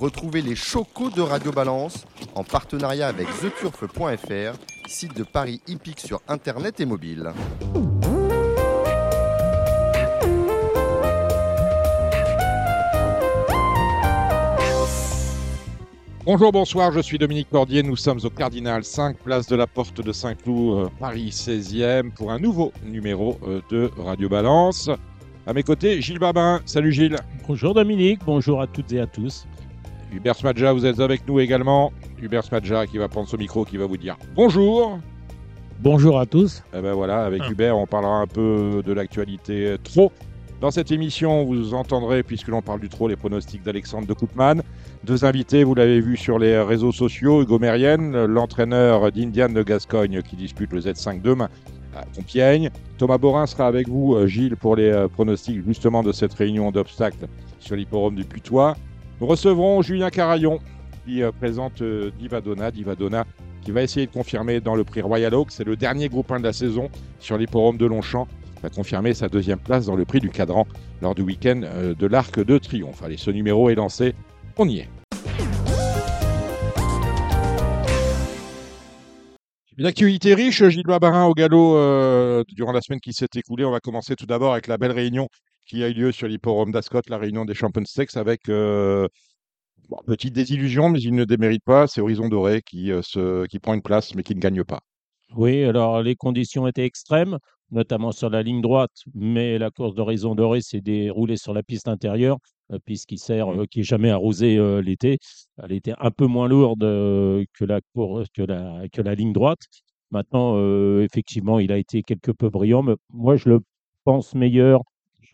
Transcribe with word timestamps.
Retrouvez 0.00 0.42
les 0.42 0.56
chocos 0.56 1.10
de 1.10 1.20
Radio 1.20 1.52
Balance 1.52 2.04
en 2.34 2.42
partenariat 2.42 3.06
avec 3.06 3.28
theturf.fr, 3.40 4.58
site 4.88 5.16
de 5.16 5.22
Paris 5.22 5.60
hippique 5.68 6.00
sur 6.00 6.20
internet 6.26 6.80
et 6.80 6.84
mobile. 6.84 7.32
Bonjour, 16.24 16.52
bonsoir, 16.52 16.90
je 16.90 17.00
suis 17.00 17.18
Dominique 17.18 17.50
Cordier, 17.50 17.82
nous 17.82 17.96
sommes 17.96 18.18
au 18.24 18.30
Cardinal 18.30 18.82
5, 18.82 19.18
place 19.18 19.46
de 19.46 19.56
la 19.56 19.66
Porte 19.66 20.00
de 20.00 20.10
Saint-Cloud, 20.10 20.86
euh, 20.86 20.88
Paris 20.98 21.28
16e, 21.28 22.10
pour 22.12 22.32
un 22.32 22.38
nouveau 22.38 22.72
numéro 22.82 23.38
euh, 23.46 23.60
de 23.70 23.90
Radio 23.98 24.28
Balance. 24.28 24.90
À 25.46 25.52
mes 25.52 25.62
côtés, 25.62 26.00
Gilles 26.00 26.18
Babin. 26.18 26.62
Salut 26.64 26.92
Gilles. 26.92 27.16
Bonjour 27.46 27.74
Dominique, 27.74 28.20
bonjour 28.24 28.62
à 28.62 28.66
toutes 28.66 28.90
et 28.92 29.00
à 29.00 29.06
tous. 29.06 29.46
Hubert 30.14 30.36
Smadja, 30.36 30.72
vous 30.72 30.86
êtes 30.86 31.00
avec 31.00 31.26
nous 31.26 31.40
également. 31.40 31.92
Hubert 32.22 32.44
Smadja 32.44 32.86
qui 32.86 32.98
va 32.98 33.08
prendre 33.08 33.28
son 33.28 33.36
micro, 33.36 33.64
qui 33.64 33.76
va 33.76 33.86
vous 33.86 33.96
dire 33.96 34.16
bonjour. 34.36 35.00
Bonjour 35.80 36.20
à 36.20 36.24
tous. 36.24 36.62
Et 36.72 36.80
ben 36.80 36.94
voilà, 36.94 37.24
avec 37.24 37.42
Hubert, 37.50 37.76
on 37.76 37.86
parlera 37.86 38.18
un 38.18 38.26
peu 38.28 38.80
de 38.84 38.92
l'actualité 38.92 39.74
trop. 39.82 40.12
Dans 40.60 40.70
cette 40.70 40.92
émission, 40.92 41.44
vous 41.44 41.74
entendrez, 41.74 42.22
puisque 42.22 42.48
l'on 42.48 42.62
parle 42.62 42.80
du 42.80 42.88
trop, 42.88 43.08
les 43.08 43.16
pronostics 43.16 43.62
d'Alexandre 43.62 44.06
de 44.06 44.14
Koopman. 44.14 44.62
Deux 45.02 45.24
invités, 45.24 45.64
vous 45.64 45.74
l'avez 45.74 46.00
vu 46.00 46.16
sur 46.16 46.38
les 46.38 46.58
réseaux 46.58 46.92
sociaux, 46.92 47.42
Hugo 47.42 47.58
Mérienne, 47.58 48.24
l'entraîneur 48.24 49.10
d'Indiane 49.10 49.52
de 49.52 49.62
Gascogne 49.64 50.22
qui 50.22 50.36
dispute 50.36 50.72
le 50.72 50.80
Z5 50.80 51.20
demain 51.22 51.48
à 51.96 52.04
Compiègne. 52.14 52.70
Thomas 52.98 53.18
Borin 53.18 53.46
sera 53.46 53.66
avec 53.66 53.88
vous, 53.88 54.14
euh, 54.14 54.26
Gilles, 54.26 54.56
pour 54.56 54.76
les 54.76 54.90
euh, 54.90 55.08
pronostics 55.08 55.62
justement 55.66 56.02
de 56.02 56.12
cette 56.12 56.32
réunion 56.34 56.70
d'obstacles 56.70 57.26
sur 57.58 57.76
l'hipporome 57.76 58.14
du 58.14 58.24
Putois. 58.24 58.76
Nous 59.20 59.26
recevrons 59.26 59.82
Julien 59.82 60.10
Carayon 60.10 60.58
qui 61.04 61.22
euh, 61.22 61.30
présente 61.32 61.82
Divadona. 61.82 62.70
Divadona 62.70 63.24
qui 63.62 63.70
va 63.70 63.82
essayer 63.82 64.06
de 64.06 64.12
confirmer 64.12 64.60
dans 64.60 64.74
le 64.74 64.84
prix 64.84 65.00
Royal 65.00 65.34
Oak. 65.34 65.50
C'est 65.50 65.64
le 65.64 65.76
dernier 65.76 66.08
groupe 66.08 66.30
1 66.30 66.40
de 66.40 66.44
la 66.44 66.52
saison 66.52 66.90
sur 67.18 67.38
l'hipporome 67.38 67.78
de 67.78 67.86
Longchamp. 67.86 68.28
Va 68.62 68.70
confirmer 68.70 69.14
sa 69.14 69.28
deuxième 69.28 69.58
place 69.58 69.86
dans 69.86 69.96
le 69.96 70.04
prix 70.04 70.20
du 70.20 70.30
cadran 70.30 70.66
lors 71.00 71.14
du 71.14 71.22
week-end 71.22 71.62
de 71.98 72.06
l'Arc 72.06 72.42
de 72.44 72.58
Triomphe. 72.58 73.02
Allez, 73.02 73.16
ce 73.16 73.30
numéro 73.30 73.70
est 73.70 73.74
lancé. 73.74 74.14
On 74.58 74.68
y 74.68 74.80
est. 74.80 74.88
Une 79.76 79.86
riche, 79.86 80.68
Gilles 80.68 80.84
au 80.88 81.34
galop 81.34 81.76
euh, 81.76 82.44
durant 82.54 82.70
la 82.70 82.80
semaine 82.80 83.00
qui 83.00 83.12
s'est 83.12 83.26
écoulée. 83.34 83.64
On 83.64 83.72
va 83.72 83.80
commencer 83.80 84.14
tout 84.14 84.26
d'abord 84.26 84.52
avec 84.52 84.68
la 84.68 84.78
belle 84.78 84.92
réunion 84.92 85.28
qui 85.66 85.82
a 85.82 85.88
eu 85.88 85.94
lieu 85.94 86.12
sur 86.12 86.28
l'hipporome 86.28 86.72
d'Ascot, 86.72 87.00
la 87.08 87.18
réunion 87.18 87.44
des 87.44 87.54
Champions 87.54 87.84
Stakes, 87.84 88.16
avec 88.16 88.48
euh, 88.48 89.08
petite 90.06 90.34
désillusion, 90.34 90.88
mais 90.88 91.00
il 91.00 91.14
ne 91.14 91.24
démérite 91.24 91.64
pas. 91.64 91.86
C'est 91.86 92.00
Horizon 92.00 92.28
Doré 92.28 92.62
qui, 92.62 92.92
euh, 92.92 93.02
se, 93.02 93.46
qui 93.46 93.58
prend 93.58 93.74
une 93.74 93.82
place, 93.82 94.14
mais 94.14 94.22
qui 94.22 94.34
ne 94.34 94.40
gagne 94.40 94.64
pas. 94.64 94.80
Oui, 95.36 95.64
alors 95.64 96.02
les 96.02 96.14
conditions 96.14 96.66
étaient 96.66 96.84
extrêmes, 96.84 97.38
notamment 97.70 98.12
sur 98.12 98.30
la 98.30 98.42
ligne 98.42 98.60
droite, 98.60 99.02
mais 99.14 99.58
la 99.58 99.70
course 99.70 99.94
d'Horizon 99.94 100.34
Doré 100.34 100.60
s'est 100.60 100.80
déroulée 100.80 101.36
sur 101.36 101.54
la 101.54 101.62
piste 101.62 101.88
intérieure. 101.88 102.38
Euh, 102.72 102.78
puisqu'il 102.84 103.18
sert, 103.18 103.48
mmh. 103.48 103.60
euh, 103.60 103.66
qui 103.66 103.80
est 103.80 103.84
jamais 103.84 104.10
arrosé 104.10 104.56
euh, 104.56 104.80
l'été. 104.80 105.18
Elle 105.62 105.72
était 105.72 105.94
un 105.98 106.10
peu 106.10 106.26
moins 106.26 106.48
lourde 106.48 106.80
que, 106.80 107.64
la, 107.64 107.80
que, 107.82 108.42
la, 108.42 108.88
que 108.90 109.02
la 109.02 109.14
ligne 109.14 109.32
droite. 109.32 109.60
Maintenant, 110.10 110.56
effectivement, 111.00 111.58
il 111.58 111.72
a 111.72 111.78
été 111.78 112.02
quelque 112.02 112.30
peu 112.30 112.48
brillant, 112.48 112.82
mais 112.82 112.94
moi, 113.10 113.36
je 113.36 113.48
le 113.48 113.60
pense 114.04 114.34
meilleur. 114.34 114.82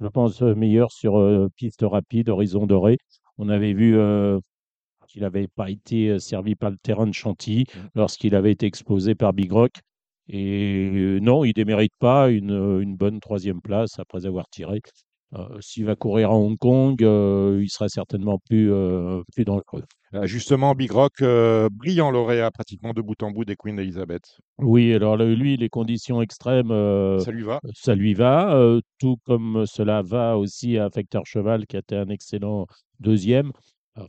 Je 0.01 0.06
pense 0.06 0.41
meilleur 0.41 0.93
sur 0.93 1.48
piste 1.56 1.83
rapide, 1.83 2.31
horizon 2.31 2.67
doré. 2.67 2.98
On 3.39 3.48
avait 3.48 3.75
vu 3.75 3.97
qu'il 5.09 5.23
n'avait 5.23 5.48
pas 5.48 5.70
été 5.70 6.19
servi 6.19 6.55
par 6.55 6.70
le 6.70 6.79
terrain 6.79 7.06
de 7.06 7.12
Chantilly 7.12 7.65
mmh. 7.65 7.79
lorsqu'il 7.95 8.34
avait 8.34 8.53
été 8.53 8.67
exposé 8.67 9.15
par 9.15 9.33
Big 9.33 9.53
Rock. 9.53 9.73
Et 10.28 11.19
non, 11.21 11.45
il 11.45 11.48
ne 11.48 11.53
démérite 11.53 11.93
pas 11.98 12.31
une, 12.31 12.81
une, 12.81 12.97
bonne 12.97 13.19
troisième 13.19 13.60
place 13.60 13.99
après 13.99 14.27
avoir 14.27 14.49
tiré. 14.49 14.81
Euh, 15.36 15.60
s'il 15.60 15.84
va 15.84 15.94
courir 15.94 16.30
à 16.30 16.34
Hong 16.34 16.58
Kong, 16.58 17.00
euh, 17.04 17.60
il 17.62 17.68
sera 17.68 17.88
certainement 17.88 18.38
plus, 18.38 18.72
euh, 18.72 19.22
plus 19.32 19.44
dans 19.44 19.56
le 19.56 19.62
creux. 19.62 19.84
Justement, 20.24 20.74
Big 20.74 20.91
Rock, 20.91 21.22
brillant 21.70 22.10
lauréat 22.10 22.50
pratiquement 22.50 22.92
de 22.92 23.00
bout 23.00 23.22
en 23.22 23.30
bout 23.30 23.44
des 23.44 23.54
Queen 23.54 23.78
Elizabeth. 23.78 24.41
Oui, 24.58 24.92
alors 24.92 25.16
lui, 25.16 25.56
les 25.56 25.68
conditions 25.68 26.20
extrêmes, 26.20 26.70
ça 27.20 27.30
lui 27.30 27.44
va? 27.44 27.60
Ça 27.74 27.94
lui 27.94 28.14
va, 28.14 28.80
tout 28.98 29.18
comme 29.24 29.66
cela 29.66 30.02
va 30.02 30.36
aussi 30.36 30.78
à 30.78 30.91
Facteur 30.91 31.26
Cheval, 31.26 31.64
qui 31.68 31.76
a 31.76 31.78
été 31.78 31.94
un 31.94 32.08
excellent 32.08 32.66
deuxième. 32.98 33.52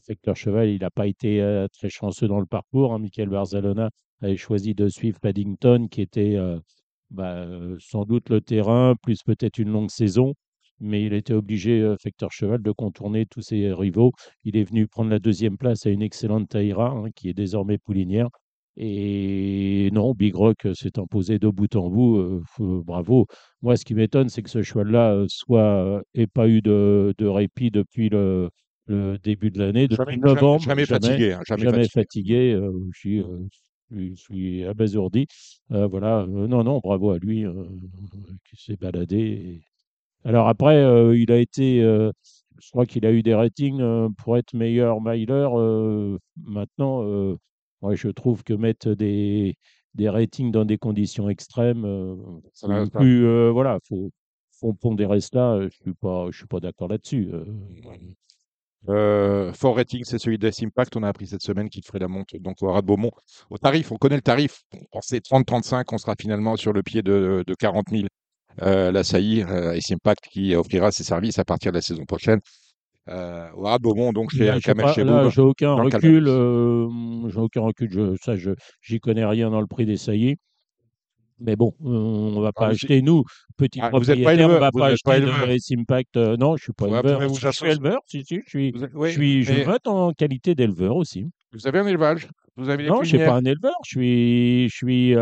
Facteur 0.08 0.36
Cheval, 0.36 0.70
il 0.70 0.82
n'a 0.82 0.90
pas 0.90 1.06
été 1.06 1.68
très 1.72 1.90
chanceux 1.90 2.28
dans 2.28 2.40
le 2.40 2.48
parcours. 2.48 2.96
Hein. 2.96 2.98
Michael 2.98 3.30
Barzalona 3.30 3.92
avait 4.24 4.38
choisi 4.38 4.74
de 4.74 4.90
suivre 4.90 5.20
Paddington, 5.20 5.88
qui 5.88 6.02
était 6.02 6.36
bah, 7.12 7.46
sans 7.78 8.06
doute 8.06 8.30
le 8.30 8.42
terrain, 8.42 8.96
plus 9.04 9.22
peut-être 9.22 9.60
une 9.60 9.70
longue 9.70 9.92
saison 9.92 10.34
mais 10.82 11.04
il 11.04 11.14
a 11.14 11.18
été 11.18 11.34
obligé, 11.34 11.96
Facteur 12.02 12.32
Cheval, 12.32 12.62
de 12.62 12.72
contourner 12.72 13.26
tous 13.26 13.42
ses 13.42 13.72
rivaux. 13.72 14.12
Il 14.44 14.58
est 14.58 14.64
venu 14.64 14.88
prendre 14.88 15.10
la 15.10 15.20
deuxième 15.20 15.58
place 15.58 15.86
à 15.86 15.90
une 15.92 16.02
excellente 16.02 16.50
Taïra, 16.50 16.90
hein, 16.90 17.12
qui 17.16 17.30
est 17.30 17.34
désormais 17.34 17.78
poulinière. 17.78 18.28
Et 18.78 19.90
non, 19.92 20.14
Big 20.14 20.34
Rock 20.34 20.68
s'est 20.74 20.98
imposé 20.98 21.40
de 21.40 21.50
bout 21.50 21.76
en 21.76 21.90
bout. 21.90 22.44
bravo. 22.58 23.28
Moi, 23.62 23.76
ce 23.76 23.86
qui 23.86 23.94
m'étonne, 23.94 24.30
c'est 24.30 24.42
que 24.42 24.50
ce 24.50 24.64
cheval-là 24.64 25.26
soit 25.28 26.02
ait 26.16 26.28
pas 26.28 26.48
eu 26.48 26.62
de, 26.62 27.14
répit 27.22 27.70
depuis 27.70 28.10
le, 28.10 28.50
début 29.24 29.52
de 29.52 29.60
l'année, 29.60 29.88
depuis 29.88 30.18
novembre. 30.18 30.64
Jamais, 30.64 30.86
fatigué. 30.86 31.34
Hein, 31.34 31.42
jamais, 31.46 31.88
fatigué. 31.90 32.60
je, 32.94 34.14
suis, 34.16 34.64
abasourdi. 34.64 35.28
voilà. 35.70 36.26
non, 36.28 36.64
non, 36.64 36.80
bravo 36.80 37.12
à 37.12 37.20
lui 37.20 37.46
qui 38.50 38.64
s'est 38.64 38.78
baladé. 38.78 39.62
Alors 40.26 40.48
après, 40.48 40.78
euh, 40.78 41.18
il 41.18 41.32
a 41.32 41.38
été, 41.38 41.82
euh, 41.82 42.12
je 42.60 42.70
crois 42.70 42.86
qu'il 42.86 43.06
a 43.06 43.12
eu 43.12 43.24
des 43.24 43.34
ratings 43.34 43.82
euh, 43.82 44.10
pour 44.18 44.38
être 44.38 44.54
meilleur 44.54 45.02
miler. 45.02 45.48
maintenant, 46.38 47.04
moi, 47.82 47.96
je 47.96 48.10
trouve 48.10 48.44
que 48.44 48.54
mettre 48.54 48.94
des, 48.94 49.56
des 49.96 50.10
ratings 50.10 50.52
dans 50.52 50.66
des 50.66 50.78
conditions 50.78 51.30
extrêmes, 51.30 51.86
ça 52.54 52.68
plus, 52.94 53.50
voilà, 53.52 53.80
faut, 53.88 54.12
faut 54.60 54.74
pondérer 54.74 55.22
cela. 55.22 55.60
Je 55.62 55.76
suis 55.76 55.94
pas, 55.94 56.28
je 56.30 56.38
suis 56.38 56.48
pas 56.48 56.60
d'accord 56.60 56.90
là-dessus. 56.90 57.32
fort 58.86 59.76
rating, 59.76 60.04
c'est 60.04 60.20
celui 60.20 60.38
d'S 60.38 60.64
Impact. 60.64 60.96
On 60.96 61.02
a 61.02 61.08
appris 61.08 61.26
cette 61.26 61.42
semaine 61.42 61.70
qu'il 61.70 61.84
ferait 61.84 61.98
la 61.98 62.08
monte 62.08 62.36
donc 62.36 62.62
au 62.62 62.72
Rat 62.72 62.84
Beaumont. 62.84 63.12
Au 63.50 63.58
tarif, 63.58 63.92
on 63.92 63.98
connaît 63.98 64.18
le 64.18 64.22
tarif. 64.22 64.62
On 64.74 64.86
pensait 64.92 65.18
30-35, 65.18 65.86
on 65.92 65.98
sera 65.98 66.14
finalement 66.20 66.56
sur 66.56 66.74
le 66.74 66.84
pied 66.84 67.02
de, 67.02 67.44
de 67.48 67.56
40 67.56 67.90
000 67.90 68.04
euh, 68.04 68.08
la 68.58 69.04
SAI 69.04 69.44
euh, 69.48 69.74
et 69.74 69.94
Impact 69.94 70.26
qui 70.32 70.56
offrira 70.56 70.92
ses 70.92 71.04
services 71.04 71.40
à 71.40 71.46
partir 71.46 71.72
de 71.72 71.78
la 71.78 71.82
saison 71.82 72.06
prochaine. 72.06 72.40
Euh, 73.10 73.50
au 73.56 73.80
Beaumont, 73.80 74.14
donc 74.14 74.32
chez 74.32 74.54
J'ai 74.60 75.42
aucun 75.42 75.74
recul, 75.74 76.26
j'ai 77.30 77.40
aucun 77.40 77.62
recul, 77.62 77.90
je, 77.92 78.16
ça, 78.22 78.36
je 78.36 78.52
j'y 78.82 79.00
connais 79.00 79.26
rien 79.26 79.50
dans 79.50 79.60
le 79.60 79.68
prix 79.68 79.86
des 79.86 79.98
saillies. 79.98 80.36
Mais 81.44 81.56
bon, 81.56 81.74
on 81.84 82.34
ne 82.36 82.42
va 82.42 82.52
pas 82.52 82.68
acheter, 82.68 83.02
nous, 83.02 83.24
petits 83.58 83.80
ah, 83.82 83.90
propriétaires, 83.90 84.48
on 84.48 84.54
ne 84.54 84.58
va 84.60 84.70
pas 84.72 84.90
acheter 84.90 85.22
de 85.22 85.80
Impact. 85.80 86.16
non, 86.16 86.50
je 86.50 86.54
ne 86.54 86.58
suis 86.58 86.74
pas 86.74 86.86
éleveur. 86.86 87.22
Je 87.34 87.50
suis 87.50 87.66
éleveur, 87.66 88.00
si, 88.06 88.24
si, 88.24 88.42
je, 88.46 88.50
suis, 88.50 88.74
je, 88.76 89.08
suis, 89.08 89.44
je 89.44 89.64
vote 89.64 89.88
en 89.88 90.12
qualité 90.12 90.54
d'éleveur 90.54 90.96
aussi. 90.96 91.26
Vous 91.54 91.66
avez 91.66 91.80
un 91.80 91.88
élevage 91.88 92.28
vous 92.58 92.70
avez 92.70 92.86
Non, 92.86 92.98
je 92.98 93.02
ne 93.02 93.06
suis 93.06 93.18
pas 93.18 93.34
un 93.34 93.46
éleveur. 93.46 93.74
Je 93.84 93.90
suis, 93.90 94.70
je 94.70 94.76
suis 94.76 95.16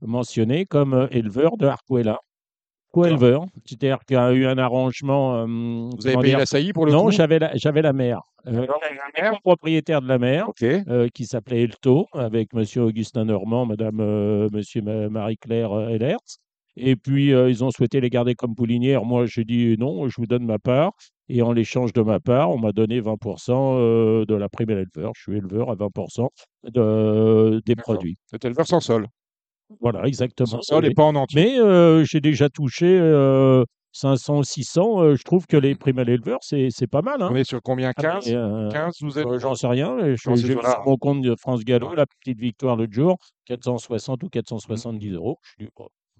mentionné 0.00 0.64
comme 0.64 1.08
éleveur 1.10 1.58
de 1.58 1.66
Arcuela 1.66 2.18
co-éleveur. 2.92 3.46
C'est-à-dire 3.64 3.98
qu'il 4.06 4.16
y 4.16 4.18
a 4.18 4.32
eu 4.32 4.46
un 4.46 4.58
arrangement. 4.58 5.36
Euh, 5.36 5.46
Vous 5.46 6.06
avez 6.06 6.16
payé 6.18 6.36
la 6.36 6.46
saillie 6.46 6.72
pour 6.72 6.86
le 6.86 6.92
Non, 6.92 7.10
j'avais 7.10 7.38
la, 7.38 7.56
j'avais 7.56 7.82
la 7.82 7.92
mère. 7.92 8.22
Euh, 8.46 8.66
propriétaire 9.42 10.00
de 10.00 10.08
la 10.08 10.18
mer, 10.18 10.48
euh, 10.62 11.08
qui 11.12 11.26
s'appelait 11.26 11.62
Elto, 11.62 12.06
avec 12.12 12.54
Monsieur 12.54 12.82
Augustin 12.82 13.24
Normand, 13.24 13.66
Madame, 13.66 14.00
euh, 14.00 14.48
Monsieur 14.52 14.82
Marie-Claire 14.82 15.90
Ellert. 15.90 16.18
Et 16.76 16.94
puis, 16.94 17.30
ils 17.30 17.64
ont 17.64 17.72
souhaité 17.72 18.00
les 18.00 18.08
garder 18.08 18.36
comme 18.36 18.54
poulinières. 18.54 19.04
Moi, 19.04 19.26
j'ai 19.26 19.44
dit 19.44 19.74
non, 19.78 20.06
je 20.08 20.14
vous 20.16 20.26
donne 20.26 20.46
ma 20.46 20.60
part. 20.60 20.92
Et 21.28 21.42
en 21.42 21.52
l'échange 21.52 21.92
de 21.92 22.02
ma 22.02 22.20
part, 22.20 22.50
on 22.50 22.58
m'a 22.58 22.70
donné 22.70 23.00
20% 23.00 24.24
de 24.24 24.34
la 24.34 24.48
prime 24.48 24.70
à 24.70 24.74
l'éleveur. 24.74 25.10
Je 25.16 25.22
suis 25.22 25.36
éleveur 25.36 25.70
à 25.70 25.74
20% 25.74 26.28
de, 26.72 27.60
des 27.66 27.74
produits. 27.74 28.16
C'est 28.26 28.44
éleveur 28.44 28.66
sans 28.66 28.78
sol. 28.78 29.08
Voilà, 29.80 30.06
exactement. 30.06 30.60
Ça 30.62 30.80
n'est 30.80 30.94
pas 30.94 31.04
en 31.04 31.14
entier. 31.14 31.42
Mais 31.42 31.58
euh, 31.58 32.04
j'ai 32.04 32.20
déjà 32.20 32.48
touché 32.48 32.98
500, 33.92 34.38
euh, 34.38 34.42
600. 34.42 35.02
Euh, 35.02 35.14
je 35.16 35.22
trouve 35.22 35.46
que 35.46 35.56
les 35.56 35.74
primes 35.74 35.98
à 35.98 36.04
l'éleveur, 36.04 36.38
c'est 36.42 36.86
pas 36.90 37.02
mal. 37.02 37.22
Hein. 37.22 37.28
On 37.30 37.36
est 37.36 37.44
sur 37.44 37.60
combien? 37.62 37.92
15 37.92 38.24
15 38.24 38.94
vous 39.02 39.18
êtes... 39.18 39.38
J'en 39.38 39.54
sais 39.54 39.66
rien. 39.66 39.96
J'ai 40.00 40.16
sur 40.16 40.82
mon 40.86 40.96
compte 40.96 41.22
de 41.22 41.34
France 41.36 41.64
Gallo, 41.64 41.94
la 41.94 42.06
petite 42.06 42.38
victoire 42.38 42.76
l'autre 42.76 42.92
jour, 42.92 43.16
460 43.46 44.22
ou 44.22 44.28
470 44.28 45.12
euros. 45.12 45.38
Je 45.42 45.64
dis, 45.64 45.70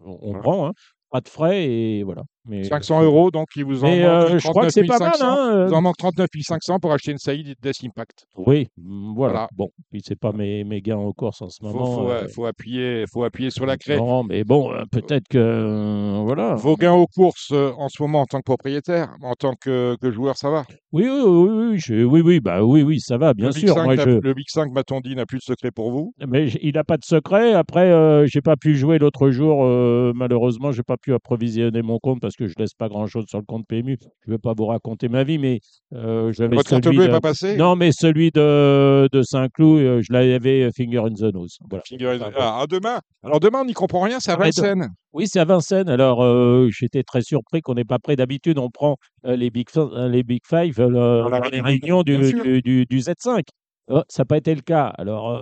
on, 0.04 0.32
prend, 0.34 0.68
hein. 0.68 0.72
pas 1.10 1.20
de 1.20 1.28
frais 1.28 1.64
et 1.68 2.02
voilà. 2.04 2.22
Mais, 2.48 2.64
500 2.64 3.02
euros, 3.02 3.30
donc 3.30 3.48
il 3.56 3.64
vous 3.64 3.84
en 3.84 3.88
Mais 3.88 4.02
manque 4.02 4.30
euh, 4.30 4.38
je 4.38 4.48
crois 4.48 4.64
que 4.66 4.72
c'est 4.72 4.84
pas 4.84 4.98
mal. 4.98 5.12
39 5.12 5.18
500. 5.18 5.26
Hein, 5.30 5.54
euh. 5.56 5.66
vous 5.66 5.74
en 5.74 5.82
manque 5.82 5.96
39 5.98 6.28
500 6.40 6.78
pour 6.80 6.92
acheter 6.92 7.12
une 7.12 7.18
Saïd 7.18 7.54
Death 7.62 7.84
Impact. 7.84 8.26
Oui, 8.36 8.68
mm, 8.78 9.14
voilà. 9.14 9.32
Voilà. 9.32 9.48
Bon, 9.54 9.68
puis 9.90 10.00
c'est 10.04 10.18
pas 10.18 10.32
mes, 10.32 10.64
mes 10.64 10.80
gains 10.80 10.96
en 10.96 11.12
course 11.12 11.42
en 11.42 11.48
ce 11.50 11.58
faut, 11.60 11.68
moment. 11.72 11.84
faut, 11.94 12.10
euh, 12.10 12.26
faut 12.28 12.46
appuyer, 12.46 13.04
faut 13.12 13.24
appuyer 13.24 13.50
sur 13.50 13.66
la 13.66 13.76
craie. 13.76 13.98
non, 13.98 14.24
mais 14.24 14.44
bon, 14.44 14.72
euh, 14.72 14.82
peut-être 14.90 15.28
que 15.28 15.38
euh, 15.38 16.22
voilà. 16.24 16.54
Vos 16.54 16.76
gains 16.76 16.92
aux 16.94 17.06
courses 17.06 17.50
euh, 17.52 17.70
en 17.76 17.88
ce 17.88 18.02
moment 18.02 18.22
en 18.22 18.26
tant 18.26 18.38
que 18.38 18.44
propriétaire, 18.44 19.10
en 19.22 19.34
tant 19.34 19.54
que, 19.54 19.96
que 20.00 20.10
joueur, 20.10 20.36
ça 20.36 20.50
va? 20.50 20.64
Oui, 20.92 21.06
oui, 21.06 21.22
oui, 21.24 21.66
oui, 21.72 21.78
je- 21.78 22.04
oui, 22.04 22.20
oui, 22.22 22.40
bah 22.40 22.64
oui, 22.64 22.82
oui, 22.82 23.00
ça 23.00 23.18
va, 23.18 23.34
bien 23.34 23.48
le, 23.48 23.52
Big 23.52 23.66
sûr. 23.66 23.74
5 23.74 23.84
Moi, 23.84 23.96
n'a- 23.96 24.04
je, 24.04 24.10
le 24.10 24.34
Big 24.34 24.46
5, 24.48 24.72
m'a-t-on 24.72 25.00
dit, 25.00 25.14
n'a 25.14 25.26
plus 25.26 25.38
de 25.38 25.42
secret 25.42 25.70
pour 25.70 25.90
vous? 25.90 26.14
mais 26.26 26.48
il 26.62 26.74
n'a 26.74 26.84
pas 26.84 26.96
de 26.96 27.04
secret. 27.04 27.52
Après, 27.52 27.90
euh, 27.90 28.26
j'ai 28.26 28.40
pas 28.40 28.56
pu 28.56 28.74
jouer 28.76 28.98
l'autre 28.98 29.30
jour. 29.30 29.64
euh, 29.64 30.12
malheureusement, 30.14 30.72
j'ai 30.72 30.82
pas 30.82 30.96
pu 30.96 31.12
approvisionner 31.12 31.82
mon 31.82 31.98
compte 31.98 32.20
parce 32.20 32.36
que 32.36 32.37
je 32.46 32.54
laisse 32.58 32.74
pas 32.74 32.88
grand-chose 32.88 33.24
sur 33.28 33.38
le 33.38 33.44
compte 33.44 33.66
PMU. 33.66 33.98
Je 34.26 34.30
vais 34.30 34.38
pas 34.38 34.54
vous 34.56 34.66
raconter 34.66 35.08
ma 35.08 35.24
vie, 35.24 35.38
mais 35.38 35.60
euh, 35.94 36.32
j'avais 36.32 36.54
Votre 36.54 36.70
carte 36.70 36.84
bleue 36.88 37.06
n'est 37.06 37.10
pas 37.10 37.20
passée 37.20 37.56
Non, 37.56 37.74
mais 37.74 37.90
celui 37.90 38.30
de, 38.30 39.08
de 39.10 39.22
Saint-Cloud, 39.22 39.80
euh, 39.80 40.02
je 40.02 40.12
l'avais 40.12 40.62
euh, 40.64 40.70
finger 40.76 40.98
in 40.98 41.14
the 41.14 41.34
nose. 41.34 41.58
Voilà. 41.68 41.82
Finger- 41.88 42.18
Enfin, 42.20 42.30
Ah, 42.36 42.64
demain. 42.68 43.00
Alors 43.24 43.40
demain, 43.40 43.62
on 43.62 43.64
n'y 43.64 43.72
comprend 43.74 44.02
rien, 44.02 44.20
c'est 44.20 44.30
à 44.30 44.34
Ah, 44.34 44.36
de- 44.36 44.42
Vincennes. 44.44 44.88
Oui, 45.12 45.26
c'est 45.26 45.40
à 45.40 45.44
Vincennes. 45.44 45.88
Alors, 45.88 46.22
euh, 46.22 46.68
j'étais 46.70 47.02
très 47.02 47.22
surpris 47.22 47.60
qu'on 47.62 47.74
n'ait 47.74 47.84
pas 47.84 47.98
pris 47.98 48.14
d'habitude. 48.14 48.58
On 48.58 48.70
prend 48.70 48.96
euh, 49.26 49.34
les, 49.34 49.50
big, 49.50 49.66
les 50.08 50.22
Big 50.22 50.42
Five 50.46 50.78
le- 50.80 51.28
la 51.28 51.40
les 51.50 51.60
réunion, 51.60 52.02
réunions 52.02 52.02
du, 52.02 52.32
du, 52.42 52.62
du- 52.62 52.86
du 52.86 52.98
Z5. 53.00 53.42
Oh, 53.90 54.02
ça 54.08 54.20
n'a 54.22 54.26
pas 54.26 54.36
été 54.36 54.54
le 54.54 54.60
cas. 54.60 54.92
Alors, 54.98 55.40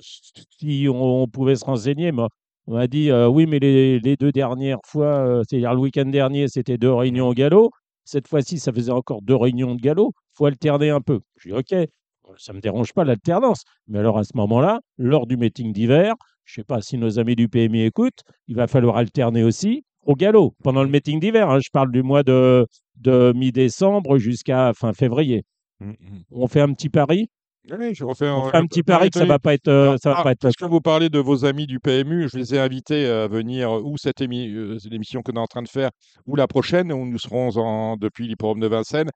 si 0.00 0.86
on, 0.88 1.22
on 1.22 1.26
pouvait 1.28 1.56
se 1.56 1.64
renseigner, 1.64 2.12
mais 2.12 2.22
on 2.66 2.74
m'a 2.74 2.86
dit 2.86 3.10
euh, 3.10 3.28
oui, 3.28 3.46
mais 3.46 3.58
les, 3.58 4.00
les 4.00 4.16
deux 4.16 4.32
dernières 4.32 4.80
fois, 4.84 5.06
euh, 5.18 5.42
c'est-à-dire 5.48 5.74
le 5.74 5.80
week-end 5.80 6.06
dernier, 6.06 6.48
c'était 6.48 6.78
deux 6.78 6.92
réunions 6.92 7.28
au 7.28 7.34
galop. 7.34 7.70
Cette 8.04 8.28
fois-ci, 8.28 8.58
ça 8.58 8.72
faisait 8.72 8.92
encore 8.92 9.22
deux 9.22 9.36
réunions 9.36 9.74
de 9.74 9.80
galop. 9.80 10.12
Il 10.16 10.36
faut 10.36 10.46
alterner 10.46 10.90
un 10.90 11.00
peu. 11.00 11.20
Je 11.38 11.48
dis 11.50 11.54
OK, 11.54 11.74
ça 12.38 12.52
ne 12.52 12.56
me 12.56 12.60
dérange 12.62 12.92
pas 12.92 13.04
l'alternance. 13.04 13.62
Mais 13.88 13.98
alors, 13.98 14.18
à 14.18 14.24
ce 14.24 14.32
moment-là, 14.36 14.80
lors 14.98 15.26
du 15.26 15.36
meeting 15.36 15.72
d'hiver, 15.72 16.14
je 16.44 16.60
ne 16.60 16.62
sais 16.62 16.64
pas 16.64 16.80
si 16.82 16.98
nos 16.98 17.18
amis 17.18 17.36
du 17.36 17.48
PMI 17.48 17.82
écoutent, 17.82 18.20
il 18.48 18.56
va 18.56 18.66
falloir 18.66 18.96
alterner 18.96 19.42
aussi 19.42 19.84
au 20.04 20.14
galop 20.14 20.54
pendant 20.62 20.82
le 20.84 20.88
meeting 20.88 21.18
d'hiver. 21.20 21.50
hein. 21.50 21.58
Je 21.60 21.70
parle 21.72 21.90
du 21.90 22.02
mois 22.02 22.22
de, 22.22 22.66
de 22.96 23.32
mi-décembre 23.34 24.18
jusqu'à 24.18 24.72
fin 24.74 24.92
février. 24.92 25.44
Mm, 25.80 25.90
mm. 25.90 25.94
On 26.30 26.46
fait 26.48 26.60
un 26.60 26.72
petit 26.72 26.88
pari? 26.88 27.28
Allez, 27.70 27.94
je 27.94 28.04
refais 28.04 28.28
un, 28.28 28.66
petit 28.66 28.82
pari 28.82 29.10
que 29.10 29.18
ça 29.18 29.24
va 29.24 29.38
pas 29.38 29.54
être, 29.54 29.68
euh, 29.68 29.96
ça 29.96 30.10
va 30.10 30.16
ah, 30.18 30.22
pas 30.22 30.32
être. 30.32 30.40
Parce 30.40 30.54
que 30.56 30.64
vous 30.64 30.80
parlez 30.80 31.08
de 31.08 31.18
vos 31.18 31.44
amis 31.44 31.66
du 31.66 31.80
PMU, 31.80 32.28
je 32.28 32.36
les 32.36 32.54
ai 32.54 32.60
invités 32.60 33.06
à 33.06 33.26
venir 33.26 33.72
ou 33.84 33.96
cette 33.98 34.20
émi- 34.20 34.54
euh, 34.54 34.78
l'émission 34.88 35.22
que 35.22 35.32
nous 35.32 35.36
sommes 35.36 35.42
en 35.42 35.46
train 35.46 35.62
de 35.62 35.68
faire, 35.68 35.90
ou 36.26 36.36
la 36.36 36.46
prochaine, 36.46 36.92
où 36.92 37.04
nous 37.04 37.18
serons 37.18 37.56
en, 37.56 37.96
depuis 37.96 38.28
l'hippodrome 38.28 38.60
de 38.60 38.68
Vincennes, 38.68 39.10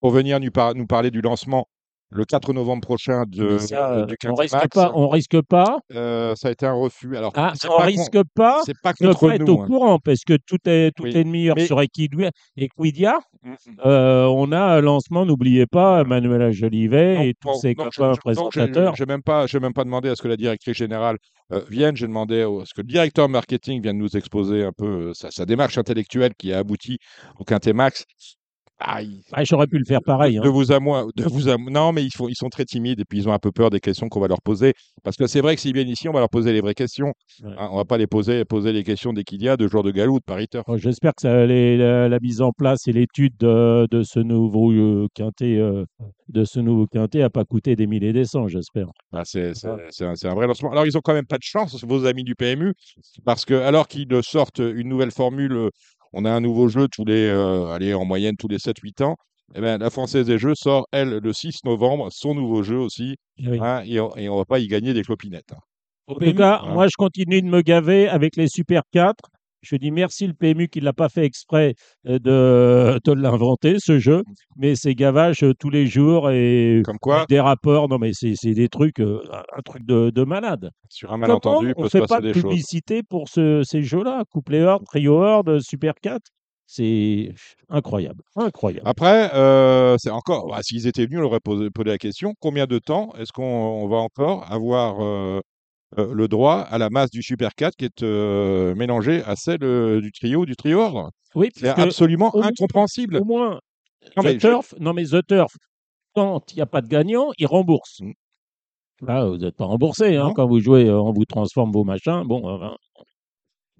pour 0.00 0.10
venir 0.10 0.38
nous, 0.38 0.50
par- 0.50 0.74
nous 0.74 0.86
parler 0.86 1.10
du 1.10 1.20
lancement 1.20 1.66
le 2.10 2.24
4 2.24 2.52
novembre 2.54 2.80
prochain 2.80 3.24
de, 3.28 3.58
ça, 3.58 4.02
du 4.06 4.16
on 4.26 4.34
risque 4.34 4.54
Max. 4.54 4.68
pas. 4.74 4.92
On 4.94 5.08
risque 5.08 5.40
pas. 5.42 5.78
Euh, 5.94 6.34
ça 6.36 6.48
a 6.48 6.50
été 6.52 6.64
un 6.66 6.72
refus. 6.72 7.16
Alors, 7.16 7.32
Ah, 7.36 7.52
on 7.64 7.76
pas 7.76 7.84
risque 7.84 8.18
pas 8.34 8.62
c'est 8.64 8.72
pas 8.82 8.94
contre 8.94 9.26
pas 9.28 9.34
être 9.34 9.44
nous. 9.46 9.54
au 9.54 9.62
hein. 9.62 9.66
courant 9.66 9.98
parce 9.98 10.24
que 10.24 10.34
tout 10.46 10.56
est 10.66 10.90
tout 10.96 11.02
Oui. 11.04 11.10
est 11.16 11.24
demi-heure 11.24 11.56
Mais- 11.56 11.66
sur 11.66 11.80
Equidia. 11.80 13.20
Mm. 13.42 13.52
Euh, 13.86 14.24
on 14.26 14.50
a 14.52 14.58
un 14.60 14.80
lancement, 14.80 15.24
n'oubliez 15.26 15.66
pas, 15.66 16.02
Manuela 16.04 16.50
Jolivet 16.50 17.28
et 17.28 17.34
tous 17.40 17.54
ses 17.60 17.74
copains 17.74 18.12
présentateurs. 18.14 18.96
Je 18.96 19.04
n'ai 19.04 19.08
même, 19.08 19.22
pas- 19.22 19.46
j'ai 19.46 19.60
même 19.60 19.72
pas 19.74 19.84
demandé 19.84 20.08
à 20.08 20.16
ce 20.16 20.22
que 20.22 20.28
la 20.28 20.36
directrice 20.36 20.76
générale 20.76 21.16
euh, 21.52 21.60
vienne. 21.70 21.96
J'ai 21.96 22.06
demandé 22.06 22.42
à 22.42 22.48
ce 22.64 22.74
que 22.74 22.80
le 22.80 22.88
directeur 22.88 23.28
marketing 23.28 23.82
vienne 23.82 23.98
nous 23.98 24.16
exposer 24.16 24.64
un 24.64 24.72
peu 24.76 25.12
sa, 25.14 25.30
sa 25.30 25.46
démarche 25.46 25.78
intellectuelle 25.78 26.32
qui 26.38 26.52
a 26.52 26.58
abouti 26.58 26.98
au 27.38 27.44
Quintet 27.44 27.72
Max. 27.72 28.04
Ah, 28.80 29.00
Ah, 29.32 29.42
J'aurais 29.44 29.66
pu 29.66 29.78
le 29.78 29.84
faire 29.84 30.00
pareil. 30.04 30.34
de, 30.34 30.40
hein. 30.40 30.42
de 30.44 30.48
vous 30.48 30.70
à 30.70 30.78
moi, 30.78 31.06
de 31.16 31.24
vous 31.24 31.48
à 31.48 31.56
non, 31.58 31.92
mais 31.92 32.04
ils, 32.04 32.12
font, 32.12 32.28
ils 32.28 32.36
sont 32.36 32.48
très 32.48 32.64
timides 32.64 33.00
et 33.00 33.04
puis 33.04 33.18
ils 33.18 33.28
ont 33.28 33.32
un 33.32 33.38
peu 33.40 33.50
peur 33.50 33.70
des 33.70 33.80
questions 33.80 34.08
qu'on 34.08 34.20
va 34.20 34.28
leur 34.28 34.40
poser. 34.40 34.72
Parce 35.02 35.16
que 35.16 35.26
c'est 35.26 35.40
vrai 35.40 35.56
que 35.56 35.60
s'ils 35.60 35.74
viennent 35.74 35.88
ici, 35.88 36.08
on 36.08 36.12
va 36.12 36.20
leur 36.20 36.28
poser 36.28 36.52
les 36.52 36.60
vraies 36.60 36.74
questions. 36.74 37.12
Ouais. 37.42 37.50
Hein, 37.58 37.68
on 37.72 37.76
va 37.76 37.84
pas 37.84 37.98
les 37.98 38.06
poser, 38.06 38.44
poser 38.44 38.72
les 38.72 38.84
questions 38.84 39.12
d'Equidia, 39.12 39.56
de 39.56 39.66
jour 39.66 39.82
de 39.82 39.90
galop, 39.90 40.20
de 40.20 40.24
Paris 40.24 40.46
Turf. 40.48 40.64
Bon, 40.66 40.76
J'espère 40.76 41.12
que 41.14 41.22
ça, 41.22 41.44
les- 41.46 41.76
la, 41.76 42.08
la 42.08 42.18
mise 42.20 42.40
en 42.40 42.52
place 42.52 42.86
et 42.86 42.92
l'étude 42.92 43.34
de, 43.40 43.88
de 43.90 44.02
ce 44.04 44.20
nouveau 44.20 44.70
euh, 44.72 45.08
quintet, 45.12 45.56
euh, 45.58 45.84
de 46.28 46.44
ce 46.44 46.60
nouveau 46.60 46.86
quintet 46.86 47.22
a 47.22 47.30
pas 47.30 47.44
coûté 47.44 47.74
des 47.74 47.86
milliers 47.88 48.12
des 48.12 48.26
cents, 48.26 48.46
j'espère. 48.46 48.86
Ah, 49.12 49.22
c'est 49.24 49.54
c'est- 49.54 50.04
un, 50.04 50.12
un 50.22 50.34
vrai 50.34 50.46
lancement. 50.46 50.70
Alors, 50.70 50.86
ils 50.86 50.96
ont 50.96 51.00
quand 51.02 51.14
même 51.14 51.26
pas 51.26 51.38
de 51.38 51.42
chance, 51.42 51.82
vos 51.84 52.06
amis 52.06 52.22
du 52.22 52.34
PMU, 52.36 52.74
parce 53.24 53.44
que 53.44 53.54
alors 53.54 53.88
qu'ils 53.88 54.06
sortent 54.22 54.60
une 54.60 54.88
nouvelle 54.88 55.10
formule, 55.10 55.70
on 56.12 56.24
a 56.24 56.30
un 56.30 56.40
nouveau 56.40 56.68
jeu 56.68 56.86
tous 56.90 57.04
les, 57.04 57.26
euh, 57.28 57.66
allez, 57.72 57.94
en 57.94 58.04
moyenne 58.04 58.36
tous 58.38 58.48
les 58.48 58.58
7-8 58.58 59.02
ans. 59.02 59.16
Eh 59.54 59.60
ben, 59.60 59.78
la 59.78 59.88
Française 59.90 60.26
des 60.26 60.38
Jeux 60.38 60.54
sort, 60.54 60.86
elle, 60.92 61.08
le 61.22 61.32
6 61.32 61.64
novembre, 61.64 62.08
son 62.10 62.34
nouveau 62.34 62.62
jeu 62.62 62.76
aussi, 62.78 63.16
Oui. 63.40 63.58
hein, 63.62 63.82
et, 63.86 63.98
on, 63.98 64.14
et 64.16 64.28
on 64.28 64.36
va 64.36 64.44
pas 64.44 64.58
y 64.58 64.66
gagner 64.68 64.92
des 64.92 65.02
clopinettes. 65.02 65.52
hein. 65.52 65.60
En 66.06 66.14
tout 66.14 66.20
cas, 66.34 66.62
moi, 66.74 66.86
je 66.86 66.94
continue 66.96 67.42
de 67.42 67.46
me 67.46 67.60
gaver 67.62 68.08
avec 68.08 68.36
les 68.36 68.48
Super 68.48 68.82
4. 68.92 69.14
Je 69.62 69.76
dis 69.76 69.90
merci 69.90 70.26
le 70.26 70.32
PMU 70.34 70.68
qui 70.68 70.78
ne 70.80 70.84
l'a 70.84 70.92
pas 70.92 71.08
fait 71.08 71.24
exprès 71.24 71.74
euh, 72.06 72.18
de, 72.18 73.00
de 73.04 73.12
l'inventer, 73.12 73.76
ce 73.78 73.98
jeu. 73.98 74.22
Mais 74.56 74.74
c'est 74.76 74.94
gavage 74.94 75.42
euh, 75.42 75.52
tous 75.58 75.70
les 75.70 75.86
jours 75.86 76.30
et 76.30 76.82
Comme 76.84 76.98
quoi, 76.98 77.26
des 77.28 77.40
rapports. 77.40 77.88
Non, 77.88 77.98
mais 77.98 78.10
c'est 78.12 78.34
c'est 78.36 78.54
des 78.54 78.68
trucs, 78.68 79.00
euh, 79.00 79.20
un 79.56 79.62
truc 79.62 79.84
de, 79.84 80.10
de 80.10 80.24
malade. 80.24 80.70
sur 80.88 81.12
un 81.12 81.16
malentendu, 81.16 81.74
on 81.76 81.84
ne 81.84 81.88
fait 81.88 82.06
pas 82.06 82.20
de 82.20 82.32
choses. 82.32 82.42
publicité 82.42 83.02
pour 83.02 83.28
ce- 83.28 83.62
ces 83.64 83.82
jeux-là? 83.82 84.22
Couplet 84.30 84.62
Horde, 84.62 84.84
Trio 84.84 85.14
Horde, 85.22 85.60
Super 85.60 85.94
4 86.00 86.20
C'est 86.66 87.32
incroyable. 87.70 88.22
Incroyable. 88.36 88.82
Après, 88.86 89.30
euh, 89.34 89.96
c'est 89.98 90.10
encore, 90.10 90.48
bah, 90.48 90.58
s'ils 90.62 90.86
étaient 90.86 91.06
venus, 91.06 91.18
on 91.18 91.22
leur 91.22 91.30
aurait 91.30 91.40
posé, 91.40 91.70
posé 91.70 91.88
la 91.88 91.98
question 91.98 92.34
combien 92.40 92.66
de 92.66 92.78
temps 92.78 93.12
est-ce 93.18 93.32
qu'on 93.32 93.42
on 93.42 93.88
va 93.88 93.96
encore 93.96 94.46
avoir 94.52 94.96
euh, 95.02 95.40
euh, 95.96 96.12
le 96.12 96.28
droit 96.28 96.56
à 96.60 96.76
la 96.78 96.90
masse 96.90 97.10
du 97.10 97.22
Super 97.22 97.54
4 97.54 97.74
qui 97.76 97.84
est 97.86 98.02
euh, 98.02 98.74
mélangée 98.74 99.22
à 99.24 99.36
celle 99.36 99.62
euh, 99.64 100.00
du 100.00 100.12
trio, 100.12 100.44
du 100.44 100.54
trio 100.56 100.80
ordre 100.80 101.10
Oui, 101.34 101.48
C'est 101.56 101.68
absolument 101.68 102.30
au 102.34 102.38
moins- 102.40 102.48
incompréhensible. 102.48 103.16
au 103.16 103.24
moins, 103.24 103.60
Non, 104.16 104.22
mais 104.22 104.36
The 104.36 104.40
je- 104.42 104.48
Turf, 104.48 104.74
non 104.80 104.92
mais 104.92 105.04
The 105.06 105.26
Turf, 105.26 105.52
quand 106.14 106.52
il 106.52 106.56
n'y 106.56 106.62
a 106.62 106.66
pas 106.66 106.80
de 106.82 106.88
gagnant, 106.88 107.30
il 107.38 107.46
rembourse. 107.46 108.00
Mm. 108.00 108.12
Là, 109.06 109.26
vous 109.26 109.38
n'êtes 109.38 109.56
pas 109.56 109.64
remboursé 109.64 110.16
hein, 110.16 110.32
quand 110.34 110.46
vous 110.48 110.58
jouez, 110.60 110.86
euh, 110.88 111.00
on 111.00 111.12
vous 111.12 111.24
transforme 111.24 111.70
vos 111.72 111.84
machins. 111.84 112.24
Bon, 112.26 112.48
hein. 112.48 112.76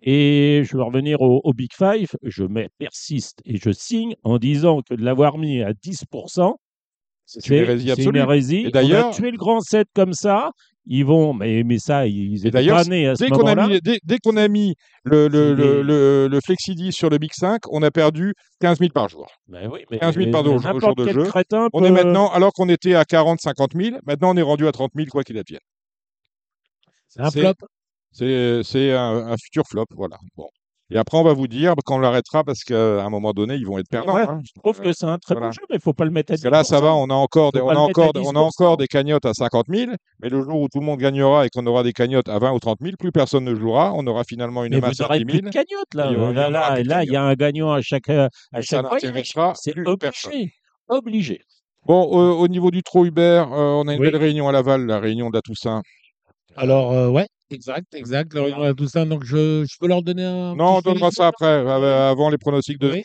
et 0.00 0.62
je 0.64 0.76
vais 0.76 0.82
revenir 0.82 1.20
au, 1.20 1.40
au 1.43 1.52
Big 1.52 1.72
Five. 1.76 2.11
Je 2.22 2.44
mets 2.44 2.69
persiste 2.78 3.40
et 3.44 3.56
je 3.56 3.70
signe 3.70 4.14
en 4.22 4.38
disant 4.38 4.81
que 4.82 4.94
de 4.94 5.02
l'avoir 5.04 5.37
mis 5.38 5.61
à 5.62 5.72
10%, 5.72 6.54
C'est 7.28 7.46
une 7.48 7.54
hérésie 7.56 7.90
absolue. 7.90 8.19
hérésie. 8.19 8.64
Et 8.66 8.70
d'ailleurs- 8.70 9.14
tué 9.14 9.30
le 9.30 9.36
grand 9.36 9.60
7 9.60 9.86
comme 9.94 10.12
ça. 10.14 10.50
Ils 10.90 11.04
vont, 11.04 11.35
mais, 11.35 11.64
mais 11.64 11.78
ça, 11.78 12.06
ils 12.06 12.47
étaient 12.47 12.66
pas 12.66 12.85
nés 12.85 13.08
à 13.08 13.14
ce 13.14 13.23
Dès 13.23 13.28
qu'on 13.28 13.40
a 13.47 13.54
moment-là. 13.54 13.68
mis, 13.68 13.80
dès, 13.82 13.99
dès 14.04 14.16
qu'on 14.16 14.38
a 14.38 14.49
mis 14.49 14.75
le, 15.04 15.28
le, 15.28 15.52
le, 15.52 16.90
sur 16.90 17.11
le 17.11 17.18
Big 17.18 17.30
5, 17.35 17.61
on 17.70 17.82
a 17.82 17.90
perdu 17.90 18.32
15 18.61 18.78
000 18.78 18.90
par 18.94 19.06
jour. 19.11 19.26
Ben 19.49 19.68
oui, 19.70 19.80
mais 19.90 19.99
15 19.99 20.16
000 20.16 20.30
par 20.30 20.42
jour, 20.44 20.54
au 20.54 20.80
jour 20.80 20.94
de 20.94 21.06
jeu. 21.12 21.25
crétin 21.25 21.68
On 21.75 21.85
est 21.85 21.88
peut- 21.88 21.92
maintenant, 21.94 22.30
alors 22.30 22.52
qu'on 22.54 22.70
était 22.70 22.94
à 22.94 23.04
40, 23.04 23.38
50 23.42 23.73
000, 23.75 23.99
maintenant 24.06 24.32
on 24.32 24.37
est 24.38 24.42
rendu 24.42 24.66
à 24.66 24.73
30 24.73 24.92
000, 24.97 25.08
quoi 25.11 25.25
qu'il 25.25 25.37
advienne. 25.37 25.61
C'est 27.08 27.20
un 27.20 27.30
flop. 27.30 27.52
C'est 28.11 28.62
c'est 28.64 28.92
un, 28.92 29.28
un 29.28 29.37
futur 29.37 29.64
flop, 29.68 29.85
voilà. 29.94 30.16
Bon. 30.37 30.49
Et 30.90 30.97
après, 30.97 31.18
on 31.18 31.23
va 31.23 31.35
vous 31.35 31.49
dire 31.49 31.75
quand 31.85 31.97
on 31.97 31.99
l'arrêtera 31.99 32.45
parce 32.45 32.64
qu'à 32.64 33.04
un 33.04 33.11
moment 33.11 33.33
donné, 33.33 33.57
ils 33.57 33.66
vont 33.66 33.76
être 33.78 33.88
perdants. 33.90 34.14
Ouais, 34.14 34.23
hein. 34.23 34.40
Je 34.42 34.52
trouve 34.59 34.80
que 34.80 34.92
c'est 34.92 35.04
un 35.04 35.18
très 35.18 35.35
Voilà. 35.35 35.49
bon 35.49 35.52
jeu, 35.52 35.61
mais 35.68 35.75
il 35.75 35.78
ne 35.78 35.83
faut 35.83 35.92
pas 35.92 36.07
le 36.07 36.11
mettre 36.11 36.33
à 36.33 36.35
Parce 36.35 36.42
que 36.42 36.49
là, 36.49 36.64
ça 36.64 36.80
va, 36.80 36.88
10%. 36.92 37.02
on 37.04 37.11
a 37.11 37.14
encore 37.14 37.52
des, 37.52 37.61
on 37.61 37.68
a 37.68 37.76
encore, 37.76 38.12
on 38.16 38.18
a 38.21 38.23
10%. 38.23 38.37
encore 38.38 38.76
des 38.78 38.87
cagnottes 38.87 39.26
à 39.26 39.35
50 39.35 39.66
000, 39.68 39.92
mais 40.23 40.30
le 40.30 40.42
jour 40.42 40.62
où 40.62 40.68
tout 40.73 40.80
le 40.80 40.87
monde 40.87 40.99
gagnera 40.99 41.45
et 41.45 41.50
qu'on 41.50 41.66
aura 41.66 41.83
des 41.83 41.92
cagnottes 41.92 42.28
à 42.30 42.38
20 42.38 42.52
ou 42.52 42.59
30 42.59 42.78
000, 42.80 42.97
plus 42.99 43.12
personne 43.12 43.45
ne 43.45 43.54
jouera. 43.54 43.92
On 43.95 44.07
aura 44.07 44.25
finalement 44.25 44.64
une 44.64 44.75
Mais 44.75 44.80
masse 44.80 44.97
vous 44.97 45.02
à 45.04 45.07
n'aurez 45.09 45.18
10 45.18 45.25
plus 45.26 45.35
000. 45.40 45.47
de 45.49 45.50
cagnotte, 45.52 45.95
là. 45.95 46.07
Il 46.11 46.12
y 46.14 46.16
aura- 46.16 46.30
il 46.30 46.33
y 46.33 46.35
là, 46.37 46.49
là, 46.50 46.75
plus 46.76 46.83
là, 46.85 47.04
il 47.04 47.12
y 47.12 47.16
a 47.16 47.23
un 47.23 47.35
gagnant 47.35 47.73
à 47.73 47.83
chaque, 47.83 48.09
euh, 48.09 48.28
à 48.54 48.61
Et 48.61 48.62
ça 48.62 48.76
chaque 48.78 48.87
fois. 48.87 48.95
n'intéressera 48.97 49.52
C'est 49.57 49.73
plus 49.73 49.85
personne. 49.99 50.33
obligé. 50.33 50.52
Obligé. 50.88 51.40
Bon, 51.87 52.02
euh, 52.18 52.33
au 52.33 52.49
niveau 52.49 52.71
du 52.71 52.83
trot 52.83 53.04
Hubert, 53.04 53.52
euh, 53.52 53.73
on 53.83 53.88
a 53.88 53.95
une 53.95 54.00
Oui. 54.00 54.11
belle 54.11 54.21
réunion 54.21 54.49
à 54.49 54.52
Laval, 54.52 54.87
la 54.87 54.99
réunion 55.00 55.28
de 55.28 55.35
la 55.37 55.42
Toussaint. 55.42 55.83
Alors, 56.57 56.92
euh, 56.92 57.09
ouais, 57.09 57.26
exact, 57.50 57.95
exact. 57.95 58.37
Tout 58.76 58.88
ça. 58.88 59.05
Donc, 59.05 59.25
je, 59.25 59.64
je 59.64 59.76
peux 59.81 59.88
leur 59.88 60.02
donner 60.02 60.25
un. 60.25 60.55
Non, 60.57 60.76
on 60.76 60.81
donnera 60.81 61.11
ça 61.11 61.28
après, 61.28 61.47
avant 61.47 62.31
les 62.31 62.38
pronostics 62.38 62.78
de 62.81 62.90
Oui. 62.93 63.02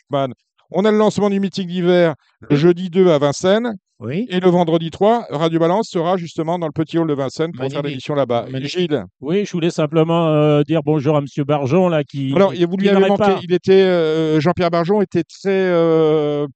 On 0.76 0.86
a 0.86 0.92
le 0.92 0.98
lancement 0.98 1.30
du 1.30 1.40
meeting 1.40 1.68
d'hiver 1.68 2.16
le 2.50 2.56
jeudi 2.56 2.90
2 2.90 3.10
à 3.10 3.20
Vincennes. 3.20 3.74
Oui. 4.00 4.26
Et 4.30 4.40
le 4.40 4.50
vendredi 4.50 4.90
3, 4.90 5.28
Radio 5.30 5.60
Balance 5.60 5.88
sera 5.90 6.18
justement 6.18 6.58
dans 6.60 6.66
le 6.66 6.74
petit 6.74 6.98
hall 6.98 7.08
de 7.08 7.14
Vincennes 7.14 7.52
pour 7.52 7.60
faire 7.62 7.70
Magnifique. 7.84 7.86
l'émission 7.92 8.16
là-bas. 8.16 8.48
Gilles, 8.64 9.04
Oui, 9.22 9.46
je 9.46 9.52
voulais 9.52 9.70
simplement 9.70 10.28
euh, 10.30 10.64
dire 10.64 10.82
bonjour 10.84 11.16
à 11.16 11.20
M. 11.20 11.26
Barjon, 11.46 11.88
là, 11.90 12.04
qui. 12.04 12.34
alors 12.36 12.54
il- 12.54 12.68
vous 12.68 12.76
lui 12.76 12.90
avez 12.90 13.08
manqué, 13.08 13.24
pas- 13.24 13.40
il 13.44 13.54
était, 13.54 13.72
euh, 13.84 14.40
Jean-Pierre 14.42 14.72
Barjon 14.72 15.02
était 15.02 15.24
très, 15.24 15.52
euh, 15.52 16.48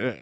euh, 0.00 0.12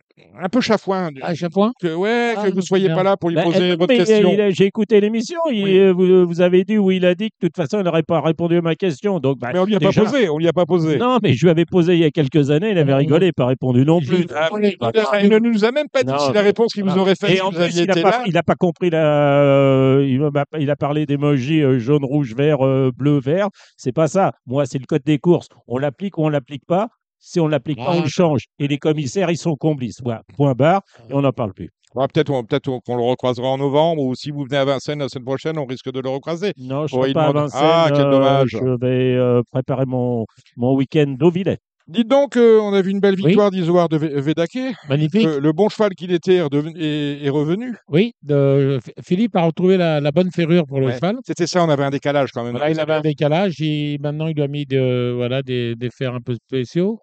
un 0.40 0.48
peu 0.48 0.60
chafouin. 0.60 1.10
À 1.22 1.34
chaque 1.34 1.52
fois 1.52 1.72
Que, 1.80 1.94
ouais, 1.94 2.34
Ah, 2.36 2.46
que 2.48 2.54
vous 2.54 2.62
soyez 2.62 2.86
bien. 2.86 2.96
pas 2.96 3.02
là 3.02 3.16
pour 3.16 3.28
lui 3.30 3.36
Bah, 3.36 3.42
poser 3.44 3.72
euh, 3.72 3.76
votre 3.76 3.88
mais 3.92 4.00
a- 4.00 4.04
question. 4.04 4.30
a- 4.38 4.50
J'ai 4.50 4.64
écouté 4.64 5.00
l'émission. 5.00 5.38
il- 5.50 5.64
Oui. 5.64 5.78
euh, 5.78 5.92
Vous, 5.92 6.26
vous 6.26 6.40
avez 6.40 6.64
dit 6.64 6.78
où 6.78 6.90
il 6.90 7.04
a 7.04 7.14
dit 7.14 7.28
que 7.30 7.46
de 7.46 7.48
toute 7.48 7.56
façon, 7.56 7.78
il 7.80 7.84
n'aurait 7.84 8.02
pas 8.02 8.20
répondu 8.20 8.56
à 8.56 8.62
ma 8.62 8.74
question. 8.74 9.18
Donc, 9.20 9.38
bah, 9.38 9.50
Mais 9.52 9.58
on 9.58 9.64
lui 9.64 9.76
a 9.76 9.80
pas 9.80 9.86
déjà- 9.88 10.02
posé, 10.04 10.28
on 10.28 10.38
lui 10.38 10.48
a 10.48 10.52
pas 10.52 10.66
posé. 10.66 10.96
Non, 10.98 11.18
mais 11.22 11.32
je 11.34 11.44
lui 11.44 11.50
avais 11.50 11.64
posé 11.64 11.94
il 11.94 12.00
y 12.00 12.04
a 12.04 12.10
quelques 12.10 12.50
années. 12.50 12.70
Il 12.70 12.78
avait 12.78 12.92
Non, 12.92 12.98
rigolé, 12.98 13.32
pas 13.32 13.46
répondu 13.46 13.84
non 13.84 14.00
plus. 14.00 14.26
Ah, 14.34 14.48
il 14.60 14.76
a- 14.80 15.28
ne 15.28 15.38
nous 15.38 15.64
a 15.64 15.72
même 15.72 15.88
pas 15.92 16.02
dit 16.02 16.12
Non, 16.12 16.18
si 16.18 16.32
la 16.32 16.42
réponse 16.42 16.72
qu'il 16.72 16.84
vous 16.84 16.96
aurait 16.98 17.14
faite 17.14 17.30
si 17.30 17.40
en 17.40 17.50
vous 17.50 17.56
plus, 17.56 17.62
aviez 17.64 17.82
il 17.82 17.86
n'a 17.86 17.92
été 17.92 18.02
pas, 18.02 18.10
là. 18.10 18.22
il 18.26 18.36
a 18.36 18.42
pas 18.42 18.54
compris 18.54 18.90
la. 18.90 19.42
euh, 19.42 20.06
il 20.08 20.20
m'a 20.20 20.30
il 20.58 20.70
a 20.70 20.76
parlé 20.76 21.06
d'emoji 21.06 21.62
euh, 21.62 21.78
jaune, 21.78 22.04
rouge, 22.04 22.34
vert, 22.34 22.64
euh, 22.66 22.90
bleu, 22.96 23.18
vert. 23.20 23.48
C'est 23.76 23.92
pas 23.92 24.08
ça. 24.08 24.32
Moi, 24.46 24.66
c'est 24.66 24.78
le 24.78 24.86
code 24.86 25.02
des 25.04 25.18
courses. 25.18 25.48
On 25.68 25.78
l'applique 25.78 26.18
ou 26.18 26.24
on 26.24 26.28
l'applique 26.28 26.64
pas. 26.66 26.88
Si 27.18 27.40
on 27.40 27.48
l'applique 27.48 27.78
pas, 27.78 27.92
on 27.96 28.02
le 28.02 28.08
change. 28.08 28.44
Et 28.58 28.68
les 28.68 28.78
commissaires, 28.78 29.30
ils 29.30 29.36
sont 29.38 29.56
complices. 29.56 30.00
Voilà. 30.02 30.22
Point 30.36 30.52
barre. 30.54 30.82
Et 31.10 31.14
on 31.14 31.22
n'en 31.22 31.32
parle 31.32 31.52
plus. 31.52 31.70
Peut-être 31.94 32.30
on- 32.68 32.80
qu'on 32.80 32.96
le 32.96 33.02
recroisera 33.02 33.48
en 33.48 33.56
novembre 33.56 34.02
ou 34.02 34.14
si 34.14 34.30
vous 34.30 34.44
venez 34.44 34.58
à 34.58 34.66
Vincennes 34.66 34.98
la 34.98 35.08
semaine 35.08 35.24
prochaine, 35.24 35.56
on 35.58 35.64
risque 35.64 35.90
de 35.90 36.00
le 36.00 36.10
recroiser. 36.10 36.52
Non, 36.58 36.86
je 36.86 36.94
Oh, 36.94 37.02
ne 37.04 37.08
il 37.08 37.14
pas 37.14 37.24
à 37.28 37.32
Vincennes. 37.32 37.60
Ah, 37.62 37.86
quel 37.88 38.04
euh, 38.04 38.10
dommage. 38.10 38.48
Je 38.50 38.58
vais 38.78 39.14
euh, 39.16 39.40
préparer 39.50 39.86
mon, 39.86 40.26
mon 40.58 40.74
week-end 40.74 41.16
au 41.22 41.30
Villette. 41.30 41.62
Dites 41.88 42.08
donc, 42.08 42.36
euh, 42.36 42.58
on 42.60 42.72
a 42.74 42.82
vu 42.82 42.90
une 42.90 42.98
belle 42.98 43.14
Oui. 43.14 43.26
victoire 43.26 43.52
d'Isoard 43.52 43.88
de 43.88 43.96
Vé- 43.98 44.20
Védaké. 44.20 44.72
Magnifique. 44.88 45.24
Le, 45.24 45.38
le 45.38 45.52
bon 45.52 45.68
cheval 45.68 45.94
qu'il 45.94 46.10
était 46.10 46.38
est, 46.38 47.24
est- 47.24 47.28
revenu. 47.30 47.76
Oui, 47.88 48.12
de- 48.22 48.80
Philippe 49.04 49.36
a 49.36 49.42
retrouvé 49.42 49.76
la, 49.76 50.00
la 50.00 50.10
bonne 50.10 50.32
ferrure 50.32 50.66
pour 50.66 50.80
le 50.80 50.86
Ouais. 50.86 50.94
cheval. 50.94 51.16
C'était 51.24 51.46
ça, 51.46 51.64
on 51.64 51.68
avait 51.68 51.84
un 51.84 51.90
décalage 51.90 52.32
quand 52.32 52.42
même. 52.42 52.52
Voilà, 52.56 52.70
il 52.70 52.80
avait 52.80 52.94
un 52.94 53.00
décalage. 53.02 53.60
Et 53.60 53.98
maintenant, 54.00 54.26
il 54.26 54.34
lui 54.34 54.42
a 54.42 54.48
mis 54.48 54.66
de, 54.66 55.12
voilà, 55.14 55.42
des, 55.42 55.76
des 55.76 55.90
fers 55.90 56.12
un 56.12 56.20
peu 56.20 56.34
spéciaux. 56.34 56.98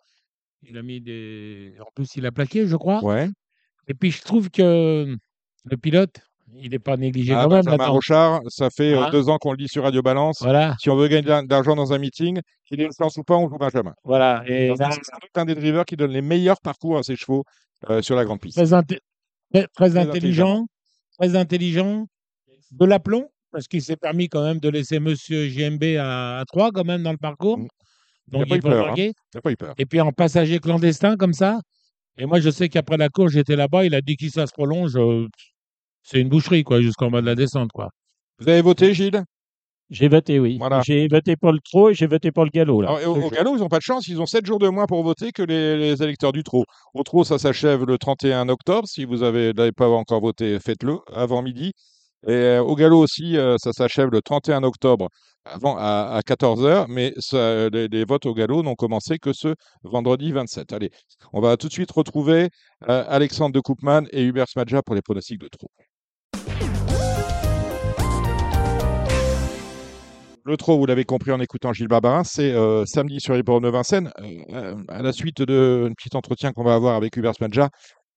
Il 0.63 0.77
a 0.77 0.81
mis 0.83 0.99
des. 0.99 1.73
En 1.79 1.87
plus, 1.95 2.09
il 2.17 2.25
a 2.25 2.31
plaqué, 2.31 2.67
je 2.67 2.75
crois. 2.75 3.01
Ouais. 3.03 3.29
Et 3.87 3.93
puis, 3.93 4.11
je 4.11 4.21
trouve 4.21 4.49
que 4.49 5.15
le 5.65 5.77
pilote, 5.77 6.19
il 6.61 6.69
n'est 6.71 6.79
pas 6.79 6.97
négligé 6.97 7.33
Ah, 7.33 7.43
quand 7.43 7.51
même 7.51 7.65
Benjamin. 7.65 7.87
Rochard, 7.87 8.41
ça 8.47 8.69
fait 8.69 8.93
euh, 8.93 9.03
Hein 9.03 9.09
deux 9.11 9.29
ans 9.29 9.37
qu'on 9.37 9.51
le 9.51 9.57
lit 9.57 9.67
sur 9.67 9.83
Radio 9.83 10.01
Balance. 10.01 10.37
Voilà, 10.41 10.75
Si 10.79 10.89
on 10.89 10.95
veut 10.95 11.07
gagner 11.07 11.23
de 11.23 11.49
l'argent 11.49 11.75
dans 11.75 11.93
un 11.93 11.97
meeting, 11.97 12.39
qu'il 12.65 12.79
ait 12.81 12.85
une 12.85 12.91
chance 12.97 13.17
ou 13.17 13.23
pas, 13.23 13.35
on 13.35 13.49
joue 13.49 13.57
Benjamin. 13.57 13.93
voilà. 14.03 14.43
Et 14.47 14.73
C'est 14.77 14.83
sans 14.83 14.89
doute 14.89 15.35
un 15.35 15.45
des 15.45 15.55
drivers 15.55 15.85
qui 15.85 15.95
donne 15.95 16.11
les 16.11 16.21
meilleurs 16.21 16.59
parcours 16.61 16.97
à 16.97 17.03
ses 17.03 17.15
chevaux 17.15 17.43
euh, 17.89 18.01
sur 18.01 18.15
la 18.15 18.25
grande 18.25 18.39
piste. 18.39 18.57
très, 18.57 18.73
inté- 18.73 18.99
très, 19.53 19.67
très 19.75 19.97
intelligent. 19.97 20.65
très 21.19 21.35
intelligent, 21.35 22.05
de 22.71 22.85
l'aplomb, 22.85 23.27
parce 23.51 23.67
qu'il 23.67 23.81
s'est 23.81 23.97
permis 23.97 24.29
quand 24.29 24.43
même 24.43 24.59
de 24.59 24.69
laisser 24.69 24.99
Monsieur 24.99 25.47
JMB 25.47 25.83
à, 25.99 26.39
à 26.39 26.45
3 26.45 26.71
quand 26.71 26.85
même 26.85 27.03
dans 27.03 27.11
le 27.11 27.17
parcours. 27.17 27.59
Mm. 27.59 27.67
Donc 28.29 28.41
Il 28.41 28.41
a 28.43 28.45
pas 28.45 28.55
eu 28.55 28.57
il 28.57 28.61
faut 28.61 28.69
peur, 28.69 28.87
hein. 28.89 29.39
pas 29.43 29.51
eu 29.51 29.55
peur. 29.57 29.73
Et 29.77 29.85
puis 29.85 29.99
en 30.01 30.11
passager 30.11 30.59
clandestin 30.59 31.17
comme 31.17 31.33
ça. 31.33 31.59
Et 32.17 32.25
moi, 32.25 32.39
je 32.39 32.49
sais 32.51 32.69
qu'après 32.69 32.95
la 32.97 33.09
course, 33.09 33.33
j'étais 33.33 33.55
là-bas, 33.55 33.85
il 33.85 33.93
a 33.95 34.01
dit 34.01 34.15
qu'il 34.15 34.29
ça 34.31 34.45
se 34.47 34.53
prolonge. 34.53 34.95
euh, 34.95 35.27
c'est 36.03 36.19
une 36.21 36.29
boucherie, 36.29 36.63
quoi, 36.63 36.81
jusqu'en 36.81 37.09
bas 37.09 37.21
de 37.21 37.25
la 37.25 37.35
descente, 37.35 37.71
quoi. 37.73 37.89
Vous 38.39 38.49
avez 38.49 38.61
voté, 38.61 38.93
Gilles? 38.93 39.23
J'ai 39.89 40.07
voté, 40.07 40.39
oui. 40.39 40.57
Voilà. 40.57 40.81
J'ai 40.83 41.07
voté 41.07 41.35
pour 41.35 41.51
le 41.51 41.59
trot 41.59 41.89
et 41.89 41.93
j'ai 41.93 42.07
voté 42.07 42.31
pour 42.31 42.45
le 42.45 42.49
galop. 42.49 42.81
Là. 42.81 42.95
Alors, 42.95 43.17
au, 43.17 43.21
au 43.21 43.29
galop, 43.29 43.55
ils 43.55 43.59
n'ont 43.59 43.67
pas 43.69 43.77
de 43.77 43.83
chance. 43.83 44.07
Ils 44.07 44.19
ont 44.21 44.25
7 44.25 44.45
jours 44.45 44.57
de 44.57 44.67
moins 44.67 44.85
pour 44.87 45.03
voter 45.03 45.31
que 45.31 45.43
les, 45.43 45.77
les 45.77 46.01
électeurs 46.01 46.31
du 46.31 46.43
trot. 46.43 46.63
Au 46.95 47.03
trot, 47.03 47.23
ça 47.23 47.37
s'achève 47.37 47.83
le 47.85 47.97
31 47.97 48.49
octobre. 48.49 48.87
Si 48.87 49.05
vous 49.05 49.21
avez- 49.23 49.53
n'avez 49.53 49.71
pas 49.71 49.87
encore 49.89 50.21
voté, 50.21 50.57
faites-le 50.59 50.97
avant 51.13 51.43
midi. 51.43 51.73
Et 52.25 52.31
euh, 52.31 52.63
au 52.63 52.75
galop 52.75 52.99
aussi, 52.99 53.37
euh, 53.37 53.57
ça 53.61 53.71
s'achève 53.73 54.09
le 54.09 54.21
31 54.21 54.63
octobre 54.63 55.09
avant, 55.45 55.75
à, 55.77 56.21
14h. 56.25 56.85
Mais 56.87 57.13
ça, 57.19 57.69
les, 57.69 57.87
les 57.87 58.05
votes 58.05 58.25
au 58.25 58.33
galop 58.33 58.63
n'ont 58.63 58.75
commencé 58.75 59.19
que 59.19 59.31
ce 59.33 59.53
vendredi 59.83 60.31
27. 60.31 60.73
Allez, 60.73 60.89
on 61.33 61.41
va 61.41 61.55
tout 61.57 61.67
de 61.67 61.73
suite 61.73 61.91
retrouver 61.91 62.49
euh, 62.89 63.03
Alexandre 63.09 63.53
de 63.53 63.59
Koopman 63.59 64.05
et 64.11 64.23
Hubert 64.23 64.47
Smadja 64.47 64.81
pour 64.81 64.95
les 64.95 65.01
pronostics 65.01 65.39
de 65.41 65.49
trot. 65.49 65.69
Le 70.45 70.57
trot, 70.57 70.77
vous 70.77 70.85
l'avez 70.85 71.05
compris 71.05 71.31
en 71.31 71.39
écoutant 71.39 71.71
Gilles 71.71 71.87
Barbarin, 71.87 72.23
c'est 72.25 72.51
euh, 72.51 72.85
samedi 72.85 73.19
sur 73.21 73.33
l'hippodrome 73.33 73.63
de 73.63 73.69
Vincennes. 73.69 74.11
Euh, 74.19 74.25
euh, 74.53 74.75
à 74.89 75.01
la 75.01 75.13
suite 75.13 75.41
d'un 75.41 75.91
petit 75.93 76.15
entretien 76.15 76.51
qu'on 76.51 76.63
va 76.65 76.73
avoir 76.75 76.95
avec 76.95 77.15
Hubert 77.15 77.33
Smadja, 77.33 77.69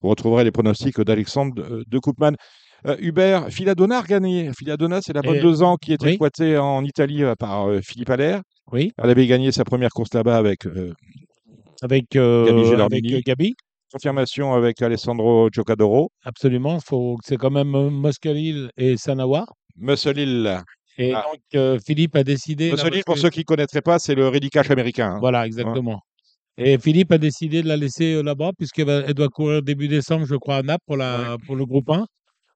vous 0.02 0.08
retrouverez 0.08 0.42
les 0.42 0.50
pronostics 0.50 1.00
d'Alexandre 1.00 1.54
de, 1.54 1.84
de 1.86 1.98
Koopman. 1.98 2.34
Euh, 2.86 2.96
Hubert, 2.98 3.48
Filadona 3.50 3.98
a 4.00 4.02
gagné. 4.02 4.50
Filadona, 4.58 5.00
c'est 5.02 5.12
la 5.12 5.22
bonne 5.22 5.40
deux 5.40 5.62
ans 5.62 5.76
qui 5.76 5.92
est 5.92 6.02
oui. 6.02 6.10
exploitée 6.10 6.58
en 6.58 6.84
Italie 6.84 7.22
euh, 7.22 7.34
par 7.38 7.68
euh, 7.68 7.80
Philippe 7.80 8.10
Allaire. 8.10 8.40
Oui, 8.72 8.90
Elle 8.98 9.10
avait 9.10 9.26
gagné 9.28 9.52
sa 9.52 9.64
première 9.64 9.90
course 9.90 10.12
là-bas 10.12 10.36
avec 10.36 10.66
euh, 10.66 10.92
avec, 11.82 12.16
euh, 12.16 12.44
Gabi 12.46 12.58
avec 12.58 12.70
Gelardini. 12.72 13.14
euh, 13.14 13.20
Gabi. 13.24 13.54
confirmation 13.92 14.52
avec 14.54 14.82
Alessandro 14.82 15.48
Giocadoro. 15.52 16.10
Absolument, 16.24 16.78
c'est 17.24 17.36
quand 17.36 17.50
même 17.50 17.74
euh, 17.76 17.88
Moscalil 17.90 18.70
et 18.76 18.96
Sanawa. 18.96 19.46
Muscle 19.76 20.18
Hill. 20.18 20.60
Et 20.98 21.12
Ah. 21.12 21.24
donc, 21.30 21.40
euh, 21.54 21.78
Philippe 21.84 22.16
a 22.16 22.24
décidé. 22.24 22.70
parce 22.70 22.82
pour 23.04 23.14
que- 23.14 23.20
ceux 23.20 23.30
qui 23.30 23.40
ne 23.40 23.44
connaîtraient 23.44 23.82
pas, 23.82 23.98
c'est 23.98 24.14
le 24.14 24.28
Ready 24.28 24.50
Cash 24.50 24.70
américain. 24.70 25.12
hein. 25.14 25.18
Voilà, 25.20 25.46
exactement. 25.46 26.00
Et 26.58 26.78
Philippe 26.78 27.12
a 27.12 27.18
décidé 27.18 27.62
de 27.62 27.68
la 27.68 27.76
laisser 27.76 28.14
euh, 28.14 28.22
là-bas, 28.22 28.52
puisqu'elle 28.56 29.12
doit 29.12 29.28
courir 29.28 29.62
début 29.62 29.88
décembre, 29.88 30.24
je 30.26 30.36
crois, 30.36 30.56
à 30.56 30.62
Naples 30.62 30.84
pour, 30.86 30.96
la, 30.96 31.36
pour 31.46 31.54
le 31.54 31.66
groupe 31.66 31.90
1, 31.90 32.06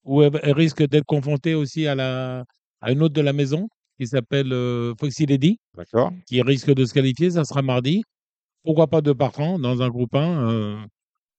où 0.04 0.22
elle, 0.22 0.40
elle 0.42 0.52
risque 0.54 0.82
d'être 0.88 1.04
confrontée 1.04 1.54
aussi 1.54 1.86
à, 1.86 1.94
la, 1.94 2.44
à 2.80 2.92
une 2.92 3.02
autre 3.02 3.14
de 3.14 3.20
la 3.20 3.34
maison, 3.34 3.68
qui 3.98 4.06
s'appelle 4.06 4.50
euh, 4.54 4.94
Foxy 4.98 5.26
Lady, 5.26 5.58
qui 6.26 6.40
risque 6.40 6.72
de 6.72 6.86
se 6.86 6.94
qualifier. 6.94 7.30
Ça 7.32 7.44
sera 7.44 7.60
mardi. 7.60 8.02
Pourquoi 8.64 8.86
pas 8.86 9.02
deux 9.02 9.14
partant 9.14 9.58
dans 9.58 9.82
un 9.82 9.88
groupe 9.90 10.14
1 10.14 10.48
euh, 10.50 10.76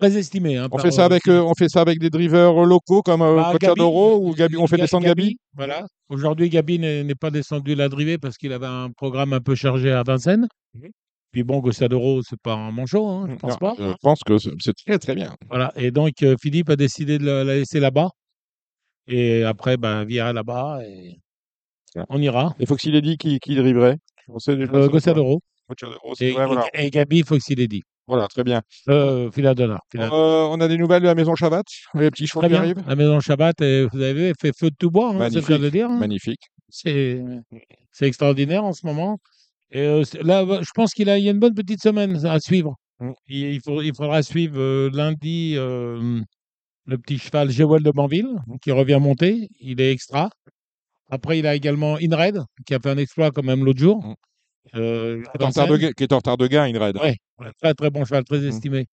Très 0.01 0.17
estimé. 0.17 0.57
hein, 0.57 0.65
On 0.65 0.77
par, 0.77 0.81
fait, 0.81 0.89
ça 0.89 1.03
euh, 1.03 1.05
avec, 1.05 1.27
euh, 1.27 1.41
on 1.43 1.53
fait 1.53 1.69
ça 1.69 1.81
avec 1.81 1.99
des 1.99 2.09
drivers 2.09 2.53
locaux 2.65 3.03
comme 3.03 3.21
euh, 3.21 3.35
bah, 3.35 3.51
Cochadoro 3.53 4.17
ou 4.27 4.33
Gabi. 4.33 4.57
On 4.57 4.65
fait 4.65 4.77
descendre 4.77 5.05
Gabi? 5.05 5.37
Voilà. 5.55 5.85
Aujourd'hui, 6.09 6.49
Gabi 6.49 6.79
n'est 6.79 7.13
pas 7.13 7.29
descendu 7.29 7.75
la 7.75 7.87
driver 7.87 8.17
parce 8.17 8.35
qu'il 8.37 8.51
avait 8.51 8.65
un 8.65 8.89
programme 8.89 9.31
un 9.33 9.41
peu 9.41 9.53
chargé 9.53 9.91
à 9.91 10.01
Vincennes. 10.01 10.47
Mhm. 10.73 10.89
Puis 11.31 11.43
bon, 11.43 11.59
Gossadoro, 11.59 12.21
c'est 12.23 12.39
pas 12.41 12.55
un 12.55 12.71
manchot, 12.71 13.07
hein, 13.07 13.27
je 13.29 13.35
pense 13.35 13.51
Non, 13.51 13.57
pas. 13.57 13.75
Je 13.77 13.93
pense 14.01 14.19
que 14.25 14.37
c'est 14.37 14.73
très 14.85 14.97
très 14.97 15.13
bien. 15.15 15.33
Voilà. 15.49 15.71
Et 15.77 15.91
donc, 15.91 16.11
euh, 16.23 16.35
Philippe 16.41 16.69
a 16.71 16.75
décidé 16.75 17.19
de 17.19 17.25
la, 17.25 17.43
la 17.43 17.55
laisser 17.55 17.79
là-bas. 17.79 18.09
Et 19.07 19.43
après, 19.43 19.77
ben, 19.77 20.03
Vira 20.03 20.33
là-bas 20.33 20.79
et 20.83 21.19
on 22.09 22.19
ira. 22.21 22.55
Et 22.59 22.65
Foxy 22.65 22.91
Lady 22.91 23.17
qui, 23.17 23.39
qui 23.39 23.55
driverait? 23.55 23.97
On 24.27 24.39
sait 24.39 24.55
déjà 24.55 24.73
Euh, 24.73 24.87
Gossadoro. 24.89 25.41
Et, 26.19 26.33
ouais, 26.33 26.45
voilà. 26.47 26.65
et, 26.73 26.89
Gabi, 26.89 27.21
Foxy 27.23 27.55
Lady. 27.55 27.81
Voilà, 28.07 28.27
très 28.27 28.43
bien. 28.43 28.61
Euh. 28.89 29.31
Philadona. 29.31 29.79
Euh, 29.95 30.09
on 30.11 30.59
a 30.59 30.67
des 30.67 30.77
nouvelles 30.77 31.01
de 31.01 31.07
la 31.07 31.15
maison 31.15 31.35
Chabat 31.35 31.63
Les 31.93 32.11
petits 32.11 32.27
chevaux 32.27 32.41
Très 32.41 32.49
qui 32.49 32.55
arrivent 32.55 32.83
La 32.87 32.95
maison 32.95 33.19
Shabbat, 33.19 33.61
et 33.61 33.85
vous 33.91 34.01
avez 34.01 34.33
fait 34.39 34.51
feu 34.57 34.69
de 34.69 34.75
tout 34.77 34.91
bois, 34.91 35.11
hein, 35.13 35.29
c'est 35.29 35.35
le 35.35 35.41
cas 35.45 35.57
de 35.57 35.69
dire. 35.69 35.89
hein. 35.89 35.97
Magnifique. 35.97 36.41
C'est 36.69 37.21
extraordinaire 38.01 38.63
en 38.63 38.73
ce 38.73 38.85
moment. 38.85 39.19
Et 39.71 39.81
euh, 39.81 40.03
là, 40.23 40.43
je 40.61 40.69
pense 40.75 40.93
qu'il 40.93 41.07
y 41.07 41.11
a 41.11 41.17
une 41.17 41.39
bonne 41.39 41.53
petite 41.53 41.81
semaine 41.81 42.25
à 42.25 42.39
suivre. 42.39 42.75
Mm. 42.99 43.11
Il, 43.27 43.37
il 43.53 43.61
faut- 43.61 43.81
il 43.81 43.93
faudra 43.95 44.21
suivre 44.23 44.59
euh, 44.59 44.89
lundi 44.93 45.53
euh, 45.55 46.19
le 46.85 46.97
petit 46.97 47.17
cheval 47.17 47.49
Jewel 47.49 47.83
de 47.83 47.91
Banville 47.91 48.35
qui 48.61 48.71
revient 48.71 48.99
monter. 49.01 49.47
Il 49.59 49.79
est 49.79 49.91
extra. 49.91 50.29
Après, 51.09 51.39
il 51.39 51.47
a 51.47 51.55
également 51.55 51.95
Inred 52.01 52.39
qui 52.65 52.73
a 52.73 52.79
fait 52.79 52.89
un 52.89 52.97
exploit 52.97 53.31
quand 53.31 53.43
même 53.43 53.63
l'autre 53.63 53.79
jour. 53.79 54.03
Mm. 54.03 54.15
Euh, 54.75 55.21
Qui 55.23 55.29
est 55.39 55.43
en 55.43 55.47
retard 55.47 55.67
de 55.67 55.77
qui 55.91 56.03
est 56.03 56.13
en 56.13 56.17
retard 56.17 56.37
de 56.37 56.47
gain, 56.47 56.63
Inred. 56.63 56.97
Ouais, 56.97 57.15
très 57.61 57.73
très 57.73 57.89
bon 57.89 58.05
cheval, 58.05 58.23
très 58.23 58.39
Mm. 58.39 58.47
estimé. 58.47 58.85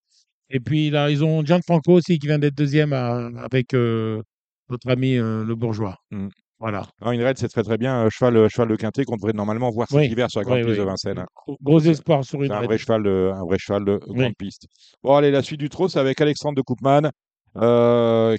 Et 0.50 0.60
puis 0.60 0.90
là, 0.90 1.10
ils 1.10 1.22
ont 1.22 1.44
Gianfranco 1.44 1.92
aussi 1.92 2.18
qui 2.18 2.26
vient 2.26 2.38
d'être 2.38 2.54
deuxième 2.54 2.92
à- 2.94 3.26
avec 3.44 3.74
euh, 3.74 4.22
notre 4.70 4.88
ami 4.90 5.16
euh, 5.16 5.44
le 5.44 5.54
bourgeois. 5.54 5.96
Mm. 6.10 6.28
Voilà. 6.58 6.82
Inred, 7.02 7.38
c'est 7.38 7.48
très 7.48 7.62
très 7.62 7.76
bien. 7.78 8.04
euh, 8.06 8.08
cheval, 8.10 8.48
cheval 8.48 8.68
de 8.68 8.76
quintet 8.76 9.04
qu'on 9.04 9.14
devrait 9.16 9.32
normalement 9.34 9.70
voir 9.70 9.86
cet 9.88 9.98
Oui, 9.98 10.06
hiver 10.06 10.28
sur 10.30 10.40
la 10.40 10.44
grande 10.44 10.58
oui, 10.58 10.64
piste 10.64 10.72
oui. 10.78 10.78
de 10.80 10.84
Vincennes. 10.88 11.18
hein. 11.18 11.26
Gros- 11.62 11.80
espoir 11.80 12.24
sur 12.24 12.42
une 12.42 12.50
un 12.50 12.62
vrai 12.62 12.78
cheval 12.78 13.02
de, 13.04 13.30
un 13.34 13.44
vrai 13.44 13.58
cheval 13.60 13.84
de 13.84 13.98
grande 13.98 14.18
Oui. 14.18 14.32
piste. 14.36 14.66
Bon, 15.04 15.14
allez, 15.14 15.30
la 15.30 15.42
suite 15.42 15.60
du 15.60 15.68
trot, 15.68 15.88
c'est 15.88 16.00
avec 16.00 16.20
Alexandre 16.20 16.56
de 16.56 16.62
Koopman 16.62 17.10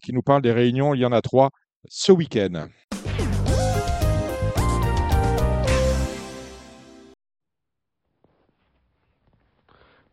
qui 0.02 0.14
nous 0.14 0.22
parle 0.22 0.42
des 0.42 0.52
réunions. 0.52 0.94
Il 0.96 1.00
y 1.02 1.06
en 1.06 1.12
a 1.12 1.22
trois 1.22 1.50
ce 1.88 2.12
week-end. 2.12 2.68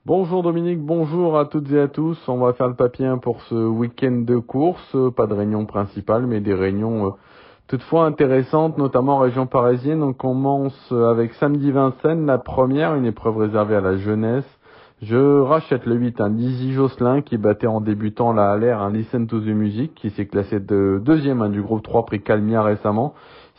Bonjour 0.06 0.44
Dominique, 0.44 0.78
bonjour 0.78 1.36
à 1.36 1.46
toutes 1.46 1.68
et 1.72 1.80
à 1.80 1.88
tous. 1.88 2.16
On 2.28 2.36
va 2.36 2.52
faire 2.52 2.68
le 2.68 2.76
papier 2.76 3.12
pour 3.20 3.42
ce 3.42 3.56
week-end 3.56 4.22
de 4.24 4.36
course. 4.36 4.96
Pas 5.16 5.26
de 5.26 5.34
réunion 5.34 5.66
principale, 5.66 6.28
mais 6.28 6.38
des 6.38 6.54
réunions 6.54 7.06
euh, 7.06 7.10
toutefois 7.66 8.04
intéressantes, 8.04 8.78
notamment 8.78 9.16
en 9.16 9.18
région 9.18 9.48
parisienne. 9.48 10.04
On 10.04 10.12
commence 10.12 10.92
avec 10.92 11.34
samedi 11.34 11.72
Vincennes, 11.72 12.24
la 12.24 12.38
première, 12.38 12.94
une 12.94 13.04
épreuve 13.04 13.38
réservée 13.38 13.74
à 13.74 13.80
la 13.80 13.96
jeunesse. 13.96 14.46
Je 15.02 15.40
rachète 15.40 15.84
le 15.86 15.96
8, 15.96 16.20
un 16.20 16.30
Dizzy 16.30 16.72
Josselin 16.72 17.20
qui 17.20 17.36
battait 17.36 17.66
en 17.66 17.80
débutant 17.80 18.32
la 18.32 18.52
Haller 18.52 18.70
un 18.70 18.90
Listen 18.90 19.26
to 19.26 19.40
the 19.40 19.46
Music 19.46 19.92
qui 19.96 20.10
s'est 20.10 20.26
classé 20.26 20.60
de 20.60 21.02
deuxième 21.04 21.50
du 21.50 21.62
groupe 21.62 21.82
3 21.82 22.06
prix 22.06 22.22
Calmia 22.22 22.62
récemment. 22.62 23.14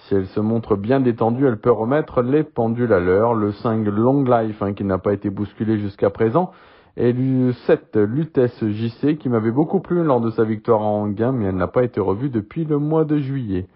Si 0.07 0.15
elle 0.15 0.27
se 0.27 0.39
montre 0.39 0.77
bien 0.77 1.01
détendue, 1.01 1.47
elle 1.47 1.59
peut 1.59 1.71
remettre 1.71 2.21
les 2.21 2.43
pendules 2.43 2.93
à 2.93 2.99
l'heure. 3.01 3.33
Le 3.33 3.51
5 3.51 3.85
Long 3.87 4.23
Life, 4.23 4.61
hein, 4.61 4.73
qui 4.73 4.85
n'a 4.85 4.99
pas 4.99 5.11
été 5.11 5.29
bousculé 5.29 5.79
jusqu'à 5.79 6.09
présent, 6.09 6.51
Et 6.95 7.11
le 7.11 7.51
7, 7.51 7.97
Lutèce 7.97 8.57
JC, 8.63 9.17
qui 9.17 9.27
m'avait 9.27 9.51
beaucoup 9.51 9.81
plu 9.81 10.03
lors 10.05 10.21
de 10.21 10.29
sa 10.31 10.45
victoire 10.45 10.81
en 10.81 11.03
Anguin, 11.03 11.33
mais 11.33 11.45
elle 11.45 11.57
n'a 11.57 11.67
pas 11.67 11.83
été 11.83 11.99
revue 11.99 12.29
depuis 12.29 12.63
le 12.63 12.77
mois 12.79 13.03
de 13.03 13.17
juillet. 13.17 13.67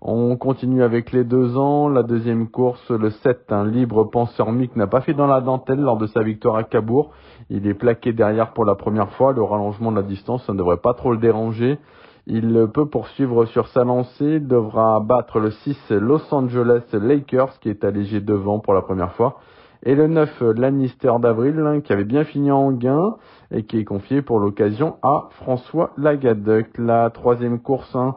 On 0.00 0.36
continue 0.36 0.84
avec 0.84 1.10
les 1.10 1.24
deux 1.24 1.56
ans. 1.56 1.88
La 1.88 2.04
deuxième 2.04 2.48
course, 2.48 2.88
le 2.90 3.10
7, 3.10 3.50
un 3.50 3.66
libre 3.66 4.04
penseur 4.04 4.52
Mick 4.52 4.76
n'a 4.76 4.86
pas 4.86 5.00
fait 5.00 5.14
dans 5.14 5.26
la 5.26 5.40
dentelle 5.40 5.80
lors 5.80 5.96
de 5.96 6.06
sa 6.06 6.22
victoire 6.22 6.54
à 6.54 6.62
Cabourg. 6.62 7.10
Il 7.50 7.66
est 7.66 7.74
plaqué 7.74 8.12
derrière 8.12 8.52
pour 8.52 8.64
la 8.64 8.76
première 8.76 9.10
fois. 9.14 9.32
Le 9.32 9.42
rallongement 9.42 9.90
de 9.90 9.96
la 9.96 10.02
distance, 10.02 10.44
ça 10.46 10.52
ne 10.52 10.58
devrait 10.58 10.76
pas 10.76 10.94
trop 10.94 11.10
le 11.10 11.18
déranger. 11.18 11.78
Il 12.26 12.68
peut 12.72 12.86
poursuivre 12.86 13.46
sur 13.46 13.66
sa 13.68 13.82
lancée, 13.82 14.38
devra 14.38 15.00
battre 15.00 15.40
le 15.40 15.50
6 15.50 15.90
Los 15.90 16.32
Angeles 16.32 16.84
Lakers 16.92 17.58
qui 17.58 17.68
est 17.68 17.84
allégé 17.84 18.20
devant 18.20 18.60
pour 18.60 18.74
la 18.74 18.82
première 18.82 19.12
fois. 19.14 19.40
Et 19.84 19.96
le 19.96 20.06
9 20.06 20.40
Lannister 20.56 21.12
d'Avril 21.20 21.58
hein, 21.58 21.80
qui 21.80 21.92
avait 21.92 22.04
bien 22.04 22.22
fini 22.22 22.52
en 22.52 22.70
gain 22.70 23.16
et 23.50 23.64
qui 23.64 23.78
est 23.78 23.84
confié 23.84 24.22
pour 24.22 24.38
l'occasion 24.38 24.96
à 25.02 25.28
François 25.30 25.90
Lagadec. 25.96 26.78
La 26.78 27.10
troisième 27.10 27.58
course, 27.58 27.96
hein, 27.96 28.14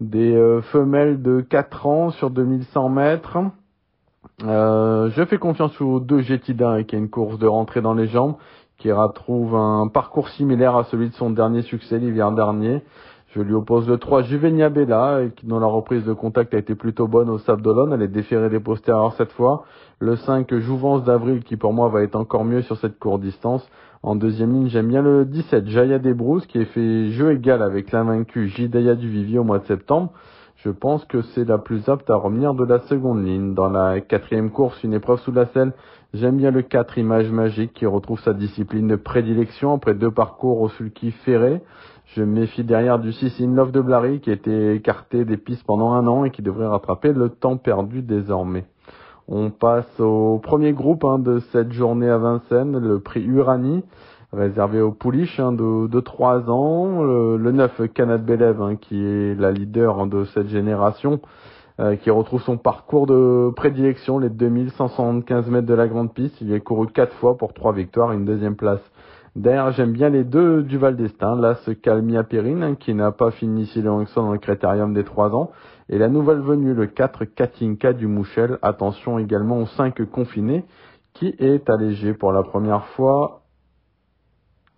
des 0.00 0.34
euh, 0.34 0.62
femelles 0.62 1.20
de 1.20 1.42
4 1.42 1.86
ans 1.86 2.10
sur 2.10 2.30
2100 2.30 2.88
mètres. 2.88 3.38
Euh, 4.44 5.10
je 5.10 5.24
fais 5.26 5.36
confiance 5.36 5.78
aux 5.82 6.00
deux 6.00 6.20
Jetida 6.20 6.82
qui 6.84 6.96
a 6.96 6.98
une 6.98 7.10
course 7.10 7.38
de 7.38 7.46
rentrée 7.46 7.82
dans 7.82 7.94
les 7.94 8.06
jambes, 8.06 8.36
qui 8.78 8.90
retrouve 8.90 9.54
un 9.54 9.88
parcours 9.88 10.30
similaire 10.30 10.76
à 10.76 10.84
celui 10.84 11.10
de 11.10 11.14
son 11.14 11.28
dernier 11.28 11.60
succès 11.60 11.98
l'hiver 11.98 12.32
dernier. 12.32 12.82
Je 13.34 13.40
lui 13.40 13.54
oppose 13.54 13.88
le 13.88 13.96
3 13.96 14.24
Juvenia 14.24 14.68
Bella, 14.68 15.20
dont 15.44 15.58
la 15.58 15.66
reprise 15.66 16.04
de 16.04 16.12
contact 16.12 16.52
a 16.52 16.58
été 16.58 16.74
plutôt 16.74 17.08
bonne 17.08 17.30
au 17.30 17.38
Sable 17.38 17.62
d'Olonne. 17.62 17.94
Elle 17.94 18.02
est 18.02 18.08
déférée 18.08 18.50
des 18.50 18.60
postérieurs 18.60 19.14
cette 19.14 19.32
fois. 19.32 19.64
Le 20.00 20.16
5 20.16 20.54
Jouvence 20.58 21.02
d'Avril, 21.04 21.42
qui 21.42 21.56
pour 21.56 21.72
moi 21.72 21.88
va 21.88 22.02
être 22.02 22.14
encore 22.14 22.44
mieux 22.44 22.60
sur 22.60 22.76
cette 22.76 22.98
courte 22.98 23.22
distance. 23.22 23.66
En 24.02 24.16
deuxième 24.16 24.52
ligne, 24.52 24.68
j'aime 24.68 24.88
bien 24.88 25.00
le 25.00 25.24
17, 25.24 25.66
Jaya 25.66 25.98
Desbrousses, 25.98 26.46
qui 26.46 26.58
a 26.58 26.66
fait 26.66 27.08
jeu 27.12 27.32
égal 27.32 27.62
avec 27.62 27.90
l'invaincu 27.90 28.48
Jidaya 28.48 28.94
du 28.96 29.08
Vivier 29.08 29.38
au 29.38 29.44
mois 29.44 29.60
de 29.60 29.64
septembre. 29.64 30.12
Je 30.56 30.68
pense 30.68 31.02
que 31.06 31.22
c'est 31.22 31.48
la 31.48 31.56
plus 31.56 31.88
apte 31.88 32.10
à 32.10 32.16
revenir 32.16 32.52
de 32.52 32.64
la 32.64 32.80
seconde 32.80 33.24
ligne. 33.24 33.54
Dans 33.54 33.70
la 33.70 34.02
quatrième 34.02 34.50
course, 34.50 34.84
une 34.84 34.92
épreuve 34.92 35.20
sous 35.20 35.32
la 35.32 35.46
selle, 35.46 35.72
j'aime 36.12 36.36
bien 36.36 36.50
le 36.50 36.60
4, 36.60 36.98
Image 36.98 37.30
Magique, 37.30 37.72
qui 37.72 37.86
retrouve 37.86 38.20
sa 38.20 38.34
discipline 38.34 38.88
de 38.88 38.96
prédilection 38.96 39.72
après 39.72 39.94
deux 39.94 40.10
parcours 40.10 40.60
au 40.60 40.68
sulky 40.68 41.12
ferré. 41.12 41.62
Je 42.06 42.22
méfie 42.22 42.64
derrière 42.64 42.98
du 42.98 43.12
6 43.12 43.40
In 43.40 43.54
Love 43.54 43.72
de 43.72 43.80
Blary, 43.80 44.20
qui 44.20 44.30
a 44.30 44.34
été 44.34 44.74
écarté 44.74 45.24
des 45.24 45.36
pistes 45.36 45.64
pendant 45.66 45.92
un 45.92 46.06
an 46.06 46.24
et 46.24 46.30
qui 46.30 46.42
devrait 46.42 46.66
rattraper 46.66 47.12
le 47.12 47.30
temps 47.30 47.56
perdu 47.56 48.02
désormais. 48.02 48.66
On 49.28 49.50
passe 49.50 50.00
au 50.00 50.38
premier 50.38 50.72
groupe 50.72 51.04
hein, 51.04 51.18
de 51.18 51.38
cette 51.52 51.72
journée 51.72 52.08
à 52.08 52.18
Vincennes, 52.18 52.76
le 52.78 52.98
prix 53.00 53.22
Uranie, 53.22 53.82
réservé 54.32 54.80
aux 54.80 54.92
pouliches 54.92 55.40
hein, 55.40 55.52
de, 55.52 55.86
de 55.86 56.00
3 56.00 56.50
ans. 56.50 57.02
Le, 57.02 57.38
9 57.38 57.92
Canad 57.94 58.24
Belev, 58.26 58.60
hein, 58.60 58.76
qui 58.76 59.02
est 59.02 59.34
la 59.34 59.52
leader 59.52 60.06
de 60.06 60.24
cette 60.24 60.48
génération, 60.48 61.20
euh, 61.80 61.96
qui 61.96 62.10
retrouve 62.10 62.42
son 62.42 62.58
parcours 62.58 63.06
de 63.06 63.50
prédilection, 63.54 64.18
les 64.18 64.28
2175 64.28 65.48
mètres 65.48 65.66
de 65.66 65.74
la 65.74 65.86
grande 65.86 66.12
piste. 66.12 66.40
Il 66.40 66.52
est 66.52 66.60
couru 66.60 66.88
4 66.88 67.14
fois 67.14 67.38
pour 67.38 67.54
3 67.54 67.72
victoires 67.72 68.12
et 68.12 68.16
une 68.16 68.26
deuxième 68.26 68.56
place. 68.56 68.82
D'ailleurs, 69.34 69.72
j'aime 69.72 69.92
bien 69.92 70.10
les 70.10 70.24
deux 70.24 70.62
du 70.62 70.76
Val 70.76 70.94
d'Estaing. 70.94 71.36
Là, 71.36 71.54
ce 71.64 71.70
Calmia 71.70 72.22
Perrine, 72.22 72.76
qui 72.76 72.92
n'a 72.92 73.12
pas 73.12 73.30
fini 73.30 73.64
si 73.66 73.80
ça 73.80 73.88
dans 74.16 74.32
le 74.32 74.38
critérium 74.38 74.92
des 74.92 75.04
3 75.04 75.34
ans. 75.34 75.50
Et 75.88 75.96
la 75.96 76.08
nouvelle 76.08 76.40
venue, 76.40 76.74
le 76.74 76.86
4 76.86 77.24
Katinka 77.24 77.94
du 77.94 78.06
Mouchel. 78.06 78.58
Attention 78.60 79.18
également 79.18 79.58
au 79.60 79.66
5 79.66 80.04
confiné, 80.10 80.66
qui 81.14 81.34
est 81.38 81.70
allégé 81.70 82.12
pour 82.12 82.32
la 82.32 82.42
première 82.42 82.84
fois 82.88 83.40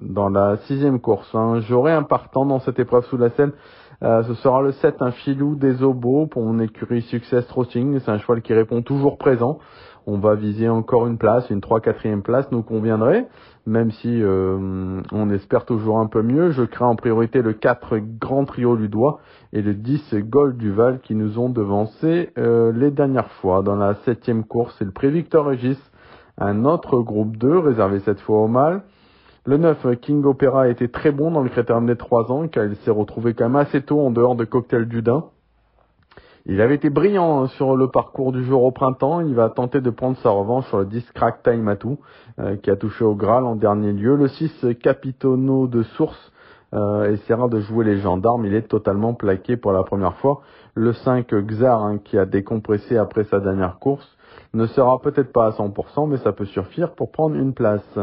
dans 0.01 0.29
la 0.29 0.57
sixième 0.59 1.01
course. 1.01 1.35
Hein. 1.35 1.61
J'aurai 1.63 1.93
un 1.93 2.05
partant 2.05 2.47
dans 2.47 2.61
cette 2.61 2.79
épreuve 2.79 3.05
sous 3.07 3.17
la 3.17 3.31
selle. 3.31 3.55
Euh, 4.03 4.23
ce 4.23 4.35
sera 4.35 4.63
le 4.63 4.71
7, 4.71 5.03
un 5.03 5.13
filou 5.13 5.57
des 5.57 5.83
obos 5.83 6.27
pour 6.27 6.43
mon 6.43 6.61
écurie 6.61 7.03
Success 7.03 7.45
Trotting. 7.49 7.99
C'est 8.01 8.11
un 8.11 8.19
cheval 8.19 8.41
qui 8.41 8.55
répond 8.55 8.83
toujours 8.83 9.19
présent. 9.19 9.59
On 10.07 10.19
va 10.19 10.35
viser 10.35 10.69
encore 10.69 11.07
une 11.07 11.17
place, 11.17 11.49
une 11.51 11.61
3-4e 11.61 12.23
place 12.23 12.51
nous 12.53 12.63
conviendrait 12.63 13.27
même 13.67 13.91
si 13.91 14.23
euh, 14.23 15.01
on 15.13 15.31
espère 15.31 15.65
toujours 15.65 15.99
un 15.99 16.07
peu 16.07 16.23
mieux. 16.23 16.51
Je 16.51 16.63
crains 16.63 16.89
en 16.89 16.97
priorité 16.97 17.43
le 17.43 17.53
4 17.53 17.99
Grand 18.21 18.45
Trio 18.45 18.77
du 18.77 18.89
Doigt 18.89 19.21
et 19.53 19.63
le 19.63 19.75
10 19.75 20.15
Gold 20.17 20.57
Duval 20.57 21.01
qui 21.01 21.15
nous 21.15 21.39
ont 21.39 21.49
devancé 21.49 22.31
euh, 22.37 22.73
les 22.73 22.91
dernières 22.91 23.31
fois. 23.41 23.63
Dans 23.63 23.77
la 23.77 23.95
septième 24.05 24.45
course, 24.45 24.75
c'est 24.79 24.85
le 24.85 24.91
prix 24.91 25.11
Victor 25.11 25.47
Regis, 25.47 25.79
un 26.39 26.65
autre 26.65 27.01
groupe 27.01 27.37
2 27.37 27.59
réservé 27.59 28.01
cette 28.01 28.21
fois 28.21 28.39
au 28.39 28.49
mâle. 28.49 28.83
Le 29.47 29.59
9 29.59 30.01
King 30.01 30.25
Opera 30.25 30.63
a 30.63 30.69
été 30.69 30.89
très 30.89 31.11
bon 31.11 31.31
dans 31.31 31.43
le 31.43 31.51
critérium 31.51 31.87
des 31.87 31.97
3 31.97 32.33
ans 32.33 32.49
car 32.49 32.65
il 32.65 32.77
s'est 32.77 32.91
retrouvé 32.91 33.35
quand 33.35 33.45
même 33.45 33.57
assez 33.57 33.83
tôt 33.83 34.01
en 34.01 34.11
dehors 34.11 34.37
de 34.37 34.45
Cocktail 34.45 34.87
du 34.87 35.03
Dain. 35.03 35.25
Il 36.47 36.61
avait 36.61 36.75
été 36.75 36.91
brillant 36.91 37.47
sur 37.47 37.75
le 37.75 37.89
parcours 37.89 38.31
du 38.31 38.45
jour 38.45 38.65
au 38.65 38.71
printemps. 38.71 39.21
Il 39.21 39.35
va 39.35 39.49
tenter 39.49 39.81
de 39.81 39.89
prendre 39.89 40.19
sa 40.19 40.29
revanche 40.29 40.67
sur 40.69 40.79
le 40.79 40.85
10 40.85 41.13
Crack 41.15 41.43
Time 41.43 41.75
euh, 42.39 42.57
qui 42.57 42.71
a 42.71 42.77
touché 42.77 43.03
au 43.03 43.15
Graal 43.15 43.45
en 43.45 43.57
dernier 43.57 43.93
lieu. 43.93 44.15
Le 44.15 44.29
6 44.29 44.67
Capitono 44.83 45.67
de 45.67 45.83
Source 45.83 46.33
euh, 46.75 47.11
essaiera 47.11 47.49
de 47.49 47.61
jouer 47.61 47.87
les 47.87 47.97
gendarmes. 47.97 48.45
Il 48.45 48.55
est 48.55 48.69
totalement 48.69 49.15
plaqué 49.15 49.57
pour 49.57 49.73
la 49.73 49.85
première 49.85 50.17
fois. 50.17 50.43
Le 50.75 50.93
5 50.93 51.33
Xar, 51.35 51.83
hein, 51.83 51.99
qui 52.05 52.19
a 52.19 52.27
décompressé 52.27 52.99
après 52.99 53.25
sa 53.25 53.41
dernière 53.41 53.79
course, 53.79 54.07
ne 54.53 54.67
sera 54.67 55.01
peut-être 55.01 55.33
pas 55.33 55.47
à 55.47 55.51
100%, 55.51 56.09
mais 56.11 56.19
ça 56.19 56.33
peut 56.33 56.45
suffire 56.45 56.93
pour 56.93 57.11
prendre 57.11 57.37
une 57.37 57.55
place. 57.55 57.99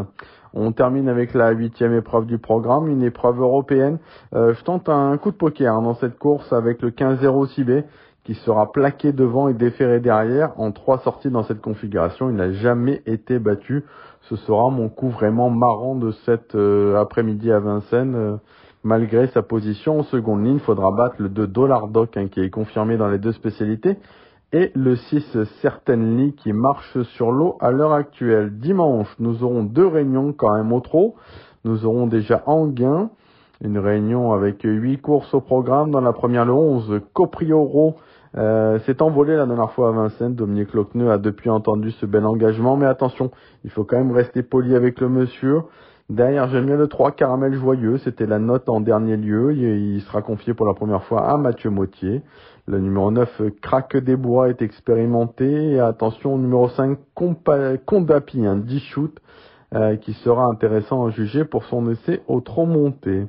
On 0.53 0.71
termine 0.71 1.07
avec 1.07 1.33
la 1.33 1.51
huitième 1.51 1.93
épreuve 1.93 2.25
du 2.25 2.37
programme, 2.37 2.89
une 2.89 3.03
épreuve 3.03 3.39
européenne. 3.39 3.99
Euh, 4.33 4.53
je 4.53 4.63
tente 4.63 4.89
un 4.89 5.15
coup 5.17 5.31
de 5.31 5.37
poker 5.37 5.73
hein, 5.73 5.81
dans 5.81 5.93
cette 5.95 6.17
course 6.17 6.51
avec 6.51 6.81
le 6.81 6.89
15-0 6.89 7.55
CB 7.55 7.85
qui 8.23 8.35
sera 8.35 8.71
plaqué 8.71 9.13
devant 9.13 9.47
et 9.47 9.53
déféré 9.53 9.99
derrière 9.99 10.59
en 10.59 10.71
trois 10.71 10.99
sorties 10.99 11.29
dans 11.29 11.43
cette 11.43 11.61
configuration. 11.61 12.29
Il 12.29 12.35
n'a 12.35 12.51
jamais 12.51 13.01
été 13.05 13.39
battu. 13.39 13.83
Ce 14.21 14.35
sera 14.35 14.69
mon 14.69 14.89
coup 14.89 15.09
vraiment 15.09 15.49
marrant 15.49 15.95
de 15.95 16.11
cet 16.25 16.55
euh, 16.55 16.95
après-midi 16.97 17.51
à 17.51 17.59
Vincennes. 17.59 18.15
Euh, 18.15 18.35
malgré 18.83 19.27
sa 19.27 19.41
position 19.41 19.99
en 19.99 20.03
seconde 20.03 20.43
ligne, 20.45 20.55
il 20.55 20.59
faudra 20.59 20.91
battre 20.91 21.15
le 21.19 21.29
2 21.29 21.47
Dollar 21.47 21.87
Doc 21.87 22.17
hein, 22.17 22.27
qui 22.27 22.41
est 22.41 22.49
confirmé 22.49 22.97
dans 22.97 23.09
les 23.09 23.17
deux 23.17 23.31
spécialités 23.31 23.97
et 24.53 24.71
le 24.75 24.95
6 24.95 25.37
Certainly 25.61 26.33
qui 26.35 26.53
marche 26.53 27.01
sur 27.15 27.31
l'eau 27.31 27.57
à 27.61 27.71
l'heure 27.71 27.93
actuelle. 27.93 28.57
Dimanche, 28.59 29.07
nous 29.19 29.43
aurons 29.43 29.63
deux 29.63 29.87
réunions 29.87 30.33
quand 30.33 30.55
même 30.55 30.73
au 30.73 30.81
trop. 30.81 31.15
Nous 31.63 31.85
aurons 31.85 32.07
déjà 32.07 32.43
Anguin, 32.45 33.11
une 33.61 33.77
réunion 33.77 34.33
avec 34.33 34.61
huit 34.63 34.99
courses 34.99 35.33
au 35.33 35.41
programme. 35.41 35.91
Dans 35.91 36.01
la 36.01 36.13
première, 36.13 36.45
le 36.45 36.53
11, 36.53 37.01
Coprioro 37.13 37.95
euh, 38.37 38.79
s'est 38.79 39.01
envolé 39.01 39.35
la 39.35 39.45
dernière 39.45 39.71
fois 39.71 39.89
à 39.89 39.91
Vincennes. 39.91 40.35
Dominique 40.35 40.73
Locneux 40.73 41.11
a 41.11 41.17
depuis 41.17 41.49
entendu 41.49 41.91
ce 41.91 42.05
bel 42.05 42.25
engagement, 42.25 42.77
mais 42.77 42.85
attention, 42.85 43.31
il 43.63 43.71
faut 43.71 43.83
quand 43.83 43.97
même 43.97 44.11
rester 44.11 44.43
poli 44.43 44.75
avec 44.75 44.99
le 45.01 45.09
monsieur. 45.09 45.61
Derrière, 46.09 46.49
j'aime 46.49 46.65
bien 46.65 46.75
le 46.75 46.87
3, 46.87 47.11
Caramel 47.11 47.53
Joyeux. 47.53 47.97
C'était 47.99 48.25
la 48.25 48.39
note 48.39 48.67
en 48.67 48.81
dernier 48.81 49.15
lieu. 49.15 49.53
Il 49.53 50.01
sera 50.01 50.21
confié 50.21 50.53
pour 50.53 50.65
la 50.65 50.73
première 50.73 51.03
fois 51.03 51.29
à 51.29 51.37
Mathieu 51.37 51.69
Mautier. 51.69 52.21
Le 52.67 52.79
numéro 52.79 53.11
9, 53.11 53.43
Craque 53.61 53.95
des 53.95 54.17
Bois, 54.17 54.49
est 54.49 54.61
expérimenté. 54.61 55.71
Et 55.71 55.79
attention, 55.79 56.37
numéro 56.37 56.67
5, 56.69 56.99
Condapi, 57.85 58.45
un 58.45 58.57
10 58.57 58.79
shoot, 58.79 59.17
euh, 59.73 59.95
qui 59.95 60.11
sera 60.13 60.45
intéressant 60.45 61.05
à 61.05 61.11
juger 61.11 61.45
pour 61.45 61.63
son 61.63 61.89
essai 61.89 62.21
au 62.27 62.41
trop 62.41 62.65
monté. 62.65 63.25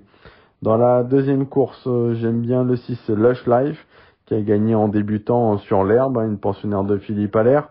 Dans 0.62 0.76
la 0.76 1.04
deuxième 1.04 1.46
course, 1.46 1.84
euh, 1.86 2.14
j'aime 2.14 2.40
bien 2.40 2.64
le 2.64 2.74
6, 2.74 3.10
Lush 3.10 3.46
Life 3.46 3.86
qui 4.32 4.38
a 4.38 4.40
gagné 4.40 4.74
en 4.74 4.88
débutant 4.88 5.58
sur 5.58 5.84
l'herbe, 5.84 6.16
hein, 6.16 6.26
une 6.26 6.38
pensionnaire 6.38 6.84
de 6.84 6.96
Philippe 6.96 7.36
Allaire. 7.36 7.68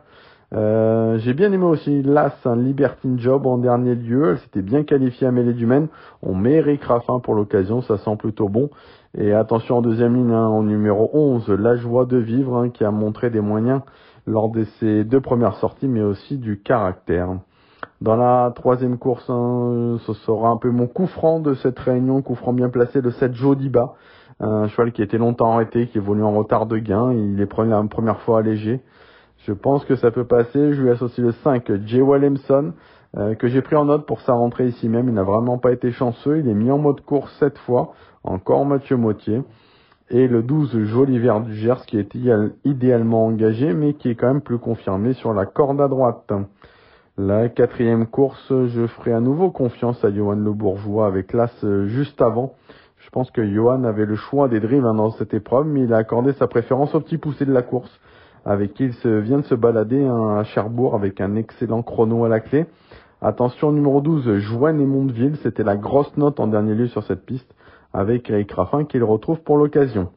Euh, 0.53 1.17
j'ai 1.19 1.33
bien 1.33 1.51
aimé 1.51 1.63
aussi 1.63 2.03
Las, 2.03 2.33
un 2.45 2.55
Libertine 2.55 3.17
Job 3.17 3.47
en 3.47 3.57
dernier 3.57 3.95
lieu. 3.95 4.31
Elle 4.31 4.37
s'était 4.39 4.61
bien 4.61 4.83
qualifiée 4.83 5.25
à 5.25 5.31
mêlée 5.31 5.53
du 5.53 5.65
Maine. 5.65 5.87
On 6.21 6.35
met 6.35 6.53
Eric 6.53 6.83
Raffin 6.83 7.19
pour 7.19 7.33
l'occasion, 7.33 7.81
ça 7.81 7.97
sent 7.97 8.15
plutôt 8.17 8.47
bon. 8.47 8.69
Et 9.17 9.33
attention 9.33 9.77
en 9.77 9.81
deuxième 9.81 10.15
ligne, 10.15 10.31
hein, 10.31 10.47
en 10.47 10.61
numéro 10.61 11.09
11, 11.13 11.49
La 11.49 11.75
Joie 11.77 12.05
de 12.05 12.17
Vivre, 12.17 12.57
hein, 12.57 12.69
qui 12.69 12.83
a 12.83 12.91
montré 12.91 13.31
des 13.31 13.41
moyens 13.41 13.81
lors 14.27 14.51
de 14.51 14.65
ses 14.79 15.03
deux 15.03 15.21
premières 15.21 15.55
sorties, 15.55 15.87
mais 15.87 16.01
aussi 16.01 16.37
du 16.37 16.59
caractère. 16.59 17.29
Dans 18.01 18.15
la 18.15 18.51
troisième 18.55 18.99
course, 18.99 19.25
ce 19.25 20.13
sera 20.25 20.49
un 20.49 20.57
peu 20.57 20.69
mon 20.69 20.85
coup 20.85 21.07
franc 21.07 21.39
de 21.39 21.55
cette 21.55 21.79
réunion, 21.79 22.21
coup 22.21 22.35
franc 22.35 22.53
bien 22.53 22.69
placé, 22.69 23.01
le 23.01 23.11
7 23.11 23.33
Jodiba, 23.33 23.93
un 24.41 24.67
cheval 24.67 24.91
qui 24.91 25.01
été 25.01 25.17
longtemps 25.17 25.53
arrêté, 25.53 25.87
qui 25.87 25.99
est 25.99 26.01
venu 26.01 26.23
en 26.23 26.31
retard 26.31 26.65
de 26.65 26.77
gain. 26.77 27.13
Il 27.13 27.39
est 27.39 27.57
la 27.63 27.83
première 27.83 28.19
fois 28.21 28.39
allégé. 28.39 28.81
Je 29.45 29.53
pense 29.53 29.85
que 29.85 29.95
ça 29.95 30.11
peut 30.11 30.25
passer. 30.25 30.73
Je 30.73 30.81
lui 30.81 30.89
associe 30.89 31.25
le 31.25 31.31
5, 31.31 31.71
Jay 31.85 32.01
Williamson, 32.01 32.73
euh, 33.17 33.35
que 33.35 33.47
j'ai 33.47 33.61
pris 33.61 33.75
en 33.75 33.85
note 33.85 34.05
pour 34.05 34.21
sa 34.21 34.33
rentrée 34.33 34.67
ici 34.67 34.89
même. 34.89 35.07
Il 35.07 35.13
n'a 35.13 35.23
vraiment 35.23 35.57
pas 35.57 35.71
été 35.71 35.91
chanceux. 35.91 36.39
Il 36.39 36.47
est 36.47 36.53
mis 36.53 36.71
en 36.71 36.79
mode 36.79 37.01
course 37.01 37.31
cette 37.39 37.57
fois. 37.59 37.93
Encore 38.23 38.65
Mathieu 38.65 38.97
Mautier. 38.97 39.41
Et 40.09 40.27
le 40.27 40.43
12, 40.43 40.85
Joliver 40.85 41.39
du 41.45 41.55
Gers, 41.55 41.85
qui 41.85 41.97
est 41.97 42.13
idéalement 42.65 43.27
engagé, 43.27 43.73
mais 43.73 43.93
qui 43.93 44.09
est 44.09 44.15
quand 44.15 44.27
même 44.27 44.41
plus 44.41 44.59
confirmé 44.59 45.13
sur 45.13 45.33
la 45.33 45.45
corde 45.45 45.79
à 45.79 45.87
droite. 45.87 46.33
La 47.17 47.47
quatrième 47.47 48.07
course, 48.07 48.45
je 48.49 48.87
ferai 48.87 49.13
à 49.13 49.21
nouveau 49.21 49.51
confiance 49.51 50.03
à 50.03 50.11
Johan 50.11 50.35
Le 50.35 50.51
Bourgeois 50.51 51.07
avec 51.07 51.31
l'As 51.31 51.65
juste 51.85 52.21
avant. 52.21 52.55
Je 53.03 53.09
pense 53.09 53.31
que 53.31 53.43
Johan 53.43 53.83
avait 53.83 54.05
le 54.05 54.15
choix 54.15 54.47
des 54.47 54.59
drives 54.59 54.85
hein, 54.85 54.93
dans 54.93 55.09
cette 55.09 55.33
épreuve, 55.33 55.65
mais 55.65 55.81
il 55.81 55.93
a 55.93 55.97
accordé 55.97 56.33
sa 56.33 56.47
préférence 56.47 56.93
au 56.93 56.99
petit 56.99 57.17
poussé 57.17 57.45
de 57.45 57.51
la 57.51 57.63
course, 57.63 57.99
avec 58.45 58.75
qui 58.75 58.85
il 58.85 59.19
vient 59.21 59.39
de 59.39 59.45
se 59.45 59.55
balader 59.55 60.03
hein, 60.05 60.37
à 60.37 60.43
Cherbourg 60.43 60.93
avec 60.93 61.19
un 61.19 61.35
excellent 61.35 61.81
chrono 61.81 62.25
à 62.25 62.29
la 62.29 62.39
clé. 62.39 62.67
Attention 63.19 63.71
numéro 63.71 64.01
12, 64.01 64.37
Joanne 64.37 64.79
et 64.79 64.85
Mondeville, 64.85 65.37
c'était 65.37 65.63
la 65.63 65.77
grosse 65.77 66.15
note 66.15 66.39
en 66.39 66.45
dernier 66.45 66.75
lieu 66.75 66.87
sur 66.87 67.03
cette 67.03 67.25
piste, 67.25 67.51
avec 67.91 68.29
Eric 68.29 68.51
Raffin 68.51 68.85
qu'il 68.85 69.03
retrouve 69.03 69.41
pour 69.41 69.57
l'occasion. 69.57 70.09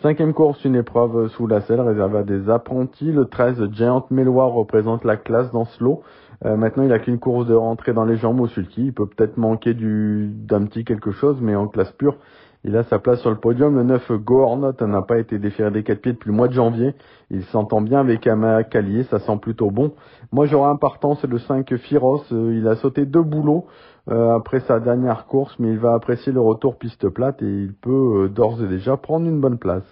Cinquième 0.00 0.34
course, 0.34 0.64
une 0.64 0.76
épreuve 0.76 1.28
sous 1.28 1.48
la 1.48 1.60
selle 1.60 1.80
réservée 1.80 2.18
à 2.18 2.22
des 2.24 2.50
apprentis. 2.50 3.12
Le 3.12 3.26
13, 3.26 3.70
Giant 3.72 4.06
Méloir 4.10 4.50
représente 4.50 5.04
la 5.04 5.16
classe 5.16 5.50
dans 5.52 5.64
ce 5.64 5.82
lot. 5.82 6.02
Euh, 6.44 6.56
maintenant, 6.56 6.82
il 6.82 6.92
a 6.92 6.98
qu'une 6.98 7.18
course 7.18 7.46
de 7.46 7.54
rentrée 7.54 7.92
dans 7.92 8.04
les 8.04 8.16
jambes 8.16 8.40
au 8.40 8.48
sulky. 8.48 8.86
Il 8.86 8.92
peut 8.92 9.06
peut-être 9.06 9.36
manquer 9.36 9.74
du, 9.74 10.30
d'un 10.34 10.64
petit 10.64 10.84
quelque 10.84 11.12
chose, 11.12 11.38
mais 11.40 11.54
en 11.54 11.68
classe 11.68 11.92
pure, 11.92 12.16
il 12.64 12.76
a 12.76 12.82
sa 12.84 12.98
place 12.98 13.20
sur 13.20 13.30
le 13.30 13.36
podium. 13.36 13.76
Le 13.76 13.84
9, 13.84 14.12
Gohornot 14.12 14.74
n'a 14.80 15.02
pas 15.02 15.18
été 15.18 15.38
déféré 15.38 15.70
des 15.70 15.82
quatre 15.82 16.00
pieds 16.00 16.12
depuis 16.12 16.30
le 16.30 16.36
mois 16.36 16.48
de 16.48 16.52
janvier. 16.52 16.94
Il 17.30 17.44
s'entend 17.44 17.80
bien 17.80 18.00
avec 18.00 18.26
Ama 18.26 18.64
Calier, 18.64 19.04
ça 19.04 19.20
sent 19.20 19.38
plutôt 19.40 19.70
bon. 19.70 19.92
Moi, 20.32 20.46
j'aurais 20.46 20.70
un 20.70 20.76
partant, 20.76 21.14
c'est 21.14 21.28
le 21.28 21.38
5, 21.38 21.76
Firos. 21.76 22.24
Euh, 22.32 22.54
il 22.56 22.66
a 22.66 22.76
sauté 22.76 23.06
deux 23.06 23.22
boulots 23.22 23.66
euh, 24.10 24.34
après 24.34 24.60
sa 24.60 24.80
dernière 24.80 25.26
course, 25.26 25.54
mais 25.60 25.70
il 25.70 25.78
va 25.78 25.94
apprécier 25.94 26.32
le 26.32 26.40
retour 26.40 26.76
piste 26.76 27.08
plate 27.08 27.40
et 27.42 27.62
il 27.62 27.72
peut 27.72 28.28
d'ores 28.34 28.62
et 28.62 28.66
déjà 28.66 28.96
prendre 28.96 29.26
une 29.26 29.40
bonne 29.40 29.58
place. 29.58 29.84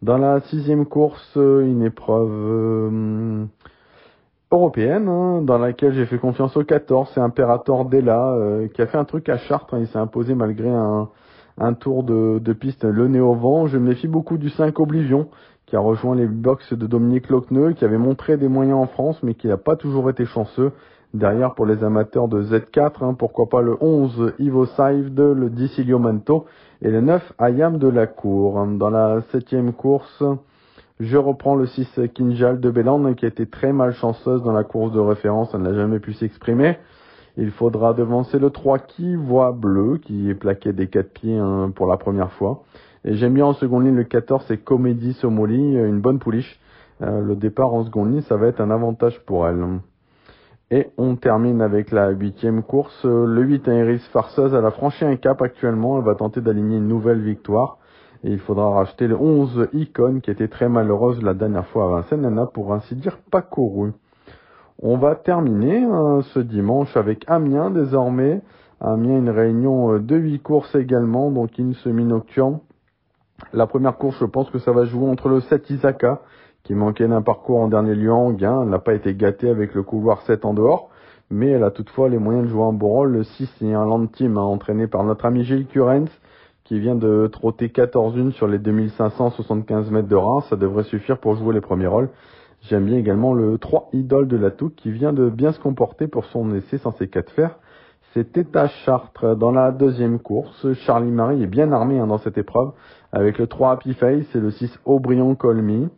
Dans 0.00 0.18
la 0.18 0.40
sixième 0.42 0.86
course, 0.86 1.34
une 1.34 1.82
épreuve 1.82 3.48
européenne, 4.50 5.08
hein, 5.08 5.42
dans 5.42 5.58
laquelle 5.58 5.92
j'ai 5.92 6.06
fait 6.06 6.18
confiance 6.18 6.56
au 6.56 6.64
14, 6.64 7.10
c'est 7.14 7.20
Imperator 7.20 7.84
Della, 7.84 8.32
euh, 8.32 8.68
qui 8.68 8.80
a 8.80 8.86
fait 8.86 8.98
un 8.98 9.04
truc 9.04 9.28
à 9.28 9.36
Chartres, 9.36 9.74
hein, 9.74 9.80
il 9.80 9.86
s'est 9.88 9.98
imposé 9.98 10.34
malgré 10.34 10.70
un, 10.70 11.08
un 11.58 11.74
tour 11.74 12.02
de, 12.02 12.38
de, 12.38 12.52
piste 12.52 12.84
le 12.84 13.08
nez 13.08 13.20
au 13.20 13.34
vent. 13.34 13.66
Je 13.66 13.76
me 13.78 13.88
méfie 13.88 14.08
beaucoup 14.08 14.38
du 14.38 14.48
5 14.48 14.78
Oblivion, 14.80 15.28
qui 15.66 15.76
a 15.76 15.80
rejoint 15.80 16.14
les 16.14 16.26
box 16.26 16.72
de 16.72 16.86
Dominique 16.86 17.28
Locneux, 17.28 17.72
qui 17.72 17.84
avait 17.84 17.98
montré 17.98 18.36
des 18.36 18.48
moyens 18.48 18.78
en 18.78 18.86
France, 18.86 19.22
mais 19.22 19.34
qui 19.34 19.48
n'a 19.48 19.58
pas 19.58 19.76
toujours 19.76 20.08
été 20.08 20.24
chanceux. 20.24 20.72
Derrière, 21.14 21.54
pour 21.54 21.66
les 21.66 21.84
amateurs 21.84 22.28
de 22.28 22.42
Z4, 22.42 23.02
hein, 23.02 23.14
pourquoi 23.14 23.48
pas 23.48 23.62
le 23.62 23.76
11 23.80 24.34
Ivo 24.38 24.66
Saivde, 24.66 25.20
le 25.20 25.50
10 25.50 25.78
Ilio 25.78 25.98
Manto, 25.98 26.46
et 26.82 26.90
le 26.90 27.00
9 27.00 27.32
Ayam 27.38 27.78
de 27.78 27.88
la 27.88 28.06
Cour. 28.06 28.66
Dans 28.66 28.90
la 28.90 29.20
septième 29.32 29.72
course, 29.72 30.22
je 31.00 31.16
reprends 31.16 31.54
le 31.54 31.66
6 31.66 32.00
Kinjal 32.14 32.60
de 32.60 32.70
Béland 32.70 33.14
qui 33.14 33.24
a 33.24 33.28
été 33.28 33.46
très 33.46 33.72
malchanceuse 33.72 34.42
dans 34.42 34.52
la 34.52 34.64
course 34.64 34.92
de 34.92 35.00
référence, 35.00 35.50
elle 35.54 35.62
n'a 35.62 35.74
jamais 35.74 36.00
pu 36.00 36.12
s'exprimer. 36.12 36.78
Il 37.36 37.52
faudra 37.52 37.94
devancer 37.94 38.38
le 38.38 38.50
3 38.50 38.80
qui 38.80 39.14
voit 39.14 39.52
bleu, 39.52 39.98
qui 39.98 40.28
est 40.28 40.34
plaqué 40.34 40.72
des 40.72 40.88
4 40.88 41.12
pieds 41.12 41.38
hein, 41.38 41.70
pour 41.74 41.86
la 41.86 41.96
première 41.96 42.32
fois. 42.32 42.64
Et 43.04 43.14
j'aime 43.14 43.34
bien 43.34 43.46
en 43.46 43.52
seconde 43.52 43.84
ligne 43.84 43.94
le 43.94 44.04
14, 44.04 44.44
c'est 44.48 44.58
Comédie 44.58 45.12
Somoli, 45.14 45.76
une 45.76 46.00
bonne 46.00 46.18
pouliche. 46.18 46.58
Euh, 47.00 47.20
le 47.20 47.36
départ 47.36 47.72
en 47.72 47.84
seconde 47.84 48.10
ligne, 48.10 48.22
ça 48.22 48.36
va 48.36 48.48
être 48.48 48.60
un 48.60 48.72
avantage 48.72 49.20
pour 49.24 49.46
elle. 49.46 49.64
Et 50.72 50.88
on 50.98 51.14
termine 51.14 51.62
avec 51.62 51.92
la 51.92 52.10
huitième 52.10 52.62
course. 52.62 53.04
Le 53.04 53.40
8, 53.40 53.68
Iris 53.68 54.06
Farceuse, 54.08 54.52
elle 54.52 54.66
a 54.66 54.70
franchi 54.72 55.04
un 55.04 55.16
cap 55.16 55.40
actuellement. 55.40 55.98
Elle 55.98 56.04
va 56.04 56.16
tenter 56.16 56.40
d'aligner 56.40 56.76
une 56.76 56.88
nouvelle 56.88 57.20
victoire. 57.20 57.78
Et 58.24 58.32
il 58.32 58.38
faudra 58.38 58.70
racheter 58.70 59.06
le 59.06 59.16
11 59.16 59.68
Icon 59.72 60.20
qui 60.20 60.30
était 60.30 60.48
très 60.48 60.68
malheureuse 60.68 61.22
la 61.22 61.34
dernière 61.34 61.66
fois 61.66 61.84
à 61.84 61.88
Vincennes. 61.88 62.24
Elle 62.24 62.34
n'a 62.34 62.46
pour 62.46 62.72
ainsi 62.72 62.96
dire 62.96 63.18
pas 63.30 63.42
couru. 63.42 63.92
On 64.80 64.96
va 64.96 65.14
terminer 65.14 65.84
hein, 65.84 66.20
ce 66.34 66.38
dimanche 66.38 66.96
avec 66.96 67.24
Amiens 67.28 67.70
désormais. 67.70 68.42
Amiens, 68.80 69.18
une 69.18 69.30
réunion 69.30 69.94
euh, 69.94 69.98
de 69.98 70.16
8 70.16 70.38
courses 70.40 70.74
également, 70.76 71.32
donc 71.32 71.58
une 71.58 71.74
semi-nocturne. 71.74 72.60
La 73.52 73.66
première 73.66 73.96
course, 73.96 74.16
je 74.20 74.24
pense 74.24 74.50
que 74.50 74.58
ça 74.58 74.70
va 74.72 74.84
jouer 74.84 75.08
entre 75.08 75.28
le 75.28 75.40
7 75.40 75.70
Isaka, 75.70 76.20
qui 76.62 76.74
manquait 76.74 77.08
d'un 77.08 77.22
parcours 77.22 77.58
en 77.58 77.68
dernier 77.68 77.94
lieu 77.94 78.12
en 78.12 78.30
gain. 78.30 78.62
Elle 78.62 78.68
n'a 78.68 78.78
pas 78.78 78.94
été 78.94 79.14
gâtée 79.14 79.48
avec 79.48 79.74
le 79.74 79.82
couloir 79.82 80.22
7 80.22 80.44
en 80.44 80.54
dehors, 80.54 80.90
mais 81.30 81.48
elle 81.48 81.64
a 81.64 81.70
toutefois 81.70 82.08
les 82.08 82.18
moyens 82.18 82.46
de 82.46 82.50
jouer 82.50 82.64
un 82.64 82.72
bon 82.72 82.88
rôle. 82.88 83.12
Le 83.12 83.24
6 83.24 83.50
est 83.62 83.74
un 83.74 83.84
land 83.84 84.06
team 84.06 84.38
hein, 84.38 84.42
entraîné 84.42 84.86
par 84.86 85.02
notre 85.02 85.24
ami 85.24 85.44
Gilles 85.44 85.66
Curens, 85.66 86.10
qui 86.68 86.78
vient 86.78 86.96
de 86.96 87.28
trotter 87.32 87.70
14 87.70 88.18
1 88.18 88.30
sur 88.32 88.46
les 88.46 88.58
2575 88.58 89.90
mètres 89.90 90.06
de 90.06 90.14
Reims. 90.14 90.44
Ça 90.50 90.56
devrait 90.56 90.84
suffire 90.84 91.16
pour 91.16 91.34
jouer 91.34 91.54
les 91.54 91.62
premiers 91.62 91.86
rôles. 91.86 92.10
J'aime 92.60 92.84
bien 92.84 92.98
également 92.98 93.32
le 93.32 93.56
3 93.56 93.88
Idole 93.94 94.28
de 94.28 94.36
la 94.36 94.50
Touque 94.50 94.74
qui 94.74 94.90
vient 94.90 95.14
de 95.14 95.30
bien 95.30 95.52
se 95.52 95.60
comporter 95.60 96.08
pour 96.08 96.26
son 96.26 96.54
essai 96.54 96.78
ses 96.98 97.08
4 97.08 97.32
fers. 97.32 97.58
C'était 98.12 98.54
à 98.54 98.68
Chartres 98.68 99.34
dans 99.34 99.50
la 99.50 99.72
deuxième 99.72 100.18
course. 100.18 100.70
Charlie 100.74 101.10
Marie 101.10 101.42
est 101.42 101.46
bien 101.46 101.72
armé 101.72 101.98
hein, 101.98 102.06
dans 102.06 102.18
cette 102.18 102.36
épreuve 102.36 102.72
avec 103.12 103.38
le 103.38 103.46
3 103.46 103.70
Happy 103.70 103.94
Face 103.94 104.26
et 104.34 104.40
le 104.40 104.50
6 104.50 104.78
Aubryon 104.84 105.36
Colmy. 105.36 105.88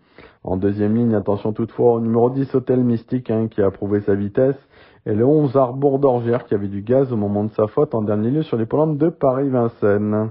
En 0.44 0.56
deuxième 0.56 0.94
ligne, 0.94 1.14
attention 1.14 1.52
toutefois 1.52 1.94
au 1.94 2.00
numéro 2.00 2.30
10 2.30 2.54
Hôtel 2.54 2.84
Mystique 2.84 3.28
hein, 3.32 3.48
qui 3.48 3.60
a 3.60 3.72
prouvé 3.72 4.02
sa 4.02 4.14
vitesse 4.14 4.56
et 5.04 5.14
le 5.14 5.26
11 5.26 5.56
Arbour 5.56 5.98
d'Orgère 5.98 6.44
qui 6.44 6.54
avait 6.54 6.68
du 6.68 6.82
gaz 6.82 7.12
au 7.12 7.16
moment 7.16 7.42
de 7.42 7.50
sa 7.54 7.66
faute 7.66 7.92
en 7.92 8.02
dernier 8.02 8.30
lieu 8.30 8.42
sur 8.42 8.56
les 8.56 8.66
polantes 8.66 8.98
de 8.98 9.08
Paris-Vincennes. 9.08 10.30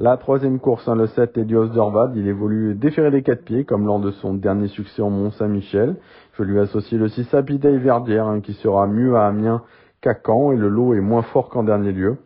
La 0.00 0.16
troisième 0.16 0.60
course, 0.60 0.86
hein, 0.86 0.94
le 0.94 1.08
7, 1.08 1.38
Elios 1.38 1.70
Dorvad, 1.70 2.14
il 2.14 2.28
évolue 2.28 2.76
déféré 2.76 3.10
des 3.10 3.24
quatre 3.24 3.42
pieds, 3.42 3.64
comme 3.64 3.84
lors 3.84 3.98
de 3.98 4.12
son 4.12 4.32
dernier 4.32 4.68
succès 4.68 5.02
au 5.02 5.10
Mont-Saint-Michel. 5.10 5.96
Je 6.34 6.44
lui 6.44 6.60
associe 6.60 7.00
le 7.00 7.08
6 7.08 7.34
Happy 7.34 7.58
Verdière, 7.58 8.28
hein, 8.28 8.40
qui 8.40 8.52
sera 8.52 8.86
mieux 8.86 9.16
à 9.16 9.26
Amiens 9.26 9.64
qu'à 10.00 10.14
Caen, 10.14 10.52
et 10.52 10.56
le 10.56 10.68
lot 10.68 10.94
est 10.94 11.00
moins 11.00 11.22
fort 11.22 11.48
qu'en 11.48 11.64
dernier 11.64 11.90
lieu. 11.90 12.18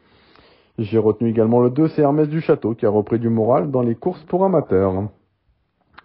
J'ai 0.76 0.98
retenu 0.98 1.30
également 1.30 1.62
le 1.62 1.70
2, 1.70 1.88
c'est 1.88 2.02
Hermès 2.02 2.28
du 2.28 2.42
Château, 2.42 2.74
qui 2.74 2.84
a 2.84 2.90
repris 2.90 3.18
du 3.18 3.30
moral 3.30 3.70
dans 3.70 3.80
les 3.80 3.94
courses 3.94 4.22
pour 4.24 4.44
amateurs. 4.44 5.04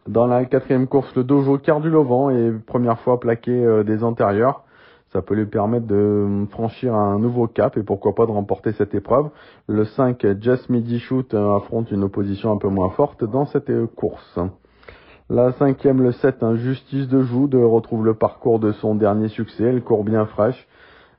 Dans 0.07 0.25
la 0.25 0.45
quatrième 0.45 0.87
course, 0.87 1.13
le 1.17 1.25
Dojo 1.25 1.57
Cardulovan 1.57 2.29
est 2.29 2.65
première 2.65 3.01
fois 3.01 3.19
plaqué 3.19 3.51
euh, 3.51 3.83
des 3.83 4.05
antérieurs 4.05 4.63
ça 5.17 5.23
peut 5.23 5.33
lui 5.33 5.47
permettre 5.47 5.87
de 5.87 6.45
franchir 6.51 6.93
un 6.93 7.17
nouveau 7.17 7.47
cap 7.47 7.75
et 7.75 7.81
pourquoi 7.81 8.13
pas 8.13 8.27
de 8.27 8.31
remporter 8.31 8.71
cette 8.73 8.93
épreuve. 8.93 9.29
Le 9.67 9.83
5, 9.83 10.23
Just 10.39 10.69
Midi 10.69 10.99
Shoot 10.99 11.33
euh, 11.33 11.55
affronte 11.55 11.89
une 11.89 12.03
opposition 12.03 12.51
un 12.51 12.57
peu 12.57 12.67
moins 12.67 12.91
forte 12.91 13.23
dans 13.23 13.47
cette 13.47 13.71
euh, 13.71 13.87
course. 13.87 14.37
La 15.31 15.53
cinquième, 15.53 16.03
le 16.03 16.11
7, 16.11 16.53
Justice 16.57 17.07
de 17.07 17.23
Joude 17.23 17.55
retrouve 17.55 18.05
le 18.05 18.13
parcours 18.13 18.59
de 18.59 18.71
son 18.73 18.93
dernier 18.93 19.27
succès, 19.27 19.63
elle 19.63 19.81
court 19.81 20.03
bien 20.03 20.27
fraîche. 20.27 20.67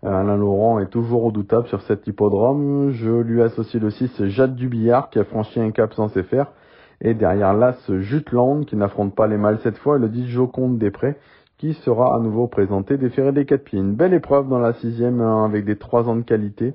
Alain 0.05 0.37
Laurent 0.37 0.79
est 0.79 0.91
toujours 0.91 1.25
redoutable 1.25 1.67
sur 1.67 1.83
cet 1.83 2.07
hippodrome. 2.07 2.91
Je 2.93 3.11
lui 3.11 3.43
associe 3.43 3.83
le 3.83 3.91
6, 3.91 4.27
Jade 4.27 4.55
Dubillard 4.55 5.11
qui 5.11 5.19
a 5.19 5.25
franchi 5.25 5.59
un 5.59 5.73
cap 5.73 5.93
sans 5.93 6.09
faire. 6.09 6.53
Et 7.01 7.15
derrière 7.15 7.53
l'As 7.53 7.91
Jutland 7.99 8.65
qui 8.65 8.77
n'affronte 8.77 9.17
pas 9.17 9.27
les 9.27 9.37
mâles 9.37 9.59
cette 9.65 9.79
fois, 9.79 9.99
le 9.99 10.09
10 10.09 10.29
Joconde 10.29 10.79
Després 10.79 11.17
qui 11.59 11.75
sera 11.75 12.14
à 12.14 12.21
nouveau 12.21 12.47
présenté 12.47 12.97
déféré 12.97 13.33
des 13.33 13.44
quatre 13.44 13.64
pieds. 13.64 13.81
Une 13.81 13.94
belle 13.94 14.14
épreuve 14.14 14.49
dans 14.49 14.61
la 14.61 14.75
sixième 14.75 15.21
hein, 15.21 15.44
avec 15.44 15.64
des 15.64 15.77
trois 15.77 16.09
ans 16.09 16.14
de 16.14 16.23
qualité, 16.23 16.73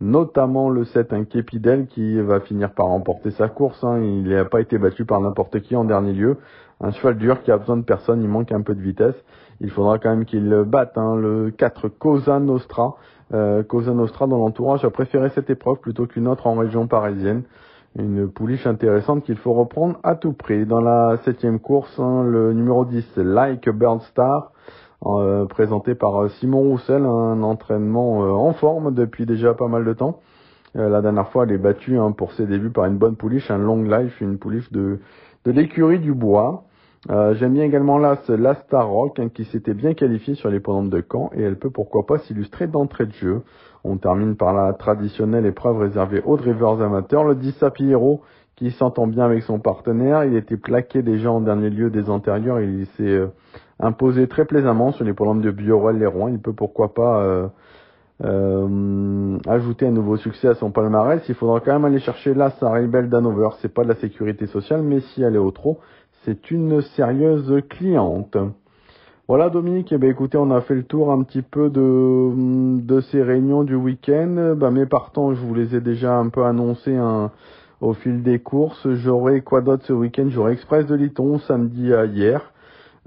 notamment 0.00 0.68
le 0.68 0.84
7 0.84 1.14
un 1.14 1.24
Képidel 1.24 1.86
qui 1.86 2.20
va 2.20 2.40
finir 2.40 2.72
par 2.72 2.86
remporter 2.86 3.30
sa 3.30 3.48
course. 3.48 3.82
Hein. 3.82 4.00
Il 4.00 4.28
n'a 4.28 4.44
pas 4.44 4.60
été 4.60 4.76
battu 4.76 5.06
par 5.06 5.20
n'importe 5.20 5.60
qui 5.60 5.74
en 5.74 5.84
dernier 5.84 6.12
lieu. 6.12 6.36
Un 6.82 6.92
cheval 6.92 7.16
dur 7.16 7.42
qui 7.42 7.50
a 7.50 7.56
besoin 7.56 7.78
de 7.78 7.82
personne, 7.82 8.22
il 8.22 8.28
manque 8.28 8.52
un 8.52 8.60
peu 8.60 8.74
de 8.74 8.80
vitesse. 8.80 9.16
Il 9.60 9.70
faudra 9.70 9.98
quand 9.98 10.10
même 10.10 10.26
qu'il 10.26 10.64
batte 10.66 10.96
hein, 10.96 11.16
le 11.16 11.50
4 11.50 11.88
Cosa 11.88 12.38
Nostra. 12.40 12.96
Euh, 13.32 13.62
Cosa 13.62 13.92
Nostra 13.92 14.26
dans 14.26 14.38
l'entourage 14.38 14.84
a 14.84 14.90
préféré 14.90 15.30
cette 15.30 15.48
épreuve 15.48 15.78
plutôt 15.78 16.06
qu'une 16.06 16.28
autre 16.28 16.46
en 16.46 16.54
région 16.56 16.86
parisienne 16.86 17.42
une 17.98 18.30
pouliche 18.30 18.66
intéressante 18.66 19.24
qu'il 19.24 19.36
faut 19.36 19.52
reprendre 19.52 19.98
à 20.02 20.14
tout 20.14 20.32
prix. 20.32 20.64
Dans 20.64 20.80
la 20.80 21.18
septième 21.24 21.58
course, 21.58 21.98
hein, 21.98 22.22
le 22.24 22.52
numéro 22.52 22.84
10, 22.84 23.16
Like 23.16 23.68
Bird 23.68 24.00
Star, 24.02 24.52
euh, 25.06 25.46
présenté 25.46 25.94
par 25.94 26.22
euh, 26.22 26.28
Simon 26.28 26.60
Roussel, 26.60 27.04
un 27.04 27.42
entraînement 27.42 28.22
euh, 28.22 28.30
en 28.32 28.52
forme 28.52 28.94
depuis 28.94 29.26
déjà 29.26 29.54
pas 29.54 29.66
mal 29.66 29.84
de 29.84 29.92
temps. 29.92 30.20
la 30.74 31.00
dernière 31.00 31.28
fois, 31.30 31.44
elle 31.44 31.52
est 31.52 31.58
battue 31.58 31.98
hein, 31.98 32.12
pour 32.12 32.32
ses 32.32 32.46
débuts 32.46 32.70
par 32.70 32.84
une 32.84 32.98
bonne 32.98 33.16
pouliche, 33.16 33.50
un 33.50 33.58
long 33.58 33.82
life, 33.82 34.20
une 34.20 34.38
pouliche 34.38 34.70
de, 34.70 35.00
de 35.44 35.50
l'écurie 35.50 35.98
du 35.98 36.14
bois. 36.14 36.64
J'aime 37.08 37.54
bien 37.54 37.64
également 37.64 37.96
là 37.96 38.18
la 38.28 38.54
Star 38.56 38.86
Rock 38.86 39.18
hein, 39.18 39.30
qui 39.30 39.46
s'était 39.46 39.72
bien 39.72 39.94
qualifiée 39.94 40.34
sur 40.34 40.50
les 40.50 40.60
pendantes 40.60 40.90
de 40.90 41.02
Caen 41.10 41.30
et 41.34 41.42
elle 41.42 41.58
peut 41.58 41.70
pourquoi 41.70 42.04
pas 42.06 42.18
s'illustrer 42.18 42.66
d'entrée 42.66 43.06
de 43.06 43.12
jeu. 43.12 43.42
On 43.84 43.96
termine 43.96 44.36
par 44.36 44.52
la 44.52 44.72
traditionnelle 44.72 45.46
épreuve 45.46 45.78
réservée 45.78 46.22
aux 46.24 46.36
drivers 46.36 46.82
amateurs, 46.82 47.24
le 47.24 47.34
10 47.34 47.52
Sapiero, 47.52 48.20
qui 48.56 48.70
s'entend 48.72 49.06
bien 49.06 49.24
avec 49.24 49.42
son 49.42 49.58
partenaire. 49.58 50.24
Il 50.24 50.36
était 50.36 50.58
plaqué 50.58 51.02
déjà 51.02 51.30
en 51.30 51.40
dernier 51.40 51.70
lieu 51.70 51.88
des 51.88 52.10
antérieurs. 52.10 52.60
Il 52.60 52.86
s'est 52.98 53.02
euh, 53.04 53.28
imposé 53.78 54.28
très 54.28 54.44
plaisamment 54.44 54.92
sur 54.92 55.04
les 55.04 55.14
programmes 55.14 55.40
de 55.40 55.50
Biorel 55.50 55.98
les 55.98 56.06
Rouen. 56.06 56.28
Il 56.28 56.40
peut 56.40 56.52
pourquoi 56.52 56.92
pas 56.92 57.22
euh, 57.22 57.48
euh, 58.22 59.38
ajouter 59.48 59.86
un 59.86 59.92
nouveau 59.92 60.18
succès 60.18 60.48
à 60.48 60.54
son 60.54 60.70
palmarès. 60.70 61.22
Il 61.26 61.34
faudra 61.34 61.60
quand 61.60 61.72
même 61.72 61.86
aller 61.86 62.00
chercher 62.00 62.34
là 62.34 62.50
sa 62.60 62.70
Rebel 62.70 63.08
d'Hanover. 63.08 63.48
C'est 63.60 63.72
pas 63.72 63.82
de 63.82 63.88
la 63.88 63.96
sécurité 63.96 64.46
sociale, 64.46 64.82
mais 64.82 65.00
si 65.00 65.22
elle 65.22 65.36
est 65.36 65.38
au 65.38 65.52
trop, 65.52 65.78
c'est 66.24 66.50
une 66.50 66.82
sérieuse 66.82 67.62
cliente. 67.70 68.36
Voilà 69.30 69.48
Dominique, 69.48 69.92
eh 69.92 69.96
ben, 69.96 70.10
écoutez, 70.10 70.36
on 70.38 70.50
a 70.50 70.60
fait 70.60 70.74
le 70.74 70.82
tour 70.82 71.12
un 71.12 71.22
petit 71.22 71.42
peu 71.42 71.70
de, 71.70 72.80
de 72.84 73.00
ces 73.00 73.22
réunions 73.22 73.62
du 73.62 73.76
week-end. 73.76 74.56
Ben, 74.56 74.72
mes 74.72 74.86
partants, 74.86 75.34
je 75.34 75.40
vous 75.40 75.54
les 75.54 75.76
ai 75.76 75.80
déjà 75.80 76.18
un 76.18 76.30
peu 76.30 76.42
annoncés 76.42 76.96
hein, 76.96 77.30
au 77.80 77.92
fil 77.92 78.24
des 78.24 78.40
courses. 78.40 78.88
J'aurai 78.90 79.42
quoi 79.42 79.60
d'autre 79.60 79.84
ce 79.86 79.92
week-end? 79.92 80.26
J'aurai 80.30 80.54
Express 80.54 80.84
de 80.86 80.96
Liton 80.96 81.38
samedi 81.38 81.94
à 81.94 82.06
hier. 82.06 82.52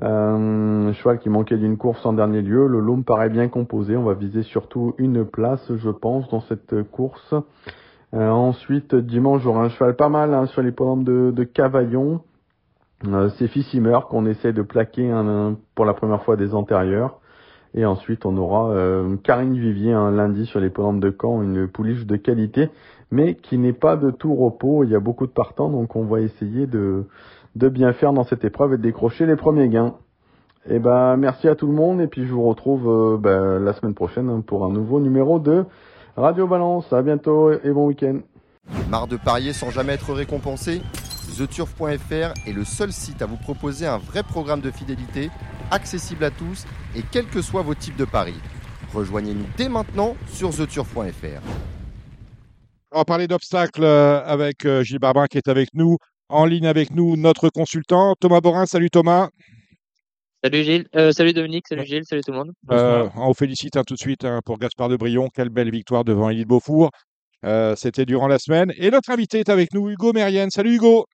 Euh, 0.01 0.93
cheval 0.93 1.19
qui 1.19 1.27
manquait 1.27 1.57
d'une 1.57 1.75
course 1.75 2.05
en 2.05 2.13
dernier 2.13 2.41
lieu. 2.41 2.67
Le 2.67 2.79
lot 2.79 2.95
me 2.95 3.03
paraît 3.03 3.29
bien 3.29 3.49
composé. 3.49 3.97
On 3.97 4.03
va 4.03 4.13
viser 4.13 4.43
surtout 4.43 4.95
une 4.99 5.25
place, 5.25 5.73
je 5.75 5.89
pense, 5.89 6.29
dans 6.29 6.39
cette 6.39 6.89
course. 6.89 7.35
Euh, 8.13 8.29
ensuite, 8.29 8.95
dimanche, 8.95 9.41
j'aurai 9.41 9.65
un 9.65 9.69
cheval 9.69 9.97
pas 9.97 10.07
mal 10.07 10.33
hein, 10.33 10.45
sur 10.45 10.61
les 10.61 10.71
de, 10.71 11.31
de 11.31 11.43
Cavaillon. 11.43 12.21
Euh, 13.07 13.29
c'est 13.37 13.47
Fissimer 13.47 13.99
qu'on 14.09 14.25
essaie 14.25 14.53
de 14.53 14.61
plaquer 14.61 15.11
pour 15.75 15.85
la 15.85 15.93
première 15.93 16.23
fois 16.23 16.35
des 16.35 16.53
antérieurs. 16.53 17.19
Et 17.75 17.85
ensuite, 17.85 18.25
on 18.25 18.37
aura 18.37 18.69
euh, 18.69 19.15
Karine 19.23 19.57
Vivier 19.57 19.93
un 19.93 20.11
lundi 20.11 20.45
sur 20.45 20.59
les 20.59 20.69
podiums 20.69 20.99
de 20.99 21.15
Caen, 21.19 21.41
une 21.41 21.67
pouliche 21.67 22.05
de 22.05 22.15
qualité, 22.17 22.69
mais 23.11 23.35
qui 23.35 23.57
n'est 23.57 23.73
pas 23.73 23.97
de 23.97 24.11
tout 24.11 24.35
repos. 24.35 24.83
Il 24.83 24.91
y 24.91 24.95
a 24.95 24.99
beaucoup 24.99 25.25
de 25.25 25.31
partants, 25.31 25.69
donc 25.69 25.95
on 25.95 26.03
va 26.03 26.21
essayer 26.21 26.67
de, 26.67 27.05
de 27.55 27.69
bien 27.69 27.93
faire 27.93 28.13
dans 28.13 28.23
cette 28.23 28.45
épreuve 28.45 28.73
et 28.73 28.77
de 28.77 28.83
décrocher 28.83 29.25
les 29.25 29.35
premiers 29.35 29.69
gains. 29.69 29.95
Et 30.69 30.75
eh 30.75 30.79
ben, 30.79 31.17
merci 31.17 31.49
à 31.49 31.55
tout 31.55 31.67
le 31.67 31.73
monde, 31.73 31.99
et 31.99 32.07
puis 32.07 32.25
je 32.25 32.31
vous 32.31 32.47
retrouve 32.47 32.87
euh, 32.87 33.17
ben, 33.17 33.59
la 33.59 33.73
semaine 33.73 33.95
prochaine 33.95 34.43
pour 34.43 34.63
un 34.63 34.69
nouveau 34.69 35.01
numéro 35.01 35.39
de 35.39 35.65
Radio 36.15 36.47
Balance. 36.47 36.93
À 36.93 37.01
bientôt 37.01 37.51
et 37.51 37.71
bon 37.71 37.87
week-end. 37.87 38.19
Marre 38.89 39.07
de 39.07 39.17
parier 39.17 39.53
sans 39.53 39.71
jamais 39.71 39.93
être 39.93 40.13
récompensé? 40.13 40.81
TheTurf.fr 41.35 42.47
est 42.47 42.53
le 42.53 42.63
seul 42.63 42.93
site 42.93 43.23
à 43.23 43.25
vous 43.25 43.37
proposer 43.37 43.87
un 43.87 43.97
vrai 43.97 44.21
programme 44.21 44.61
de 44.61 44.69
fidélité, 44.69 45.31
accessible 45.71 46.23
à 46.25 46.29
tous 46.29 46.65
et 46.95 47.01
quels 47.11 47.25
que 47.25 47.41
soient 47.41 47.63
vos 47.63 47.73
types 47.73 47.95
de 47.95 48.05
paris. 48.05 48.39
Rejoignez-nous 48.93 49.47
dès 49.57 49.67
maintenant 49.67 50.15
sur 50.31 50.51
TheTurf.fr. 50.51 51.41
On 52.91 52.99
va 52.99 53.05
parler 53.05 53.27
d'obstacles 53.27 53.83
euh, 53.83 54.23
avec 54.23 54.65
euh, 54.65 54.83
Gilles 54.83 54.99
Barbin 54.99 55.25
qui 55.25 55.39
est 55.39 55.47
avec 55.47 55.69
nous, 55.73 55.97
en 56.29 56.45
ligne 56.45 56.67
avec 56.67 56.91
nous, 56.91 57.17
notre 57.17 57.49
consultant. 57.49 58.13
Thomas 58.19 58.41
Borin, 58.41 58.67
salut 58.67 58.91
Thomas. 58.91 59.29
Salut 60.43 60.63
Gilles, 60.63 60.87
euh, 60.95 61.11
salut 61.11 61.33
Dominique, 61.33 61.67
salut 61.67 61.85
Gilles, 61.85 62.05
salut 62.05 62.21
tout 62.21 62.31
le 62.31 62.37
monde. 62.37 62.51
on 62.69 63.27
vous 63.27 63.33
félicite 63.33 63.75
hein, 63.77 63.83
tout 63.87 63.95
de 63.95 63.99
suite 63.99 64.23
hein, 64.25 64.41
pour 64.45 64.59
Gaspard 64.59 64.89
de 64.89 64.97
Brion. 64.97 65.29
Quelle 65.33 65.49
belle 65.49 65.71
victoire 65.71 66.03
devant 66.03 66.29
Élie 66.29 66.45
Beaufour. 66.45 66.91
C'était 67.75 68.05
durant 68.05 68.27
la 68.27 68.39
semaine. 68.39 68.71
Et 68.77 68.89
notre 68.89 69.09
invité 69.09 69.39
est 69.39 69.49
avec 69.49 69.73
nous, 69.73 69.89
Hugo 69.89 70.13
Mérienne. 70.13 70.49
Salut 70.49 70.75
Hugo. 70.75 71.05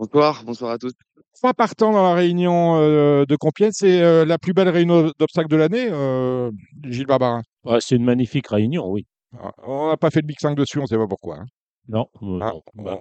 Bonsoir, 0.00 0.44
bonsoir 0.44 0.70
à 0.70 0.78
tous. 0.78 0.92
Trois 1.34 1.52
partants 1.52 1.92
dans 1.92 2.02
la 2.02 2.14
réunion 2.14 2.80
euh, 2.80 3.26
de 3.26 3.36
Compiègne, 3.36 3.70
c'est 3.72 4.00
euh, 4.00 4.24
la 4.24 4.38
plus 4.38 4.54
belle 4.54 4.70
réunion 4.70 5.12
d'obstacles 5.18 5.50
de 5.50 5.56
l'année, 5.56 5.88
euh, 5.90 6.50
Gilles 6.84 7.06
Barbarin. 7.06 7.42
c'est 7.80 7.96
une 7.96 8.04
magnifique 8.04 8.48
réunion, 8.48 8.88
oui. 8.88 9.06
Ah, 9.38 9.52
on 9.66 9.88
n'a 9.88 9.98
pas 9.98 10.10
fait 10.10 10.22
de 10.22 10.26
Big 10.26 10.40
5 10.40 10.54
dessus, 10.54 10.78
on 10.78 10.82
ne 10.82 10.86
sait 10.86 10.96
pas 10.96 11.06
pourquoi. 11.06 11.40
Hein. 11.40 11.46
Non, 11.88 12.06
ah, 12.40 12.52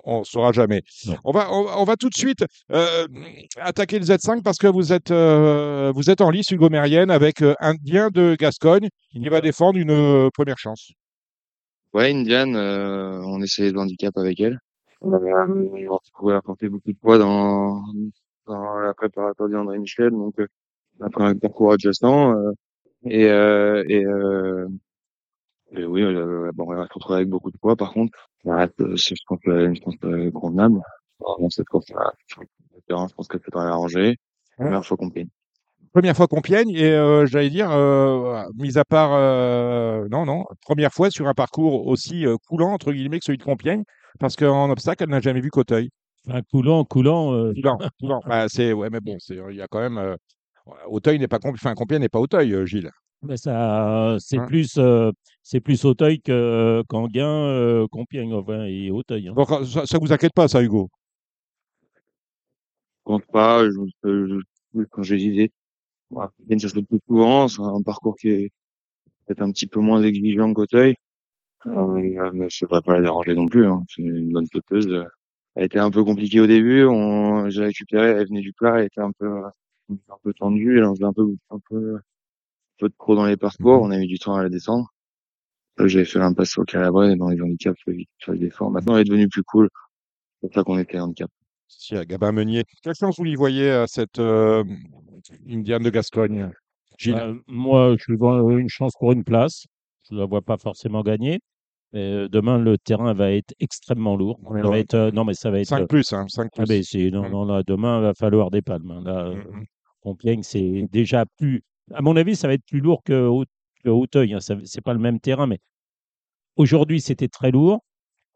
on 0.03 0.19
ne 0.19 0.23
saura 0.25 0.51
jamais. 0.51 0.81
On 1.23 1.31
va, 1.31 1.51
on, 1.51 1.83
va 1.85 1.95
tout 1.95 2.09
de 2.09 2.17
suite 2.17 2.43
attaquer 3.57 3.99
le 3.99 4.05
Z5 4.05 4.41
parce 4.41 4.57
que 4.57 4.67
vous 4.67 4.91
êtes, 4.91 5.11
vous 5.11 6.09
êtes 6.09 6.21
en 6.21 6.29
lice, 6.31 6.49
Hugo 6.51 6.69
Mérienne, 6.69 7.11
avec 7.11 7.43
Indien 7.59 8.09
de 8.09 8.35
Gascogne 8.37 8.89
qui 9.11 9.29
va 9.29 9.41
défendre 9.41 9.77
une 9.77 10.29
première 10.33 10.57
chance. 10.57 10.91
Ouais, 11.93 12.11
Indiane, 12.11 12.55
on 12.55 13.41
essayait 13.41 13.71
de 13.71 13.77
handicap 13.77 14.15
avec 14.17 14.39
elle. 14.39 14.59
On 15.01 15.99
pouvait 16.17 16.35
apporter 16.35 16.69
beaucoup 16.69 16.91
de 16.91 16.97
poids 16.97 17.17
dans, 17.17 17.81
dans 18.45 18.79
la 18.79 18.93
préparation 18.93 19.47
d'André 19.47 19.79
Michel, 19.79 20.11
donc 20.11 20.39
euh, 20.39 20.47
après 20.99 21.23
un 21.23 21.35
parcours 21.35 21.71
adjacent. 21.73 22.33
Euh, 22.33 22.51
et, 23.05 23.29
euh, 23.29 23.83
et, 23.87 24.05
euh, 24.05 24.67
et 25.71 25.85
oui, 25.85 26.03
euh, 26.03 26.51
bon, 26.53 26.65
on 26.67 26.75
va 26.75 26.87
se 26.87 26.93
retrouver 26.93 27.17
avec 27.17 27.29
beaucoup 27.29 27.51
de 27.51 27.57
poids. 27.57 27.75
Par 27.75 27.93
contre, 27.93 28.29
reste, 28.45 28.75
je 28.95 29.15
pense, 29.27 29.39
une 29.45 29.75
chance 29.75 29.95
convenable. 30.33 30.81
Dans 31.19 31.49
cette 31.49 31.67
course-là, 31.67 32.13
je 32.27 32.35
pense 33.15 33.27
que 33.27 33.37
ça 33.37 33.45
devrait 33.51 33.67
arranger. 33.67 34.17
Première 34.57 34.85
fois 34.85 34.97
qu'on. 34.97 35.09
Première 35.93 36.15
fois 36.15 36.27
Compiègne 36.27 36.69
et 36.69 36.91
euh, 36.91 37.25
j'allais 37.25 37.49
dire, 37.49 37.71
euh, 37.71 38.43
mis 38.55 38.77
à 38.77 38.85
part, 38.85 39.11
euh, 39.13 40.07
non, 40.11 40.25
non, 40.25 40.45
première 40.61 40.93
fois 40.93 41.09
sur 41.09 41.27
un 41.27 41.33
parcours 41.33 41.87
aussi 41.87 42.25
coulant 42.47 42.71
entre 42.73 42.91
guillemets 42.91 43.19
que 43.19 43.25
celui 43.25 43.37
de 43.37 43.43
Compiègne. 43.43 43.83
Parce 44.19 44.35
qu'en 44.35 44.69
obstacle, 44.69 45.03
elle 45.03 45.09
n'a 45.09 45.21
jamais 45.21 45.41
vu 45.41 45.49
qu'Auteuil. 45.49 45.89
Un 46.27 46.41
coulant, 46.41 46.83
coulant. 46.83 47.33
Euh... 47.33 47.53
Coulant, 47.53 47.77
coulant. 47.99 48.21
Bah, 48.27 48.49
c'est, 48.49 48.73
ouais, 48.73 48.89
mais 48.89 48.99
bon, 48.99 49.17
il 49.29 49.55
y 49.55 49.61
a 49.61 49.67
quand 49.67 49.79
même. 49.79 49.97
Euh, 49.97 50.15
Auteuil 50.87 51.19
n'est 51.19 51.27
pas 51.27 51.39
enfin, 51.43 51.73
Compiègne 51.73 52.01
n'est 52.01 52.09
pas 52.09 52.19
Auteuil, 52.19 52.53
euh, 52.53 52.65
Gilles. 52.65 52.91
Mais 53.21 53.37
ça, 53.37 54.15
c'est 54.19 54.37
hein? 54.37 54.45
plus, 54.45 54.77
euh, 54.77 55.11
c'est 55.43 55.59
plus 55.59 55.83
Auteuil 55.85 56.21
que, 56.21 56.83
qu'Anguin, 56.87 57.27
euh, 57.27 57.87
Compiègne 57.91 58.33
enfin, 58.33 58.65
et 58.65 58.91
Auteuil. 58.91 59.27
Hein. 59.29 59.33
Donc, 59.35 59.49
ça, 59.65 59.85
ça 59.85 59.97
vous 59.97 60.13
inquiète 60.13 60.33
pas, 60.33 60.47
ça, 60.47 60.61
Hugo? 60.61 60.89
Je 61.81 63.03
compte 63.03 63.25
pas. 63.27 63.65
Je, 63.65 63.71
je, 64.03 64.83
quand 64.91 65.03
je 65.03 65.15
disais, 65.15 65.51
Ça 66.15 66.29
se 66.59 66.67
fait 66.67 66.83
plus 66.83 66.99
souvent. 67.07 67.47
C'est 67.47 67.61
un 67.61 67.81
parcours 67.81 68.15
qui 68.17 68.29
est 68.29 68.51
peut-être 69.25 69.41
un 69.41 69.51
petit 69.51 69.67
peu 69.67 69.79
moins 69.79 70.01
exigeant 70.03 70.53
qu'Auteuil. 70.53 70.95
Euh, 71.67 72.31
mais 72.33 72.49
je 72.49 72.65
devrais 72.65 72.81
pas 72.81 72.95
la 72.95 73.01
déranger 73.01 73.35
non 73.35 73.47
plus. 73.47 73.67
Hein. 73.67 73.83
C'est 73.89 74.01
une 74.01 74.31
bonne 74.31 74.47
sauteuse. 74.47 75.05
Elle 75.55 75.65
était 75.65 75.79
un 75.79 75.91
peu 75.91 76.03
compliquée 76.03 76.39
au 76.39 76.47
début. 76.47 76.85
On... 76.85 77.49
J'ai 77.49 77.63
récupéré, 77.65 78.09
elle 78.09 78.27
venait 78.27 78.41
du 78.41 78.53
plat, 78.53 78.79
elle 78.79 78.85
était 78.85 79.01
un 79.01 79.11
peu, 79.11 79.43
un 79.89 80.17
peu 80.23 80.33
tendue. 80.33 80.77
Elle 80.77 80.85
en 80.85 80.95
faisait 80.95 81.05
un 81.05 81.13
peu, 81.13 81.27
un 81.49 81.59
peu, 81.69 81.95
un 81.95 82.01
peu 82.79 82.89
de 82.89 82.93
pro 82.97 83.15
dans 83.15 83.25
les 83.25 83.37
parcours. 83.37 83.81
On 83.81 83.91
a 83.91 83.97
mis 83.97 84.07
du 84.07 84.19
temps 84.19 84.35
à 84.35 84.43
la 84.43 84.49
descendre. 84.49 84.93
J'avais 85.77 86.05
fait 86.05 86.19
l'impasse 86.19 86.57
au 86.57 86.65
Calabre 86.65 87.15
dans 87.15 87.29
les 87.29 87.41
handicaps, 87.41 87.79
sur 88.17 88.33
les 88.33 88.39
défends. 88.39 88.69
Maintenant, 88.69 88.95
elle 88.95 89.01
est 89.01 89.05
devenue 89.05 89.29
plus 89.29 89.43
cool. 89.43 89.69
C'est 90.41 90.47
pour 90.47 90.55
ça 90.55 90.63
qu'on 90.63 90.77
était 90.77 90.99
handicap. 90.99 91.29
Si, 91.69 91.95
à 91.95 92.03
Gabin 92.03 92.31
Meunier. 92.31 92.63
Quelle 92.81 92.95
chance 92.95 93.19
vous 93.19 93.25
y 93.25 93.35
voyez 93.35 93.69
à 93.69 93.85
cette 93.85 94.17
euh, 94.17 94.63
Indiane 95.47 95.83
de 95.83 95.91
Gascogne 95.91 96.51
Gilles? 96.97 97.13
Bah, 97.13 97.33
Moi, 97.47 97.95
je 97.99 98.13
vois 98.13 98.41
une 98.59 98.69
chance 98.69 98.93
pour 98.99 99.11
une 99.11 99.23
place. 99.23 99.65
Je 100.09 100.15
ne 100.15 100.19
la 100.19 100.25
vois 100.25 100.41
pas 100.41 100.57
forcément 100.57 101.03
gagner. 101.03 101.39
Euh, 101.95 102.27
demain, 102.27 102.57
le 102.57 102.77
terrain 102.77 103.13
va 103.13 103.31
être 103.31 103.53
extrêmement 103.59 104.15
lourd. 104.15 104.39
être, 104.75 104.95
euh, 104.95 105.11
non, 105.11 105.25
mais 105.25 105.35
ça 105.35 105.51
va 105.51 105.59
être. 105.59 105.67
5 105.67 105.87
plus, 105.87 106.11
hein, 106.11 106.25
5 106.27 106.49
ah, 106.57 106.63
plus. 106.63 106.95
Ah, 106.95 107.11
non, 107.11 107.27
mmh. 107.27 107.31
non, 107.31 107.45
là, 107.45 107.63
demain, 107.65 107.99
il 107.99 108.03
va 108.03 108.13
falloir 108.15 108.49
des 108.49 108.63
palmes. 108.63 108.91
Hein. 108.91 109.03
Là, 109.05 109.29
mmh, 109.29 109.37
mmh. 109.37 109.65
Compiègne, 110.01 110.43
c'est 110.43 110.87
déjà 110.91 111.25
plus. 111.37 111.61
À 111.93 112.01
mon 112.01 112.15
avis, 112.15 112.35
ça 112.35 112.47
va 112.47 112.55
être 112.55 112.65
plus 112.65 112.79
lourd 112.79 113.03
que, 113.03 113.29
Hauteuil. 113.85 114.33
Hein. 114.33 114.39
Ce 114.39 114.53
n'est 114.53 114.81
pas 114.83 114.93
le 114.93 114.99
même 114.99 115.19
terrain, 115.19 115.45
mais 115.45 115.59
aujourd'hui, 116.55 116.99
c'était 116.99 117.27
très 117.27 117.51
lourd. 117.51 117.83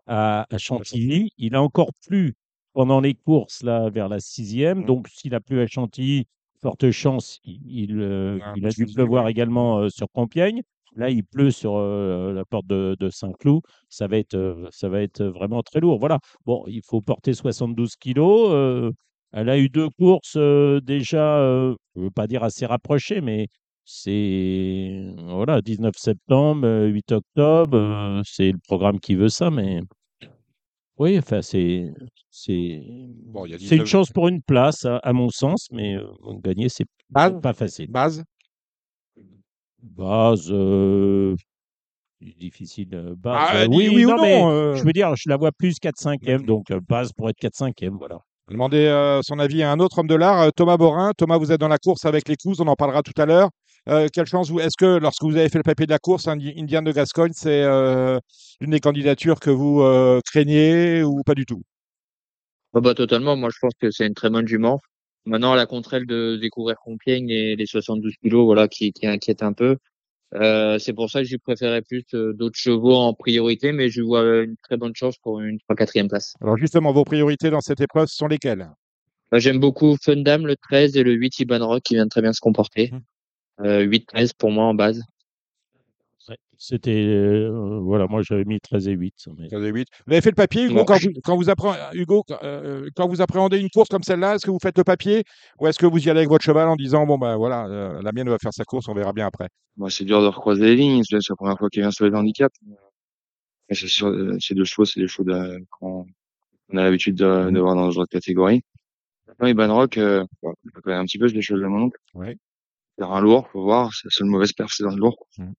À, 0.05 0.45
Chantilly, 0.57 1.31
il 1.37 1.55
a 1.55 1.61
encore 1.61 1.91
plu 2.05 2.35
pendant 2.73 2.99
les 2.99 3.13
courses 3.13 3.63
là 3.63 3.89
vers 3.89 4.09
la 4.09 4.19
sixième. 4.19 4.85
Donc, 4.85 5.07
s'il 5.07 5.35
a 5.35 5.39
plu 5.39 5.61
à 5.61 5.67
Chantilly, 5.67 6.25
forte 6.61 6.91
chance, 6.91 7.39
il, 7.43 7.99
euh, 7.99 8.39
ah, 8.41 8.53
il, 8.55 8.65
a 8.65 8.69
dû 8.69 8.85
pleuvoir 8.85 9.27
également 9.27 9.89
sur 9.89 10.07
Compiègne. 10.11 10.61
Là, 10.95 11.09
il 11.09 11.23
pleut 11.23 11.51
sur 11.51 11.79
la 11.79 12.45
porte 12.45 12.67
de, 12.67 13.09
Saint-Cloud. 13.09 13.61
Ça 13.89 14.07
va 14.07 14.17
être, 14.17 14.67
ça 14.71 14.89
va 14.89 15.01
être 15.01 15.23
vraiment 15.23 15.63
très 15.63 15.79
lourd. 15.79 15.97
Voilà. 15.99 16.19
Bon, 16.45 16.63
il 16.67 16.83
faut 16.83 17.01
porter 17.01 17.33
72 17.33 17.95
kilos. 17.95 18.93
elle 19.31 19.49
a 19.49 19.57
eu 19.57 19.69
deux 19.69 19.89
courses 19.89 20.37
déjà, 20.37 21.39
je 21.95 21.99
ne 21.99 22.03
veux 22.03 22.11
pas 22.11 22.27
dire 22.27 22.43
assez 22.43 22.67
rapprochées, 22.67 23.21
mais 23.21 23.47
c'est 23.85 25.13
voilà, 25.25 25.61
19 25.61 25.93
septembre, 25.97 26.87
8 26.87 27.11
octobre, 27.11 28.21
c'est 28.25 28.51
le 28.51 28.59
programme 28.59 28.99
qui 28.99 29.15
veut 29.15 29.29
ça, 29.29 29.49
mais 29.51 29.81
oui, 30.97 31.17
enfin 31.17 31.41
c'est 31.41 31.91
c'est 32.29 32.81
bon, 33.25 33.45
c'est 33.59 33.77
une 33.77 33.85
chance 33.85 34.11
pour 34.11 34.27
une 34.27 34.41
place 34.41 34.85
à, 34.85 35.13
mon 35.13 35.29
sens, 35.29 35.67
mais 35.71 35.97
gagner 36.43 36.69
c'est 36.69 36.85
pas 37.13 37.53
facile. 37.53 37.89
Base? 37.89 38.23
Base, 39.81 40.47
euh, 40.49 41.35
difficile. 42.21 42.89
Euh, 42.93 43.15
base, 43.17 43.49
ah, 43.49 43.57
euh, 43.57 43.67
oui, 43.69 43.91
oui, 43.93 44.05
non, 44.05 44.21
mais 44.21 44.39
je 44.77 44.83
veux 44.83 44.93
dire, 44.93 45.13
je 45.15 45.29
la 45.29 45.35
vois 45.35 45.51
plus 45.51 45.75
4-5e, 45.81 46.45
donc 46.45 46.71
base 46.87 47.11
pour 47.11 47.29
être 47.29 47.39
4-5e, 47.39 47.97
voilà. 47.97 48.19
Demander 48.49 49.19
son 49.23 49.39
avis 49.39 49.63
à 49.63 49.71
un 49.71 49.79
autre 49.79 49.99
homme 49.99 50.07
de 50.07 50.15
l'art, 50.15 50.51
Thomas 50.53 50.77
Borin. 50.77 51.11
Thomas, 51.17 51.37
vous 51.37 51.51
êtes 51.51 51.59
dans 51.59 51.67
la 51.67 51.77
course 51.77 52.05
avec 52.05 52.27
les 52.27 52.35
coups, 52.35 52.59
on 52.59 52.67
en 52.67 52.75
parlera 52.75 53.01
tout 53.01 53.13
à 53.17 53.25
l'heure. 53.25 53.49
Quelle 53.85 54.25
chance 54.25 54.49
vous 54.49 54.59
Est-ce 54.59 54.77
que 54.77 54.97
lorsque 54.97 55.23
vous 55.23 55.35
avez 55.35 55.49
fait 55.49 55.59
le 55.59 55.63
papier 55.63 55.85
de 55.85 55.91
la 55.91 55.99
course, 55.99 56.27
Indian 56.27 56.81
de 56.81 56.91
Gascogne, 56.91 57.33
c'est 57.33 57.63
une 57.63 58.71
des 58.71 58.79
candidatures 58.79 59.39
que 59.39 59.49
vous 59.49 59.83
craignez 60.25 61.03
ou 61.03 61.21
pas 61.23 61.35
du 61.35 61.45
tout? 61.45 61.61
Ah 62.73 62.81
bah, 62.81 62.93
Totalement. 62.93 63.35
Moi, 63.35 63.49
je 63.53 63.59
pense 63.59 63.73
que 63.79 63.91
c'est 63.91 64.07
une 64.07 64.13
très 64.15 64.29
bonne 64.29 64.47
jument. 64.47 64.79
Maintenant, 65.25 65.55
la 65.55 65.65
contre 65.65 65.93
elle 65.93 66.05
de 66.05 66.37
découvrir 66.41 66.75
Compiègne 66.83 67.29
et 67.29 67.55
les 67.55 67.65
72 67.65 68.13
kilos, 68.21 68.45
voilà, 68.45 68.67
qui, 68.67 68.91
qui 68.91 69.07
inquiète 69.07 69.41
un 69.41 69.53
peu. 69.53 69.77
Euh, 70.35 70.79
c'est 70.79 70.93
pour 70.93 71.09
ça 71.09 71.19
que 71.21 71.27
j'ai 71.27 71.37
préféré 71.37 71.81
plus 71.81 72.03
euh, 72.13 72.33
d'autres 72.33 72.57
chevaux 72.57 72.95
en 72.95 73.13
priorité, 73.13 73.71
mais 73.71 73.89
je 73.89 74.01
vois 74.01 74.23
une 74.41 74.55
très 74.63 74.77
bonne 74.77 74.95
chance 74.95 75.15
pour 75.21 75.39
une 75.39 75.59
3 75.59 75.75
4 75.75 76.07
place. 76.07 76.33
Alors 76.41 76.57
justement, 76.57 76.91
vos 76.91 77.05
priorités 77.05 77.51
dans 77.51 77.61
cette 77.61 77.81
épreuve 77.81 78.07
sont 78.07 78.27
lesquelles? 78.27 78.67
Bah, 79.31 79.39
J'aime 79.39 79.59
beaucoup 79.59 79.95
Fundam, 80.01 80.47
le 80.47 80.55
13 80.55 80.97
et 80.97 81.03
le 81.03 81.13
8 81.13 81.39
Iban 81.39 81.65
Rock 81.65 81.83
qui 81.83 81.93
viennent 81.93 82.09
très 82.09 82.21
bien 82.21 82.33
se 82.33 82.41
comporter. 82.41 82.91
Euh, 83.61 83.81
8-13 83.83 84.33
pour 84.33 84.51
moi 84.51 84.65
en 84.65 84.73
base. 84.73 85.01
Ouais, 86.29 86.37
C'était. 86.57 86.91
euh, 86.91 87.79
voilà, 87.81 88.07
moi 88.07 88.21
j'avais 88.23 88.45
mis 88.45 88.59
13 88.59 88.87
et 88.87 88.93
8. 88.93 89.13
mais- 89.37 89.47
13 89.49 89.63
et 89.63 89.69
8. 89.69 89.87
Vous 90.07 90.13
avez 90.13 90.21
fait 90.21 90.29
le 90.29 90.35
papier, 90.35 90.63
Hugo, 90.63 90.75
Non. 90.75 90.85
quand 90.85 90.97
vous, 91.01 91.09
quand 91.23 91.35
vous 91.35 91.49
Hugo, 91.93 92.23
quand, 92.27 92.37
euh, 92.43 92.87
quand 92.95 93.07
vous 93.07 93.21
appréhendez 93.21 93.59
une 93.59 93.69
course 93.69 93.89
comme 93.89 94.03
celle-là, 94.03 94.35
est-ce 94.35 94.45
que 94.45 94.51
vous 94.51 94.59
faites 94.61 94.77
le 94.77 94.83
papier 94.85 95.23
ou 95.59 95.67
est-ce 95.67 95.77
que 95.77 95.85
vous 95.85 95.97
y 95.99 96.09
allez 96.09 96.19
avec 96.21 96.29
votre 96.29 96.43
cheval 96.45 96.67
en 96.69 96.75
disant 96.75 97.05
bon 97.05 97.17
ben 97.17 97.35
voilà, 97.35 97.65
euh, 97.67 98.01
la 98.01 98.11
mienne 98.13 98.29
va 98.29 98.37
faire 98.39 98.53
sa 98.53 98.63
course, 98.63 98.87
on 98.87 98.93
verra 98.93 99.11
bien 99.13 99.27
après? 99.27 99.49
Moi, 99.77 99.89
c'est 99.89 100.05
dur 100.05 100.21
de 100.21 100.27
recroiser 100.27 100.65
les 100.65 100.75
lignes. 100.75 101.03
C'est 101.03 101.17
la 101.29 101.35
première 101.35 101.57
fois 101.57 101.69
qu'il 101.69 101.81
vient 101.81 101.91
sur 101.91 102.05
les 102.09 102.15
handicaps. 102.15 102.57
C'est 103.69 103.87
sûr, 103.87 104.07
euh, 104.07 104.37
ces 104.39 104.53
deux 104.55 104.65
chevaux, 104.65 104.85
c'est 104.85 104.99
des 104.99 105.07
chevaux 105.07 105.29
de, 105.29 105.59
qu'on 105.79 106.05
on 106.69 106.77
a 106.77 106.83
l'habitude 106.83 107.15
de, 107.15 107.49
de 107.51 107.59
voir 107.59 107.75
dans 107.75 107.89
ce 107.91 107.95
genre 107.95 108.03
de 108.05 108.09
catégorie. 108.09 108.61
Maintenant, 109.27 109.47
Iban 109.47 109.73
Rock, 109.75 109.97
euh, 109.97 110.23
bon, 110.41 110.53
je 110.63 110.69
le 110.75 110.81
connais 110.81 110.95
un 110.95 111.05
petit 111.05 111.17
peu, 111.17 111.27
je 111.27 111.33
l'ai 111.33 111.41
choisi 111.41 111.61
de 111.63 111.67
mon 111.67 111.83
oncle. 111.83 111.97
Ouais. 112.13 112.37
C'est 112.97 113.03
un 113.05 113.21
lourd, 113.21 113.47
faut 113.51 113.63
voir. 113.63 113.91
C'est 113.93 114.05
la 114.05 114.11
seule 114.11 114.27
mauvaise 114.27 114.53
perf, 114.53 114.71
c'est 114.71 114.83
dans 114.83 114.91
le 114.91 114.97
lourd. 114.97 115.27
Mhm. 115.37 115.53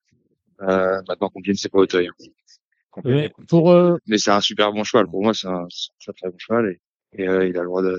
Euh, 0.62 1.00
maintenant, 1.08 1.28
Compiègne, 1.30 1.56
c'est 1.56 1.68
pas 1.70 1.78
Auteuil. 1.78 2.08
Ouais, 3.04 3.32
pour, 3.48 3.72
euh, 3.72 3.96
Mais 4.06 4.18
c'est 4.18 4.30
un 4.30 4.40
super 4.40 4.72
bon 4.72 4.84
cheval. 4.84 5.06
Pour 5.08 5.22
moi, 5.22 5.34
c'est 5.34 5.48
un, 5.48 5.66
c'est 5.68 6.10
un 6.10 6.12
très 6.12 6.30
bon 6.30 6.36
cheval. 6.38 6.76
Et, 7.12 7.22
et 7.22 7.28
euh, 7.28 7.46
il 7.48 7.56
a 7.58 7.60
le 7.62 7.66
droit 7.66 7.82
de... 7.82 7.98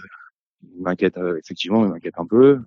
Il 0.64 0.82
m'inquiète, 0.82 1.18
euh, 1.18 1.38
effectivement, 1.38 1.86
il 1.86 1.92
m'inquiète 1.92 2.14
un 2.18 2.26
peu. 2.26 2.60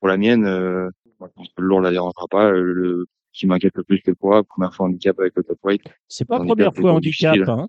Pour 0.00 0.08
la 0.08 0.16
mienne, 0.16 0.44
euh, 0.44 0.90
moi, 1.20 1.28
je 1.28 1.34
pense 1.34 1.46
que 1.48 1.62
le 1.62 1.68
lourd 1.68 1.80
la 1.80 1.90
dérangera 1.92 2.26
pas. 2.28 2.50
Le, 2.50 2.72
le- 2.72 3.06
qui 3.32 3.46
m'inquiète 3.46 3.76
le 3.76 3.84
plus 3.84 4.00
que 4.00 4.10
le 4.10 4.16
poids, 4.16 4.42
première 4.42 4.74
fois 4.74 4.86
handicap 4.86 5.16
avec 5.20 5.34
le 5.36 5.44
top 5.44 5.58
weight. 5.62 5.82
c'est 6.08 6.24
pas 6.24 6.38
première 6.40 6.74
fois 6.74 6.90
handicap. 6.94 7.34
difficile. 7.36 7.44
Hein. 7.48 7.68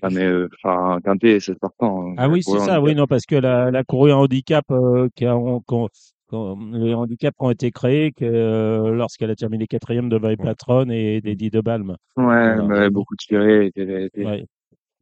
Ah, 0.00 0.08
mais, 0.10 0.24
euh, 0.24 0.48
enfin, 0.64 0.98
quintet, 1.04 1.38
c'est 1.40 1.58
partant. 1.58 2.14
Ah 2.16 2.30
oui, 2.30 2.42
c'est 2.42 2.58
ça, 2.60 2.80
oui, 2.80 2.94
non, 2.94 3.06
parce 3.06 3.26
que 3.26 3.34
la, 3.36 3.70
la 3.70 3.84
courue 3.84 4.10
en 4.10 4.20
handicap, 4.20 4.64
euh, 4.70 5.08
qui 5.14 5.26
a- 5.26 5.36
on- 5.36 5.60
qu'on- 5.60 5.88
qu'on- 5.88 5.88
les 6.32 6.94
handicaps 6.94 7.36
qui 7.36 7.44
ont 7.44 7.50
été 7.50 7.70
créés, 7.70 8.12
que, 8.12 8.24
euh, 8.24 8.94
lorsqu'elle 8.94 9.30
a 9.30 9.36
terminé 9.36 9.66
quatrième 9.66 10.08
devant 10.08 10.28
les 10.28 10.36
patronnes 10.36 10.90
et 10.90 11.20
d'Eddie 11.20 11.50
de 11.50 11.60
Balme. 11.60 11.96
Ouais, 12.16 12.34
elle 12.34 12.62
m'avait 12.62 12.90
beaucoup 12.90 13.16
tiré, 13.16 13.66
était, 13.66 13.82
elle 13.82 14.04
était 14.04 14.24
Ouais. 14.26 14.44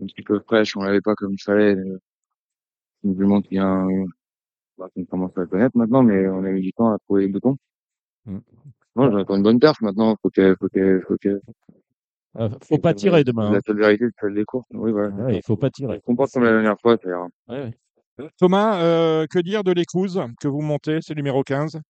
un 0.03 0.07
petit 0.07 0.23
peu 0.23 0.39
fraîche, 0.41 0.77
on 0.77 0.83
l'avait 0.83 1.01
pas 1.01 1.15
comme 1.15 1.33
il 1.33 1.43
fallait. 1.43 1.75
euh, 1.75 1.99
Du 3.05 3.25
monde 3.25 3.45
qui 3.45 3.59
euh, 3.59 4.05
bah, 4.79 4.89
qu'on 4.95 5.05
commence 5.05 5.31
à 5.37 5.41
la 5.41 5.47
connaître 5.47 5.77
maintenant, 5.77 6.03
mais 6.03 6.27
on 6.29 6.45
a 6.45 6.51
mis 6.51 6.61
du 6.63 6.73
temps 6.73 6.93
à 6.93 6.99
trouver 6.99 7.23
les 7.27 7.29
boutons. 7.33 7.57
Mm. 8.25 8.39
Non, 8.97 9.19
encore 9.19 9.37
une 9.37 9.43
bonne 9.43 9.61
perf 9.61 9.81
maintenant, 9.81 10.17
faut 10.23 10.31
que, 10.31 10.57
faut 10.59 10.69
que, 10.69 11.01
faut 11.07 11.17
que, 11.21 11.41
Euh, 12.39 12.49
faut 12.63 12.79
pas 12.79 12.93
tirer 12.95 13.25
demain. 13.25 13.51
La 13.51 13.59
hein. 13.59 13.61
seule 13.67 13.79
vérité, 13.79 14.07
c'est 14.11 14.27
celle 14.27 14.35
des 14.35 14.45
courses. 14.45 14.67
Oui, 14.73 14.91
voilà. 14.93 15.09
Ouais, 15.15 15.37
il 15.37 15.43
faut 15.43 15.57
pas 15.57 15.71
tirer. 15.71 15.95
Elle 15.95 16.01
se 16.01 16.05
comporte 16.05 16.33
comme 16.33 16.45
la 16.45 16.53
dernière 16.53 16.79
fois, 16.81 16.97
c'est 17.03 17.09
Ouais, 17.15 17.29
ouais. 17.49 17.75
Thomas, 18.39 18.81
euh, 18.83 19.27
que 19.27 19.39
dire 19.39 19.65
de 19.65 19.73
l'écouse 19.73 20.21
que 20.41 20.49
vous 20.49 20.63
montez, 20.63 20.99
c'est 21.03 21.15
numéro 21.15 21.43
15 21.43 21.81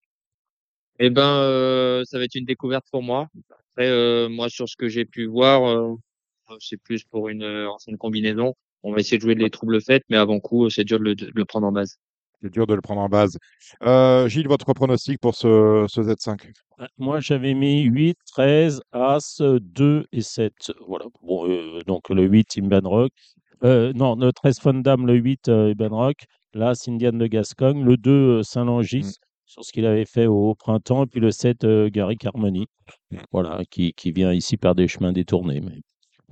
Eh 0.99 1.11
ben, 1.11 1.23
euh, 1.23 2.03
ça 2.05 2.19
va 2.19 2.25
être 2.25 2.35
une 2.35 2.45
découverte 2.45 2.87
pour 2.91 3.03
moi. 3.03 3.29
Après, 3.51 3.89
euh, 3.89 4.29
moi, 4.29 4.49
sur 4.49 4.69
ce 4.69 4.77
que 4.77 4.89
j'ai 4.89 5.05
pu 5.05 5.27
voir, 5.27 5.69
euh, 5.69 5.95
c'est 6.61 6.79
plus 6.79 7.05
pour 7.05 7.29
une 7.29 7.45
ancienne 7.45 7.97
combinaison. 7.97 8.55
On 8.83 8.93
va 8.93 9.01
essayer 9.01 9.19
de 9.19 9.23
jouer 9.23 9.35
les 9.35 9.51
troubles 9.51 9.81
faits, 9.81 10.05
mais 10.09 10.17
avant 10.17 10.41
coup, 10.41 10.71
c'est 10.71 10.85
dur 10.85 10.99
de 10.99 11.05
le, 11.05 11.15
de 11.15 11.31
le 11.35 11.45
prendre 11.45 11.67
en 11.67 11.73
base. 11.73 11.97
C'est 12.43 12.53
dur 12.53 12.67
de 12.67 12.75
le 12.75 12.81
prendre 12.81 13.01
en 13.01 13.09
base. 13.09 13.39
Euh, 13.83 14.29
Gilles, 14.29 14.49
votre 14.49 14.73
pronostic 14.75 15.19
pour 15.21 15.35
ce, 15.35 15.87
ce 15.89 16.01
Z5 16.01 16.53
Ah, 16.79 16.89
Moi, 16.99 17.21
j'avais 17.21 17.55
mis 17.55 17.83
8, 17.83 18.19
13, 18.27 18.83
As, 18.93 19.41
2 19.41 20.07
et 20.12 20.21
7. 20.21 20.73
Voilà. 20.87 21.07
Bon, 21.23 21.49
euh, 21.49 21.81
donc 21.87 22.09
le 22.11 22.25
8, 22.25 22.59
Imban 22.59 22.89
Rock. 22.89 23.12
Euh, 23.64 23.92
non, 23.95 24.16
le 24.16 24.33
13 24.33 24.59
Fondam, 24.61 25.07
le 25.07 25.14
8, 25.14 25.49
euh, 25.49 25.73
Imban 25.73 25.97
Rock. 25.97 26.25
L'As, 26.55 26.87
Indian 26.88 27.12
de 27.12 27.27
Gascogne. 27.27 27.83
Le 27.85 27.97
2, 27.97 28.11
euh, 28.11 28.42
Saint-Langis, 28.42 29.05
Mm. 29.05 29.11
sur 29.47 29.64
ce 29.64 29.73
qu'il 29.73 29.87
avait 29.87 30.05
fait 30.07 30.27
au 30.27 30.55
printemps. 30.55 31.05
Et 31.05 31.07
puis 31.07 31.21
le 31.21 31.31
7, 31.31 31.64
euh, 31.64 31.88
Gary 31.90 32.16
Harmony. 32.25 32.66
Mm. 33.11 33.16
Voilà, 33.33 33.61
qui, 33.71 33.92
qui 33.95 34.12
vient 34.12 34.33
ici 34.33 34.57
par 34.57 34.75
des 34.75 34.88
chemins 34.88 35.12
détournés. 35.12 35.61
Mais... 35.61 35.81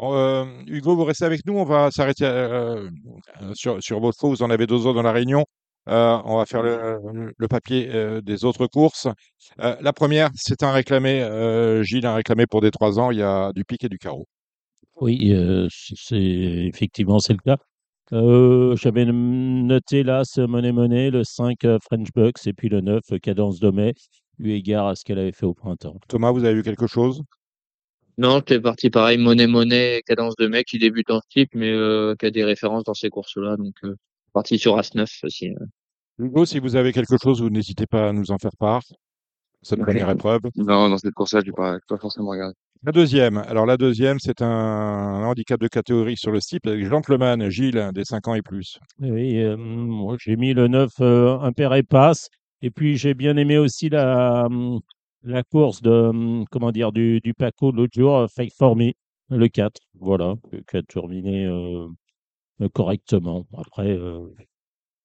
Euh, 0.00 0.44
Hugo, 0.66 0.96
vous 0.96 1.04
restez 1.04 1.24
avec 1.24 1.46
nous. 1.46 1.54
On 1.58 1.64
va 1.64 1.90
s'arrêter 1.90 2.24
euh, 2.24 2.88
euh, 3.42 3.52
sur, 3.54 3.82
sur 3.82 4.00
vos 4.00 4.12
chevaux. 4.12 4.30
Vous 4.30 4.42
en 4.42 4.50
avez 4.50 4.66
deux 4.66 4.87
autres 4.87 4.94
dans 4.94 5.02
la 5.02 5.12
réunion. 5.12 5.44
Euh, 5.88 6.18
on 6.24 6.38
va 6.38 6.46
faire 6.46 6.62
le, 6.62 7.32
le 7.37 7.48
papier 7.48 7.90
euh, 7.92 8.20
des 8.22 8.44
autres 8.46 8.66
courses. 8.66 9.06
Euh, 9.60 9.76
la 9.82 9.92
première, 9.92 10.30
c'est 10.34 10.62
un 10.62 10.72
réclamé. 10.72 11.20
euh, 11.22 11.82
Gilles 11.82 12.06
a 12.06 12.14
réclamé 12.14 12.46
pour 12.46 12.62
des 12.62 12.70
trois 12.70 12.98
ans. 12.98 13.10
Il 13.10 13.18
y 13.18 13.22
a 13.22 13.52
du 13.52 13.64
pic 13.64 13.84
et 13.84 13.88
du 13.90 13.98
carreau. 13.98 14.26
Oui, 15.00 15.33
euh, 15.33 15.68
c- 15.70 15.94
c'est 15.96 16.16
effectivement 16.20 17.18
c'est 17.18 17.33
le 17.33 17.38
cas. 17.40 17.57
Euh, 18.12 18.76
J'avais 18.76 19.04
noté 19.07 20.02
là 20.02 20.22
ce 20.24 20.40
Money 20.42 20.72
Money, 20.72 21.11
le 21.11 21.24
5 21.24 21.64
euh, 21.64 21.78
French 21.83 22.09
Bucks 22.14 22.46
et 22.46 22.52
puis 22.52 22.68
le 22.68 22.80
9 22.80 23.02
euh, 23.12 23.18
Cadence 23.18 23.59
de 23.61 23.70
mai, 23.70 23.94
eu 24.38 24.50
égard 24.52 24.87
à 24.87 24.94
ce 24.94 25.04
qu'elle 25.04 25.18
avait 25.18 25.33
fait 25.33 25.46
au 25.46 25.54
printemps. 25.54 25.98
Thomas, 26.09 26.30
vous 26.30 26.44
avez 26.44 26.54
vu 26.54 26.62
quelque 26.62 26.87
chose? 26.87 27.22
Non, 28.18 28.37
j'étais 28.38 28.61
parti 28.61 28.90
pareil, 28.90 29.18
monnaie, 29.18 29.48
monnaie, 29.48 30.02
cadence 30.07 30.37
de 30.37 30.46
mec 30.46 30.66
qui 30.68 30.78
débute 30.78 31.11
en 31.11 31.20
type, 31.28 31.50
mais 31.54 31.70
euh, 31.72 32.14
qui 32.14 32.26
a 32.26 32.30
des 32.30 32.44
références 32.44 32.85
dans 32.85 32.94
ces 32.94 33.11
courses-là. 33.11 33.57
Donc, 33.57 33.74
euh, 33.83 33.96
parti 34.33 34.57
sur 34.59 34.78
As-9 34.78 35.09
aussi. 35.24 35.48
euh. 35.50 35.64
Hugo, 36.20 36.44
si 36.44 36.61
vous 36.61 36.76
avez 36.76 36.92
quelque 36.92 37.16
chose, 37.20 37.42
vous 37.42 37.50
n'hésitez 37.50 37.87
pas 37.87 38.11
à 38.11 38.12
nous 38.12 38.30
en 38.30 38.38
faire 38.38 38.57
part. 38.57 38.83
Cette 39.62 39.80
Ouais. 39.80 39.87
première 39.87 40.11
épreuve. 40.11 40.42
Non, 40.54 40.88
dans 40.88 40.98
cette 40.98 41.14
course-là, 41.14 41.40
je 41.40 41.46
n'ai 41.50 41.52
pas, 41.54 41.74
j'ai 41.74 41.80
pas 41.88 41.98
forcément 41.98 42.30
regardé. 42.30 42.54
La 42.87 42.92
deuxième. 42.92 43.38
Alors 43.38 43.64
la 43.64 43.79
deuxième, 43.79 44.18
c'est 44.18 44.42
un 44.42 45.25
handicap 45.25 45.59
de 45.59 45.68
catégorie 45.68 46.18
sur 46.18 46.31
le 46.31 46.38
slip 46.38 46.66
avec 46.66 46.85
Gentleman, 46.85 47.49
Gilles, 47.49 47.90
des 47.94 48.05
5 48.05 48.29
ans 48.29 48.35
et 48.35 48.42
plus. 48.42 48.79
Oui, 49.01 49.38
euh, 49.38 49.57
moi 49.57 50.16
j'ai 50.20 50.37
mis 50.37 50.53
le 50.53 50.68
9 50.68 50.90
euh, 51.01 51.38
Impair 51.38 51.73
et 51.73 51.83
passe. 51.83 52.29
Et 52.61 52.70
puis 52.70 52.99
j'ai 52.99 53.14
bien 53.14 53.38
aimé 53.38 53.57
aussi 53.57 53.88
la, 53.88 54.44
hum, 54.44 54.81
la 55.23 55.42
course 55.42 55.81
de, 55.81 55.90
hum, 55.90 56.44
comment 56.51 56.73
dire, 56.73 56.92
du, 56.92 57.20
du 57.20 57.33
Paco 57.33 57.73
l'autre 57.73 57.94
jour, 57.94 58.18
euh, 58.18 58.27
Fake 58.27 58.53
for 58.53 58.77
Me, 58.77 58.92
le 59.31 59.49
4. 59.49 59.81
Voilà, 59.99 60.35
qui 60.68 60.77
a 60.77 60.83
terminé 60.83 61.47
euh, 61.47 61.88
correctement. 62.75 63.47
Après, 63.57 63.99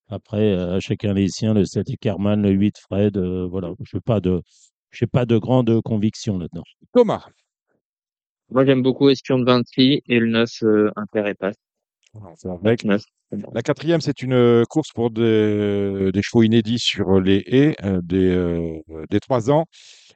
après 0.09 0.53
à 0.53 0.81
chacun 0.81 1.13
les 1.13 1.29
siens, 1.29 1.53
le 1.53 1.63
7 1.63 1.91
et 1.91 1.95
Carman, 1.95 2.41
le 2.41 2.49
8 2.49 2.77
Fred. 2.77 3.17
voilà, 3.17 3.71
je 3.85 3.95
n'ai 3.95 4.01
pas 4.01 4.19
de. 4.19 4.41
J'ai 4.91 5.07
pas 5.07 5.25
de 5.25 5.37
grande 5.37 5.81
conviction 5.81 6.37
là-dedans. 6.39 6.63
Thomas. 6.93 7.23
Moi, 8.51 8.65
j'aime 8.65 8.81
beaucoup 8.81 9.09
Espion 9.09 9.39
de 9.39 9.45
Vinci 9.45 10.01
et 10.07 10.19
le 10.19 10.27
9 10.27 10.49
euh, 10.63 10.91
et 11.15 11.33
passe. 11.35 11.55
Avec. 12.63 12.83
9. 12.83 13.01
La 13.53 13.61
quatrième, 13.61 14.01
c'est 14.01 14.23
une 14.23 14.33
euh, 14.33 14.63
course 14.67 14.91
pour 14.91 15.11
des, 15.11 16.11
des 16.11 16.21
chevaux 16.23 16.41
inédits 16.41 16.79
sur 16.79 17.19
les 17.19 17.43
haies 17.45 17.75
euh, 17.83 18.01
des, 18.01 18.31
euh, 18.31 18.81
des 19.11 19.19
3 19.19 19.51
ans. 19.51 19.65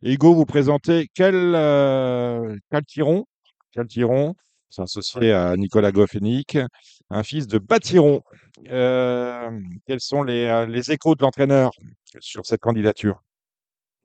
Et 0.01 0.13
Hugo, 0.13 0.33
vous 0.33 0.45
présentez 0.45 1.07
quel, 1.13 1.35
euh, 1.35 2.57
Caltiron, 2.71 3.25
Caltiron, 3.71 4.33
c'est 4.69 4.81
associé 4.81 5.31
à 5.31 5.55
Nicolas 5.55 5.91
Goffenic, 5.91 6.57
un 7.11 7.21
fils 7.21 7.45
de 7.45 7.59
Batiron. 7.59 8.23
Euh, 8.69 9.51
quels 9.85 10.01
sont 10.01 10.23
les, 10.23 10.45
euh, 10.45 10.65
les 10.65 10.91
échos 10.91 11.13
de 11.13 11.21
l'entraîneur 11.21 11.71
sur 12.19 12.45
cette 12.47 12.61
candidature? 12.61 13.21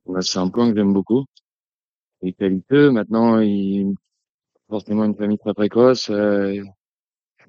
Bah, 0.05 0.21
c'est 0.21 0.37
un 0.37 0.49
point 0.49 0.69
que 0.69 0.77
j'aime 0.77 0.93
beaucoup. 0.93 1.25
Il 2.21 2.29
est 2.29 2.33
qualiteux. 2.33 2.91
Maintenant, 2.91 3.39
il 3.39 3.95
forcément 4.69 5.03
une 5.03 5.15
famille 5.15 5.37
très 5.37 5.53
précoce. 5.53 6.09
Euh, 6.09 6.63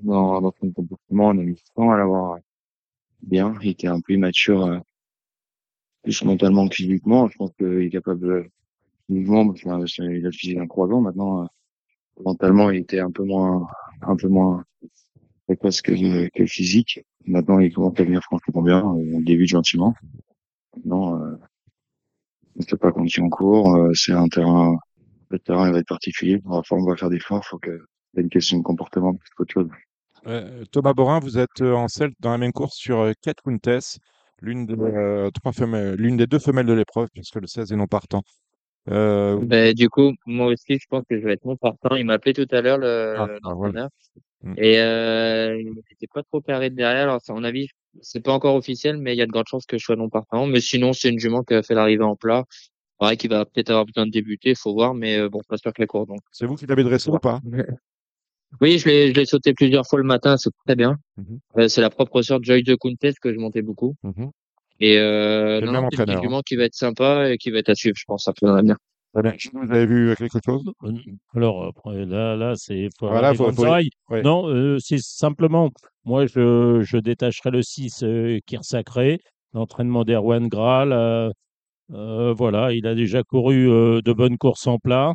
dans, 0.00 0.40
dans 0.40 0.52
son 0.60 0.70
comportement, 0.72 1.28
on 1.28 1.38
a 1.38 1.42
mis 1.42 1.62
temps 1.74 1.90
à 1.90 1.98
l'avoir 1.98 2.38
bien. 3.22 3.54
Il 3.62 3.70
était 3.70 3.86
un 3.86 4.00
peu 4.00 4.14
immature, 4.14 4.64
euh, 4.64 4.78
plus 6.02 6.24
mentalement 6.24 6.66
que 6.68 6.74
physiquement. 6.74 7.28
Je 7.28 7.36
pense 7.36 7.52
qu'il 7.58 7.82
est 7.82 7.90
capable 7.90 8.48
physiquement, 9.06 9.46
parce 9.46 9.60
qu'il 9.60 9.70
a 9.70 10.08
le 10.08 10.30
physique 10.32 10.56
d'un 10.56 10.66
croisant. 10.66 11.00
Maintenant, 11.00 11.42
euh, 11.42 11.46
mentalement, 12.24 12.70
il 12.70 12.80
était 12.80 13.00
un 13.00 13.10
peu 13.10 13.24
moins, 13.24 13.66
un 14.02 14.16
peu 14.16 14.28
moins 14.28 14.64
précoce 15.46 15.82
que, 15.82 16.28
que 16.28 16.46
physique. 16.46 17.00
Maintenant, 17.26 17.58
il 17.58 17.72
commence 17.72 17.98
à 18.00 18.04
venir 18.04 18.22
franchement 18.22 18.62
bien. 18.62 18.78
Euh, 18.78 19.16
On 19.16 19.20
débute 19.20 19.48
gentiment. 19.48 19.94
Maintenant, 20.76 21.20
euh, 21.20 21.36
sais 22.68 22.76
pas 22.76 22.92
conditions 22.92 23.26
en 23.26 23.30
cours. 23.30 23.74
Euh, 23.76 23.92
c'est 23.94 24.12
un 24.12 24.28
terrain, 24.28 24.78
le 25.30 25.38
terrain 25.38 25.68
il 25.68 25.72
va 25.72 25.78
être 25.78 25.88
particulier. 25.88 26.40
On 26.44 26.60
va, 26.60 26.62
on 26.70 26.84
va 26.84 26.96
faire 26.96 27.10
des 27.10 27.16
efforts. 27.16 27.44
Faut 27.44 27.58
que, 27.58 27.86
c'est 28.14 28.20
une 28.20 28.28
question 28.28 28.58
de 28.58 28.62
comportement 28.62 29.14
plus 29.14 29.30
qu'autre 29.36 29.52
chose. 29.52 29.68
Euh, 30.26 30.64
Thomas 30.70 30.92
Borin, 30.92 31.20
vous 31.20 31.38
êtes 31.38 31.62
euh, 31.62 31.72
en 31.72 31.88
selle 31.88 32.10
dans 32.20 32.30
la 32.30 32.38
même 32.38 32.52
course 32.52 32.76
sur 32.76 33.10
Kate 33.22 33.38
Wintess, 33.46 33.98
l'une 34.42 34.66
des, 34.66 34.74
euh, 34.78 35.30
trois 35.30 35.52
femelles, 35.52 35.94
l'une 35.94 36.16
des 36.16 36.26
deux 36.26 36.38
femelles 36.38 36.66
de 36.66 36.72
l'épreuve, 36.72 37.08
puisque 37.12 37.36
le 37.36 37.46
16 37.46 37.72
est 37.72 37.76
non 37.76 37.86
partant. 37.86 38.22
Euh, 38.88 39.38
Ben, 39.42 39.74
du 39.74 39.88
coup, 39.88 40.12
moi 40.26 40.46
aussi, 40.46 40.78
je 40.78 40.86
pense 40.88 41.04
que 41.08 41.18
je 41.18 41.24
vais 41.24 41.34
être 41.34 41.44
mon 41.44 41.56
partant. 41.56 41.96
Il 41.96 42.06
m'a 42.06 42.14
appelé 42.14 42.32
tout 42.32 42.46
à 42.50 42.60
l'heure, 42.60 42.78
le, 42.78 43.14
Ah, 43.16 43.26
ah, 43.30 43.38
l'entraîneur. 43.42 43.88
Mm. 44.42 44.54
Et 44.56 44.80
euh, 44.80 45.60
il 45.60 45.72
n'était 45.74 46.06
pas 46.12 46.22
trop 46.22 46.40
carré 46.40 46.70
de 46.70 46.76
derrière. 46.76 47.02
Alors, 47.02 47.20
à 47.26 47.32
mon 47.32 47.44
avis, 47.44 47.68
c'est 48.00 48.20
pas 48.20 48.32
encore 48.32 48.54
officiel, 48.54 48.96
mais 48.96 49.14
il 49.14 49.18
y 49.18 49.22
a 49.22 49.26
de 49.26 49.32
grandes 49.32 49.48
chances 49.48 49.66
que 49.66 49.78
je 49.78 49.84
sois 49.84 49.96
non 49.96 50.08
partant. 50.08 50.46
Mais 50.46 50.60
sinon, 50.60 50.92
c'est 50.92 51.10
une 51.10 51.18
jument 51.18 51.42
qui 51.42 51.54
a 51.54 51.62
fait 51.62 51.74
l'arrivée 51.74 52.04
en 52.04 52.16
plat. 52.16 52.44
Pareil, 53.00 53.16
qui 53.16 53.28
va 53.28 53.46
peut-être 53.46 53.70
avoir 53.70 53.86
besoin 53.86 54.04
de 54.06 54.10
débuter, 54.12 54.54
faut 54.54 54.74
voir, 54.74 54.92
mais 54.94 55.18
euh, 55.18 55.28
bon, 55.30 55.40
pas 55.48 55.56
sûr 55.56 55.72
que 55.72 55.80
la 55.80 55.86
course. 55.86 56.06
Donc, 56.06 56.20
c'est 56.32 56.44
vous 56.46 56.54
qui 56.54 56.66
l'avez 56.66 56.84
dressé 56.84 57.10
ou 57.10 57.18
pas? 57.18 57.40
Oui, 58.60 58.78
je 58.78 58.88
l'ai, 58.88 59.08
je 59.08 59.14
l'ai 59.14 59.26
sauté 59.26 59.54
plusieurs 59.54 59.86
fois 59.86 60.00
le 60.00 60.04
matin, 60.04 60.36
c'est 60.36 60.50
très 60.66 60.74
bien. 60.74 60.96
Mhm. 61.16 61.38
Euh, 61.56 61.68
c'est 61.68 61.80
la 61.80 61.88
propre 61.88 62.20
sœur 62.20 62.40
de 62.40 62.44
Joy 62.44 62.62
de 62.64 62.74
Contest 62.74 63.18
que 63.20 63.32
je 63.32 63.38
montais 63.38 63.62
beaucoup. 63.62 63.94
Mhm. 64.02 64.30
Et 64.80 64.98
euh, 64.98 65.60
C'est 65.60 65.66
non, 65.66 65.72
même 65.72 65.82
non, 65.82 65.88
c'est 65.90 65.96
une 65.96 66.02
entraîneur, 66.02 66.22
jument 66.24 66.40
qui 66.42 66.56
va 66.56 66.64
être 66.64 66.74
sympa 66.74 67.30
et 67.30 67.38
qui 67.38 67.50
va 67.50 67.58
être 67.58 67.68
à 67.68 67.74
suivre, 67.76 67.94
je 67.96 68.04
pense, 68.06 68.24
fonctionnera 68.24 68.60
bien. 68.62 68.76
Très 69.14 69.22
bien. 69.22 69.34
Vous 69.52 69.72
avez 69.72 69.86
vu 69.86 70.14
quelque 70.16 70.38
chose? 70.44 70.64
Euh, 70.82 70.92
Alors, 71.34 71.64
après, 71.64 72.04
là, 72.06 72.34
là 72.36 72.54
c'est 72.56 72.88
faut 72.98 73.06
avoir 73.06 73.32
Voilà, 73.32 73.34
faut- 73.34 73.52
faut- 73.52 74.14
ouais. 74.14 74.22
Non, 74.22 74.48
euh, 74.48 74.78
c'est 74.80 74.98
simplement, 74.98 75.70
moi, 76.04 76.26
je, 76.26 76.80
je 76.82 76.96
détacherai 76.96 77.50
le 77.52 77.62
6 77.62 78.02
euh, 78.02 78.40
qui 78.46 78.56
est 78.56 78.62
sacré, 78.62 79.20
l'entraînement 79.54 80.04
d'Erwan 80.04 80.48
Graal. 80.48 80.92
euh, 80.92 81.30
euh, 81.92 82.32
voilà, 82.32 82.72
il 82.72 82.86
a 82.86 82.94
déjà 82.94 83.22
couru 83.22 83.68
euh, 83.68 84.00
de 84.02 84.12
bonnes 84.12 84.38
courses 84.38 84.66
en 84.66 84.78
plat. 84.78 85.14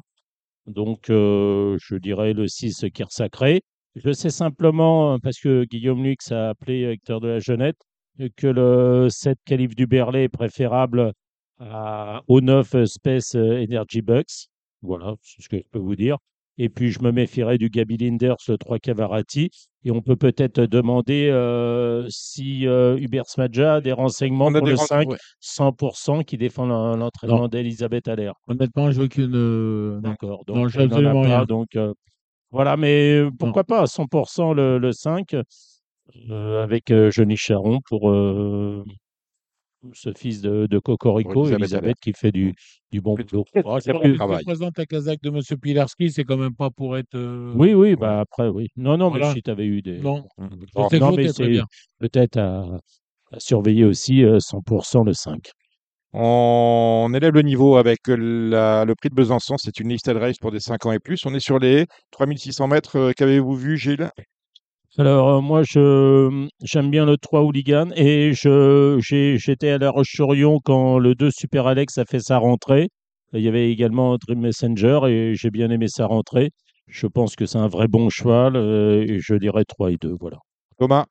Donc, 0.67 1.09
euh, 1.09 1.77
je 1.81 1.95
dirais 1.95 2.33
le 2.33 2.47
6 2.47 2.85
qui 2.93 3.01
est 3.01 3.11
sacré. 3.11 3.61
Je 3.95 4.11
sais 4.11 4.29
simplement, 4.29 5.19
parce 5.19 5.39
que 5.39 5.65
Guillaume 5.65 6.03
Lux 6.03 6.31
a 6.31 6.49
appelé 6.49 6.83
Hector 6.83 7.21
de 7.21 7.29
la 7.29 7.39
Jeunette, 7.39 7.77
que 8.37 8.47
le 8.47 9.07
7 9.09 9.37
calife 9.45 9.75
du 9.75 9.87
Berlay 9.87 10.23
est 10.25 10.29
préférable 10.29 11.13
à, 11.59 12.21
au 12.27 12.41
9 12.41 12.85
Space 12.85 13.35
Energy 13.35 14.01
Bucks. 14.01 14.47
Voilà, 14.81 15.15
c'est 15.21 15.41
ce 15.43 15.49
que 15.49 15.57
je 15.57 15.69
peux 15.71 15.79
vous 15.79 15.95
dire. 15.95 16.17
Et 16.57 16.69
puis, 16.69 16.91
je 16.91 17.01
me 17.01 17.11
méfierais 17.11 17.57
du 17.57 17.69
Gabi 17.69 17.97
Linders, 17.97 18.37
le 18.47 18.57
3 18.57 18.79
Cavarati. 18.79 19.49
Et 19.83 19.91
on 19.91 20.01
peut 20.01 20.15
peut-être 20.15 20.61
demander 20.61 21.29
euh, 21.31 22.05
si 22.09 22.65
euh, 22.65 22.97
Hubert 22.97 23.25
Smadja 23.27 23.75
a 23.75 23.81
des 23.81 23.91
renseignements 23.91 24.47
a 24.47 24.51
pour 24.53 24.65
des 24.65 24.71
le 24.71 24.77
ren- 24.77 24.85
5 24.85 25.09
ouais. 25.09 25.17
100% 25.41 26.23
qui 26.23 26.37
défend 26.37 26.65
l'en- 26.65 26.95
l'entraînement 26.95 27.47
d'Elisabeth 27.49 28.07
Allaire. 28.07 28.33
Honnêtement, 28.47 28.89
je 28.91 29.01
veux 29.01 29.07
qu'une. 29.07 29.35
euh, 29.35 29.95
non. 29.95 30.09
D'accord. 30.11 30.43
Non, 30.47 30.55
Donc, 30.63 30.75
a 30.75 30.81
absolument 30.81 31.21
pas. 31.21 31.27
rien. 31.27 31.43
Donc, 31.45 31.75
euh, 31.75 31.93
voilà. 32.51 32.77
Mais 32.77 33.17
euh, 33.19 33.29
pourquoi 33.37 33.63
pas 33.63 33.81
à 33.81 33.85
100% 33.87 34.53
le, 34.53 34.77
le 34.79 34.91
5 34.93 35.35
euh, 36.29 36.63
avec 36.63 36.89
euh, 36.89 37.11
Johnny 37.11 37.35
Charon 37.37 37.79
pour 37.87 38.09
euh, 38.09 38.83
ce 39.93 40.11
fils 40.13 40.41
de, 40.41 40.67
de 40.67 40.79
Cocorico, 40.79 41.41
Elisabeth 41.43 41.61
Elisabeth, 41.61 41.97
qui 42.01 42.13
fait 42.13 42.31
du, 42.31 42.53
du 42.91 43.01
bon 43.01 43.15
boulot. 43.15 43.45
travail. 44.15 44.39
Je 44.39 44.45
présente 44.45 44.77
la 44.77 44.85
casaque 44.85 45.21
de 45.21 45.29
M. 45.29 45.41
Pilarski, 45.61 46.11
c'est 46.11 46.23
quand 46.23 46.37
même 46.37 46.55
pas 46.55 46.69
pour 46.69 46.97
être. 46.97 47.15
euh, 47.15 47.53
Oui, 47.55 47.73
oui, 47.73 47.95
bah 47.95 48.19
après, 48.21 48.47
oui. 48.47 48.69
Non, 48.75 48.97
non, 48.97 49.09
Voilà. 49.09 49.27
mais 49.29 49.33
si 49.33 49.41
tu 49.41 49.49
avais 49.51 49.65
eu 49.65 49.81
des. 49.81 49.99
Non, 49.99 50.27
sais 50.89 50.99
non, 50.99 51.11
mais 51.15 51.27
c'est 51.29 51.61
peut-être 51.99 52.37
à, 52.37 52.77
à 53.31 53.39
surveiller 53.39 53.85
aussi 53.85 54.23
euh, 54.23 54.39
100% 54.39 55.03
le 55.05 55.13
5. 55.13 55.49
On 56.17 57.11
élève 57.13 57.33
le 57.33 57.41
niveau 57.41 57.75
avec 57.75 57.99
la- 58.07 58.85
le 58.85 58.95
prix 58.95 59.09
de 59.09 59.15
Besançon. 59.15 59.55
C'est 59.57 59.79
une 59.81 59.89
listed 59.89 60.15
race 60.15 60.37
pour 60.37 60.51
des 60.51 60.61
5 60.61 60.85
ans 60.85 60.93
et 60.93 60.99
plus. 60.99 61.25
On 61.25 61.33
est 61.33 61.41
sur 61.41 61.59
les 61.59 61.85
3600 62.11 62.67
mètres. 62.67 62.97
Euh, 62.97 63.11
Qu'avez-vous 63.15 63.53
vu, 63.55 63.77
Gilles? 63.77 64.09
Alors, 64.97 65.27
euh, 65.29 65.41
moi, 65.41 65.63
je, 65.63 66.47
j'aime 66.63 66.89
bien 66.89 67.05
le 67.05 67.17
3 67.17 67.41
Hooligan 67.41 67.89
et 67.97 68.31
je, 68.33 68.97
j'ai, 69.01 69.37
j'étais 69.37 69.69
à 69.71 69.77
La 69.77 69.89
Roche-sur-Yon 69.89 70.59
quand 70.63 70.99
le 70.99 71.15
2 71.15 71.31
Super 71.31 71.67
Alex 71.67 71.97
a 71.97 72.05
fait 72.05 72.21
sa 72.21 72.37
rentrée. 72.37 72.87
Il 73.33 73.41
y 73.41 73.49
avait 73.49 73.69
également 73.69 74.15
Dream 74.15 74.39
Messenger 74.39 75.01
et 75.07 75.35
j'ai 75.35 75.49
bien 75.49 75.69
aimé 75.69 75.87
sa 75.89 76.05
rentrée. 76.05 76.51
Je 76.87 77.07
pense 77.07 77.35
que 77.35 77.45
c'est 77.45 77.57
un 77.57 77.67
vrai 77.67 77.89
bon 77.89 78.09
cheval 78.09 78.55
euh, 78.55 79.03
et 79.05 79.19
je 79.19 79.35
dirais 79.35 79.65
3 79.65 79.91
et 79.91 79.97
2, 79.99 80.15
voilà. 80.17 80.37
Thomas? 80.79 81.05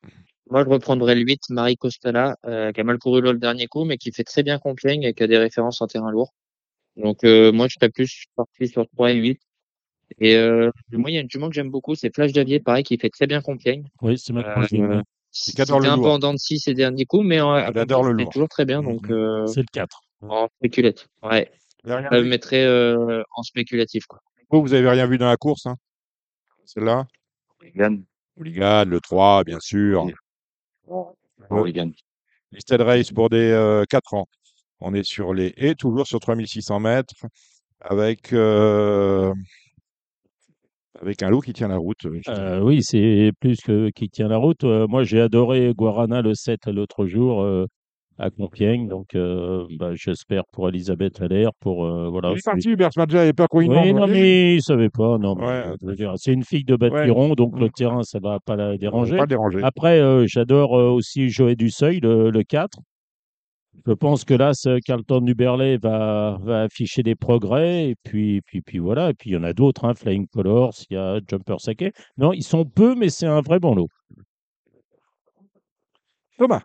Moi, 0.51 0.65
je 0.65 0.71
reprendrais 0.71 1.15
le 1.15 1.21
8, 1.21 1.51
Marie 1.51 1.77
Costala, 1.77 2.37
euh, 2.47 2.73
qui 2.73 2.81
a 2.81 2.85
mal 2.85 2.99
couru 2.99 3.21
le 3.21 3.35
dernier 3.35 3.67
coup, 3.67 3.85
mais 3.85 3.99
qui 3.99 4.13
fait 4.13 4.25
très 4.25 4.43
bien 4.43 4.59
Compiègne 4.59 5.03
et 5.03 5.13
qui 5.13 5.23
a 5.23 5.27
des 5.27 5.39
références 5.39 5.83
en 5.83 5.87
terrain 5.87 6.11
lourd. 6.11 6.33
Donc, 6.97 7.25
euh, 7.25 7.53
moi, 7.53 7.67
je 7.69 7.75
serais 7.75 7.91
plus 7.91 8.25
parti 8.37 8.69
sur 8.69 8.87
3 8.89 9.13
et 9.13 9.17
8. 9.17 9.41
Et 10.19 10.37
euh, 10.37 10.71
moi, 10.93 11.11
il 11.11 11.15
y 11.15 11.19
a 11.19 11.21
une 11.21 11.31
jument 11.31 11.49
que 11.49 11.55
j'aime 11.55 11.71
beaucoup, 11.71 11.95
c'est 11.95 12.15
Flash 12.15 12.33
Davier, 12.33 12.61
pareil, 12.61 12.85
qui 12.85 12.97
fait 12.99 13.11
très 13.11 13.27
bien 13.27 13.41
Compiègne. 13.41 13.89
Oui, 14.03 14.19
c'est 14.19 14.33
ma 14.33 14.43
Euh. 14.43 15.03
C'était 15.37 15.63
adore 15.63 15.81
le 15.81 15.89
un 15.89 15.97
peu 15.97 16.03
lourd. 16.03 16.13
en 16.13 16.19
dents 16.21 16.33
de 16.33 16.39
scie 16.39 16.61
ces 16.61 16.75
derniers 16.75 17.07
coups, 17.07 17.27
mais 17.27 17.41
en, 17.41 17.53
à 17.53 17.69
Il 17.69 17.79
adore 17.79 18.05
le 18.05 18.25
toujours 18.27 18.49
très 18.49 18.65
bien. 18.65 18.85
Donc, 18.85 19.11
euh, 19.11 19.45
C'est 19.47 19.63
le 19.63 19.67
4. 19.73 20.01
en 20.23 20.49
spéculette. 20.59 21.09
Ouais. 21.25 21.51
Rien 21.83 22.09
Je 22.11 22.17
le 22.17 22.23
vu 22.23 22.29
mettrais 22.29 22.65
euh, 22.65 23.23
en 23.37 23.43
spéculatif, 23.43 24.07
quoi. 24.07 24.21
Vous, 24.51 24.63
vous 24.63 24.75
avez 24.75 24.89
rien 24.89 25.07
vu 25.07 25.19
dans 25.19 25.27
la 25.27 25.37
course 25.37 25.67
hein? 25.67 25.77
Celle-là? 26.65 27.07
Hooligan. 27.61 27.99
Hooligan, 28.37 28.85
le 28.85 29.01
3, 29.01 29.43
bien 29.43 29.59
sûr. 29.59 30.07
Hooligan. 31.51 31.91
Listed 32.53 32.81
race 32.81 33.11
pour 33.11 33.29
des 33.29 33.51
euh, 33.51 33.85
4 33.91 34.15
ans. 34.15 34.29
On 34.79 34.95
est 34.95 35.03
sur 35.03 35.35
les 35.35 35.53
et 35.57 35.75
toujours 35.75 36.07
sur 36.07 36.21
3600 36.21 36.79
mètres 36.79 37.15
avec 37.81 38.33
euh, 38.33 39.35
avec 41.05 41.23
un 41.23 41.31
loup 41.31 41.41
qui 41.41 41.53
tient 41.53 41.69
la 41.69 41.77
route. 41.77 42.05
euh. 42.07 42.21
Euh, 42.29 42.61
oui, 42.61 42.81
c'est 42.83 43.31
plus 43.41 43.61
que 43.61 43.91
qui 43.91 44.09
tient 44.09 44.29
la 44.29 44.37
route. 44.39 44.65
Euh, 44.65 44.87
moi, 44.89 45.05
j'ai 45.05 45.21
adoré 45.21 45.73
Guarana 45.77 46.23
le 46.23 46.35
7 46.35 46.67
l'autre 46.67 47.07
jour 47.07 47.47
à 48.19 48.31
Compiègne. 48.31 48.87
Donc, 48.89 49.15
euh, 49.17 49.65
bah, 49.79 49.91
j'espère 49.95 50.45
pour 50.53 50.69
Elisabeth 50.69 51.21
Allaire. 51.21 51.51
Pour, 51.61 51.85
euh, 51.85 52.09
voilà, 52.09 52.31
Il 52.31 52.35
est 52.35 52.37
c'est- 52.37 52.51
parti, 52.51 52.69
Hubert 52.71 52.93
Smadja, 52.93 53.27
il 53.27 53.35
peur 53.35 53.49
qu'on 53.49 53.61
lui 53.61 53.69
Oui, 53.69 53.93
non, 53.93 54.07
mais 54.07 54.55
il 54.55 54.63
savait 54.63 54.89
pas. 54.89 55.19
Non, 55.19 55.35
Ouais, 55.37 55.65
c'est 56.17 56.33
une 56.33 56.45
fille 56.45 56.65
de 56.65 56.77
Batiron, 56.77 57.35
donc 57.35 57.59
le 57.59 57.69
terrain, 57.71 58.03
ça 58.03 58.19
va 58.23 58.39
pas 58.45 58.57
la 58.57 58.77
déranger. 58.79 59.17
pas. 59.17 59.27
Après, 59.63 60.01
euh, 60.01 60.25
j'adore 60.29 60.73
aussi 60.73 61.29
Joël 61.29 61.57
Dusseuil, 61.57 62.01
le, 62.01 62.31
le 62.31 62.43
4. 62.45 62.79
Je 63.87 63.93
pense 63.93 64.25
que 64.25 64.35
là, 64.35 64.55
ce 64.55 64.81
Carlton 64.81 65.21
du 65.21 65.35
Berlay 65.35 65.77
va, 65.77 66.39
va 66.43 66.63
afficher 66.63 67.03
des 67.03 67.15
progrès. 67.15 67.91
Et 67.91 67.97
puis, 68.03 68.41
puis, 68.43 68.63
puis 68.63 68.79
voilà. 68.79 69.11
Et 69.11 69.15
puis, 69.15 69.31
il 69.31 69.33
y 69.35 69.37
en 69.37 69.43
a 69.43 69.53
d'autres, 69.53 69.85
hein, 69.85 69.95
Flying 69.95 70.27
Colors, 70.29 70.75
il 70.91 70.95
y 70.95 70.97
a 70.97 71.21
Jumper 71.29 71.61
Sake. 71.61 71.95
Non, 72.17 72.33
ils 72.33 72.43
sont 72.43 72.65
peu, 72.65 72.95
mais 72.95 73.11
c'est 73.11 73.27
un 73.27 73.41
vrai 73.41 73.59
bon 73.59 73.75
lot. 73.75 73.89
Thomas, 76.39 76.63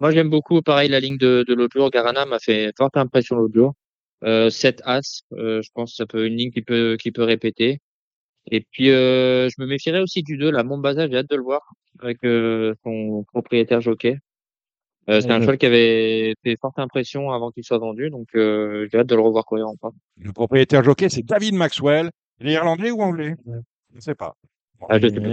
Moi, 0.00 0.12
j'aime 0.12 0.30
beaucoup, 0.30 0.62
pareil, 0.62 0.88
la 0.88 1.00
ligne 1.00 1.18
de, 1.18 1.44
de 1.46 1.54
l'autre 1.54 1.78
jour. 1.78 1.90
Garana 1.90 2.26
m'a 2.26 2.38
fait 2.38 2.72
forte 2.76 2.96
impression 2.96 3.36
l'autre 3.36 3.54
jour. 3.54 3.74
Euh, 4.24 4.50
7 4.50 4.82
As, 4.84 5.22
euh, 5.32 5.62
je 5.62 5.70
pense 5.74 5.92
que 5.92 5.96
ça 5.96 6.06
peut 6.06 6.26
une 6.26 6.36
ligne 6.36 6.50
qui 6.50 6.62
peut, 6.62 6.96
qui 7.00 7.10
peut 7.12 7.24
répéter. 7.24 7.80
Et 8.50 8.60
puis, 8.72 8.90
euh, 8.90 9.48
je 9.48 9.54
me 9.62 9.66
méfierais 9.66 10.00
aussi 10.00 10.22
du 10.22 10.36
2, 10.36 10.50
la 10.50 10.64
Montbaza, 10.64 11.08
j'ai 11.08 11.16
hâte 11.16 11.30
de 11.30 11.36
le 11.36 11.42
voir 11.42 11.62
avec 12.00 12.18
euh, 12.24 12.74
son 12.84 13.24
propriétaire 13.32 13.80
jockey. 13.80 14.18
Euh, 15.08 15.20
c'est 15.20 15.30
un 15.30 15.40
cheval 15.40 15.58
qui 15.58 15.66
avait 15.66 16.34
fait 16.44 16.56
forte 16.60 16.78
impression 16.78 17.30
avant 17.30 17.50
qu'il 17.50 17.64
soit 17.64 17.78
vendu, 17.78 18.10
donc 18.10 18.28
euh, 18.34 18.86
j'ai 18.92 18.98
hâte 18.98 19.06
de 19.08 19.14
le 19.14 19.22
revoir 19.22 19.44
courir 19.44 19.66
en 19.66 19.76
pas. 19.76 19.90
le 20.18 20.32
propriétaire 20.32 20.84
jockey, 20.84 21.08
c'est 21.08 21.22
David 21.24 21.54
Maxwell. 21.54 22.10
Il 22.40 22.48
est 22.48 22.52
irlandais 22.52 22.90
ou 22.90 23.00
anglais? 23.00 23.34
Je 23.46 23.96
ne 23.96 24.00
sais 24.00 24.14
pas. 24.14 24.34
Ah, 24.88 24.98
je 24.98 25.08
sais 25.08 25.20
pas, 25.20 25.28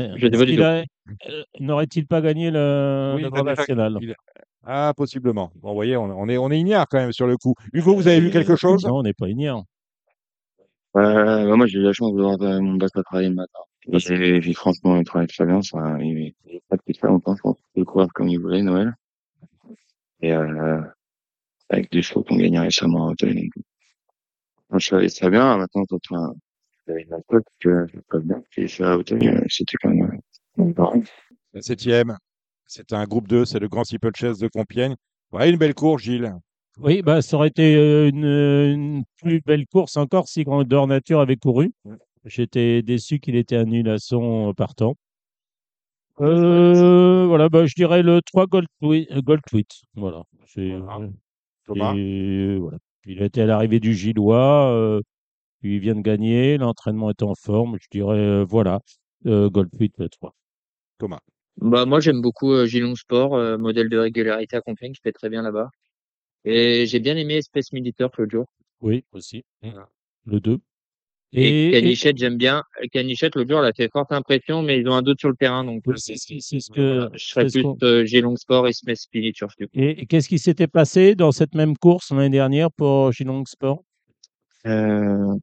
a- 0.61 0.83
euh, 1.29 1.43
N'aurait-il 1.59 2.05
pas 2.07 2.21
gagné 2.21 2.51
le, 2.51 3.13
Oui, 3.15 3.21
le 3.21 3.27
a 3.27 3.29
Grand 3.29 3.43
National? 3.43 3.97
il 4.01 4.11
a- 4.11 4.15
Ah, 4.63 4.93
possiblement. 4.95 5.51
Bon, 5.55 5.69
vous 5.69 5.75
voyez, 5.75 5.95
on, 5.95 6.05
on 6.05 6.27
est, 6.27 6.37
on 6.37 6.49
est 6.51 6.59
ignare 6.59 6.87
quand 6.89 6.97
même 6.97 7.13
sur 7.13 7.27
le 7.27 7.37
coup. 7.37 7.53
Hugo, 7.71 7.95
vous 7.95 8.07
avez 8.07 8.19
vu 8.19 8.29
quelque 8.31 8.55
chose? 8.55 8.85
Non, 8.85 8.97
on 8.97 9.03
n'est 9.03 9.13
pas 9.13 9.29
ignare. 9.29 9.63
Euh, 10.97 11.47
bah, 11.47 11.55
moi, 11.55 11.67
j'ai 11.67 11.79
eu 11.79 11.83
la 11.83 11.93
chance 11.93 12.13
de 12.13 12.21
voir 12.21 12.37
mon 12.61 12.77
à 12.79 12.89
travailler 13.03 13.29
le 13.29 13.35
matin. 13.35 13.59
Et, 13.89 14.53
franchement, 14.53 14.97
il 14.97 15.05
travaille 15.05 15.27
très 15.27 15.45
bien. 15.45 15.61
Ça, 15.61 15.77
il 16.01 16.33
il 16.45 16.55
est 16.55 16.63
pas 16.67 16.75
depuis 16.75 16.93
très 16.93 17.07
longtemps, 17.07 17.35
je 17.35 17.41
pense. 17.41 17.57
Il 17.75 17.81
peut 17.81 17.85
courir 17.85 18.07
comme 18.13 18.27
il 18.27 18.39
voulait, 18.39 18.61
Noël. 18.63 18.93
Et, 20.21 20.33
euh, 20.33 20.81
avec 21.69 21.91
des 21.91 22.01
chevaux 22.01 22.23
qu'on 22.23 22.37
gagnait 22.37 22.59
récemment 22.59 23.07
à 23.07 23.11
Hauteuil. 23.11 23.49
Donc, 24.69 24.81
je 24.81 24.87
savais 24.87 25.09
très 25.09 25.29
bien. 25.29 25.57
Maintenant, 25.57 25.83
quand 25.89 25.99
un, 26.11 26.33
avec 26.87 27.11
un 27.11 27.21
coach 27.27 27.45
que 27.59 27.87
je 27.87 27.99
peux 28.09 28.19
bien, 28.19 28.41
qui 28.53 28.67
fait 28.67 28.83
à 28.83 28.97
Hauteuil, 28.97 29.27
euh, 29.27 29.41
c'était 29.49 29.77
quand 29.81 29.89
même, 29.89 30.19
euh, 30.59 30.73
pareil. 30.73 31.03
La 31.53 31.61
septième, 31.61 32.17
c'est 32.65 32.93
un 32.93 33.05
groupe 33.05 33.27
2, 33.27 33.45
c'est 33.45 33.59
le 33.59 33.67
Grand 33.67 33.83
Steeplechase 33.83 34.39
de 34.39 34.47
Compiègne. 34.47 34.95
Ouais, 35.31 35.49
une 35.49 35.57
belle 35.57 35.73
course, 35.73 36.03
Gilles. 36.03 36.33
Oui, 36.79 37.01
bah, 37.01 37.21
ça 37.21 37.37
aurait 37.37 37.47
été 37.47 37.75
euh, 37.75 38.07
une, 38.07 38.25
une 38.25 39.03
plus 39.17 39.41
belle 39.41 39.65
course 39.67 39.97
encore 39.97 40.27
si 40.27 40.43
Grandeur 40.43 40.87
Nature 40.87 41.19
avait 41.19 41.35
couru. 41.35 41.71
J'étais 42.25 42.81
déçu 42.83 43.19
qu'il 43.19 43.35
était 43.35 43.55
annulation 43.55 44.53
partant. 44.53 44.95
Euh, 46.21 47.25
voilà, 47.27 47.49
bah, 47.49 47.65
je 47.65 47.73
dirais 47.75 48.01
le 48.03 48.21
3 48.21 48.47
Gold, 48.47 48.67
Twi- 48.81 49.07
euh, 49.11 49.21
Gold 49.21 49.41
Tweet. 49.47 49.69
Voilà. 49.95 50.23
C'est, 50.47 50.71
euh, 50.71 50.81
Thomas? 51.65 51.93
et, 51.95 52.57
voilà. 52.57 52.77
Il 53.05 53.21
était 53.21 53.41
à 53.41 53.45
l'arrivée 53.45 53.79
du 53.79 53.93
Gillois. 53.93 54.71
euh, 54.71 55.01
puis 55.61 55.75
il 55.75 55.79
vient 55.79 55.95
de 55.95 56.01
gagner. 56.01 56.57
L'entraînement 56.57 57.09
est 57.09 57.23
en 57.23 57.35
forme. 57.35 57.77
Je 57.81 57.87
dirais, 57.91 58.17
euh, 58.17 58.45
voilà, 58.47 58.79
euh, 59.25 59.49
Gold 59.49 59.69
Tweet, 59.71 59.93
le 59.97 60.09
3. 60.09 60.33
Thomas? 60.97 61.19
Bah, 61.57 61.85
moi, 61.85 61.99
j'aime 61.99 62.21
beaucoup 62.21 62.51
euh, 62.51 62.65
Gilon 62.65 62.95
Sport, 62.95 63.35
euh, 63.35 63.57
modèle 63.57 63.89
de 63.89 63.97
régularité 63.97 64.55
à 64.55 64.61
Compiègne, 64.61 64.93
qui 64.93 65.01
fait 65.01 65.11
très 65.11 65.29
bien 65.29 65.41
là-bas. 65.41 65.69
Et 66.45 66.85
j'ai 66.85 66.99
bien 66.99 67.17
aimé 67.17 67.35
Espèce 67.35 67.73
Militaire 67.73 68.09
l'autre 68.17 68.31
jour. 68.31 68.45
Oui, 68.81 69.03
aussi. 69.11 69.43
Le 70.25 70.39
2. 70.39 70.59
Et, 71.33 71.41
Et, 71.43 71.67
et- 71.67 71.71
Canichette, 71.71 72.17
j'aime 72.17 72.37
bien. 72.37 72.63
Canichette, 72.91 73.35
l'autre 73.35 73.49
jour, 73.49 73.59
elle 73.59 73.65
a 73.65 73.73
fait 73.73 73.89
forte 73.91 74.11
impression, 74.11 74.61
mais 74.61 74.79
ils 74.79 74.87
ont 74.87 74.93
un 74.93 75.01
doute 75.01 75.19
sur 75.19 75.29
le 75.29 75.35
terrain, 75.35 75.63
donc 75.65 75.83
euh, 75.87 75.93
c'est 75.97 76.15
ce 76.15 76.39
ce 76.39 76.71
que. 76.71 77.09
je 77.13 77.25
serais 77.25 77.49
ce 77.49 77.59
plus 77.59 77.67
euh, 77.83 78.05
Gilon 78.05 78.35
Sport 78.37 78.67
et 78.67 78.73
Smith 78.73 78.97
Militaire. 79.13 79.49
du 79.59 79.67
coup. 79.67 79.71
Et 79.75 80.05
qu'est-ce 80.05 80.29
qui 80.29 80.39
s'était 80.39 80.67
passé 80.67 81.15
dans 81.15 81.31
cette 81.33 81.53
même 81.53 81.75
course 81.77 82.11
l'année 82.11 82.29
dernière 82.29 82.71
pour 82.71 83.11
Geelong 83.11 83.43
Sport 83.45 83.83
Euh, 84.65 85.35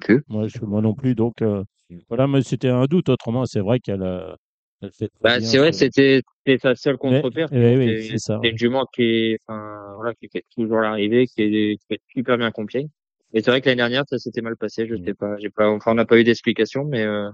plus. 0.00 0.22
Moi, 0.28 0.48
je, 0.48 0.58
moi 0.60 0.80
non 0.82 0.94
plus. 0.94 1.14
Donc, 1.14 1.40
euh, 1.42 1.64
voilà, 2.08 2.26
mais 2.26 2.42
c'était 2.42 2.68
un 2.68 2.84
doute. 2.84 3.08
Autrement, 3.08 3.46
c'est 3.46 3.60
vrai 3.60 3.80
qu'elle 3.80 4.02
a. 4.02 4.36
Elle 4.82 4.90
fait 4.92 5.08
très 5.08 5.18
Bah, 5.22 5.40
c'est 5.40 5.56
vrai, 5.56 5.72
ce- 5.72 5.78
c'était 5.90 6.58
sa 6.58 6.74
seule 6.74 6.98
contre-perte. 6.98 7.50
eh 7.54 7.76
oui, 7.76 7.86
C'est- 7.86 8.08
c'est 8.10 8.18
ça. 8.18 8.38
C'est 8.42 8.50
une 8.50 8.58
jument 8.58 8.84
qui 8.94 9.02
est, 9.02 9.38
enfin, 9.46 9.94
voilà, 9.96 10.14
qui 10.14 10.28
fait 10.28 10.44
toujours 10.54 10.80
l'arrivée, 10.80 11.26
qui 11.26 11.42
est, 11.42 11.76
qui 11.78 11.84
fait 11.88 12.00
super 12.14 12.36
bien 12.36 12.50
Compiègne. 12.50 12.88
Et 13.32 13.42
c'est 13.42 13.50
vrai 13.50 13.60
que 13.60 13.66
l'année 13.66 13.76
dernière, 13.76 14.04
ça 14.08 14.18
s'était 14.18 14.40
mal 14.40 14.56
passé. 14.56 14.86
Je 14.86 14.94
Mm. 14.94 15.04
sais 15.04 15.14
pas, 15.14 15.36
j'ai 15.38 15.50
pas, 15.50 15.68
enfin, 15.68 15.92
on 15.92 15.94
n'a 15.94 16.04
pas 16.06 16.18
eu 16.18 16.24
d'explication, 16.24 16.84
mais 16.84 17.02
euh, 17.02 17.28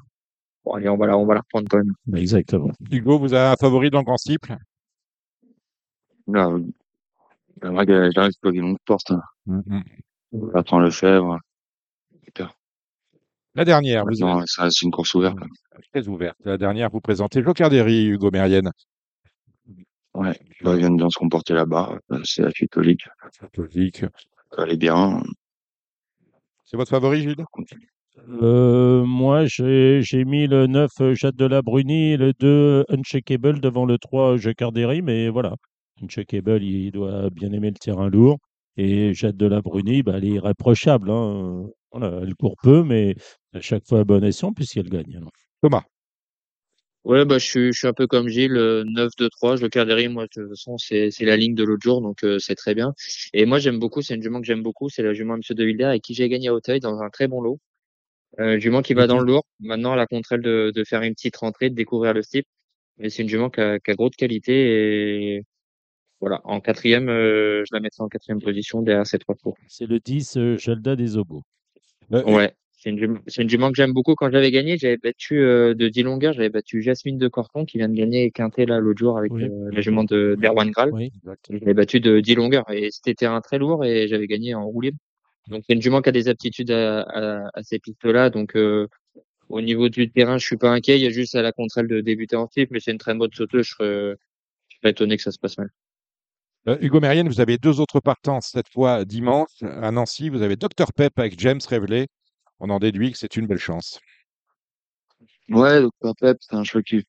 bon, 0.64 0.72
allez, 0.74 0.88
on 0.88 0.96
va 0.96 1.06
la, 1.06 1.16
on 1.18 1.26
va 1.26 1.34
la 1.34 1.40
reprendre 1.40 1.68
quand 1.70 1.78
même. 1.78 1.92
Bah, 2.06 2.18
Exactement. 2.18 2.70
Hugo, 2.90 3.18
vous 3.18 3.34
avez 3.34 3.52
un 3.52 3.56
favori 3.56 3.90
dans 3.90 3.98
le 3.98 4.04
grand 4.04 4.16
cible 4.16 4.56
Là, 6.28 6.48
euh, 6.48 7.70
vrai 7.70 7.86
que 7.86 8.10
j'arrive 8.14 8.32
pas 8.40 8.50
des 8.52 8.60
longues 8.60 8.78
portes. 8.84 9.10
Hein. 9.46 9.62
Bertrand 10.32 10.78
Lefebvre. 10.78 11.38
Super. 12.24 12.54
La 13.54 13.64
dernière, 13.66 14.04
vous 14.06 14.14
ça, 14.46 14.70
c'est 14.70 14.86
une 14.86 14.90
course 14.92 15.14
ouverte. 15.14 15.38
là. 15.38 15.46
êtes 15.76 15.84
très 15.92 16.08
ouverte. 16.08 16.38
La 16.44 16.56
dernière, 16.56 16.88
vous 16.90 17.00
présentez 17.00 17.42
Joker 17.42 17.68
Derry, 17.68 18.06
Hugo 18.06 18.30
Mérienne. 18.30 18.70
Ouais. 20.14 20.38
Ils 20.64 20.76
viennent 20.76 20.96
bien 20.96 21.10
se 21.10 21.18
comporter 21.18 21.52
là-bas. 21.54 21.98
Euh, 22.12 22.20
C'est 22.24 22.42
la 22.42 22.50
suite 22.50 22.76
Olique. 22.76 23.06
Catholique. 23.40 24.04
Ça 24.54 24.62
allait 24.62 24.76
bien. 24.76 25.22
C'est 26.72 26.78
votre 26.78 26.90
favori, 26.90 27.20
Gilles 27.20 27.36
Euh, 28.40 29.04
moi, 29.04 29.44
j'ai 29.44 30.24
mis 30.24 30.46
le 30.46 30.66
9 30.66 30.90
euh, 31.02 31.14
Jade 31.14 31.36
de 31.36 31.44
la 31.44 31.60
Bruni 31.60 32.12
et 32.12 32.16
le 32.16 32.32
2 32.32 32.86
Uncheckable 32.88 33.60
devant 33.60 33.84
le 33.84 33.98
3 33.98 34.38
Jacarderi, 34.38 35.02
mais 35.02 35.28
voilà. 35.28 35.54
Uncheckable, 36.02 36.62
il 36.62 36.90
doit 36.90 37.28
bien 37.28 37.52
aimer 37.52 37.68
le 37.68 37.76
terrain 37.76 38.08
lourd. 38.08 38.38
Et 38.78 39.12
Jade 39.12 39.36
de 39.36 39.44
la 39.44 39.60
Bruni, 39.60 40.02
bah, 40.02 40.14
elle 40.16 40.24
est 40.24 40.28
irréprochable. 40.28 41.10
hein. 41.10 41.66
Voilà, 41.90 42.20
elle 42.22 42.34
court 42.36 42.56
peu, 42.62 42.82
mais 42.82 43.16
à 43.52 43.60
chaque 43.60 43.86
fois 43.86 44.00
à 44.00 44.04
bon 44.04 44.24
escient, 44.24 44.54
puisqu'elle 44.54 44.88
gagne. 44.88 45.14
alors. 45.14 45.30
Thomas? 45.60 45.82
Ouais, 47.04 47.24
bah, 47.24 47.38
je 47.38 47.44
suis, 47.44 47.72
je 47.72 47.78
suis 47.78 47.86
un 47.88 47.92
peu 47.92 48.06
comme 48.06 48.28
Gilles, 48.28 48.56
euh, 48.56 48.84
9-2-3. 48.84 49.56
Je 49.56 49.62
le 49.62 49.68
Carderi, 49.68 50.08
moi, 50.08 50.24
de 50.24 50.28
toute 50.28 50.48
façon, 50.50 50.78
c'est, 50.78 51.10
c'est 51.10 51.24
la 51.24 51.36
ligne 51.36 51.54
de 51.54 51.64
l'autre 51.64 51.82
jour, 51.82 52.00
donc 52.00 52.22
euh, 52.22 52.38
c'est 52.38 52.54
très 52.54 52.74
bien. 52.74 52.94
Et 53.32 53.44
moi, 53.44 53.58
j'aime 53.58 53.78
beaucoup, 53.80 54.02
c'est 54.02 54.14
une 54.14 54.22
jument 54.22 54.40
que 54.40 54.46
j'aime 54.46 54.62
beaucoup, 54.62 54.88
c'est 54.88 55.02
la 55.02 55.12
jument 55.12 55.36
Monsieur 55.36 55.54
de 55.56 55.64
Wilder 55.64 55.84
avec 55.84 56.02
qui 56.02 56.14
j'ai 56.14 56.28
gagné 56.28 56.48
à 56.48 56.54
Hauteuil 56.54 56.78
dans 56.78 57.00
un 57.00 57.10
très 57.10 57.26
bon 57.26 57.40
lot. 57.40 57.58
Euh, 58.40 58.58
jument 58.58 58.82
qui 58.82 58.94
va 58.94 59.06
dans 59.06 59.18
le 59.18 59.26
lourd. 59.26 59.44
Maintenant, 59.60 59.92
elle 59.94 60.00
a 60.00 60.06
contre 60.06 60.32
elle 60.32 60.42
de, 60.42 60.72
de 60.74 60.84
faire 60.84 61.02
une 61.02 61.14
petite 61.14 61.36
rentrée, 61.36 61.70
de 61.70 61.74
découvrir 61.74 62.14
le 62.14 62.22
type. 62.24 62.46
Mais 62.98 63.10
c'est 63.10 63.22
une 63.22 63.28
jument 63.28 63.50
qui 63.50 63.60
a, 63.60 63.78
qui 63.78 63.90
a 63.90 63.94
gros 63.94 64.08
de 64.08 64.16
qualité 64.16 65.34
et 65.36 65.42
voilà. 66.20 66.40
En 66.44 66.60
quatrième, 66.60 67.08
euh, 67.08 67.64
je 67.66 67.74
la 67.74 67.80
mettrai 67.80 68.04
en 68.04 68.08
quatrième 68.08 68.40
position 68.40 68.80
derrière 68.80 69.06
ces 69.06 69.18
trois 69.18 69.34
tours. 69.34 69.56
C'est 69.66 69.86
le 69.86 69.98
10 69.98 70.36
euh, 70.36 70.56
Jalda 70.56 70.94
des 70.94 71.16
Obos. 71.16 71.42
Euh, 72.12 72.22
Ouais. 72.24 72.54
C'est 72.82 72.90
une, 72.90 73.20
une 73.38 73.48
jument 73.48 73.68
que 73.70 73.76
j'aime 73.76 73.92
beaucoup. 73.92 74.16
Quand 74.16 74.28
j'avais 74.32 74.50
gagné, 74.50 74.76
j'avais 74.76 74.96
battu 74.96 75.38
euh, 75.38 75.72
de 75.72 75.88
10 75.88 76.02
longueurs, 76.02 76.32
j'avais 76.32 76.48
battu 76.48 76.82
Jasmine 76.82 77.16
de 77.16 77.28
Corton 77.28 77.64
qui 77.64 77.78
vient 77.78 77.88
de 77.88 77.94
gagner 77.94 78.32
Quintet 78.32 78.66
là 78.66 78.80
l'autre 78.80 78.98
jour 78.98 79.16
avec 79.16 79.32
Oui. 79.32 79.44
euh, 79.44 79.70
la 79.70 79.80
jument 79.82 80.02
de 80.02 80.36
d'Erwan 80.40 80.68
Graal. 80.72 80.90
Oui. 80.92 81.12
Je 81.48 81.58
l'ai 81.64 81.74
battu 81.74 82.00
de 82.00 82.18
10 82.18 82.34
longueurs 82.34 82.68
et 82.72 82.88
c'était 82.90 83.14
terrain 83.14 83.40
très 83.40 83.58
lourd 83.58 83.84
et 83.84 84.08
j'avais 84.08 84.26
gagné 84.26 84.54
en 84.56 84.66
roue 84.66 84.80
libre. 84.80 84.98
Donc 85.48 85.62
c'est 85.64 85.74
une 85.74 85.82
jument 85.82 86.02
qui 86.02 86.08
a 86.08 86.12
des 86.12 86.26
aptitudes 86.26 86.72
à, 86.72 87.02
à, 87.02 87.50
à 87.54 87.62
ces 87.62 87.78
pistes-là. 87.78 88.30
Donc 88.30 88.56
euh, 88.56 88.88
au 89.48 89.60
niveau 89.60 89.88
du 89.88 90.10
terrain, 90.10 90.38
je 90.38 90.44
suis 90.44 90.56
pas 90.56 90.70
inquiet. 90.70 90.98
Il 90.98 91.02
y 91.02 91.06
a 91.06 91.10
juste 91.10 91.36
à 91.36 91.42
la 91.42 91.52
contre 91.52 91.82
de 91.82 92.00
débuter 92.00 92.34
en 92.34 92.48
type, 92.48 92.72
mais 92.72 92.80
c'est 92.80 92.90
une 92.90 92.98
très 92.98 93.14
bonne 93.14 93.30
sauteuse. 93.32 93.64
Je 93.66 93.70
serais, 93.74 94.14
je 94.70 94.76
serais 94.78 94.90
étonné 94.90 95.16
que 95.16 95.22
ça 95.22 95.30
se 95.30 95.38
passe 95.38 95.56
mal. 95.56 95.68
Euh, 96.66 96.78
Hugo 96.80 96.98
Mérienne, 96.98 97.28
vous 97.28 97.40
avez 97.40 97.58
deux 97.58 97.78
autres 97.78 98.00
partances, 98.00 98.50
cette 98.52 98.68
fois 98.72 99.04
dimanche 99.04 99.62
à 99.62 99.92
Nancy. 99.92 100.30
Vous 100.30 100.42
avez 100.42 100.56
Dr 100.56 100.92
Pep 100.96 101.16
avec 101.16 101.38
James 101.38 101.60
Reveley. 101.70 102.08
On 102.64 102.70
en 102.70 102.78
déduit 102.78 103.10
que 103.10 103.18
c'est 103.18 103.36
une 103.36 103.48
belle 103.48 103.58
chance. 103.58 104.00
Ouais, 105.48 105.82
Dr 105.82 106.14
Pep, 106.18 106.36
c'est 106.40 106.54
un 106.54 106.62
choix 106.62 106.80
qui 106.80 107.04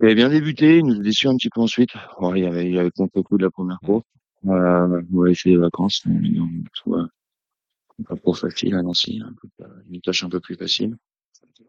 il 0.00 0.06
avait 0.06 0.16
bien 0.16 0.28
débuté, 0.28 0.78
il 0.78 0.86
nous 0.86 1.00
a 1.00 1.02
déçu 1.02 1.28
un 1.28 1.36
petit 1.36 1.48
peu 1.48 1.60
ensuite. 1.60 1.90
Ouais, 2.18 2.40
il 2.40 2.46
avait, 2.46 2.68
il 2.68 2.78
avait 2.78 2.90
compté 2.90 3.12
le 3.14 3.22
coup 3.22 3.38
de 3.38 3.44
la 3.44 3.50
première 3.50 3.78
course. 3.78 4.04
Euh, 4.46 5.02
ouais, 5.12 5.32
c'est 5.34 5.50
les 5.50 5.56
vacances. 5.56 6.02
On 6.04 6.10
dans, 6.10 6.48
soit, 6.74 7.08
pas 8.06 8.16
trop 8.16 8.34
facile 8.34 8.74
à 8.74 8.82
Nancy, 8.82 9.22
un 9.24 9.32
peu, 9.40 9.48
euh, 9.64 9.82
une 9.88 10.00
tâche 10.00 10.24
un 10.24 10.28
peu 10.28 10.40
plus 10.40 10.56
facile. 10.56 10.96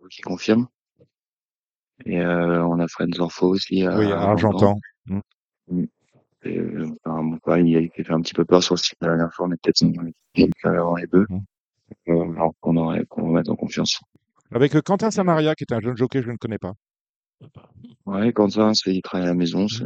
Qui 0.09 0.21
confirme. 0.23 0.67
Et, 2.05 2.19
euh, 2.19 2.65
on 2.65 2.79
a 2.79 2.87
Fred 2.87 3.13
Zorfo 3.13 3.47
aussi 3.47 3.85
à, 3.85 3.97
oui, 3.97 4.11
à 4.11 4.21
Argentan. 4.21 4.75
Et, 6.43 6.57
euh, 6.57 6.89
enfin, 7.05 7.23
bon, 7.23 7.65
il 7.65 7.77
a 7.77 8.03
fait 8.03 8.11
un 8.11 8.21
petit 8.21 8.33
peu 8.33 8.43
peur 8.43 8.63
sur 8.63 8.73
le 8.73 8.79
site 8.79 8.97
la 9.01 9.09
dernière 9.09 9.33
fois, 9.33 9.47
on 9.47 9.51
est 9.51 9.61
peut-être 9.61 10.65
avant 10.65 10.95
les 10.95 11.07
bœufs. 11.07 11.27
Mm. 11.29 11.39
Euh, 12.09 12.31
alors 12.33 12.53
qu'on 12.59 12.77
aurait, 12.77 13.05
qu'on 13.05 13.27
va 13.31 13.39
mettre 13.39 13.51
en 13.51 13.55
confiance. 13.55 13.99
Avec 14.51 14.75
euh, 14.75 14.81
Quentin 14.81 15.11
Samaria, 15.11 15.55
qui 15.55 15.63
est 15.63 15.73
un 15.73 15.79
jeune 15.79 15.97
jockey 15.97 16.19
que 16.19 16.25
je 16.25 16.31
ne 16.31 16.37
connais 16.37 16.57
pas. 16.57 16.73
Ouais, 18.05 18.33
c'est, 18.73 18.93
il 18.95 19.01
travaille 19.01 19.25
à 19.27 19.29
la 19.29 19.35
maison, 19.35 19.67
ça 19.67 19.85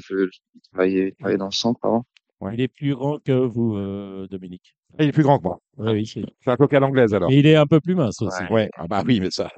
fait, 0.00 0.14
il 0.54 0.62
travaillait 0.72 1.14
dans 1.38 1.46
le 1.46 1.50
centre 1.52 1.80
avant. 1.82 2.04
Ouais. 2.40 2.54
Il 2.54 2.60
est 2.62 2.68
plus 2.68 2.94
grand 2.94 3.22
que 3.22 3.32
vous, 3.32 3.76
euh, 3.76 4.26
Dominique. 4.28 4.74
Ah, 4.98 5.04
il 5.04 5.10
est 5.10 5.12
plus 5.12 5.22
grand 5.22 5.38
que 5.38 5.44
moi. 5.44 5.60
Oui. 5.76 6.06
c'est- 6.06 6.24
un 6.46 6.56
coquin 6.56 6.78
à 6.78 6.80
l'anglaise 6.80 7.12
alors. 7.14 7.30
Et 7.30 7.38
il 7.38 7.46
est 7.46 7.56
un 7.56 7.66
peu 7.66 7.80
plus 7.80 7.94
mince 7.94 8.20
aussi. 8.22 8.42
Ouais. 8.44 8.50
Ouais. 8.52 8.70
Ah 8.76 8.86
bah 8.88 9.02
oui, 9.06 9.20
mais 9.20 9.30
ça, 9.30 9.50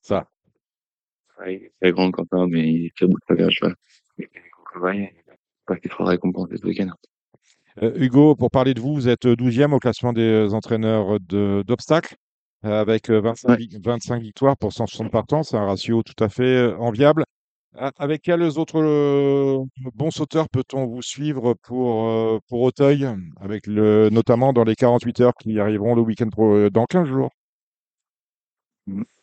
ça. 0.00 0.28
Ouais, 1.40 1.54
il 1.56 1.62
est 1.64 1.72
très 1.80 1.92
grand 1.92 2.10
ça, 2.30 2.46
mais 2.48 2.72
il 2.72 2.86
est 2.86 2.96
très 2.96 3.06
beau 3.06 3.14
de 3.14 3.34
bagage, 3.34 3.58
là. 3.62 3.74
Il 4.18 4.24
est 4.24 5.14
pas 5.66 5.76
qu'il 5.76 5.90
faudrait 5.90 6.14
récompenser 6.14 6.56
ce 6.56 6.66
week-end. 6.66 6.88
Euh, 7.82 7.92
Hugo, 7.96 8.34
pour 8.34 8.50
parler 8.50 8.74
de 8.74 8.80
vous, 8.80 8.94
vous 8.94 9.08
êtes 9.08 9.26
12e 9.26 9.72
au 9.72 9.78
classement 9.78 10.12
des 10.12 10.22
euh, 10.22 10.52
entraîneurs 10.52 11.20
d'obstacles, 11.20 12.16
euh, 12.64 12.80
avec 12.80 13.10
euh, 13.10 13.20
25, 13.20 13.48
Ouais. 13.50 13.56
vi- 13.56 13.80
25 13.82 14.20
victoires 14.22 14.56
pour 14.56 14.72
160 14.72 15.10
partants. 15.12 15.42
C'est 15.42 15.56
un 15.56 15.66
ratio 15.66 16.02
tout 16.02 16.22
à 16.22 16.28
fait 16.28 16.42
euh, 16.56 16.76
enviable. 16.78 17.24
Avec 17.98 18.22
quels 18.22 18.42
autres 18.58 18.80
euh, 18.82 19.62
bons 19.94 20.10
sauteurs 20.10 20.48
peut-on 20.48 20.86
vous 20.86 21.02
suivre 21.02 21.54
pour, 21.62 22.08
euh, 22.08 22.38
pour 22.48 22.62
Auteuil, 22.62 23.06
avec 23.40 23.66
le, 23.68 24.08
notamment 24.10 24.52
dans 24.52 24.64
les 24.64 24.74
48 24.74 25.20
heures 25.20 25.34
qui 25.34 25.60
arriveront 25.60 25.94
le 25.94 26.00
week-end 26.00 26.28
pro- 26.30 26.54
euh, 26.56 26.70
dans 26.70 26.86
15 26.86 27.06
jours? 27.06 27.30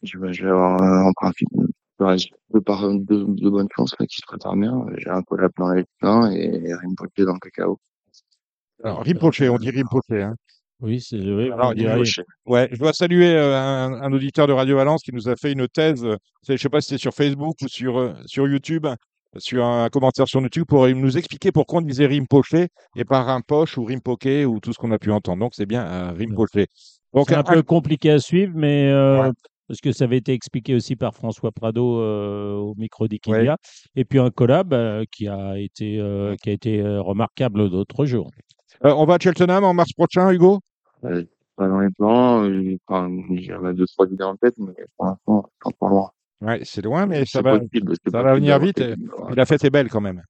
Je 0.04 0.18
vais, 0.20 0.32
je 0.32 0.44
vais 0.44 0.52
avoir 0.52 0.82
un, 0.82 1.08
en 1.08 1.14
principe, 1.14 1.50
ouais, 2.00 2.16
deux, 2.54 2.62
par, 2.62 2.88
deux, 2.94 3.26
deux 3.26 3.50
bonnes 3.50 3.68
chances, 3.76 3.96
qui 4.08 4.18
se 4.18 4.26
préparent 4.26 4.56
bien. 4.56 4.86
J'ai 4.98 5.10
un 5.10 5.24
collab 5.24 5.52
dans 5.58 5.74
les 5.74 5.84
pleins 6.00 6.32
et 6.32 6.74
Rimpoche 6.76 7.10
dans 7.18 7.34
le 7.34 7.40
cacao. 7.40 7.80
Alors, 8.84 9.02
Rimpoche, 9.04 9.42
on 9.42 9.58
dit 9.58 9.70
Rimpoche. 9.70 10.04
Hein. 10.12 10.36
Oui, 10.82 11.00
c'est 11.00 11.18
oui, 11.18 11.50
Alors. 11.52 11.74
Ouais, 12.46 12.68
je 12.72 12.78
dois 12.78 12.92
saluer 12.94 13.34
euh, 13.34 13.56
un, 13.58 13.94
un 14.02 14.12
auditeur 14.14 14.46
de 14.46 14.52
Radio 14.54 14.76
Valence 14.76 15.02
qui 15.04 15.14
nous 15.14 15.30
a 15.30 15.36
fait 15.38 15.54
une 15.54 15.68
thèse, 15.70 16.04
euh, 16.04 16.18
je 16.48 16.58
sais 16.58 16.70
pas 16.70 16.82
si 16.82 16.90
c'est 16.90 16.98
sur 16.98 17.14
Facebook 17.14 17.56
ou 17.62 17.68
sur, 17.70 17.98
euh, 17.98 18.14
sur 18.26 18.46
YouTube, 18.48 18.86
sur 19.38 19.64
un 19.66 19.88
commentaire 19.90 20.28
sur 20.28 20.42
YouTube 20.42 20.66
pour 20.68 20.86
nous 20.90 21.18
expliquer 21.18 21.52
pourquoi 21.54 21.80
on 21.80 21.82
disait 21.82 22.06
Rimpoche 22.08 22.54
et 22.96 23.06
pas 23.06 23.24
Rimpoche 23.24 23.78
ou 23.78 23.86
Rimpoké 23.86 24.46
ou 24.46 24.60
tout 24.60 24.74
ce 24.74 24.78
qu'on 24.78 24.92
a 24.92 25.00
pu 25.00 25.12
entendre. 25.12 25.40
Donc 25.40 25.54
c'est 25.56 25.66
bien 25.66 25.86
euh, 25.86 26.12
Rimpoche. 26.12 26.50
Donc 27.14 27.30
C'est 27.30 27.36
un 27.36 27.40
un- 27.40 27.44
peu 27.44 27.64
compliqué 27.64 28.12
à 28.12 28.20
suivre, 28.20 28.52
mais 28.56 28.90
euh, 28.92 29.24
Ouais. 29.24 29.32
parce 29.70 29.80
que 29.80 29.94
ça 29.94 30.04
avait 30.04 30.18
été 30.18 30.34
expliqué 30.34 30.76
aussi 30.76 30.98
par 30.98 31.14
François 31.16 31.54
Prado 31.54 32.02
euh, 32.02 32.54
au 32.56 32.76
micro 32.76 33.08
d'Ikilia. 33.08 33.58
Et 33.96 34.04
puis 34.04 34.20
un 34.20 34.30
collab 34.30 34.74
euh, 34.74 35.06
qui 35.10 35.30
a 35.30 35.58
été, 35.58 36.00
euh, 36.00 36.36
qui 36.36 36.50
a 36.50 36.54
été 36.54 36.82
euh, 36.82 37.02
remarquable 37.02 37.70
d'autres 37.70 38.06
jours. 38.06 38.30
Euh, 38.84 38.94
on 38.96 39.06
va 39.06 39.16
à 39.16 39.18
Cheltenham 39.20 39.64
en 39.64 39.74
mars 39.74 39.92
prochain, 39.94 40.30
Hugo? 40.32 40.60
Euh, 41.06 41.24
pas 41.56 41.68
dans 41.68 41.80
les 41.80 41.90
plans, 41.98 42.44
euh, 42.44 42.76
enfin, 42.88 43.10
j'en 43.42 43.70
ai 43.70 43.74
deux, 43.74 43.86
trois 43.88 44.08
idées 44.08 44.24
en 44.24 44.36
tête, 44.36 44.56
mais 44.58 44.74
pour 44.98 45.06
l'instant, 45.08 45.50
c'est 45.62 45.68
encore 45.68 45.90
loin. 45.90 46.10
Ouais, 46.42 46.60
c'est 46.64 46.84
loin, 46.84 47.06
mais 47.06 47.26
ça 47.26 47.42
va. 47.42 47.60
possible, 47.60 47.94
ça 48.12 48.22
va 48.22 48.36
venir 48.36 48.60
vite, 48.60 48.80
Et 48.80 48.96
la 49.36 49.46
fête 49.46 49.64
est 49.64 49.70
belle 49.70 49.90
quand 49.90 50.02
même. 50.02 50.22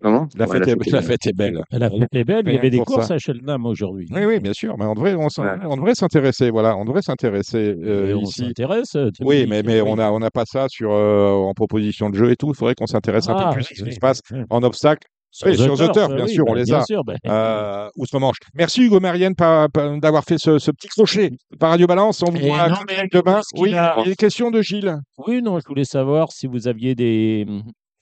Comment? 0.00 0.28
La, 0.36 0.46
Ouais, 0.46 0.58
fête, 0.58 0.68
est, 0.68 0.70
est 0.70 0.90
la 0.92 1.00
belle. 1.00 1.08
fête 1.08 1.26
est 1.26 1.32
belle. 1.36 1.62
La 1.72 1.90
fête 1.90 2.08
est 2.14 2.24
belle, 2.24 2.44
il 2.46 2.54
y 2.54 2.58
avait 2.58 2.70
des 2.70 2.78
courses 2.78 3.08
ça. 3.08 3.14
à 3.14 3.18
Cheltenham 3.18 3.66
aujourd'hui. 3.66 4.06
Oui, 4.12 4.24
oui, 4.24 4.38
bien 4.38 4.52
sûr, 4.52 4.78
mais 4.78 4.84
on 4.84 4.94
devrait, 4.94 5.14
on, 5.16 5.28
s'en- 5.28 5.42
Ouais. 5.42 5.58
on 5.64 5.76
devrait 5.76 5.96
s'intéresser. 5.96 6.50
Voilà, 6.50 6.76
on 6.76 6.84
devrait 6.84 7.02
s'intéresser 7.02 7.74
euh, 7.82 8.10
Et 8.10 8.14
on 8.14 8.20
ici. 8.20 8.44
s'intéresse. 8.46 8.96
Oui, 9.20 9.46
mais, 9.48 9.64
mais 9.64 9.80
oui. 9.80 9.88
on 9.90 9.98
a 9.98 10.10
on 10.12 10.20
n'a 10.20 10.30
pas 10.30 10.44
ça 10.46 10.66
sur 10.68 10.92
euh, 10.92 11.32
en 11.32 11.52
proposition 11.52 12.10
de 12.10 12.14
jeu 12.16 12.30
et 12.30 12.36
tout. 12.36 12.50
Il 12.50 12.56
faudrait 12.56 12.76
qu'on 12.76 12.86
s'intéresse 12.86 13.28
un 13.28 13.34
Ah, 13.36 13.48
peu 13.48 13.54
plus 13.56 13.62
à 13.62 13.64
ce 13.64 13.74
qui 13.74 13.82
oui. 13.82 13.92
se 13.92 13.98
passe 13.98 14.20
en 14.50 14.62
obstacle. 14.62 15.06
Sur 15.30 15.48
Oui, 15.48 15.56
sur 15.56 15.74
The 15.76 15.88
The 15.88 15.92
Turf, 15.92 16.08
bien 16.14 16.24
oui, 16.24 16.30
sûr, 16.34 16.44
on 16.48 16.52
bah, 16.52 16.58
les 16.58 16.72
a. 16.72 16.84
sûr, 16.84 17.04
bah, 17.04 17.14
Euh, 17.26 17.88
outre-Manche. 17.96 18.38
Merci 18.54 18.82
Hugo 18.82 18.98
Marienne 18.98 19.34
d'avoir 19.34 20.24
fait 20.24 20.38
ce, 20.38 20.58
ce 20.58 20.70
petit 20.70 20.88
crochet 20.88 21.32
par 21.60 21.70
Radio 21.70 21.86
Balance. 21.86 22.22
On 22.22 22.30
vous 22.30 22.38
Et 22.38 22.48
voit 22.48 22.68
demain. 23.12 23.40
qu'il 23.54 23.60
Oui, 23.62 23.74
a 23.74 23.94
il 23.96 24.00
y 24.00 24.02
a 24.02 24.04
des 24.04 24.16
questions 24.16 24.50
de 24.50 24.62
Gilles. 24.62 24.96
Oui, 25.18 25.42
non, 25.42 25.58
je 25.60 25.66
voulais 25.66 25.84
savoir 25.84 26.32
si 26.32 26.46
vous 26.46 26.66
aviez 26.66 26.94
des, 26.94 27.46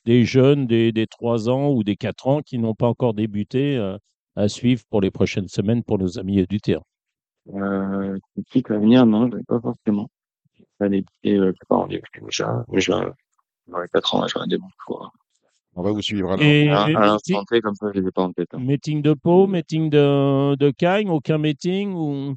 des 0.04 0.24
jeunes, 0.24 0.66
des, 0.66 0.92
des 0.92 1.06
3 1.08 1.48
ans 1.50 1.70
ou 1.70 1.82
des 1.82 1.96
4 1.96 2.28
ans 2.28 2.40
qui 2.42 2.58
n'ont 2.58 2.74
pas 2.74 2.86
encore 2.86 3.12
débuté 3.12 3.76
euh, 3.76 3.98
à 4.36 4.48
suivre 4.48 4.82
pour 4.88 5.00
les 5.00 5.10
prochaines 5.10 5.48
semaines 5.48 5.82
pour 5.82 5.98
nos 5.98 6.18
amis 6.20 6.46
du 6.48 6.60
terrain. 6.60 6.82
Euh, 7.54 8.16
petite 8.36 8.70
à 8.70 8.78
venir, 8.78 9.04
non, 9.04 9.28
je 9.30 9.38
pas 9.46 9.60
forcément. 9.60 10.08
Des 10.80 11.02
petits, 11.02 11.36
euh, 11.36 11.52
pas 11.68 11.76
en 11.76 11.86
début 11.86 12.02
déjà. 12.22 12.64
Mais 12.68 12.80
j'ai, 12.80 12.92
dans 12.92 13.80
les 13.80 13.88
quatre 13.92 14.14
ans, 14.14 14.26
j'aurais 14.28 14.46
des 14.46 14.58
bons 14.58 14.68
choix. 14.84 15.10
On 15.76 15.82
va 15.82 15.92
vous 15.92 16.00
suivre 16.02 16.32
alors. 16.32 16.44
Et, 16.44 16.68
À, 16.70 16.84
à 16.84 16.88
l'instant 16.88 17.40
meeting, 17.40 17.44
T, 17.46 17.60
comme 17.60 17.74
ça, 17.74 17.90
je 17.94 18.00
les 18.00 18.08
ai 18.08 18.10
pas 18.10 18.22
en 18.22 18.32
tête. 18.32 18.48
hein. 18.52 18.58
meeting 18.58 19.02
de 19.02 19.12
Pau, 19.12 19.46
meeting 19.46 19.90
de, 19.90 20.54
de 20.56 20.70
Cagnes, 20.70 21.10
aucun 21.10 21.38
meeting 21.38 21.92
ou... 21.92 22.34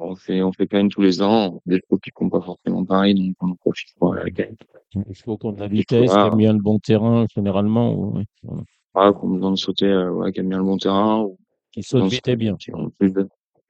On 0.00 0.14
fait, 0.16 0.42
on 0.42 0.52
fait 0.52 0.66
quand 0.66 0.76
même 0.76 0.90
tous 0.90 1.00
les 1.02 1.22
ans 1.22 1.62
des 1.66 1.80
choses 1.88 2.00
qui 2.02 2.10
font 2.16 2.28
pas 2.28 2.40
forcément 2.40 2.84
pareil, 2.84 3.14
donc 3.14 3.36
on 3.40 3.50
en 3.50 3.54
profite 3.54 3.88
pour 3.98 4.12
aller 4.14 4.22
à 4.22 4.30
Cannes. 4.30 4.56
Il 4.94 5.14
faut 5.16 5.38
qu'on 5.38 5.54
ait 5.54 5.60
la 5.60 5.68
vitesse, 5.68 6.10
qui 6.10 6.16
aime 6.18 6.36
bien 6.36 6.52
le 6.52 6.58
bon 6.60 6.78
terrain, 6.78 7.26
généralement. 7.34 7.94
ou- 7.94 8.16
ouais, 8.18 8.24
voilà. 8.42 8.62
Voilà, 8.92 9.12
qu'on 9.12 9.28
besoin 9.30 9.50
de 9.52 9.56
sauter, 9.56 9.86
euh, 9.86 10.10
ouais, 10.10 10.30
aime 10.34 10.48
bien 10.48 10.58
le 10.58 10.64
bon 10.64 10.76
terrain, 10.76 11.22
ou 11.22 11.38
Qui 11.72 11.82
saute 11.82 12.02
qu'on 12.02 12.06
vite 12.08 12.28
et 12.28 12.36
bien. 12.36 12.56
ont 12.74 12.90
plus 12.90 13.12
de, 13.12 13.28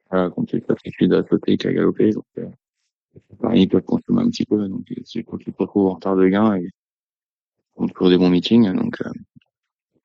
voilà, 0.09 0.29
qu'on 0.31 0.43
plus 0.45 0.61
d'aptitude 0.61 1.13
à 1.13 1.23
sauter 1.27 1.57
qu'à 1.57 1.71
galoper, 1.71 2.09
donc, 2.11 2.25
euh, 2.39 2.47
pareil, 3.39 3.63
ils 3.63 3.67
peuvent 3.69 3.83
consommer 3.83 4.21
un 4.23 4.29
petit 4.29 4.45
peu, 4.45 4.67
donc, 4.67 4.91
euh, 4.91 4.95
c'est 5.05 5.23
quand 5.23 5.37
ils 5.45 5.53
se 5.53 5.57
retrouvent 5.57 5.87
en 5.87 5.93
retard 5.93 6.15
de 6.15 6.27
gain 6.27 6.55
et 6.55 6.69
on 7.75 7.87
trouve 7.87 8.09
des 8.09 8.17
bons 8.17 8.29
meetings, 8.29 8.71
donc, 8.73 9.01
euh, 9.01 9.09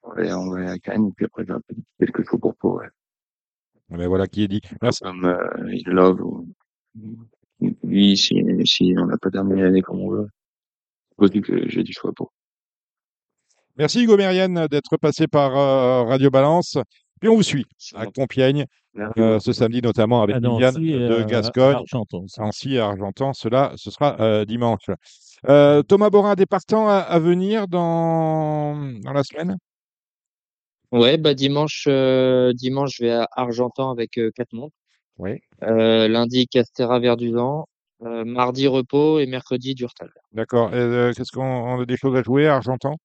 on 0.03 0.11
va 0.11 0.21
aller, 0.21 0.33
on 0.33 0.51
va 0.51 0.59
aller 0.59 0.69
à 0.71 0.79
Cannes, 0.79 1.09
et 1.09 1.13
puis 1.17 1.27
après, 1.27 1.45
j'ai 1.47 2.07
quelque 2.07 2.25
chose 2.25 2.41
pour 2.41 2.55
pour, 2.57 2.75
ouais. 2.75 2.89
Mais 3.91 4.07
voilà 4.07 4.27
qui 4.27 4.45
est 4.45 4.49
dit. 4.49 4.61
Merci. 4.83 5.03
Comme, 5.03 5.25
euh, 5.25 5.73
il 5.73 5.85
love, 5.87 6.21
ou, 6.21 6.49
lui, 7.83 8.17
si, 8.17 8.35
si 8.65 8.95
on 8.97 9.07
n'a 9.07 9.19
pas 9.19 9.31
terminé 9.31 9.63
l'année 9.63 9.83
comme 9.83 10.01
on 10.01 10.11
veut, 10.11 10.29
possible 11.17 11.47
que 11.47 11.69
j'ai 11.69 11.83
du 11.83 11.93
choix 11.93 12.13
pour. 12.13 12.33
Merci 13.77 14.03
Hugo 14.03 14.17
Mérienne 14.17 14.67
d'être 14.69 14.97
passé 14.97 15.27
par 15.27 15.57
euh, 15.57 16.05
Radio 16.05 16.31
Balance. 16.31 16.79
Puis 17.21 17.29
on 17.29 17.37
vous 17.37 17.43
suit 17.43 17.67
à 17.95 18.07
Compiègne. 18.07 18.67
Euh, 19.19 19.39
ce 19.39 19.53
samedi 19.53 19.81
notamment 19.83 20.23
avec 20.23 20.37
de 20.37 20.49
euh, 20.49 21.21
à 21.21 21.25
Gascogne. 21.25 21.77
Argenton. 21.77 22.27
Nancy 22.39 22.79
à 22.79 22.87
Argentan, 22.87 23.33
cela, 23.33 23.73
ce 23.77 23.91
sera 23.91 24.17
euh, 24.21 24.45
dimanche. 24.45 24.91
Euh, 25.49 25.83
Thomas 25.83 26.11
Borin, 26.11 26.35
des 26.35 26.47
partants 26.47 26.89
à, 26.89 26.97
à 26.97 27.19
venir 27.19 27.69
dans, 27.69 28.75
dans 29.03 29.13
la 29.13 29.23
semaine? 29.23 29.57
Ouais, 30.93 31.19
bah 31.19 31.35
dimanche, 31.35 31.85
euh, 31.89 32.53
dimanche, 32.53 32.97
je 32.97 33.05
vais 33.05 33.13
à 33.13 33.29
Argentan 33.33 33.91
avec 33.91 34.19
euh, 34.19 34.31
quatre 34.35 34.53
montres. 34.53 34.75
Oui. 35.19 35.39
Euh, 35.63 36.09
lundi, 36.09 36.47
Castera 36.49 36.99
Verduzan. 36.99 37.67
Euh, 38.03 38.25
mardi, 38.25 38.67
repos 38.67 39.19
et 39.19 39.27
mercredi, 39.27 39.75
Durtal. 39.75 40.11
D'accord. 40.33 40.71
Euh, 40.73 41.13
Qu'est-ce 41.13 41.33
qu'on 41.33 41.45
on 41.45 41.83
a 41.83 41.85
des 41.85 41.99
choses 41.99 42.17
à 42.17 42.23
jouer 42.23 42.49
à 42.49 42.57
Argentan? 42.57 42.97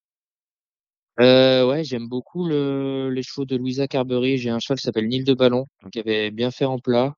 Euh, 1.20 1.66
ouais, 1.66 1.82
j'aime 1.84 2.08
beaucoup 2.08 2.46
le, 2.46 3.10
les 3.10 3.22
chevaux 3.22 3.46
de 3.46 3.56
Louisa 3.56 3.88
Carberry. 3.88 4.36
J'ai 4.38 4.50
un 4.50 4.58
cheval 4.58 4.78
qui 4.78 4.84
s'appelle 4.84 5.08
Nil 5.08 5.24
de 5.24 5.34
Ballon, 5.34 5.66
qui 5.92 6.00
avait 6.00 6.30
bien 6.30 6.50
fait 6.50 6.66
en 6.66 6.78
plat, 6.78 7.14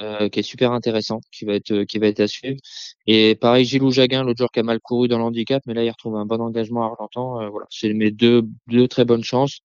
euh, 0.00 0.28
qui 0.30 0.40
est 0.40 0.42
super 0.42 0.72
intéressant, 0.72 1.20
qui 1.32 1.44
va 1.44 1.54
être, 1.54 1.84
qui 1.84 1.98
va 1.98 2.06
être 2.08 2.20
à 2.20 2.28
suivre. 2.28 2.58
Et 3.06 3.34
pareil, 3.36 3.64
Gilles 3.66 3.90
Jaguin, 3.90 4.24
l'autre 4.24 4.38
jour 4.38 4.50
qui 4.50 4.60
a 4.60 4.62
mal 4.62 4.80
couru 4.80 5.08
dans 5.08 5.18
l'handicap, 5.18 5.62
mais 5.66 5.74
là, 5.74 5.84
il 5.84 5.90
retrouve 5.90 6.16
un 6.16 6.26
bon 6.26 6.40
engagement 6.40 6.84
à 6.84 6.86
Argentan. 6.86 7.42
Euh, 7.42 7.48
voilà, 7.50 7.66
c'est 7.70 7.92
mes 7.92 8.10
deux, 8.10 8.44
deux 8.68 8.88
très 8.88 9.04
bonnes 9.04 9.24
chances. 9.24 9.60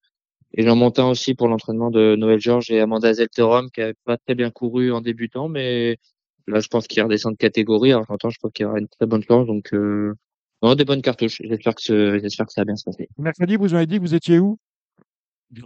Et 0.54 0.64
j'en 0.64 0.76
monte 0.76 1.00
aussi 1.00 1.36
pour 1.36 1.48
l'entraînement 1.48 1.92
de 1.92 2.16
Noël 2.18 2.40
Georges 2.40 2.72
et 2.72 2.80
Amanda 2.82 3.14
Zelterom, 3.14 3.70
qui 3.72 3.82
a 3.82 3.94
pas 4.06 4.18
très 4.18 4.36
bien 4.36 4.52
couru 4.52 4.92
en 4.92 5.02
débutant, 5.02 5.48
mais 5.50 5.98
là, 6.48 6.60
je 6.60 6.68
pense 6.70 6.88
qu'il 6.88 7.02
redescend 7.04 7.34
de 7.34 7.38
catégorie. 7.38 7.94
Argentan, 7.94 8.30
je 8.30 8.38
crois 8.40 8.52
qu'il 8.52 8.64
y 8.64 8.68
aura 8.68 8.80
une 8.80 8.88
très 8.90 9.06
bonne 9.06 9.24
chance. 9.24 9.48
Donc, 9.48 9.74
euh, 9.74 10.16
non, 10.62 10.76
des 10.76 10.86
bonnes 10.86 11.02
cartouches. 11.02 11.42
J'espère 11.44 11.76
que, 11.76 11.82
ce- 11.82 12.20
j'espère 12.20 12.46
que 12.46 12.52
ça 12.52 12.62
va 12.62 12.66
bien 12.66 12.76
se 12.76 12.84
passer. 12.84 13.08
Mercredi, 13.18 13.56
vous 13.56 13.70
m'avez 13.70 13.86
dit 13.86 13.96
que 13.98 14.02
vous 14.02 14.16
étiez 14.16 14.40
où? 14.40 14.58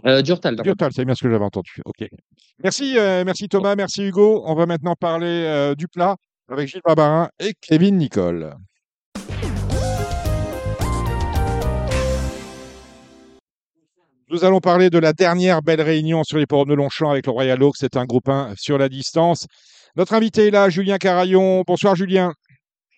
Euh, 0.06 0.22
Durtal. 0.22 0.56
Durtal, 0.62 0.92
c'est 0.94 1.04
bien 1.04 1.14
ce 1.14 1.22
que 1.24 1.30
j'avais 1.30 1.44
entendu. 1.44 1.82
Ok. 1.84 2.08
Merci, 2.62 2.96
euh, 2.98 3.22
merci 3.24 3.48
Thomas, 3.48 3.74
merci 3.76 4.02
Hugo. 4.04 4.42
On 4.46 4.54
va 4.54 4.66
maintenant 4.66 4.94
parler 4.94 5.26
euh, 5.26 5.74
du 5.74 5.88
plat 5.88 6.16
avec 6.48 6.68
Gilles 6.68 6.80
Barbarin 6.84 7.28
et 7.38 7.52
Kevin 7.60 7.98
Nicole. 7.98 8.54
Nous 14.30 14.44
allons 14.44 14.60
parler 14.60 14.90
de 14.90 14.98
la 14.98 15.12
dernière 15.12 15.62
belle 15.62 15.82
réunion 15.82 16.24
sur 16.24 16.38
les 16.38 16.46
ports 16.46 16.66
de 16.66 16.74
Longchamp 16.74 17.10
avec 17.10 17.26
le 17.26 17.32
Royal 17.32 17.62
Oak. 17.62 17.74
C'est 17.78 17.96
un 17.96 18.04
groupe 18.04 18.28
1 18.28 18.54
sur 18.56 18.78
la 18.78 18.88
distance. 18.88 19.46
Notre 19.96 20.14
invité 20.14 20.48
est 20.48 20.50
là, 20.50 20.70
Julien 20.70 20.96
Carayon. 20.96 21.62
Bonsoir 21.66 21.94
Julien. 21.94 22.32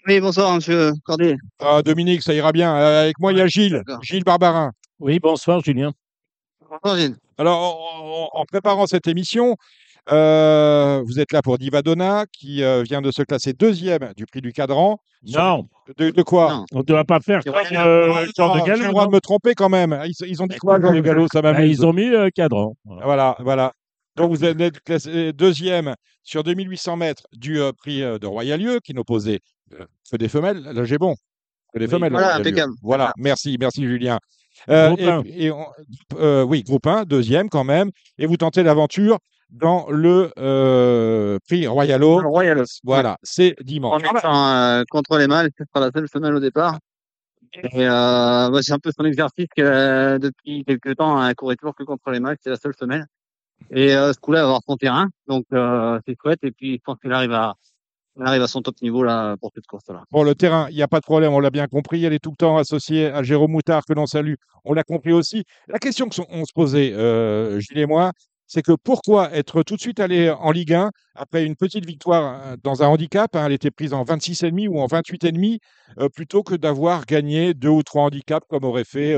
Oui, 0.06 0.20
bonsoir, 0.20 0.54
monsieur 0.54 0.92
Cordier. 1.04 1.36
Ah, 1.60 1.82
Dominique, 1.82 2.22
ça 2.22 2.32
ira 2.32 2.52
bien. 2.52 2.76
Euh, 2.76 3.02
avec 3.04 3.18
moi, 3.18 3.32
il 3.32 3.38
y 3.38 3.40
a 3.40 3.46
Gilles. 3.46 3.82
Gilles 4.02 4.22
Barbarin. 4.24 4.72
Oui, 5.00 5.18
bonsoir 5.18 5.60
Julien. 5.64 5.92
Bonsoir, 6.70 6.96
Gilles. 6.96 7.16
Alors, 7.38 8.30
en, 8.32 8.44
préparant 8.44 8.86
cette 8.86 9.08
émission, 9.08 9.56
euh, 10.12 11.02
vous 11.04 11.18
êtes 11.18 11.32
là 11.32 11.42
pour 11.42 11.58
Divadonna, 11.58 12.24
qui 12.32 12.62
euh, 12.62 12.82
vient 12.82 13.02
de 13.02 13.10
se 13.10 13.22
classer 13.22 13.52
deuxième 13.52 14.12
du 14.16 14.26
prix 14.26 14.40
du 14.40 14.52
cadran. 14.52 15.00
Non, 15.26 15.66
De, 15.98 16.10
de 16.10 16.22
quoi? 16.22 16.54
Non. 16.54 16.64
on 16.72 16.78
ne 16.78 16.84
doit 16.84 17.04
pas 17.04 17.18
faire 17.20 17.42
comme 17.42 17.54
euh, 17.56 18.12
Ah, 18.14 18.24
Jean 18.36 18.54
de 18.54 18.60
J'ai 18.60 18.64
Gallo. 18.64 18.82
le 18.84 18.88
droit 18.90 19.06
de 19.06 19.12
me 19.12 19.20
tromper 19.20 19.54
quand 19.54 19.68
même. 19.68 20.00
Ils, 20.06 20.14
ils 20.28 20.40
ont 20.42 20.46
dit 20.46 20.56
quoi, 20.56 20.80
Jean 20.80 20.92
de 20.94 21.00
Gallo 21.00 21.26
Ça 21.32 21.40
Ah, 21.40 21.52
m'amuse. 21.52 21.78
ils 21.80 21.84
ont 21.86 21.92
mis 21.92 22.10
cadran. 22.34 22.74
Voilà. 22.84 23.04
Voilà, 23.04 23.36
voilà. 23.40 23.72
Donc, 24.16 24.30
vous 24.30 24.44
êtes 24.44 24.80
classé 24.82 25.32
deuxième 25.32 25.94
sur 26.22 26.42
2800 26.42 26.96
mètres 26.96 27.26
du 27.32 27.60
euh, 27.60 27.72
prix 27.72 28.02
euh, 28.02 28.18
de 28.18 28.26
Royalieu, 28.26 28.80
qui 28.82 28.94
n'opposait 28.94 29.40
que 30.10 30.16
des 30.16 30.28
femelles. 30.28 30.62
Là, 30.62 30.84
j'ai 30.84 30.98
bon. 30.98 31.14
Que 31.72 31.78
des 31.78 31.86
Oui, 31.86 31.90
femelles. 31.90 32.12
voilà, 32.12 32.28
Royalieu. 32.28 32.46
impeccable. 32.48 32.72
Voilà, 32.82 33.12
merci, 33.16 33.56
merci 33.58 33.84
Julien. 33.86 34.18
Euh, 34.70 34.88
Groupe 34.88 35.00
et- 35.00 35.10
un. 35.10 35.22
et 35.26 35.50
on- 35.50 35.66
euh, 36.18 36.42
oui, 36.42 36.62
groupe 36.62 36.86
1, 36.86 37.04
deuxième 37.04 37.48
quand 37.50 37.64
même. 37.64 37.90
Et 38.18 38.26
vous 38.26 38.36
tentez 38.38 38.62
l'aventure 38.62 39.18
dans 39.50 39.86
le 39.90 40.32
euh, 40.38 41.38
prix 41.46 41.66
Royalo. 41.66 42.20
Le 42.20 42.26
Royal 42.28 42.58
Oak. 42.60 42.66
Voilà, 42.82 43.16
c'est 43.22 43.54
En 43.60 43.64
dimanche. 43.64 44.02
étant 44.02 44.48
euh, 44.48 44.82
contre 44.90 45.18
les 45.18 45.26
mâles, 45.26 45.50
ce 45.58 45.64
sera 45.64 45.84
la 45.84 45.90
seule 45.94 46.08
femelle 46.08 46.34
au 46.34 46.40
départ. 46.40 46.78
Et 47.72 47.86
euh, 47.86 48.50
bah, 48.50 48.58
c'est 48.62 48.72
un 48.72 48.78
peu 48.78 48.90
son 48.96 49.04
exercice 49.04 49.46
que 49.56 49.62
euh, 49.62 50.18
depuis 50.18 50.64
quelques 50.64 50.96
temps, 50.96 51.26
elle 51.26 51.34
courait 51.34 51.56
toujours 51.56 51.74
que 51.74 51.84
contre 51.84 52.10
les 52.10 52.20
mâles, 52.20 52.36
c'est 52.42 52.50
la 52.50 52.56
seule 52.56 52.74
femelle. 52.74 53.04
Et 53.70 53.94
euh, 53.94 54.12
ce 54.12 54.18
coup-là, 54.18 54.40
elle 54.40 54.44
va 54.44 54.48
avoir 54.48 54.62
son 54.66 54.76
terrain, 54.76 55.08
donc 55.26 55.44
euh, 55.52 55.98
c'est 56.06 56.16
chouette. 56.20 56.40
Et 56.42 56.50
puis 56.50 56.74
je 56.76 56.82
pense 56.84 56.96
qu'elle 57.02 57.12
arrive 57.12 57.32
à, 57.32 57.54
elle 58.18 58.26
arrive 58.26 58.42
à 58.42 58.48
son 58.48 58.62
top 58.62 58.80
niveau 58.82 59.02
là 59.02 59.36
pour 59.40 59.50
cette 59.54 59.66
course-là. 59.66 60.04
Bon, 60.10 60.22
le 60.22 60.34
terrain, 60.34 60.68
il 60.70 60.76
n'y 60.76 60.82
a 60.82 60.88
pas 60.88 61.00
de 61.00 61.04
problème, 61.04 61.32
on 61.32 61.40
l'a 61.40 61.50
bien 61.50 61.66
compris. 61.66 62.04
Elle 62.04 62.12
est 62.12 62.18
tout 62.18 62.30
le 62.30 62.36
temps 62.36 62.56
associée 62.56 63.06
à 63.06 63.22
Jérôme 63.22 63.52
Moutard, 63.52 63.84
que 63.84 63.92
l'on 63.92 64.06
salue. 64.06 64.34
On 64.64 64.72
l'a 64.72 64.84
compris 64.84 65.12
aussi. 65.12 65.44
La 65.68 65.78
question 65.78 66.08
qu'on 66.08 66.44
se 66.44 66.52
posait, 66.54 66.92
euh, 66.92 67.60
Gilles 67.60 67.78
et 67.78 67.86
moi, 67.86 68.12
c'est 68.46 68.62
que 68.62 68.72
pourquoi 68.72 69.32
être 69.32 69.62
tout 69.62 69.76
de 69.76 69.80
suite 69.80 70.00
allé 70.00 70.30
en 70.30 70.50
Ligue 70.50 70.72
1 70.72 70.90
après 71.14 71.44
une 71.44 71.56
petite 71.56 71.84
victoire 71.84 72.40
euh, 72.44 72.56
dans 72.62 72.82
un 72.82 72.86
handicap 72.86 73.34
hein, 73.34 73.46
Elle 73.46 73.52
était 73.52 73.70
prise 73.70 73.92
en 73.92 74.04
26,5 74.04 74.68
ou 74.68 74.80
en 74.80 74.86
28,5 74.86 75.58
euh, 75.98 76.08
plutôt 76.08 76.42
que 76.42 76.54
d'avoir 76.54 77.06
gagné 77.06 77.54
deux 77.54 77.68
ou 77.68 77.82
trois 77.82 78.04
handicaps 78.04 78.46
comme 78.48 78.64
aurait 78.64 78.84
fait 78.84 79.16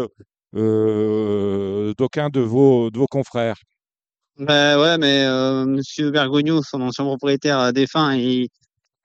euh, 0.54 1.92
d'aucuns 1.98 2.30
de 2.30 2.40
vos, 2.40 2.90
de 2.90 2.98
vos 2.98 3.06
confrères. 3.06 3.58
Ben 4.38 4.80
ouais, 4.80 4.98
mais 4.98 5.24
euh, 5.24 5.66
Monsieur 5.66 6.10
Bergogneau, 6.10 6.62
son 6.62 6.80
ancien 6.80 7.04
propriétaire 7.04 7.72
défunt, 7.72 8.14
il, 8.14 8.48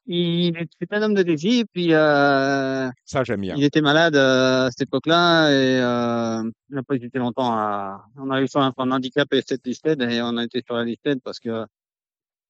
il 0.05 0.55
est 0.57 0.93
un 0.93 1.01
homme 1.01 1.13
de 1.13 1.23
défi. 1.23 1.59
Et 1.59 1.65
puis 1.65 1.93
euh, 1.93 2.89
Ça, 3.05 3.23
j'aime 3.23 3.41
bien. 3.41 3.55
Il 3.57 3.63
était 3.63 3.81
malade 3.81 4.15
euh, 4.15 4.67
à 4.67 4.71
cette 4.71 4.87
époque-là 4.87 5.49
et 5.49 5.79
euh, 5.81 6.43
il 6.69 6.75
n'a 6.75 6.83
pas 6.83 6.95
hésité 6.95 7.19
longtemps 7.19 7.51
à. 7.53 8.05
On 8.17 8.29
a 8.31 8.41
eu 8.41 8.47
sur 8.47 8.61
un, 8.61 8.73
un 8.77 8.91
handicap 8.91 9.27
et 9.33 9.41
cette 9.47 9.65
listed 9.65 10.01
et 10.01 10.21
on 10.21 10.37
a 10.37 10.43
été 10.43 10.61
sur 10.65 10.75
la 10.75 10.83
listed 10.83 11.19
parce 11.23 11.39
que 11.39 11.65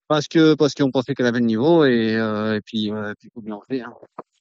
parce 0.08 0.28
que 0.28 0.54
parce 0.56 0.74
qu'on 0.74 0.91
pensait 0.91 1.14
qu'elle 1.16 1.26
avait 1.28 1.39
le 1.39 1.45
niveau 1.45 1.86
et, 1.86 2.16
euh, 2.16 2.56
et 2.58 2.62
puis 2.62 2.91
euh, 2.91 3.14
puis 3.20 3.30
faut 3.34 3.41
bien 3.41 3.60
hein. 3.86 3.93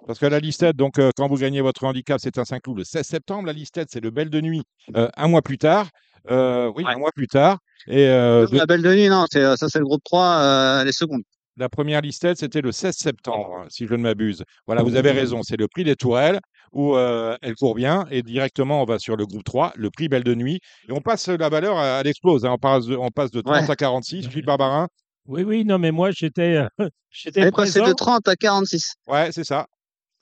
Parce 0.05 0.19
que 0.19 0.27
la 0.27 0.41
listette, 0.41 0.75
donc, 0.75 0.99
euh, 0.99 1.11
quand 1.17 1.29
vous 1.29 1.37
gagnez 1.37 1.61
votre 1.61 1.85
handicap, 1.85 2.19
c'est 2.21 2.37
un 2.37 2.45
Saint-Cloud 2.45 2.77
le 2.79 2.83
16 2.83 3.07
septembre. 3.07 3.47
La 3.47 3.53
listette, 3.53 3.87
c'est 3.93 4.01
le 4.03 4.11
Belle 4.11 4.31
de 4.31 4.41
Nuit 4.41 4.65
euh, 4.97 5.09
un 5.17 5.29
mois 5.29 5.43
plus 5.43 5.59
tard. 5.59 5.87
Euh, 6.29 6.73
oui, 6.75 6.83
Ouais. 6.85 6.93
un 6.93 6.99
mois 6.99 7.13
plus 7.15 7.29
tard. 7.29 7.59
Et 7.87 8.09
euh, 8.09 8.47
de- 8.49 8.57
La 8.57 8.67
belle 8.67 8.83
de 8.83 8.93
nuit, 8.93 9.09
non, 9.09 9.27
c'est 9.31 9.57
ça 9.57 9.69
c'est 9.69 9.79
le 9.79 9.85
groupe 9.85 10.03
3, 10.05 10.25
euh, 10.41 10.85
les 10.85 10.91
secondes. 10.93 11.23
La 11.57 11.69
première 11.69 12.01
listette, 12.01 12.39
c'était 12.39 12.61
le 12.63 12.73
16 12.73 12.95
septembre, 12.97 13.57
hein, 13.59 13.67
si 13.69 13.87
je 13.87 13.95
ne 13.95 14.03
m'abuse. 14.03 14.43
Voilà, 14.67 14.83
vous 14.83 14.97
avez 14.97 15.11
raison. 15.11 15.43
C'est 15.43 15.57
le 15.59 15.69
prix 15.69 15.85
des 15.85 15.97
Tourelles 15.97 16.41
où 16.73 16.97
euh, 16.97 17.37
elle 17.43 17.55
court 17.55 17.75
bien. 17.75 18.07
Et 18.11 18.23
directement, 18.23 18.81
on 18.83 18.85
va 18.87 18.99
sur 18.99 19.17
le 19.17 19.27
groupe 19.27 19.45
3, 19.45 19.73
le 19.77 19.91
prix 19.91 20.09
Belle 20.09 20.25
de 20.25 20.35
Nuit. 20.35 20.61
Et 20.89 20.93
on 20.93 21.01
passe 21.01 21.29
la 21.29 21.49
valeur 21.51 21.77
à, 21.77 21.99
à 21.99 22.03
l'explose. 22.03 22.45
hein. 22.47 22.51
On, 22.53 22.59
passe 22.59 22.87
de, 22.87 22.97
on 22.97 23.11
passe 23.11 23.31
de 23.31 23.41
30 23.43 23.55
Ouais. 23.65 23.71
à 23.71 23.77
46. 23.77 24.31
Gilles 24.31 24.45
Barbarin. 24.47 24.89
Oui, 25.27 25.43
oui, 25.45 25.65
non, 25.65 25.79
mais 25.79 25.93
moi 25.93 26.11
j'étais 26.11 26.57
euh, 26.81 26.89
j'étais 27.11 27.43
Elle 27.43 27.49
est 27.49 27.51
passée 27.53 27.79
présent. 27.81 27.93
de 27.93 27.97
30 27.97 28.29
à 28.29 28.35
46. 28.37 28.95
Ouais, 29.07 29.31
c'est 29.31 29.45
ça. 29.45 29.67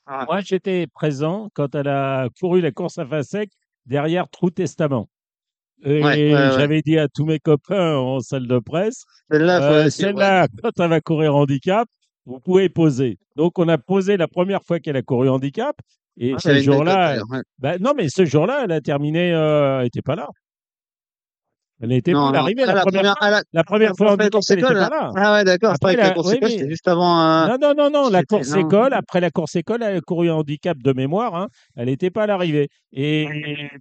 Moi 0.07 0.41
j'étais 0.41 0.87
présent 0.89 1.49
quand 1.55 1.75
elle 1.77 1.87
a 1.89 2.29
couru 2.41 2.61
la 2.61 2.73
course 2.73 2.99
à 2.99 3.07
fin 3.07 3.23
sec 3.23 3.51
derrière 3.87 4.29
Trou 4.29 4.51
Testament. 4.51 5.09
Et 5.85 6.03
Ouais, 6.03 6.03
ouais, 6.03 6.33
ouais. 6.35 6.51
j'avais 6.59 6.83
dit 6.83 6.99
à 6.99 7.09
tous 7.09 7.25
mes 7.25 7.39
copains 7.39 7.97
en 7.97 8.21
salle 8.21 8.47
de 8.47 8.59
presse, 8.59 9.05
Celle-là, 9.31 10.45
euh, 10.45 10.47
quand 10.63 10.71
elle 10.79 10.91
va 10.91 11.01
courir 11.01 11.35
handicap, 11.37 11.89
vous 12.27 12.39
pouvez 12.41 12.69
poser. 12.69 13.19
Donc 13.37 13.59
on 13.59 13.69
a 13.69 13.79
posé 13.79 14.17
la 14.17 14.29
première 14.29 14.63
fois 14.63 14.79
qu'elle 14.79 14.97
a 14.97 15.03
couru 15.03 15.29
handicap. 15.29 15.77
Et 16.17 16.35
Ah, 16.35 16.39
ce 16.39 16.59
jour-là, 16.61 17.19
bah, 17.59 17.79
non, 17.79 17.93
mais 17.97 18.09
ce 18.09 18.25
jour-là, 18.27 18.63
elle 18.65 18.73
a 18.73 18.81
terminé, 18.81 19.33
euh, 19.33 19.79
elle 19.79 19.85
n'était 19.85 20.03
pas 20.03 20.17
là. 20.17 20.29
Elle 21.83 21.89
n'était 21.91 22.13
Non, 22.13 22.21
pas 22.21 22.27
non, 22.27 22.33
l'arrivée 22.33 22.63
à 22.63 22.67
la, 22.67 22.75
la 22.75 22.81
première 22.83 23.03
fois. 23.03 23.15
à 23.21 23.31
la, 23.31 23.43
La 23.53 23.65
première 23.65 23.93
fois 23.97 24.13
en 24.13 24.17
la 24.17 24.29
course, 24.31 24.51
école. 24.51 24.75
pas 24.75 24.89
là. 24.91 25.11
Ah 25.17 25.33
ouais, 25.35 25.45
d'accord. 25.45 25.73
Après 25.75 25.97
la 25.97 26.11
course 26.11 26.29
oui, 26.29 26.35
école, 26.37 26.49
mais 26.51 26.57
c'était 26.59 26.71
juste 26.71 26.89
avant. 26.89 27.21
euh, 27.21 27.47
non, 27.47 27.57
non, 27.61 27.75
non, 27.77 27.91
non, 27.91 28.11
la 28.11 28.23
course 28.23 28.51
non. 28.51 28.59
école, 28.67 28.93
après 28.93 29.21
la 29.21 29.31
course 29.31 29.57
école, 29.57 29.83
elle 29.83 29.97
a 29.97 30.01
couru 30.01 30.31
en 30.31 30.39
handicap 30.41 30.77
de 30.79 30.93
mémoire, 30.93 31.35
hein, 31.35 31.49
elle 31.77 31.87
n'était 31.87 32.11
pas 32.11 32.25
à 32.25 32.27
l'arrivée. 32.27 32.69
Et 32.93 33.27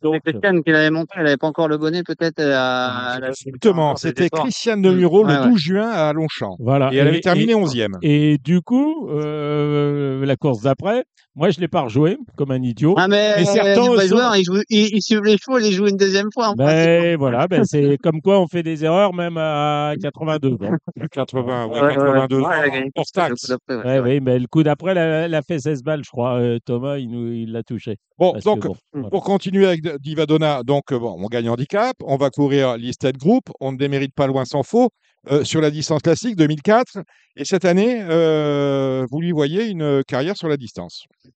donc, 0.02 0.22
Christiane 0.24 0.64
qui 0.64 0.72
l'avait 0.72 0.92
monté, 0.92 1.14
elle 1.18 1.28
avait 1.28 1.38
pas 1.38 1.48
encore 1.48 1.68
le 1.68 1.78
bonnet, 1.78 2.04
peut-être. 2.04 2.40
Elle 2.40 2.52
a, 2.54 3.16
elle 3.18 3.24
a 3.26 3.28
fait 3.34 3.48
Exactement, 3.50 3.96
c'était. 3.96 4.30
Christiane 4.30 4.82
de 4.82 4.92
Muro 4.92 5.26
Ouais, 5.26 5.34
le 5.34 5.40
ouais. 5.42 5.50
12 5.50 5.60
juin 5.60 5.90
à 5.90 6.14
Longchamp. 6.14 6.56
voilà. 6.60 6.94
Et 6.94 6.98
elle 6.98 7.08
avait 7.10 7.20
terminé 7.20 7.54
11e. 7.54 7.96
Et 8.02 8.38
du 8.38 8.62
coup, 8.62 9.10
euh, 9.10 10.26
la 10.26 10.36
course 10.36 10.62
d'après, 10.62 11.04
moi, 11.40 11.50
je 11.52 11.60
l'ai 11.62 11.68
pas 11.70 11.82
rejoué 11.82 12.18
comme 12.36 12.52
un 12.52 12.62
idiot. 12.62 12.94
Ah, 12.98 13.08
mais 13.08 13.34
Et 13.42 13.46
certains 13.46 13.96
les 13.96 14.02
sont- 14.02 14.08
joueurs, 14.18 14.36
ils, 14.36 14.44
jouent, 14.44 14.62
ils, 14.70 14.90
ils 14.98 15.02
suivent 15.02 15.24
les 15.24 15.38
chevaux, 15.38 15.58
ils 15.58 15.64
les 15.64 15.72
jouent 15.72 15.88
une 15.88 15.98
deuxième 15.98 16.28
fois. 16.34 16.50
en. 16.50 16.54
Ben 16.54 17.18
voilà, 17.18 17.48
ben 17.48 17.64
c'est 17.64 17.98
comme 18.04 18.22
quoi 18.22 18.40
on 18.42 18.48
fait 18.48 18.62
des 18.62 18.84
erreurs 18.84 19.14
même 19.14 19.38
à 19.38 19.94
82. 20.02 20.58
bon. 20.58 20.70
80, 21.12 21.66
ouais, 21.68 21.74
Ouais, 21.74 21.82
ouais, 21.82 21.94
82 21.96 22.40
ouais, 22.42 22.90
hors 22.96 23.06
taxe. 23.14 23.54
oui, 23.70 24.20
mais 24.20 24.38
le 24.38 24.48
coup 24.48 24.64
d'après, 24.64 24.92
elle 24.92 25.34
a, 25.34 25.42
fait 25.42 25.60
16 25.60 25.82
balles, 25.82 26.04
je 26.04 26.10
crois. 26.10 26.40
Euh, 26.40 26.60
Thomas, 26.64 26.98
il 26.98 27.10
nous, 27.10 27.32
il 27.32 27.52
l'a 27.54 27.64
touché. 27.64 27.96
Bon, 28.20 28.34
Parce 28.34 28.44
donc, 28.44 28.66
bon, 28.66 28.76
voilà. 28.92 29.10
pour 29.10 29.24
continuer 29.24 29.66
avec 29.66 29.82
Divadonna, 30.02 30.62
donc, 30.64 30.92
euh, 30.92 31.00
bon, 31.00 31.16
on 31.18 31.28
gagne 31.28 31.50
handicap, 31.50 31.96
on 32.04 32.18
va 32.18 32.30
courir 32.30 32.76
listed 32.76 33.18
group, 33.18 33.46
on 33.62 33.72
ne 33.72 33.78
démérite 33.78 34.14
pas 34.14 34.28
loin 34.28 34.44
sans 34.44 34.62
faux, 34.62 34.90
euh, 35.32 35.46
sur 35.46 35.62
la 35.62 35.72
distance 35.72 36.02
classique 36.02 36.36
2004. 36.36 36.98
Et 37.38 37.46
cette 37.46 37.64
année, 37.64 38.04
euh, 38.04 39.06
vous 39.10 39.22
lui 39.22 39.32
voyez 39.32 39.68
une 39.68 40.04
carrière 40.04 40.36
sur 40.36 40.50
la 40.50 40.58
distance. 40.58 41.06
Ouais, 41.24 41.32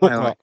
Pourquoi 0.00 0.24
ouais. 0.24 0.34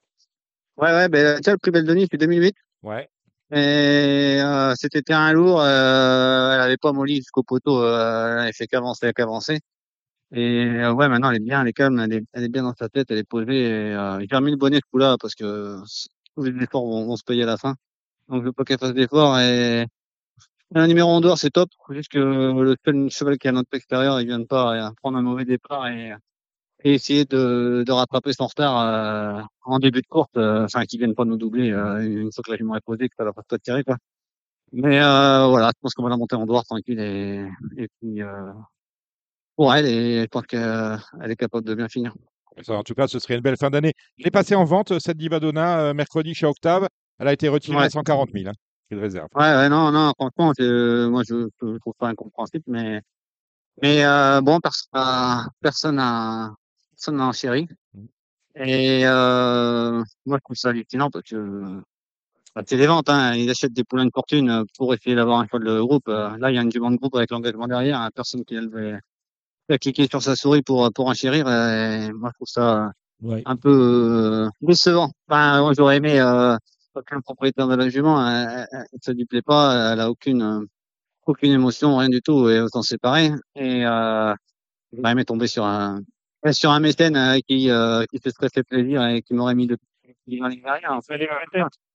Ouais, 0.78 0.90
ouais, 0.90 1.08
ben, 1.10 1.38
tiens, 1.42 1.52
le 1.52 1.58
prix 1.58 1.70
Belle 1.70 1.84
de 1.84 1.94
Nice, 1.94 2.08
c'est 2.10 2.18
2008. 2.18 2.54
Ouais. 2.82 3.06
Et 3.52 4.40
euh, 4.40 4.72
c'était 4.76 5.02
terrain 5.02 5.32
lourd, 5.32 5.60
euh, 5.60 6.54
elle 6.54 6.60
avait 6.60 6.78
pas 6.78 6.92
molli 6.92 7.16
jusqu'au 7.16 7.42
poteau, 7.42 7.82
euh, 7.82 8.32
elle 8.32 8.38
avait 8.40 8.52
fait 8.52 8.66
qu'avancer, 8.66 9.12
qu'avancer. 9.12 9.60
Et 10.34 10.66
euh, 10.66 10.92
ouais, 10.92 11.08
maintenant 11.08 11.30
elle 11.30 11.36
est 11.36 11.40
bien, 11.40 11.62
elle 11.62 11.68
est 11.68 11.72
calme, 11.72 11.98
elle 12.00 12.12
est, 12.12 12.24
elle 12.32 12.44
est 12.44 12.48
bien 12.48 12.64
dans 12.64 12.74
sa 12.74 12.88
tête, 12.88 13.10
elle 13.10 13.18
est 13.18 13.24
posée. 13.28 13.66
Et, 13.66 13.94
euh, 13.94 14.20
j'ai 14.28 14.36
remis 14.36 14.50
le 14.50 14.56
bonnet 14.56 14.78
ce 14.78 14.90
coup-là 14.90 15.16
parce 15.20 15.34
que 15.34 15.78
tous 16.36 16.42
les 16.44 16.62
efforts 16.62 16.84
vont, 16.84 17.06
vont 17.06 17.16
se 17.16 17.24
payer 17.24 17.44
à 17.44 17.46
la 17.46 17.56
fin. 17.56 17.74
Donc 18.28 18.42
je 18.42 18.46
veux 18.46 18.52
pas 18.52 18.64
qu'elle 18.64 18.78
fasse 18.78 18.94
d'efforts. 18.94 19.38
Et 19.38 19.86
un 20.74 20.86
numéro 20.88 21.10
en 21.10 21.20
dehors, 21.20 21.38
c'est 21.38 21.50
top. 21.50 21.70
Juste 21.90 22.10
que 22.10 22.18
le 22.18 22.76
seul 22.84 23.10
cheval 23.10 23.38
qui 23.38 23.48
à 23.48 23.52
notre 23.52 23.74
extérieur, 23.74 24.20
il 24.20 24.26
vienne 24.26 24.46
pas 24.46 24.88
euh, 24.88 24.90
prendre 25.02 25.18
un 25.18 25.22
mauvais 25.22 25.44
départ 25.44 25.86
et, 25.88 26.14
et 26.84 26.94
essayer 26.94 27.24
de, 27.24 27.84
de 27.86 27.92
rattraper 27.92 28.32
son 28.32 28.46
retard 28.46 28.80
euh, 28.80 29.42
en 29.64 29.78
début 29.78 30.02
de 30.02 30.06
course, 30.06 30.30
euh, 30.36 30.64
enfin 30.64 30.84
qu'ils 30.84 30.98
viennent 30.98 31.14
pas 31.14 31.24
nous 31.24 31.36
doubler 31.36 31.70
euh, 31.72 32.00
une 32.00 32.32
fois 32.32 32.42
que 32.44 32.50
la 32.50 32.56
jument 32.56 32.76
est 32.76 32.80
posée, 32.84 33.08
que 33.08 33.14
ça 33.16 33.24
la 33.24 33.32
fasse 33.32 33.46
pas 33.48 33.58
tirer 33.58 33.84
quoi. 33.84 33.96
Mais 34.72 35.00
euh, 35.02 35.46
voilà, 35.48 35.68
je 35.68 35.80
pense 35.80 35.94
qu'on 35.94 36.02
va 36.04 36.10
la 36.10 36.16
monter 36.16 36.36
en 36.36 36.46
dehors 36.46 36.64
tranquille 36.64 37.00
et, 37.00 37.46
et 37.76 37.88
puis 38.00 38.22
euh, 38.22 38.52
pour 39.56 39.74
elle 39.74 39.86
et 39.86 40.22
je 40.22 40.26
pense 40.26 40.46
qu'elle 40.46 41.30
est 41.30 41.36
capable 41.36 41.64
de 41.66 41.74
bien 41.74 41.88
finir. 41.88 42.12
Ça, 42.62 42.74
en 42.74 42.82
tout 42.82 42.94
cas, 42.94 43.08
ce 43.08 43.18
serait 43.18 43.34
une 43.34 43.40
belle 43.40 43.56
fin 43.56 43.70
d'année. 43.70 43.92
Je 44.18 44.24
l'ai 44.24 44.30
passée 44.30 44.54
en 44.54 44.64
vente, 44.64 44.98
cette 45.00 45.16
Divadonna, 45.16 45.80
euh, 45.80 45.94
mercredi 45.94 46.34
chez 46.34 46.46
Octave. 46.46 46.88
Elle 47.18 47.28
a 47.28 47.32
été 47.32 47.48
retirée 47.48 47.76
Ouais. 47.78 47.84
à 47.84 47.90
140 47.90 48.30
000. 48.32 48.48
Hein, 48.48 48.52
de 48.90 48.96
réserve. 49.00 49.28
Ouais, 49.34 49.42
ouais, 49.42 49.68
non, 49.68 49.90
non, 49.90 50.12
franchement, 50.16 50.52
moi 51.10 51.22
je, 51.28 51.48
je 51.62 51.78
trouve 51.78 51.94
ça 52.00 52.06
incompréhensible, 52.06 52.64
mais 52.68 53.00
mais 53.82 54.04
euh, 54.04 54.40
bon, 54.40 54.60
personne 54.60 54.88
n'a 54.94 55.48
personne 55.60 55.96
n'a 55.96 56.54
personne 56.92 57.16
n'a 57.16 57.26
enchéri. 57.26 57.66
Et 58.56 59.02
euh, 59.04 60.00
moi 60.26 60.36
je 60.38 60.42
trouve 60.44 60.56
ça 60.56 60.68
hallucinant 60.68 61.10
parce 61.10 61.24
que 61.28 61.80
bah, 62.54 62.62
c'est 62.66 62.76
des 62.76 62.86
ventes, 62.86 63.08
hein, 63.08 63.34
ils 63.34 63.50
achètent 63.50 63.72
des 63.72 63.82
poulains 63.82 64.04
de 64.06 64.12
fortune 64.14 64.48
euh, 64.48 64.62
pour 64.78 64.94
essayer 64.94 65.16
d'avoir 65.16 65.40
un 65.40 65.46
cheval 65.46 65.64
de 65.64 65.80
groupe. 65.80 66.06
Euh, 66.08 66.36
Là, 66.38 66.52
il 66.52 66.54
y 66.54 66.58
a 66.58 66.62
une 66.62 66.68
demande 66.68 66.92
de 66.94 66.98
groupe 66.98 67.16
avec 67.16 67.30
l'engagement 67.32 67.66
derrière, 67.66 68.00
hein, 68.00 68.10
personne 68.14 68.44
qui 68.44 68.56
a, 68.56 68.60
a 69.70 69.78
cliqué 69.78 70.06
sur 70.08 70.22
sa 70.22 70.36
souris 70.36 70.62
pour 70.62 70.90
pour 70.92 71.06
enchérir. 71.08 71.48
Et 71.48 72.12
moi 72.12 72.30
je 72.32 72.34
trouve 72.38 72.48
ça 72.48 72.90
Ouais. 73.22 73.42
un 73.46 73.56
peu 73.56 73.70
euh, 73.70 74.48
décevant. 74.60 75.10
Enfin, 75.28 75.60
moi 75.62 75.72
j'aurais 75.74 75.96
aimé 75.96 76.20
euh, 76.20 76.56
aucun 76.94 77.20
propriétaire 77.20 77.68
de 77.68 77.74
la 77.76 77.88
jument, 77.88 78.20
elle, 78.28 78.66
elle, 78.72 78.86
elle- 78.92 78.98
ça 79.00 79.12
lui 79.12 79.24
plaît 79.24 79.40
pas, 79.40 79.92
elle 79.92 80.00
a 80.00 80.10
aucune 80.10 80.42
euh, 80.42 80.60
aucune 81.26 81.52
émotion, 81.52 81.96
rien 81.96 82.10
du 82.10 82.20
tout, 82.20 82.48
et 82.50 82.60
autant 82.60 82.82
séparer. 82.82 83.30
Et 83.54 83.86
euh, 83.86 84.34
j'aurais 84.92 85.12
aimé 85.12 85.24
tomber 85.24 85.46
sur 85.46 85.64
un 85.64 86.00
sur 86.50 86.70
un 86.70 86.80
mécène 86.80 87.16
euh, 87.16 87.38
qui 87.48 87.70
euh, 87.70 88.04
qui 88.10 88.18
se 88.22 88.28
serait 88.30 88.50
fait 88.52 88.62
plaisir 88.64 89.02
et 89.06 89.22
qui 89.22 89.32
m'aurait 89.32 89.54
mis 89.54 89.66
de 89.68 89.78
dans 90.26 90.48
les 90.48 90.56
fait, 90.60 91.26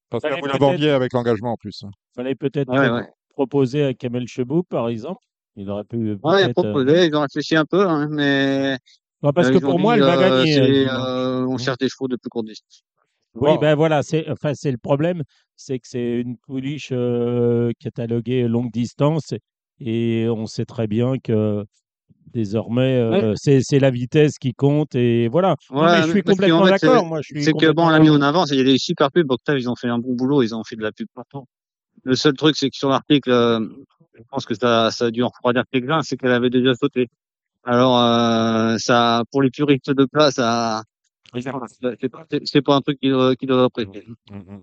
Parce 0.10 0.24
que 0.24 0.30
Fallait 0.30 0.40
vous 0.42 0.48
la 0.48 0.54
peut-être- 0.54 0.60
vendiez 0.62 0.90
avec 0.92 1.14
l'engagement 1.14 1.52
en 1.52 1.58
plus. 1.58 1.84
hein. 1.84 1.92
fallait 2.16 2.34
peut-être 2.36 2.70
Ouais, 2.70 2.88
pro- 2.88 2.96
ouais. 2.98 3.10
proposer 3.30 3.84
à 3.86 3.94
Kamel 3.94 4.28
Chebou, 4.28 4.64
par 4.64 4.90
exemple. 4.90 5.22
Il 5.60 5.70
aurait 5.70 5.84
pu 5.84 5.98
Ouais, 5.98 6.18
peut-être. 6.18 6.48
euh, 6.48 6.52
proposé, 6.54 7.06
ils 7.08 7.16
ont 7.16 7.22
réfléchi 7.22 7.56
un 7.58 7.66
peu, 7.66 7.86
hein, 7.86 8.08
mais 8.10 8.78
non, 9.22 9.34
parce 9.34 9.50
euh, 9.50 9.54
que 9.54 9.58
pour 9.58 9.78
moi, 9.78 9.96
elle 9.96 10.02
va 10.02 10.14
euh, 10.14 10.46
gagner. 10.46 10.88
euh, 10.88 11.46
on 11.46 11.58
cherche 11.58 11.78
des 11.80 11.90
chevaux 11.90 12.08
de 12.08 12.16
plus 12.16 12.30
courte 12.30 12.48
distance. 12.48 12.82
Oui, 13.36 13.58
ben 13.60 13.76
voilà, 13.76 14.02
c'est 14.02 14.30
enfin 14.30 14.54
c'est 14.56 14.72
le 14.72 14.78
problème, 14.78 15.24
c'est 15.58 15.78
que 15.80 15.88
c'est 15.88 16.22
une 16.22 16.38
pouliche 16.38 16.90
euh, 16.94 17.72
cataloguée 17.80 18.48
longue 18.48 18.72
distance 18.72 19.34
et 19.82 20.28
on 20.30 20.46
sait 20.48 20.66
très 20.66 20.88
bien 20.88 21.20
que 21.20 21.64
désormais 22.34 22.98
euh, 22.98 23.34
c'est 23.36 23.62
c'est 23.62 23.80
la 23.80 23.92
vitesse 23.92 24.38
qui 24.40 24.54
compte 24.54 24.96
et 24.96 25.28
voilà. 25.28 25.56
Non, 25.72 25.82
Ouais, 25.82 25.92
mais 25.92 26.02
je 26.04 26.10
suis 26.12 26.24
complètement 26.24 26.66
fait, 26.66 26.78
c'est- 26.80 26.88
d'accord. 26.88 27.06
Moi, 27.06 27.20
je 27.22 27.28
suis 27.36 27.44
C'est 27.44 27.54
que 27.54 27.72
bon, 27.72 27.86
on 27.86 27.90
l'a 27.90 28.00
mis 28.00 28.10
en 28.10 28.22
avant, 28.22 28.46
il 28.46 28.58
y 28.58 28.62
a 28.62 28.64
des 28.64 28.78
super 28.78 29.12
pubs, 29.12 29.30
Octave, 29.30 29.60
ils 29.60 29.70
ont 29.70 29.76
fait 29.76 29.90
un 29.90 30.00
bon 30.00 30.14
boulot, 30.16 30.42
ils 30.42 30.56
ont 30.56 30.64
fait 30.64 30.76
de 30.78 30.82
la 30.82 30.92
pub 30.92 31.08
partout. 31.14 31.46
Le 32.04 32.16
seul 32.16 32.34
truc, 32.34 32.56
c'est 32.56 32.70
que 32.70 32.78
sur 32.78 32.90
l'article, 32.90 33.30
euh, 33.30 33.60
je 34.20 34.24
pense 34.30 34.46
que 34.46 34.54
ça, 34.54 34.92
ça 34.92 35.06
a 35.06 35.12
dû 35.12 35.24
en 35.24 35.30
refroidir 35.30 35.64
quelques-uns, 35.72 36.02
c'est 36.04 36.18
qu'elle 36.18 36.32
avait 36.32 36.50
déjà 36.50 36.74
sauté. 36.76 37.08
Alors, 37.64 37.98
euh, 38.00 38.78
ça, 38.78 39.24
pour 39.32 39.42
les 39.42 39.50
puristes 39.50 39.92
de 39.92 40.06
place, 40.06 40.36
ça, 40.36 40.84
c'est 41.34 42.10
pas, 42.10 42.26
c'est- 42.32 42.42
c'est 42.46 42.62
pas 42.62 42.76
un 42.76 42.82
truc 42.82 43.00
qu'ils 43.00 43.12
doivent 43.48 43.66
apprécier. 43.66 44.06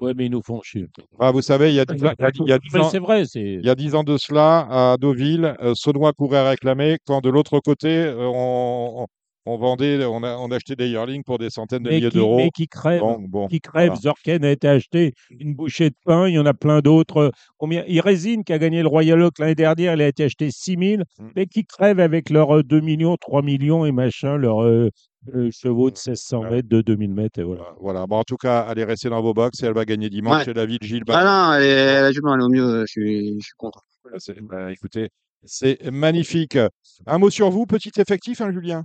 Ouais, 0.01 0.15
mais 0.15 0.27
ils 0.27 0.31
nous 0.31 0.43
font 0.43 0.61
chier. 0.63 0.89
Ah, 1.19 1.31
vous 1.31 1.43
savez, 1.43 1.71
il 1.71 1.75
y 1.75 1.81
a 1.81 1.85
10 1.85 2.05
ans, 2.05 2.13
il 2.19 2.23
y 2.23 2.25
a- 2.25 2.31
il 2.45 2.49
y 2.49 2.53
a 2.53 2.59
10 2.59 2.75
Mais 2.75 2.81
ans- 2.81 2.91
c'est 2.91 2.99
vrai, 2.99 3.25
c'est. 3.25 3.41
il 3.41 3.65
y 3.65 3.71
a 3.71 3.75
10 3.75 3.95
ans 3.95 4.05
de 4.05 4.17
cela, 4.17 4.67
à 4.71 4.97
Deauville, 4.99 5.55
euh, 5.61 5.75
Saunois 5.75 6.13
courait 6.13 6.39
à 6.39 6.49
réclamer 6.51 6.99
quand 7.07 7.21
de 7.21 7.31
l'autre 7.31 7.61
côté, 7.61 7.89
euh, 7.89 8.31
on, 8.35 9.07
on- 9.47 9.57
vendait, 9.59 10.05
on, 10.05 10.23
a, 10.23 10.37
on 10.37 10.51
achetait 10.51 10.77
des 10.77 10.89
yearlings 10.89 11.23
pour 11.25 11.39
des 11.39 11.51
centaines 11.51 11.83
de 11.83 11.89
Mais 11.91 11.97
milliers 11.97 12.11
d'euros. 12.11 12.37
mais 12.37 12.51
qui 12.51 12.67
crève, 12.69 13.01
Donc, 13.01 13.29
bon, 13.29 13.47
qui 13.49 13.61
crève. 13.61 13.89
voilà. 13.89 14.01
Zorken 14.01 14.45
a 14.45 14.51
été 14.51 14.69
acheté 14.69 15.13
une 15.31 15.55
bouchée 15.55 15.91
de 15.91 15.97
pain. 16.05 16.29
Il 16.29 16.35
y 16.35 16.39
en 16.39 16.47
a 16.47 16.55
plein 16.55 16.81
d'autres. 16.81 17.33
Combien? 17.59 17.85
Irésine 17.87 18.45
qui 18.45 18.53
a 18.53 18.59
gagné 18.59 18.83
le 18.83 18.89
Royal 18.89 19.21
Oak 19.23 19.39
l'année 19.39 19.55
dernière, 19.55 19.95
il 19.95 20.03
a 20.03 20.09
été 20.09 20.25
acheté 20.25 20.51
6 20.51 20.77
000. 20.79 21.03
Mm. 21.19 21.29
Mais 21.37 21.47
qui 21.47 21.65
crèvent 21.65 22.01
avec 22.01 22.31
leurs 22.31 22.57
euh, 22.59 22.63
2 22.63 22.81
millions, 22.81 23.17
3 23.17 23.43
millions 23.43 23.87
et 23.87 23.93
machin, 23.93 24.37
leurs 24.37 24.63
euh, 24.63 24.91
euh, 25.35 25.51
chevaux 25.51 25.91
de 25.91 25.97
1600 25.97 26.41
Ouais. 26.43 26.51
mètres, 26.51 26.69
de 26.69 26.81
2000 26.83 27.13
mètres. 27.15 27.41
Et 27.41 27.45
voilà. 27.45 27.65
Voilà. 27.81 28.07
Bon, 28.07 28.17
en 28.17 28.25
tout 28.25 28.37
cas, 28.37 28.61
allez 28.61 28.85
rester 28.85 29.09
dans 29.09 29.23
vos 29.23 29.35
box 29.35 29.63
et 29.63 29.67
elle 29.67 29.75
va 29.75 29.85
gagner 29.85 30.09
dimanche 30.11 30.39
Ouais. 30.39 30.45
chez 30.45 30.55
David 30.55 30.83
Gilles. 30.85 31.03
Ah 31.09 31.25
non, 31.25 31.55
elle 31.59 31.63
est, 31.65 32.01
la 32.03 32.09
elle 32.09 32.15
est 32.15 32.43
au 32.45 32.49
mieux, 32.49 32.81
je 32.83 32.87
suis, 32.91 33.35
je 33.41 33.45
suis 33.45 33.55
content. 33.57 33.81
Bah, 34.05 34.11
c'est- 34.19 34.41
bah, 34.41 34.71
écoutez, 34.73 35.09
c'est 35.45 35.91
magnifique. 35.91 36.59
Un 37.07 37.19
mot 37.19 37.31
sur 37.31 37.51
vous, 37.51 37.67
petit 37.67 37.91
effectif, 37.99 38.41
hein, 38.41 38.53
Julien? 38.53 38.85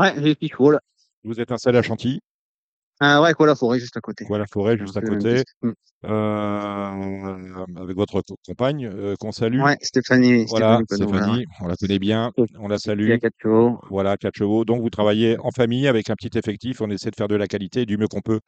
Ouais, 0.00 0.14
j'ai 0.16 0.34
là. 0.70 0.80
Vous 1.24 1.38
êtes 1.40 1.52
installé 1.52 1.76
à 1.78 1.82
Chantilly, 1.82 2.20
Ah 3.00 3.20
ouais, 3.20 3.34
quoi, 3.34 3.46
la 3.46 3.54
forêt, 3.54 3.78
juste 3.78 3.96
à 3.98 4.00
côté. 4.00 4.24
quoi 4.24 4.38
la 4.38 4.46
forêt, 4.46 4.78
juste 4.78 4.96
à 4.96 5.00
euh, 5.00 5.08
côté, 5.08 5.42
mm. 5.62 5.70
euh, 6.04 7.64
avec 7.76 7.96
votre 7.96 8.22
co- 8.22 8.36
compagne 8.46 8.86
euh, 8.86 9.14
qu'on 9.20 9.30
salue. 9.30 9.60
Ouais, 9.60 9.76
Stéphanie, 9.82 10.46
Voilà, 10.46 10.80
Stéphanie 10.90 11.44
on 11.60 11.66
la 11.66 11.76
connaît 11.76 11.98
bien, 11.98 12.32
on 12.58 12.68
la 12.68 12.78
salue. 12.78 13.18
quatre 13.18 13.34
chevaux. 13.42 13.78
Voilà, 13.90 14.16
quatre 14.16 14.36
chevaux. 14.36 14.64
Donc, 14.64 14.80
vous 14.80 14.88
travaillez 14.88 15.36
en 15.40 15.50
famille 15.50 15.86
avec 15.86 16.08
un 16.08 16.14
petit 16.14 16.38
effectif. 16.38 16.80
On 16.80 16.88
essaie 16.88 17.10
de 17.10 17.16
faire 17.16 17.28
de 17.28 17.36
la 17.36 17.46
qualité 17.46 17.84
du 17.84 17.98
mieux 17.98 18.08
qu'on 18.08 18.22
peut. 18.22 18.40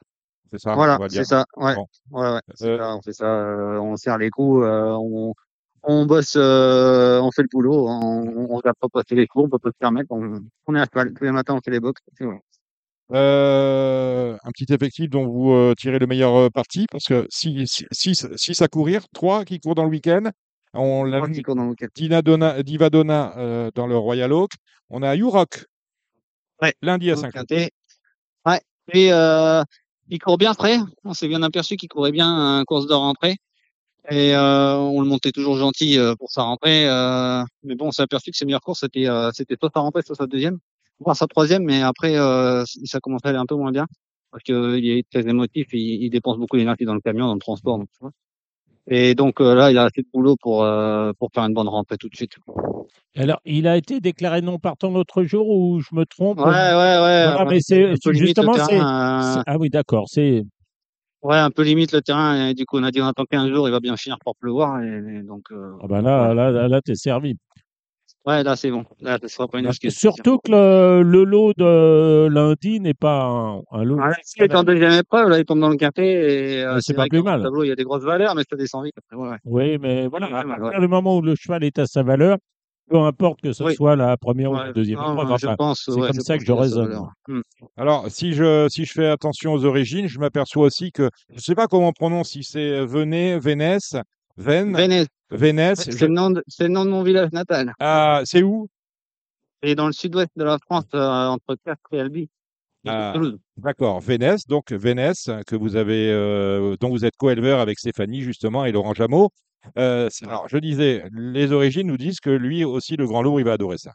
C'est 0.49 0.59
ça 0.59 0.73
Voilà, 0.73 0.97
c'est 1.09 1.23
ça. 1.23 1.45
Ouais, 1.55 1.75
Bon. 1.75 1.85
ouais, 2.11 2.31
ouais. 2.31 2.39
Euh, 2.63 2.77
ça, 2.79 2.95
on 2.95 3.01
fait 3.03 3.13
ça. 3.13 3.25
on 3.79 3.95
serre 3.95 4.17
les 4.17 4.31
coups. 4.31 4.65
on, 4.65 5.33
on 5.83 6.05
bosse, 6.05 6.35
euh, 6.37 7.19
on 7.21 7.31
fait 7.31 7.41
le 7.43 7.47
boulot. 7.51 7.87
On, 7.87 8.47
on 8.49 8.55
regarde 8.55 8.77
pas 8.79 8.87
passer 8.89 9.15
les 9.15 9.27
cours, 9.27 9.45
on 9.45 9.49
peut 9.49 9.59
pas 9.59 9.69
se 9.69 9.77
permettre. 9.77 10.07
On, 10.11 10.39
on 10.67 10.75
est 10.75 10.79
à 10.79 10.85
cheval. 10.85 11.13
Tous 11.13 11.23
les 11.23 11.31
matins, 11.31 11.55
on 11.55 11.61
fait 11.61 11.71
les 11.71 11.79
box. 11.79 12.01
Euh, 13.11 14.37
un 14.43 14.51
petit 14.51 14.73
effectif 14.73 15.09
dont 15.09 15.27
vous 15.27 15.51
euh, 15.51 15.73
tirez 15.77 15.99
le 15.99 16.07
meilleur 16.07 16.35
euh, 16.35 16.49
parti 16.49 16.87
parce 16.89 17.05
que 17.05 17.27
6 17.29 17.85
six, 17.91 18.27
six 18.35 18.61
à 18.61 18.67
courir, 18.67 19.03
3 19.13 19.45
qui 19.45 19.59
courent 19.59 19.75
dans 19.75 19.83
le 19.83 19.89
week-end. 19.89 20.31
On 20.73 21.03
l'a 21.03 21.21
vu, 21.21 21.43
cours 21.43 21.55
dans 21.55 21.63
le 21.63 21.69
week-end. 21.71 21.87
Dina 21.93 22.21
Donna, 22.21 22.63
Diva 22.63 22.89
Donna 22.89 23.37
euh, 23.37 23.69
dans 23.75 23.85
le 23.87 23.97
Royal 23.97 24.31
Oak. 24.33 24.51
On 24.89 25.03
a 25.03 25.15
Yurok 25.15 25.65
Ouais. 26.61 26.73
lundi 26.81 27.11
à 27.11 27.15
Donc, 27.15 27.25
5 27.25 27.31
quintet. 27.33 27.71
Ouais. 28.45 28.61
Et 28.93 29.11
euh, 29.13 29.63
il 30.07 30.19
court 30.19 30.37
bien 30.37 30.53
frais. 30.53 30.77
On 31.03 31.13
s'est 31.13 31.27
bien 31.27 31.43
aperçu 31.43 31.75
qu'il 31.75 31.89
courait 31.89 32.11
bien 32.11 32.27
un 32.59 32.63
course 32.63 32.87
de 32.87 32.93
rentrée. 32.93 33.35
Et 34.09 34.35
euh, 34.35 34.75
on 34.75 35.01
le 35.01 35.07
montait 35.07 35.31
toujours 35.31 35.57
gentil 35.57 35.97
euh, 35.97 36.15
pour 36.15 36.29
sa 36.29 36.43
rentrée. 36.43 36.87
Euh, 36.89 37.43
mais 37.63 37.75
bon, 37.75 37.87
on 37.87 37.91
s'est 37.91 38.01
aperçu 38.03 38.31
que 38.31 38.37
ses 38.37 38.45
meilleures 38.45 38.61
courses, 38.61 38.81
c'était 38.81 39.07
euh, 39.07 39.31
c'était 39.33 39.55
soit 39.59 39.71
sa 39.73 39.79
rentrée, 39.79 40.01
soit 40.01 40.15
sa 40.15 40.27
deuxième, 40.27 40.57
voire 40.99 41.15
sa 41.15 41.27
troisième. 41.27 41.63
Mais 41.63 41.81
après, 41.81 42.17
euh, 42.17 42.63
ça 42.83 42.99
commençait 42.99 43.27
à 43.27 43.29
aller 43.29 43.37
un 43.39 43.45
peu 43.45 43.55
moins 43.55 43.71
bien. 43.71 43.87
Parce 44.31 44.43
qu'il 44.43 44.89
est 44.89 45.07
très 45.09 45.21
émotif, 45.29 45.67
il, 45.73 46.03
il 46.03 46.09
dépense 46.09 46.37
beaucoup 46.37 46.57
d'énergie 46.57 46.85
dans 46.85 46.95
le 46.95 47.01
camion, 47.01 47.27
dans 47.27 47.33
le 47.35 47.39
transport. 47.39 47.77
Donc, 47.77 47.87
tu 47.93 47.99
vois. 48.01 48.11
Et 48.87 49.15
donc 49.15 49.39
euh, 49.39 49.55
là, 49.55 49.71
il 49.71 49.77
a 49.77 49.83
assez 49.85 50.01
de 50.01 50.07
boulot 50.13 50.35
pour 50.41 50.63
euh, 50.63 51.13
pour 51.17 51.29
faire 51.33 51.43
une 51.45 51.53
bonne 51.53 51.69
rentrée 51.69 51.97
tout 51.97 52.09
de 52.09 52.15
suite. 52.15 52.35
Alors, 53.15 53.39
il 53.45 53.67
a 53.67 53.77
été 53.77 54.01
déclaré 54.01 54.41
non 54.41 54.57
partant 54.59 54.89
l'autre 54.89 55.23
jour 55.23 55.47
ou 55.47 55.79
je 55.79 55.95
me 55.95 56.05
trompe? 56.05 56.39
Ouais, 56.39 56.45
ouais, 56.45 56.51
ouais. 56.51 57.23
Voilà, 57.25 57.45
mais 57.45 57.59
c'est 57.61 57.95
justement 58.13 58.55
euh, 58.55 58.57
c'est- 59.35 59.43
Ah 59.45 59.57
oui, 59.57 59.69
d'accord. 59.69 60.05
C'est 60.09 60.43
Ouais, 61.23 61.37
un 61.37 61.51
peu 61.51 61.63
limite 61.63 61.93
le 61.93 62.01
terrain. 62.01 62.49
Et 62.49 62.53
du 62.53 62.65
coup, 62.65 62.77
on 62.77 62.83
a 62.83 62.91
dit 62.91 63.01
on 63.01 63.07
attend 63.07 63.23
15 63.23 63.49
jours, 63.49 63.67
il 63.67 63.71
va 63.71 63.79
bien 63.79 63.95
finir 63.95 64.17
par 64.23 64.33
pleuvoir. 64.35 64.81
Et, 64.81 64.87
et 64.87 65.23
donc, 65.23 65.43
euh, 65.51 65.71
ah 65.81 65.87
ben 65.87 66.01
là, 66.01 66.33
là, 66.33 66.51
là, 66.51 66.67
là, 66.67 66.81
t'es 66.81 66.95
servi. 66.95 67.35
ouais, 68.25 68.43
là, 68.43 68.57
c'est 68.57 68.69
bon. 68.71 68.83
Là, 68.99 69.17
ce 69.21 69.29
sera 69.29 69.47
pas 69.47 69.59
une 69.59 69.67
excuse. 69.67 69.95
Surtout 69.97 70.37
que 70.39 70.51
le, 70.51 71.01
le 71.01 71.23
lot 71.23 71.53
de 71.55 72.27
lundi 72.27 72.81
n'est 72.81 72.93
pas 72.93 73.23
un, 73.23 73.61
un 73.71 73.83
lot. 73.85 73.95
Ouais, 73.95 74.11
il 74.35 74.43
est 74.43 74.55
en 74.55 74.63
deuxième 74.63 74.91
épreuve, 74.91 75.29
là, 75.29 75.39
il 75.39 75.45
tombe 75.45 75.61
dans 75.61 75.69
le. 75.69 75.77
Et 75.97 76.61
euh, 76.61 76.79
c'est 76.81 76.93
pas 76.93 77.05
plus 77.07 77.23
mal. 77.23 77.41
tableau, 77.41 77.63
il 77.63 77.69
y 77.69 77.71
a 77.71 77.75
des 77.75 77.85
grosses 77.85 78.03
valeurs, 78.03 78.35
mais 78.35 78.43
ça 78.49 78.57
descend 78.57 78.83
vite 78.83 78.95
après. 78.97 79.15
Ouais. 79.15 79.37
Oui, 79.45 79.77
mais 79.79 80.07
voilà, 80.07 80.27
à 80.27 80.43
partir 80.43 80.79
du 80.81 80.87
moment 80.89 81.17
où 81.17 81.21
le 81.21 81.35
cheval 81.35 81.63
est 81.63 81.79
à 81.79 81.85
sa 81.85 82.03
valeur, 82.03 82.37
peu 82.89 82.97
importe 82.97 83.41
que 83.41 83.53
ce 83.53 83.63
Oui. 83.63 83.75
soit 83.75 83.95
la 83.95 84.17
première 84.17 84.51
ou 84.51 84.55
la 84.55 84.71
deuxième 84.73 84.99
non, 84.99 85.13
épreuve. 85.13 85.37
je 85.39 85.47
Enfin, 85.47 85.55
pense, 85.55 85.83
c'est 85.85 85.91
ouais, 85.91 86.07
comme 86.07 86.15
je 86.15 86.21
ça 86.21 86.33
pense 86.33 86.41
que 86.43 86.45
je 86.47 86.51
raisonne. 86.51 87.07
Hmm. 87.27 87.41
Alors, 87.77 88.05
si 88.09 88.33
je, 88.33 88.67
si 88.69 88.85
je 88.85 88.91
fais 88.91 89.07
attention 89.07 89.53
aux 89.53 89.65
origines, 89.65 90.07
je 90.07 90.19
m'aperçois 90.19 90.65
aussi 90.65 90.91
que 90.91 91.09
je 91.29 91.35
ne 91.35 91.39
sais 91.39 91.55
pas 91.55 91.67
comment 91.67 91.87
on 91.89 91.93
prononce, 91.93 92.29
si 92.29 92.43
c'est 92.43 92.85
Venet, 92.85 93.39
Vénès, 93.39 93.95
Ven, 94.37 94.75
Vénès, 94.75 95.07
Vénès. 95.31 95.79
c'est 95.79 95.91
je- 95.97 96.05
le, 96.05 96.11
nom 96.13 96.29
de- 96.31 96.43
c'est 96.47 96.63
le 96.63 96.69
nom 96.69 96.85
de 96.85 96.89
mon 96.89 97.03
village 97.03 97.31
natal. 97.31 97.73
Ah, 97.79 98.21
c'est 98.25 98.43
où? 98.43 98.67
Et 99.61 99.75
dans 99.75 99.87
le 99.87 99.93
sud-ouest 99.93 100.29
de 100.35 100.43
la 100.43 100.57
France, 100.65 100.85
euh, 100.93 100.99
entre 101.27 101.55
Castres 101.65 101.93
et 101.93 101.99
Albi. 102.01 102.29
Ah. 102.85 103.13
D'accord, 103.55 104.01
Vénès, 104.01 104.45
donc 104.45 104.73
Vénès, 104.73 105.29
que 105.47 105.55
vous 105.55 105.77
avez, 105.77 106.11
euh, 106.11 106.75
dont 106.81 106.89
vous 106.89 107.05
êtes 107.05 107.15
co-éleveur 107.15 107.61
avec 107.61 107.79
Stéphanie 107.79 108.21
justement 108.21 108.65
et 108.65 108.73
Laurent 108.73 108.93
Jameau. 108.93 109.29
Euh, 109.77 110.09
alors, 110.23 110.47
je 110.49 110.57
disais, 110.57 111.03
les 111.11 111.51
origines 111.51 111.87
nous 111.87 111.97
disent 111.97 112.19
que 112.19 112.29
lui 112.29 112.63
aussi, 112.65 112.95
le 112.95 113.07
grand 113.07 113.21
lourd, 113.21 113.39
il 113.39 113.45
va 113.45 113.53
adorer 113.53 113.77
ça. 113.77 113.93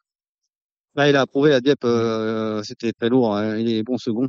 Là, 0.95 1.09
il 1.09 1.17
a 1.17 1.23
approuvé 1.23 1.51
la 1.51 1.61
Dieppe, 1.61 1.85
euh, 1.85 2.63
c'était 2.63 2.93
très 2.93 3.09
lourd. 3.09 3.37
euh, 3.37 3.59
il 3.59 3.71
est 3.71 3.83
bon 3.83 3.99
second. 3.99 4.29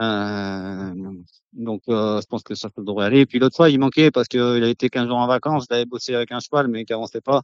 Euh, 0.00 0.92
donc, 1.52 1.82
euh, 1.88 2.20
je 2.20 2.26
pense 2.26 2.42
que 2.42 2.54
ça 2.54 2.68
devrait 2.78 3.06
aller. 3.06 3.20
Et 3.20 3.26
puis 3.26 3.38
l'autre 3.38 3.56
fois, 3.56 3.70
il 3.70 3.78
manquait 3.78 4.10
parce 4.10 4.26
qu'il 4.28 4.40
a 4.40 4.68
été 4.68 4.88
15 4.88 5.06
jours 5.08 5.18
en 5.18 5.26
vacances. 5.28 5.66
Il 5.70 5.74
avait 5.74 5.84
bossé 5.86 6.14
avec 6.14 6.32
un 6.32 6.40
cheval, 6.40 6.68
mais 6.68 6.84
qui 6.84 6.92
avançait 6.92 7.20
pas. 7.20 7.42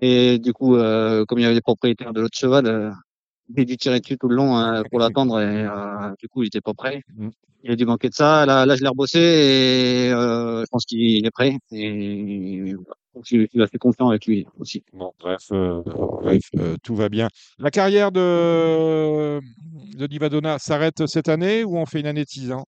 Et 0.00 0.38
du 0.38 0.52
coup, 0.52 0.76
euh, 0.76 1.24
comme 1.26 1.38
il 1.38 1.42
y 1.42 1.44
avait 1.46 1.54
les 1.54 1.60
propriétaires 1.62 2.12
de 2.12 2.20
l'autre 2.22 2.38
cheval, 2.38 2.94
il 3.48 3.60
a 3.60 3.64
dû 3.64 3.76
tirer 3.76 4.00
dessus 4.00 4.18
tout 4.18 4.28
le 4.28 4.36
long 4.36 4.58
euh, 4.58 4.82
pour 4.90 4.98
l'attendre. 5.00 5.40
Et 5.40 5.64
euh, 5.64 6.14
du 6.18 6.28
coup, 6.28 6.42
il 6.42 6.46
était 6.48 6.60
pas 6.60 6.74
prêt. 6.74 7.02
Mm. 7.14 7.28
Il 7.64 7.72
a 7.72 7.76
dû 7.76 7.84
manquer 7.84 8.08
de 8.08 8.14
ça. 8.14 8.46
Là, 8.46 8.64
là 8.64 8.76
je 8.76 8.82
l'ai 8.82 8.88
rebossé 8.88 9.18
et 9.18 10.12
euh, 10.12 10.60
je 10.60 10.66
pense 10.70 10.84
qu'il 10.84 11.26
est 11.26 11.30
prêt. 11.30 11.56
Et 11.72 12.74
je 13.24 13.46
suis 13.46 13.62
assez 13.62 13.78
confiant 13.78 14.08
avec 14.10 14.26
lui 14.26 14.46
aussi. 14.58 14.84
Bon, 14.92 15.12
bref, 15.18 15.40
euh, 15.50 15.82
bref, 16.22 16.42
tout 16.82 16.94
va 16.94 17.08
bien. 17.08 17.28
La 17.58 17.70
carrière 17.70 18.12
de, 18.12 19.40
de 19.96 20.06
Divadona 20.06 20.58
s'arrête 20.58 21.06
cette 21.06 21.28
année 21.28 21.64
ou 21.64 21.76
on 21.76 21.86
fait 21.86 22.00
une 22.00 22.06
année 22.06 22.24
de 22.24 22.28
6 22.28 22.52
ans? 22.52 22.66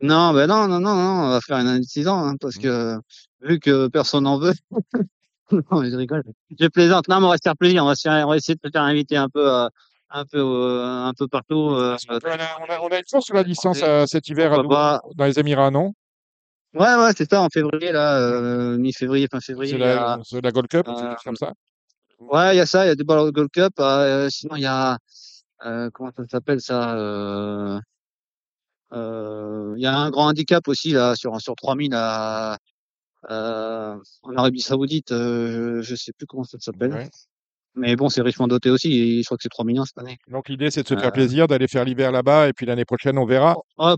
Non, 0.00 0.32
ben 0.32 0.46
non, 0.46 0.68
non, 0.68 0.78
non, 0.78 0.94
non, 0.94 1.24
on 1.24 1.28
va 1.30 1.40
faire 1.40 1.58
une 1.58 1.66
année 1.66 1.80
de 1.80 1.84
6 1.84 2.06
ans, 2.06 2.24
hein, 2.24 2.36
parce 2.40 2.56
que 2.56 2.96
vu 3.42 3.58
que 3.58 3.88
personne 3.88 4.24
n'en 4.24 4.38
veut. 4.38 4.54
non, 5.70 5.82
je 5.84 5.96
rigole. 5.96 6.22
Je 6.58 6.66
plaisante. 6.68 7.08
Non, 7.08 7.20
mais 7.20 7.26
on 7.26 7.30
va 7.30 7.36
se 7.36 7.42
faire 7.42 7.56
plaisir. 7.56 7.82
On 7.84 7.86
va, 7.86 7.94
se 7.94 8.02
faire- 8.02 8.26
on 8.26 8.30
va 8.30 8.36
essayer 8.36 8.54
de 8.54 8.60
se 8.64 8.70
faire 8.70 8.82
inviter 8.82 9.16
un 9.16 9.28
peu, 9.28 9.50
euh, 9.50 9.68
un 10.10 10.24
peu, 10.24 10.38
euh, 10.38 11.04
un 11.04 11.12
peu 11.14 11.28
partout. 11.28 11.70
euh, 11.70 11.96
on 12.08 12.14
a, 12.14 12.18
on 12.60 12.72
a- 12.72 12.80
on 12.82 12.88
a 12.88 12.98
une 12.98 13.04
chance 13.10 13.24
sur 13.24 13.34
la 13.34 13.42
licence 13.42 13.78
cet 14.06 14.28
hiver 14.28 14.52
à 14.52 15.00
dans 15.14 15.24
les 15.24 15.38
Émirats, 15.38 15.70
non? 15.70 15.92
Ouais, 16.74 16.94
ouais, 16.96 17.12
c'est 17.16 17.28
ça, 17.28 17.40
en 17.42 17.48
février, 17.48 17.92
là, 17.92 18.76
mi-février, 18.76 19.26
fin 19.30 19.40
février. 19.40 19.72
C'est 19.72 19.78
la, 19.78 20.18
la 20.42 20.50
Gold 20.50 20.68
Cup, 20.68 20.86
chose 20.86 21.16
comme 21.24 21.36
ça? 21.36 21.52
Ouais, 22.18 22.54
il 22.54 22.58
y 22.58 22.60
a 22.60 22.66
ça, 22.66 22.84
il 22.84 22.88
y 22.88 22.90
a 22.90 22.94
des 22.94 23.04
balles 23.04 23.30
Gold 23.32 23.50
Cup. 23.50 23.72
sinon, 24.30 24.56
il 24.56 24.62
y 24.62 24.66
a, 24.66 24.98
comment 25.92 26.10
ça 26.14 26.24
s'appelle 26.30 26.60
ça 26.60 27.80
Il 28.92 29.80
y 29.80 29.86
a 29.86 29.96
un 29.96 30.10
grand 30.10 30.28
handicap 30.28 30.66
aussi 30.68 30.90
là 30.92 31.14
sur 31.14 31.40
sur 31.40 31.54
3000 31.56 31.94
à, 31.94 32.58
euh, 33.30 33.96
en 34.22 34.36
Arabie 34.36 34.60
Saoudite. 34.60 35.12
euh, 35.12 35.82
je, 35.82 35.94
sais 35.94 36.12
plus 36.16 36.26
comment 36.26 36.44
ça 36.44 36.58
s'appelle. 36.60 36.92
Ouais. 36.92 37.10
Mais 37.74 37.94
bon, 37.96 38.08
c'est 38.08 38.22
richement 38.22 38.48
doté 38.48 38.70
aussi. 38.70 38.92
Et 38.92 39.18
je 39.22 39.24
crois 39.26 39.36
que 39.36 39.42
c'est 39.42 39.48
3 39.48 39.64
millions 39.64 39.84
cette 39.84 39.98
année. 39.98 40.18
Donc 40.28 40.48
l'idée, 40.48 40.70
c'est 40.70 40.82
de 40.82 40.88
se 40.88 40.94
faire 40.94 41.08
Euh, 41.08 41.10
plaisir, 41.10 41.46
d'aller 41.46 41.68
faire 41.68 41.84
l'hiver 41.84 42.10
là-bas, 42.12 42.48
et 42.48 42.52
puis 42.52 42.66
l'année 42.66 42.84
prochaine, 42.84 43.18
on 43.18 43.24
verra. 43.26 43.56
Ouais, 43.78 43.94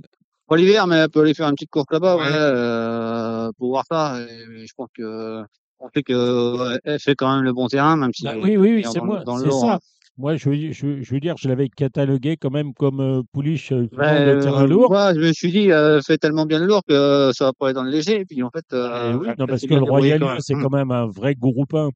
pas 0.49 0.57
l'hiver, 0.57 0.87
mais 0.87 0.97
elle 0.97 1.09
peut 1.09 1.21
aller 1.21 1.35
faire 1.35 1.49
une 1.49 1.55
petite 1.55 1.71
course 1.71 1.87
là-bas, 1.91 2.16
ouais, 2.16 2.23
euh, 2.29 3.51
pour 3.59 3.68
voir 3.71 3.85
ça. 3.91 4.21
Et 4.21 4.66
je 4.66 4.73
pense 4.77 4.89
que 4.95 5.43
on 5.79 5.89
sait 5.95 6.03
que 6.03 6.79
elle 6.85 6.99
fait 7.01 7.14
quand 7.14 7.35
même 7.35 7.45
le 7.45 7.53
bon 7.53 7.68
terrain, 7.68 7.97
même 7.97 8.12
si 8.12 8.25
Bah 8.25 8.35
oui, 8.37 8.57
oui, 8.57 8.85
c'est 8.93 9.01
moi, 9.01 9.23
c'est 9.25 9.51
ça. 9.51 9.75
hein. 9.75 9.79
Moi, 10.18 10.36
je 10.36 10.50
veux, 10.50 10.72
je, 10.72 11.02
je 11.02 11.14
veux 11.14 11.20
dire, 11.20 11.36
je 11.38 11.48
l'avais 11.48 11.68
catalogué 11.68 12.36
quand 12.36 12.50
même 12.50 12.74
comme 12.74 13.00
euh, 13.00 13.22
pouliche 13.32 13.72
euh, 13.72 13.88
Ben, 13.92 14.26
de 14.26 14.42
terrain 14.42 14.64
euh, 14.64 14.66
lourd. 14.66 14.90
moi, 14.90 15.14
je 15.14 15.20
me 15.20 15.32
suis 15.32 15.50
dit, 15.50 15.72
euh, 15.72 16.00
fait 16.02 16.18
tellement 16.18 16.46
bien 16.46 16.58
le 16.58 16.66
lourd 16.66 16.82
que 16.86 17.30
ça 17.32 17.46
va 17.46 17.52
pas 17.52 17.66
aller 17.66 17.74
dans 17.74 17.82
le 17.84 17.90
léger. 17.90 18.20
Et 18.20 18.24
puis 18.24 18.42
en 18.42 18.50
fait, 18.50 18.64
euh, 18.72 19.16
oui, 19.16 19.28
non, 19.38 19.46
parce 19.46 19.62
que 19.62 19.74
le 19.74 19.82
Royal 19.82 20.20
c'est 20.40 20.54
Hmm. 20.54 20.62
quand 20.62 20.70
même 20.70 20.90
un 20.90 21.06
vrai 21.06 21.34
groupe 21.34 21.74
1. 21.74 21.90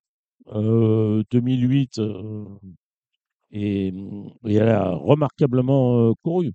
Euh, 0.55 1.23
2008, 1.31 1.99
euh, 1.99 2.45
et, 3.51 3.89
et 4.47 4.55
elle 4.55 4.69
a 4.69 4.91
remarquablement 4.91 6.11
euh, 6.11 6.13
couru. 6.23 6.53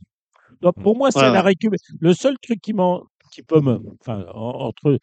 Donc, 0.61 0.75
pour 0.81 0.97
moi, 0.97 1.11
c'est 1.11 1.21
Ouais, 1.21 1.31
la 1.31 1.41
ouais. 1.41 1.47
récup. 1.47 1.73
Le 1.99 2.13
seul 2.13 2.35
truc 2.41 2.59
qui, 2.61 2.73
m'en- 2.73 3.03
qui 3.31 3.43
peut 3.43 3.61
me. 3.61 3.79
Enfin, 4.01 4.25
en- 4.33 4.67
entre. 4.67 4.99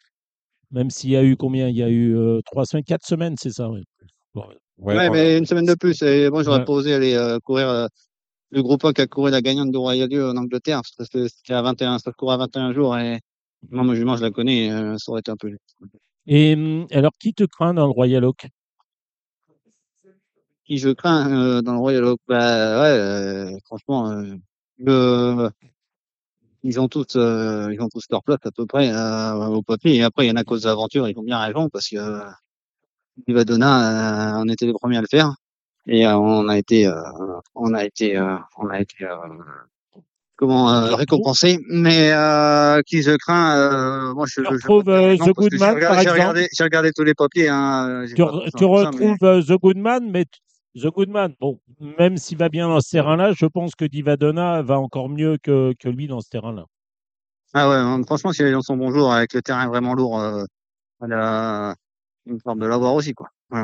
Même 0.71 0.89
s'il 0.89 1.11
y 1.11 1.17
a 1.17 1.23
eu 1.23 1.35
combien? 1.37 1.69
Il 1.69 1.75
y 1.77 1.83
a 1.83 1.89
eu 1.89 2.15
euh, 2.15 2.41
trois 2.45 2.65
semaines, 2.65 2.83
quatre 2.85 3.05
semaines, 3.05 3.35
c'est 3.39 3.51
ça. 3.51 3.69
Bon, 4.35 4.45
Ouais, 4.79 5.09
mais 5.09 5.37
une 5.37 5.45
semaine 5.45 5.65
de 5.65 5.73
plus. 5.75 6.01
Et 6.03 6.29
moi, 6.29 6.43
j'aurais 6.43 6.59
Ouais. 6.59 6.65
pas 6.65 6.71
osé 6.73 6.93
aller 6.93 7.13
euh, 7.15 7.39
courir 7.43 7.67
euh, 7.69 7.87
le 8.51 8.61
groupe 8.63 8.85
1 8.85 8.93
qui 8.93 9.01
a 9.01 9.07
couru 9.07 9.31
la 9.31 9.41
gagnante 9.41 9.71
du 9.71 9.77
Royal 9.77 10.09
Lieu 10.09 10.27
en 10.29 10.37
Angleterre. 10.37 10.81
Parce 10.97 11.09
que 11.09 11.27
c'était 11.27 11.53
à 11.53 11.61
21, 11.61 11.99
ça 11.99 12.11
court 12.11 12.31
à 12.31 12.37
21 12.37 12.73
jours. 12.73 12.97
Et 12.97 13.19
moi, 13.71 13.95
jument, 13.95 14.15
je 14.17 14.23
la 14.23 14.31
connais. 14.31 14.71
euh, 14.71 14.95
ça 14.97 15.11
aurait 15.11 15.21
été 15.21 15.31
un 15.31 15.35
peu. 15.37 15.51
Et 16.27 16.53
hum, 16.53 16.87
alors, 16.91 17.11
qui 17.19 17.33
te 17.33 17.43
craint 17.43 17.73
dans 17.73 17.85
le 17.85 17.91
Royal 17.91 18.23
Oak? 18.25 18.47
Qui 20.65 20.77
je 20.77 20.89
crains 20.89 21.31
euh, 21.31 21.61
dans 21.61 21.73
le 21.73 21.79
Royal 21.79 22.03
Oak? 22.03 22.19
Bah 22.27 22.81
ouais, 22.81 22.89
euh, 22.99 23.57
franchement, 23.65 24.11
euh, 24.11 24.35
le- 24.79 25.49
ils 26.63 26.79
ont 26.79 26.87
tous, 26.87 27.15
euh, 27.15 27.71
ils 27.73 27.81
ont 27.81 27.87
tous 27.89 28.03
leur 28.09 28.23
place 28.23 28.39
à 28.43 28.51
peu 28.51 28.65
près 28.65 28.91
euh, 28.91 29.33
au 29.47 29.61
papier. 29.61 29.95
Et 29.95 30.03
après, 30.03 30.25
il 30.25 30.29
y 30.29 30.31
en 30.31 30.35
a 30.35 30.43
cause 30.43 30.63
d'aventure, 30.63 31.07
ils 31.07 31.17
ont 31.17 31.23
bien 31.23 31.39
raison 31.39 31.69
parce 31.69 31.87
que 31.89 31.97
euh, 31.97 32.19
Livadona, 33.27 34.35
euh, 34.37 34.43
on 34.43 34.49
était 34.49 34.65
les 34.65 34.73
premiers 34.73 34.97
à 34.97 35.01
le 35.01 35.07
faire 35.09 35.33
et 35.87 36.05
euh, 36.05 36.15
on 36.17 36.47
a 36.49 36.57
été, 36.57 36.85
euh, 36.87 36.93
on 37.55 37.73
a 37.73 37.83
été, 37.85 38.19
on 38.57 38.67
a 38.69 38.79
été, 38.79 39.05
comment 40.35 40.69
euh, 40.71 40.95
récompensé. 40.95 41.59
Mais 41.69 42.11
euh, 42.13 42.81
qui 42.85 43.01
je 43.01 43.15
crains, 43.17 43.57
euh, 43.57 44.13
moi 44.13 44.25
je, 44.27 44.41
Tu 44.41 44.47
je, 44.47 44.53
retrouves 44.53 44.83
The 44.83 45.33
Goodman, 45.33 45.75
regardé, 45.75 45.85
par 45.85 45.93
j'ai 45.95 45.99
exemple 46.01 46.19
regardé, 46.19 46.47
j'ai 46.55 46.63
regardé 46.63 46.91
tous 46.95 47.03
les 47.03 47.13
papiers. 47.13 47.49
Hein, 47.49 48.05
Tu, 48.07 48.21
re- 48.21 48.49
ça, 48.83 48.91
mais- 48.93 49.07
retrouves 49.07 49.45
The 49.45 49.59
Goodman, 49.59 50.11
mais 50.11 50.25
The 50.75 50.87
Goodman, 50.87 51.33
bon, 51.39 51.59
même 51.97 52.17
s'il 52.17 52.37
va 52.37 52.49
bien 52.49 52.67
dans 52.69 52.79
ce 52.81 52.91
terrain-là, 52.91 53.33
je 53.33 53.45
pense 53.47 53.73
que 53.75 53.85
Divadona 53.85 54.61
va 54.61 54.79
encore 54.79 55.09
mieux 55.09 55.37
que, 55.41 55.73
que 55.79 55.89
lui 55.89 56.07
dans 56.07 56.21
ce 56.21 56.29
terrain-là. 56.29 56.65
Ah 57.53 57.69
ouais, 57.69 57.75
hein, 57.75 58.01
franchement, 58.05 58.31
si 58.33 58.41
elle 58.43 58.49
est 58.49 58.51
dans 58.51 58.61
son 58.61 58.77
bon 58.77 58.91
jour, 58.91 59.11
avec 59.11 59.33
le 59.33 59.41
terrain 59.41 59.67
vraiment 59.67 59.93
lourd, 59.95 60.19
euh, 60.19 60.43
elle 61.01 61.13
a 61.13 61.75
une 62.29 62.39
forme 62.39 62.59
de 62.59 62.65
l'avoir 62.65 62.93
aussi, 62.93 63.13
quoi. 63.13 63.27
Ouais. 63.51 63.63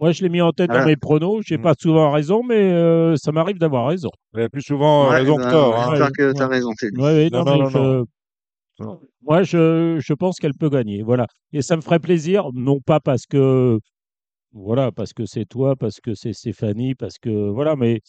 Moi, 0.00 0.10
je 0.12 0.22
l'ai 0.22 0.28
mis 0.28 0.40
en 0.40 0.50
tête 0.52 0.68
dans 0.68 0.74
Voilà. 0.74 0.86
mes 0.86 0.96
pronos. 0.96 1.42
J'ai 1.46 1.58
Mm. 1.58 1.62
pas 1.62 1.74
souvent 1.78 2.10
raison, 2.10 2.42
mais 2.42 2.56
euh, 2.72 3.14
ça 3.16 3.30
m'arrive 3.30 3.58
d'avoir 3.58 3.86
raison. 3.86 4.10
Il 4.34 4.40
y 4.40 4.42
a 4.42 4.48
plus 4.48 4.62
souvent 4.62 5.04
euh, 5.06 5.10
Ouais, 5.10 5.16
raison 5.20 5.36
bah, 5.36 5.44
que 5.44 5.50
tort. 5.50 5.72
ouais, 5.74 5.78
hein. 5.80 5.86
J'espère 5.90 6.06
Ouais, 6.06 6.12
que 6.12 6.32
t'as 6.32 6.48
ouais. 6.48 6.54
raison, 6.54 6.70
Phil. 6.78 6.90
Ouais, 6.96 7.02
ouais, 7.02 7.28
Non, 7.30 7.44
non, 7.44 7.44
non, 7.44 7.52
mais 7.52 7.58
non, 7.58 7.68
je- 8.78 8.84
non. 8.84 9.00
Moi, 9.22 9.42
je, 9.44 9.98
je 10.00 10.14
pense 10.14 10.38
qu'elle 10.38 10.54
peut 10.54 10.70
gagner. 10.70 11.02
Voilà. 11.02 11.26
Et 11.52 11.62
ça 11.62 11.76
me 11.76 11.82
ferait 11.82 12.00
plaisir, 12.00 12.48
non 12.54 12.80
pas 12.80 12.98
parce 12.98 13.26
que 13.26 13.78
voilà, 14.52 14.90
parce 14.90 15.12
que 15.12 15.24
c'est 15.24 15.44
toi, 15.46 15.76
parce 15.76 16.00
que 16.00 16.14
c'est 16.14 16.32
Stéphanie, 16.32 16.94
parce 16.94 17.18
que 17.18 17.48
voilà, 17.50 17.76
mais 17.76 18.00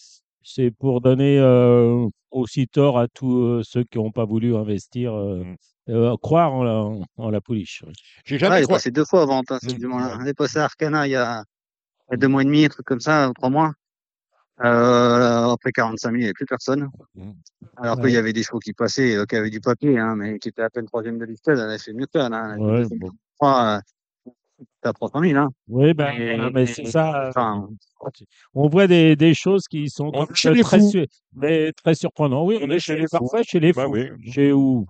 c'est 0.42 0.72
pour 0.72 1.00
donner 1.00 1.38
euh, 1.40 2.08
aussi 2.32 2.68
tort 2.68 2.98
à 2.98 3.08
tous 3.08 3.44
euh, 3.44 3.62
ceux 3.64 3.84
qui 3.84 3.98
n'ont 4.00 4.12
pas 4.12 4.26
voulu 4.26 4.56
investir, 4.56 5.14
euh, 5.14 5.44
Mm. 5.44 5.56
Euh, 5.90 6.16
croire 6.18 6.54
en 6.54 6.64
la, 6.64 7.06
en 7.18 7.30
la 7.30 7.42
pouliche. 7.42 7.84
J'ai 8.26 8.36
Ouais, 8.36 8.40
jamais 8.40 8.58
il 8.58 8.60
est 8.60 8.64
croisé. 8.64 8.78
passé 8.80 8.92
deux 8.92 9.06
fois 9.06 9.24
avant, 9.24 9.42
hein, 9.50 9.58
ce 9.62 9.68
Mm. 9.76 9.80
jument-là. 9.80 10.18
Il 10.22 10.28
est 10.28 10.34
passé 10.34 10.60
à 10.60 10.66
Arcana 10.66 11.08
il 11.08 11.12
y 11.12 11.16
a, 11.16 11.44
deux 12.14 12.28
mois 12.28 12.42
et 12.42 12.46
demi, 12.46 12.66
un 12.66 12.70
truc 12.70 12.86
comme 12.86 13.00
ça, 13.00 13.32
trois 13.36 13.50
mois. 13.50 13.74
Euh, 14.64 15.50
après 15.50 15.72
45 15.72 16.10
000, 16.10 16.16
il 16.16 16.20
n'y 16.20 16.24
avait 16.26 16.34
plus 16.34 16.46
personne. 16.46 16.90
Mm. 17.16 17.32
Alors 17.78 17.98
Ouais. 17.98 18.04
qu'il 18.04 18.12
y 18.14 18.18
avait 18.18 18.34
des 18.34 18.44
chevaux 18.44 18.60
qui 18.60 18.74
passaient, 18.74 19.16
euh, 19.16 19.26
qui 19.26 19.36
avaient 19.36 19.50
du 19.50 19.60
papier, 19.60 19.98
hein, 19.98 20.16
mais 20.16 20.38
qui 20.40 20.50
étaient 20.50 20.62
à 20.62 20.70
peine 20.70 20.86
troisième 20.86 21.18
de 21.18 21.26
liste, 21.26 21.48
elle 21.48 21.60
avait 21.60 21.80
fait 21.80 21.94
mieux 21.94 22.06
que 22.06 22.20
ça, 22.20 22.30
Ouais, 22.30 22.84
bon. 22.98 23.10
euh, 23.44 23.80
à 24.84 24.94
300 24.94 25.22
000, 25.22 25.38
hein. 25.40 25.50
Oui, 25.68 25.94
ben, 25.94 26.12
Et- 26.14 26.52
mais 26.52 26.66
c'est 26.68 26.86
ça. 26.86 27.24
euh, 27.26 27.30
Enfin, 27.30 27.68
on 28.54 28.68
voit 28.70 28.86
des, 28.88 29.16
des 29.16 29.34
choses 29.34 29.68
qui 29.68 29.90
sont 29.90 30.12
On 30.14 30.26
très, 30.28 30.80
su- 30.82 31.08
mais 31.34 31.72
très 31.74 31.96
surprenantes. 31.96 32.48
Oui, 32.48 32.60
on, 32.62 32.66
On 32.66 32.70
est 32.70 32.80
chez 32.80 32.96
les 32.98 33.08
parfaits, 33.08 33.46
chez 33.48 33.60
les 33.60 33.74
Bah 33.74 33.86
fous. 33.86 33.92
oui. 33.94 34.10
Chez 34.32 34.52
où? 34.54 34.86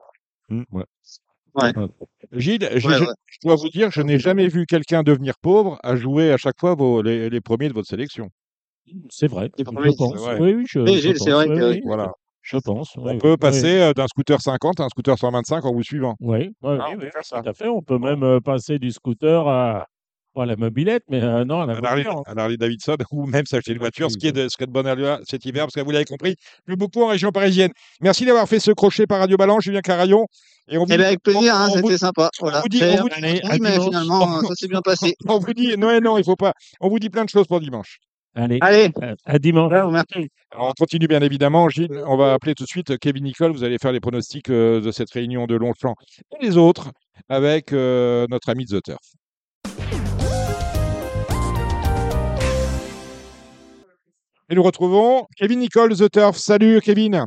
Mm, 0.50 0.64
ouais. 0.72 0.84
Ouais. 1.56 1.72
Gilles, 2.32 2.64
Ouais, 2.64 2.80
je, 2.80 2.88
ouais. 2.88 3.06
je 3.28 3.38
dois 3.44 3.56
vous 3.56 3.70
dire, 3.70 3.92
je 3.92 4.02
n'ai 4.02 4.18
jamais 4.18 4.48
vu 4.48 4.66
quelqu'un 4.66 5.04
devenir 5.04 5.36
pauvre 5.40 5.80
à 5.84 5.96
jouer 5.96 6.32
à 6.32 6.38
chaque 6.38 6.60
fois 6.60 6.74
vos, 6.74 7.02
les, 7.04 7.30
les 7.30 7.42
premiers 7.42 7.70
de 7.70 7.74
votre 7.74 7.88
sélection. 7.88 8.30
C'est 9.10 9.28
vrai. 9.28 9.52
Les 9.58 9.64
Je 9.64 9.96
pense. 9.96 10.14
c'est 10.14 10.18
vrai. 10.20 10.40
Oui, 10.40 10.54
oui, 10.56 10.66
je, 10.68 10.80
Oui, 10.80 10.96
je 10.96 11.00
Gilles, 11.02 11.18
c'est 11.18 11.32
pense. 11.32 11.46
vrai 11.46 11.48
Oui, 11.50 11.56
que- 11.60 11.70
oui, 11.72 11.82
Voilà. 11.86 12.12
Je 12.42 12.58
pense. 12.58 12.98
On 12.98 13.04
oui, 13.06 13.18
peut 13.20 13.32
oui. 13.32 13.38
passer 13.38 13.80
euh, 13.80 13.94
d'un 13.94 14.08
scooter 14.08 14.42
50 14.42 14.80
à 14.82 14.84
un 14.86 14.90
scooter 14.90 15.18
125 15.18 15.64
en 15.64 15.72
vous 15.74 15.84
suivant. 15.84 16.16
Oui, 16.20 16.54
oui, 16.62 16.78
Ah, 16.82 16.90
oui, 16.98 17.06
tout 17.10 17.36
à 17.50 17.54
fait. 17.54 17.68
On 17.70 17.82
peut 17.82 18.00
même 18.00 18.24
euh, 18.24 18.40
passer 18.42 18.80
du 18.80 18.92
scooter 18.92 19.48
à, 19.48 19.88
pas 20.34 20.44
à 20.44 20.46
la 20.46 20.56
mobilette, 20.56 21.04
mais 21.10 21.22
euh, 21.22 21.46
non, 21.46 21.62
à 21.62 21.66
la 21.66 21.76
voiture. 21.76 22.22
un 22.28 22.38
Harley 22.38 22.58
Davidson 22.58 22.98
ou 23.12 23.26
même 23.26 23.46
s'acheter 23.46 23.72
une 23.74 23.80
voiture, 23.80 24.10
ce 24.12 24.18
qui 24.18 24.28
est 24.28 24.32
de, 24.32 24.48
ce 24.50 24.58
qui 24.58 24.64
est 24.64 24.68
de 24.68 24.72
bonne 24.72 24.88
allure 24.88 25.20
cet 25.28 25.46
hiver, 25.46 25.66
parce 25.66 25.76
que 25.76 25.82
vous 25.82 25.92
l'avez 25.92 26.06
compris, 26.06 26.36
plus 26.66 26.76
beaucoup 26.76 27.04
en 27.04 27.08
région 27.08 27.32
parisienne. 27.32 27.72
Merci 28.02 28.26
d'avoir 28.26 28.48
fait 28.48 28.60
ce 28.60 28.72
crochet 28.72 29.06
par 29.08 29.20
Radio 29.20 29.38
Balance, 29.38 29.64
Julien 29.64 29.82
Carayon. 29.82 30.26
Et 30.70 30.78
on 30.78 30.86
vous, 30.86 30.92
Eh 30.94 30.98
ben, 30.98 31.06
avec 31.08 31.22
plaisir, 31.22 31.56
hein, 31.56 31.70
c'était 31.74 31.98
sympa. 31.98 32.30
on 32.42 32.50
vous 32.50 32.68
dit- 32.70 32.82
on 32.84 33.02
vous 33.02 33.10
dit- 33.10 33.16
peu 33.22 33.26
allez, 33.26 33.42
à 33.44 33.50
mais 33.58 33.72
dimanche. 33.72 33.86
finalement, 33.86 34.42
ça 34.50 34.56
s'est 34.56 34.68
bien 34.68 34.82
passé. 34.82 35.16
on 35.28 35.40
vous 35.40 35.54
dit, 35.54 35.78
non, 35.78 36.00
non, 36.02 36.18
il 36.18 36.24
faut 36.24 36.36
pas. 36.38 36.54
On 36.80 36.90
vous 36.90 37.00
dit 37.00 37.10
plein 37.10 37.26
de 37.26 37.30
choses 37.30 37.48
pour 37.48 37.60
dimanche. 37.60 37.98
Allez, 38.36 38.58
Allez, 38.62 38.90
à, 39.00 39.14
à 39.26 39.38
dimanche. 39.40 39.72
ouais, 39.72 39.92
merci. 39.92 40.30
Alors, 40.52 40.70
on 40.70 40.72
continue 40.72 41.06
bien 41.08 41.22
évidemment, 41.22 41.70
Gilles. 41.70 42.02
On 42.08 42.18
va 42.18 42.34
appeler 42.34 42.56
tout 42.56 42.64
de 42.64 42.70
suite 42.70 42.98
Kevin 42.98 43.26
Nicole. 43.26 43.52
Vous 43.52 43.64
allez 43.64 43.78
faire 43.78 43.92
les 43.92 44.00
pronostics 44.00 44.50
euh, 44.50 44.82
de 44.82 44.90
cette 44.92 45.12
réunion 45.12 45.46
de 45.46 45.54
Longchamp 45.56 45.94
et 46.40 46.44
les 46.44 46.58
autres 46.58 46.90
avec 47.30 47.74
euh, 47.74 48.26
notre 48.32 48.50
ami 48.50 48.66
The 48.66 48.82
Turf. 48.82 48.98
Et 54.54 54.56
nous 54.56 54.62
retrouvons 54.62 55.26
Kevin 55.36 55.62
Nicole, 55.62 55.96
The 55.96 56.12
Turf. 56.12 56.38
Salut 56.38 56.80
Kevin. 56.80 57.26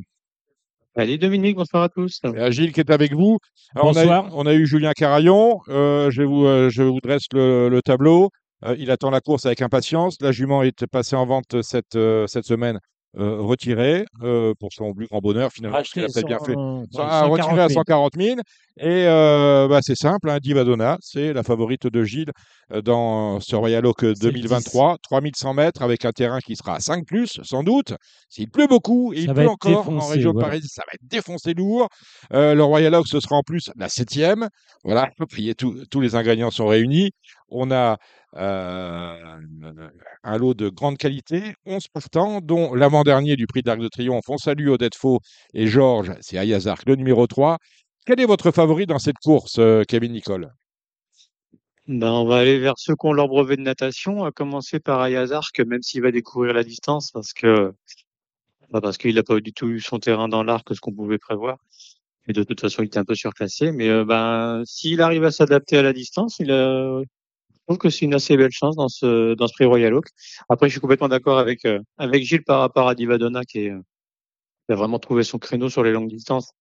Allez 0.94 1.18
Dominique, 1.18 1.56
bonsoir 1.56 1.82
à 1.82 1.88
tous. 1.88 2.20
Et 2.22 2.38
à 2.38 2.52
Gilles 2.52 2.72
qui 2.72 2.78
est 2.78 2.90
avec 2.92 3.14
vous. 3.14 3.38
Alors, 3.74 3.88
on, 3.88 3.90
a, 3.90 3.94
Bonsoir. 3.94 4.30
on 4.32 4.46
a 4.46 4.54
eu 4.54 4.64
Julien 4.64 4.92
Carayon. 4.92 5.58
Euh, 5.66 6.08
je, 6.12 6.22
vous, 6.22 6.46
euh, 6.46 6.70
je 6.70 6.84
vous 6.84 7.00
dresse 7.02 7.24
le, 7.32 7.68
le 7.68 7.82
tableau. 7.82 8.30
Euh, 8.64 8.76
il 8.78 8.92
attend 8.92 9.10
la 9.10 9.20
course 9.20 9.44
avec 9.44 9.60
impatience. 9.60 10.18
La 10.20 10.30
jument 10.30 10.62
est 10.62 10.86
passée 10.86 11.16
en 11.16 11.26
vente 11.26 11.62
cette, 11.62 11.96
euh, 11.96 12.28
cette 12.28 12.44
semaine, 12.44 12.78
euh, 13.18 13.40
retirée 13.40 14.04
euh, 14.22 14.52
pour 14.60 14.68
son 14.72 14.92
plus 14.94 15.06
grand 15.06 15.20
bonheur 15.20 15.50
finalement. 15.52 15.76
parce 15.78 15.90
qu'il 15.90 16.02
a 16.04 16.06
peut-être 16.06 16.26
bien 16.26 16.38
fait. 16.38 16.52
cent- 16.54 16.84
Ça 16.92 17.02
ouais, 17.02 17.08
a 17.10 17.22
retiré 17.24 17.60
à 17.62 17.68
140 17.68 18.12
000. 18.18 18.28
140 18.28 18.38
000. 18.38 18.40
Et 18.78 19.06
euh, 19.08 19.68
bah, 19.68 19.78
c'est 19.82 19.94
simple, 19.96 20.28
hein, 20.28 20.38
Divadonna, 20.38 20.98
c'est 21.00 21.32
la 21.32 21.42
favorite 21.42 21.86
de 21.86 22.04
Gilles 22.04 22.30
dans 22.84 23.40
sur 23.40 23.60
Royal 23.60 23.86
Oak 23.86 23.96
C'est 24.00 24.06
le 24.08 24.14
2023. 24.16 24.98
3100 25.02 25.54
mètres 25.54 25.82
avec 25.82 26.04
un 26.04 26.12
terrain 26.12 26.40
qui 26.40 26.56
sera 26.56 26.74
à 26.76 26.80
5 26.80 27.04
sans 27.42 27.62
doute. 27.62 27.94
S'il 28.28 28.50
pleut 28.50 28.66
beaucoup, 28.66 29.12
et 29.14 29.20
il 29.20 29.26
Ça 29.26 29.34
pleut 29.34 29.48
encore 29.48 29.88
en 29.88 29.92
défoncé, 29.92 30.14
région 30.14 30.32
voilà. 30.32 30.48
parisienne, 30.48 30.68
ça 30.70 30.82
va 30.86 30.92
être 30.94 31.08
défoncé 31.08 31.54
lourd. 31.54 31.88
Le 32.30 32.60
Royal 32.62 32.94
Oak, 32.94 33.06
ce 33.06 33.20
sera 33.20 33.36
en 33.36 33.42
plus 33.42 33.70
la 33.76 33.88
septième. 33.88 34.48
Voilà, 34.84 35.08
tous 35.58 36.00
les 36.00 36.14
ingrédients 36.14 36.50
sont 36.50 36.66
réunis. 36.66 37.12
On 37.48 37.70
a 37.70 37.98
euh, 38.36 39.38
un 40.24 40.38
lot 40.38 40.54
de 40.54 40.68
grande 40.68 40.98
qualité, 40.98 41.54
11 41.64 41.88
partants, 41.88 42.40
dont 42.40 42.74
l'avant-dernier 42.74 43.36
du 43.36 43.46
prix 43.46 43.62
d'Arc 43.62 43.80
de 43.80 43.88
Triomphe. 43.88 44.28
On 44.28 44.36
salue 44.36 44.68
Odette 44.68 44.96
Faux 44.96 45.20
et 45.54 45.66
Georges, 45.66 46.12
c'est 46.20 46.38
Ayazark, 46.38 46.86
le 46.86 46.96
numéro 46.96 47.26
3. 47.26 47.58
Quel 48.04 48.20
est 48.20 48.26
votre 48.26 48.50
favori 48.50 48.86
dans 48.86 48.98
cette 48.98 49.18
course, 49.22 49.58
euh, 49.58 49.82
Kevin 49.86 50.12
Nicole? 50.12 50.52
Ben, 51.88 52.10
on 52.10 52.24
va 52.24 52.38
aller 52.38 52.58
vers 52.58 52.74
ceux 52.78 52.94
qui 52.96 53.06
ont 53.06 53.12
leur 53.12 53.28
brevet 53.28 53.56
de 53.56 53.62
natation, 53.62 54.24
à 54.24 54.32
commencer 54.32 54.80
par 54.80 55.00
Ayazark, 55.00 55.58
même 55.60 55.82
s'il 55.82 56.02
va 56.02 56.10
découvrir 56.10 56.52
la 56.52 56.64
distance, 56.64 57.12
parce 57.12 57.32
que 57.32 57.72
bah, 58.70 58.80
parce 58.80 58.98
qu'il 58.98 59.14
n'a 59.14 59.22
pas 59.22 59.40
du 59.40 59.52
tout 59.52 59.68
eu 59.68 59.80
son 59.80 59.98
terrain 59.98 60.28
dans 60.28 60.42
l'arc, 60.42 60.66
ce 60.74 60.80
qu'on 60.80 60.92
pouvait 60.92 61.18
prévoir. 61.18 61.58
Et 62.28 62.32
de 62.32 62.42
toute 62.42 62.60
façon, 62.60 62.82
il 62.82 62.86
était 62.86 62.98
un 62.98 63.04
peu 63.04 63.14
surclassé. 63.14 63.72
Mais 63.72 63.88
euh, 63.88 64.04
ben, 64.04 64.62
s'il 64.64 65.00
arrive 65.00 65.24
à 65.24 65.30
s'adapter 65.30 65.78
à 65.78 65.82
la 65.82 65.92
distance, 65.92 66.38
il 66.40 66.50
a... 66.50 67.00
je 67.66 67.74
trouve 67.74 67.78
que 67.78 67.90
c'est 67.90 68.04
une 68.04 68.14
assez 68.14 68.36
belle 68.36 68.52
chance 68.52 68.76
dans 68.76 68.88
ce 68.88 69.34
dans 69.34 69.48
ce 69.48 69.52
prix 69.54 69.64
Royal 69.64 69.92
Oak. 69.94 70.06
Après, 70.48 70.68
je 70.68 70.72
suis 70.72 70.80
complètement 70.80 71.08
d'accord 71.08 71.38
avec 71.38 71.64
euh, 71.64 71.80
avec 71.98 72.22
Gilles 72.22 72.44
par 72.44 72.60
rapport 72.60 72.88
à 72.88 72.94
Divadonna, 72.94 73.42
qui, 73.44 73.66
est, 73.66 73.70
euh, 73.70 73.80
qui 74.66 74.72
a 74.72 74.76
vraiment 74.76 75.00
trouvé 75.00 75.24
son 75.24 75.38
créneau 75.38 75.68
sur 75.68 75.82
les 75.82 75.90
longues 75.90 76.08
distances 76.08 76.52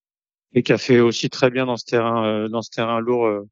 et 0.55 0.63
qui 0.63 0.73
a 0.73 0.79
fait 0.79 0.99
aussi 0.99 1.29
très 1.29 1.51
bien 1.51 1.67
dans 1.67 1.77
ce 1.77 1.85
terrain 1.85 2.25
euh, 2.25 2.47
dans 2.47 2.63
ce 2.63 2.71
terrain 2.71 2.99
lourd 2.99 3.27
euh, 3.27 3.47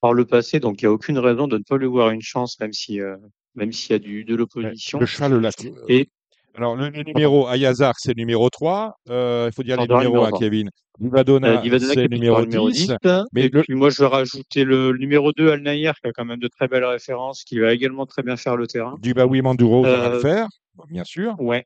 par 0.00 0.12
le 0.12 0.26
passé. 0.26 0.60
Donc, 0.60 0.82
il 0.82 0.84
n'y 0.84 0.88
a 0.88 0.92
aucune 0.92 1.18
raison 1.18 1.46
de 1.46 1.56
ne 1.56 1.62
pas 1.62 1.78
lui 1.78 1.86
voir 1.86 2.10
une 2.10 2.20
chance, 2.20 2.60
même 2.60 2.72
si 2.72 3.00
euh, 3.00 3.16
même 3.54 3.72
s'il 3.72 3.92
y 3.92 3.94
a 3.94 3.98
du 3.98 4.24
de 4.24 4.34
l'opposition. 4.34 4.98
Le 4.98 5.06
cheval, 5.06 5.40
là. 5.40 5.50
Et 5.88 6.10
Alors, 6.54 6.76
le, 6.76 6.90
le 6.90 7.02
numéro 7.02 7.46
Ayazark, 7.48 7.96
c'est 7.98 8.10
le 8.14 8.20
numéro 8.20 8.48
3. 8.50 8.94
Euh, 9.08 9.48
il 9.50 9.54
faut 9.54 9.62
dire 9.62 9.80
les 9.80 9.86
Pardon, 9.86 10.04
numéros 10.06 10.24
à 10.24 10.28
trois. 10.28 10.38
Kevin. 10.38 10.68
Euh, 10.68 10.70
Divadonna, 11.00 11.56
Divadonna 11.56 11.88
qui 11.88 11.94
c'est 11.94 12.04
est 12.04 12.08
le 12.08 12.14
numéro 12.16 12.38
le 12.40 12.44
numéro 12.44 12.70
10. 12.70 12.86
10. 12.88 12.96
mais 13.32 13.44
et 13.44 13.48
le- 13.48 13.62
puis 13.62 13.74
moi, 13.74 13.88
je 13.88 13.98
vais 14.02 14.06
rajouter 14.06 14.64
le, 14.64 14.92
numéro 14.98 15.32
2, 15.32 15.50
Alnaïr, 15.50 15.94
qui 16.00 16.08
a 16.08 16.12
quand 16.12 16.26
même 16.26 16.38
de 16.38 16.48
très 16.48 16.68
belles 16.68 16.84
références, 16.84 17.44
qui 17.44 17.58
va 17.58 17.72
également 17.72 18.04
très 18.06 18.22
bien 18.22 18.36
faire 18.36 18.56
le 18.56 18.66
terrain. 18.66 18.96
Du 19.00 19.14
Baoui 19.14 19.40
Manduro, 19.40 19.84
ça 19.84 19.96
va 19.96 20.08
le 20.10 20.14
Euh, 20.16 20.20
faire, 20.20 20.46
bien 20.90 21.04
sûr. 21.04 21.34
Ouais. 21.40 21.64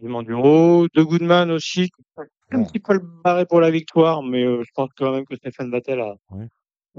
Du 0.00 0.08
Manduro, 0.08 0.86
de 0.94 1.02
Goodman 1.02 1.50
aussi, 1.50 1.88
qui 1.88 2.24
a 2.52 2.56
un 2.58 2.62
petit 2.64 2.78
peu 2.78 2.94
le 2.94 3.02
barré 3.24 3.46
pour 3.46 3.60
la 3.60 3.70
victoire, 3.72 4.22
mais 4.22 4.44
euh, 4.44 4.62
je 4.64 4.70
pense 4.74 4.90
quand 4.96 5.10
même 5.12 5.24
que 5.24 5.34
Stéphane 5.36 5.70
Vattel 5.72 6.00
a, 6.00 6.14
Ouais. 6.30 6.46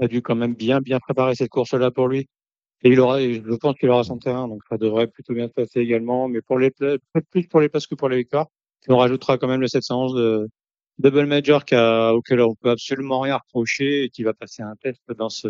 a 0.00 0.06
dû 0.08 0.20
quand 0.20 0.34
même 0.34 0.54
bien 0.54 0.80
bien 0.80 0.98
préparer 0.98 1.34
cette 1.34 1.48
course-là 1.48 1.90
pour 1.90 2.08
lui. 2.08 2.26
Et 2.82 2.90
il 2.90 3.00
aura, 3.00 3.20
je 3.20 3.56
pense 3.56 3.76
qu'il 3.76 3.88
aura 3.88 4.04
son 4.04 4.18
terrain, 4.18 4.48
donc 4.48 4.60
ça 4.68 4.76
devrait 4.76 5.06
plutôt 5.06 5.34
bien 5.34 5.48
se 5.48 5.52
passer 5.52 5.80
également. 5.80 6.28
Mais 6.28 6.42
pour 6.42 6.58
les 6.58 6.70
plus 6.70 7.48
pour 7.48 7.60
les 7.60 7.68
places 7.68 7.86
que 7.86 7.94
pour 7.94 8.08
les 8.08 8.18
victoires. 8.18 8.46
On 8.88 8.98
rajoutera 8.98 9.38
quand 9.38 9.48
même 9.48 9.60
le 9.60 9.66
711 9.66 10.14
de 10.14 10.48
Double 10.98 11.26
Major 11.26 11.64
qui 11.64 11.74
a, 11.74 12.12
auquel 12.14 12.40
on 12.40 12.54
peut 12.54 12.70
absolument 12.70 13.20
rien 13.20 13.38
reprocher 13.38 14.04
et 14.04 14.10
qui 14.10 14.22
va 14.22 14.32
passer 14.32 14.62
un 14.62 14.76
test 14.76 15.02
dans 15.18 15.28
ce, 15.28 15.48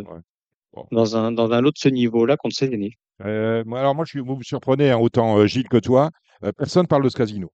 Bon. 0.76 0.86
dans 0.92 1.16
un, 1.16 1.32
dans 1.32 1.52
un 1.52 1.60
lot 1.60 1.70
de 1.70 1.78
ce 1.78 1.88
niveau-là 1.88 2.36
contre 2.36 2.54
Cézanne. 2.54 2.88
Euh, 3.24 3.64
moi, 3.66 3.80
alors 3.80 3.94
moi, 3.94 4.04
je 4.04 4.10
suis, 4.10 4.20
vous 4.20 4.36
me 4.36 4.42
surprenez, 4.42 4.90
hein, 4.90 4.98
autant 4.98 5.38
euh, 5.38 5.46
Gilles 5.46 5.68
que 5.68 5.78
toi. 5.78 6.10
Euh, 6.44 6.52
personne 6.52 6.86
parle 6.86 7.02
de 7.02 7.08
ce 7.08 7.16
casino. 7.16 7.50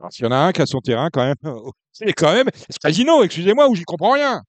Alors, 0.00 0.12
s'il 0.12 0.24
y 0.24 0.28
en 0.28 0.32
a 0.32 0.36
un 0.36 0.52
qui 0.52 0.62
a 0.62 0.66
son 0.66 0.80
terrain, 0.80 1.10
quand 1.12 1.24
même, 1.24 1.36
c'est 1.92 2.12
quand 2.12 2.32
même 2.32 2.48
ce 2.54 2.78
casino, 2.78 3.22
excusez-moi, 3.22 3.68
où 3.68 3.74
j'y 3.74 3.84
comprends 3.84 4.12
rien. 4.12 4.42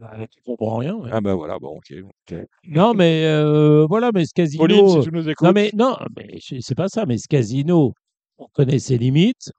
Bah, 0.00 0.16
tu 0.30 0.40
comprends 0.42 0.76
rien. 0.78 0.96
ouais. 0.96 1.10
Ah 1.12 1.20
ben 1.20 1.34
voilà, 1.34 1.58
bon, 1.58 1.76
ok. 1.76 1.92
ok. 2.30 2.38
Non, 2.68 2.94
mais 2.94 3.24
euh, 3.26 3.84
voilà, 3.86 4.10
mais 4.14 4.24
ce 4.24 4.32
casino. 4.34 4.62
Pauline, 4.64 4.88
si 4.88 4.98
euh, 4.98 5.02
tu 5.02 5.12
nous 5.12 5.28
écoutes. 5.28 5.46
non, 5.46 5.52
mais 5.52 5.70
non, 5.74 5.96
mais 6.16 6.38
c'est 6.40 6.58
c'est 6.60 6.74
pas 6.74 6.88
ça. 6.88 7.04
Mais 7.06 7.18
ce 7.18 7.28
casino, 7.28 7.92
on 8.38 8.46
connaît 8.54 8.78
ses 8.78 8.96
limites. 8.98 9.52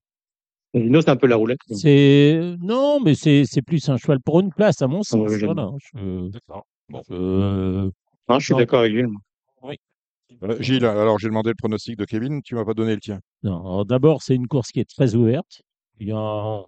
Cézanne, 0.74 1.02
c'est 1.02 1.10
un 1.10 1.16
peu 1.18 1.28
la 1.28 1.36
roulette. 1.36 1.60
C'est 1.70 2.56
non, 2.62 3.00
mais 3.02 3.14
c'est 3.14 3.44
c'est 3.46 3.62
plus 3.62 3.88
un 3.89 3.98
cheval 3.98 4.20
pour 4.22 4.39
une 4.39 4.52
place, 4.52 4.82
à 4.82 4.88
mon 4.88 5.04
sens. 5.04 5.30
ouais, 5.30 5.38
j'aime 5.39 5.54
voilà. 5.54 5.70
Je- 5.94 6.30
D'accord. 6.30 6.66
Bon. 6.89 7.02
je- 7.08 7.89
Non, 8.30 8.39
je 8.39 8.46
suis 8.46 8.54
Non. 8.54 8.58
d'accord 8.60 8.80
avec 8.80 8.94
Gilles. 8.94 9.08
Euh, 10.44 10.56
Gilles, 10.62 10.86
alors 10.86 11.20
j'ai 11.20 11.28
demandé 11.28 11.50
le 11.50 11.56
pronostic 11.56 11.98
de 11.98 12.06
Kevin, 12.06 12.42
tu 12.42 12.56
m'as 12.56 12.64
pas 12.66 12.74
donné 12.74 12.96
le 12.96 13.02
tien. 13.02 13.20
Non, 13.44 13.60
alors 13.60 13.86
d'abord, 13.86 14.24
c'est 14.24 14.34
une 14.34 14.48
course 14.48 14.72
qui 14.72 14.80
est 14.80 14.89
très 14.89 15.14
ouverte. 15.14 15.62
Il 16.00 16.08
y 16.08 16.12
a... 16.14 16.64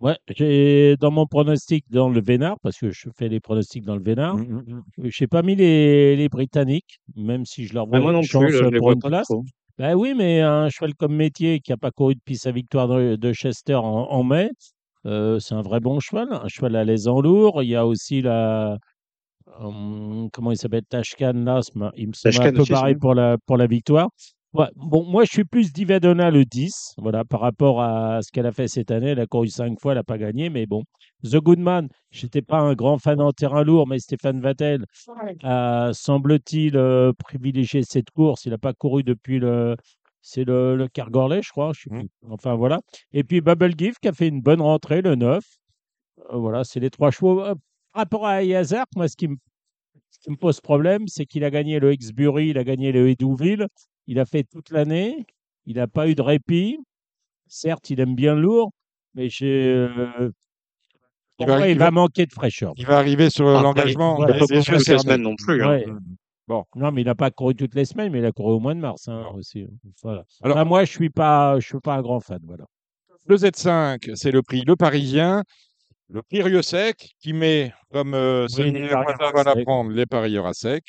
Ouais, 0.00 0.16
j'ai 0.34 0.96
dans 0.98 1.10
mon 1.10 1.26
pronostic 1.26 1.84
dans 1.90 2.08
le 2.08 2.22
Vénard, 2.22 2.56
parce 2.62 2.78
que 2.78 2.90
je 2.90 3.08
fais 3.18 3.28
les 3.28 3.38
pronostics 3.40 3.84
dans 3.84 3.96
le 3.96 4.02
Vénard, 4.02 4.36
Mm, 4.36 4.80
je 5.04 5.22
n'ai 5.22 5.28
pas 5.28 5.42
mis 5.42 5.54
les, 5.54 6.16
les 6.16 6.28
Britanniques, 6.28 7.00
même 7.16 7.44
si 7.44 7.66
je 7.66 7.74
leur 7.74 7.86
vois 7.86 7.98
Mais 7.98 8.04
moi 8.04 8.12
une 8.14 8.22
chance 8.22 8.44
plus, 8.44 8.62
là, 8.62 8.70
pour 8.70 8.86
vois 8.86 8.94
une 8.94 9.00
place. 9.00 9.28
Ben 9.78 9.94
oui, 9.94 10.14
mais 10.16 10.40
un 10.40 10.68
cheval 10.70 10.94
comme 10.94 11.14
Métier 11.14 11.60
qui 11.60 11.70
n'a 11.70 11.76
pas 11.76 11.90
couru 11.90 12.14
depuis 12.14 12.36
sa 12.36 12.50
victoire 12.50 12.88
de, 12.88 13.16
de 13.16 13.32
Chester 13.32 13.74
en, 13.74 13.82
en 13.84 14.22
mai, 14.24 14.50
euh, 15.06 15.38
c'est 15.38 15.54
un 15.54 15.62
vrai 15.62 15.80
bon 15.80 16.00
cheval, 16.00 16.28
un 16.32 16.48
cheval 16.48 16.76
à 16.76 16.84
l'aise 16.84 17.08
en 17.08 17.20
lourd. 17.20 17.62
Il 17.62 17.68
y 17.68 17.76
a 17.76 17.86
aussi 17.86 18.20
la. 18.22 18.78
hum, 19.60 20.28
comment 20.32 20.52
il 20.52 20.56
s'appelle 20.58 20.84
Tashkan, 20.88 21.32
là, 21.44 21.60
il 21.96 22.08
me 22.08 22.12
semble 22.14 22.42
un 22.42 22.50
peu 22.50 22.64
pareil 22.66 22.96
pour 22.96 23.14
la, 23.14 23.36
pour 23.46 23.56
la 23.56 23.66
victoire. 23.66 24.08
Ouais, 24.52 24.66
bon, 24.74 25.04
moi, 25.04 25.24
je 25.24 25.30
suis 25.30 25.44
plus 25.44 25.72
Divadonna 25.72 26.30
le 26.32 26.44
10, 26.44 26.94
voilà, 26.98 27.24
par 27.24 27.38
rapport 27.40 27.80
à 27.82 28.20
ce 28.22 28.32
qu'elle 28.32 28.46
a 28.46 28.52
fait 28.52 28.66
cette 28.66 28.90
année. 28.90 29.10
Elle 29.10 29.20
a 29.20 29.26
couru 29.26 29.46
cinq 29.48 29.78
fois, 29.80 29.92
elle 29.92 29.98
n'a 29.98 30.02
pas 30.04 30.18
gagné, 30.18 30.50
mais 30.50 30.66
bon. 30.66 30.82
The 31.22 31.36
Goodman, 31.36 31.88
j'étais 32.10 32.42
pas 32.42 32.58
un 32.58 32.74
grand 32.74 32.98
fan 32.98 33.20
en 33.20 33.30
terrain 33.32 33.62
lourd, 33.62 33.86
mais 33.86 34.00
Stéphane 34.00 34.40
Vattel 34.40 34.84
a, 35.44 35.90
semble-t-il, 35.92 36.76
euh, 36.76 37.12
privilégié 37.16 37.82
cette 37.84 38.10
course. 38.10 38.44
Il 38.44 38.50
n'a 38.50 38.58
pas 38.58 38.72
couru 38.72 39.04
depuis 39.04 39.38
le. 39.38 39.76
C'est 40.22 40.44
le, 40.44 40.76
le 40.76 40.88
Kergorlet, 40.88 41.42
je 41.42 41.50
crois. 41.50 41.72
je 41.74 41.82
sais 41.82 41.90
Mm. 41.94 41.98
plus. 42.00 42.08
Enfin, 42.30 42.54
voilà. 42.56 42.80
Et 43.12 43.22
puis 43.24 43.40
Bubble 43.40 43.72
Gift 43.78 44.00
qui 44.00 44.08
a 44.08 44.12
fait 44.12 44.28
une 44.28 44.40
bonne 44.42 44.60
rentrée, 44.60 45.00
le 45.00 45.14
9. 45.14 45.42
Euh, 46.32 46.36
voilà, 46.36 46.64
c'est 46.64 46.80
les 46.80 46.90
trois 46.90 47.10
chevaux. 47.10 47.40
Euh, 47.42 47.54
Par 47.92 48.02
rapport 48.02 48.26
à 48.26 48.42
Yazark, 48.42 48.88
moi, 48.96 49.08
ce 49.08 49.16
qui 49.16 49.28
me, 49.28 49.36
ce 50.10 50.18
qui 50.20 50.30
me 50.30 50.36
pose 50.36 50.60
problème, 50.60 51.06
c'est 51.08 51.24
qu'il 51.26 51.44
a 51.44 51.50
gagné 51.50 51.78
le 51.80 51.92
Exbury, 51.92 52.48
il 52.48 52.58
a 52.58 52.64
gagné 52.64 52.92
le 52.92 53.08
Edouville. 53.10 53.66
Il 54.06 54.18
a 54.18 54.24
fait 54.24 54.44
toute 54.44 54.70
l'année. 54.70 55.26
Il 55.66 55.76
n'a 55.76 55.86
pas 55.86 56.08
eu 56.08 56.14
de 56.14 56.22
répit. 56.22 56.78
Certes, 57.46 57.90
il 57.90 58.00
aime 58.00 58.14
bien 58.14 58.34
le 58.34 58.42
lourd, 58.42 58.70
mais 59.14 59.28
j'ai, 59.28 59.66
euh, 59.68 60.30
Il 61.38 61.46
va- 61.46 61.58
moi, 61.58 61.68
il 61.68 61.72
il 61.72 61.78
va 61.78 61.86
va- 61.86 61.90
manquer 61.90 62.26
de 62.26 62.32
fraîcheur. 62.32 62.72
Il 62.76 62.86
va 62.86 62.98
arriver 62.98 63.30
sur 63.30 63.44
l'engagement. 63.46 64.16
voilà, 64.16 64.32
des- 64.34 64.38
Pas 64.40 64.46
des 64.46 64.54
pour 64.56 64.56
yeux 64.68 64.76
toutes 64.78 64.88
les 64.88 64.98
semaines 64.98 65.22
non 65.22 65.34
plus. 65.36 65.62
hein. 65.64 65.80
Bon. 66.46 66.64
Non, 66.74 66.90
mais 66.90 67.02
il 67.02 67.04
n'a 67.04 67.14
pas 67.14 67.30
couru 67.30 67.54
toutes 67.54 67.74
les 67.76 67.84
semaines, 67.84 68.10
mais 68.12 68.18
il 68.18 68.24
a 68.24 68.32
couru 68.32 68.54
au 68.54 68.60
mois 68.60 68.74
de 68.74 68.80
mars 68.80 69.06
hein, 69.08 69.24
aussi. 69.34 69.66
Voilà. 70.02 70.24
Alors- 70.42 70.56
Enfin, 70.56 70.64
moi, 70.64 70.84
je 70.84 70.90
suis 70.90 71.10
pas, 71.10 71.58
je 71.60 71.66
suis 71.66 71.78
pas 71.80 71.94
un 71.94 72.02
grand 72.02 72.18
fan. 72.20 72.40
Voilà. 72.44 72.64
Le 73.26 73.36
Z5, 73.36 74.10
c'est 74.14 74.32
le 74.32 74.42
prix 74.42 74.62
Le 74.66 74.74
Parisien. 74.76 75.44
Le 76.08 76.22
prix 76.22 76.42
sec 76.64 77.10
qui 77.20 77.32
met, 77.32 77.72
comme 77.92 78.14
euh, 78.14 78.46
Oui, 78.58 78.72
les 78.72 78.88
parieurs 78.88 79.36
à 79.36 79.44
sec. 79.44 79.54
l'apprendre, 79.54 79.90
les 79.92 80.06
parieurs 80.06 80.46
à 80.46 80.52
sec. 80.54 80.84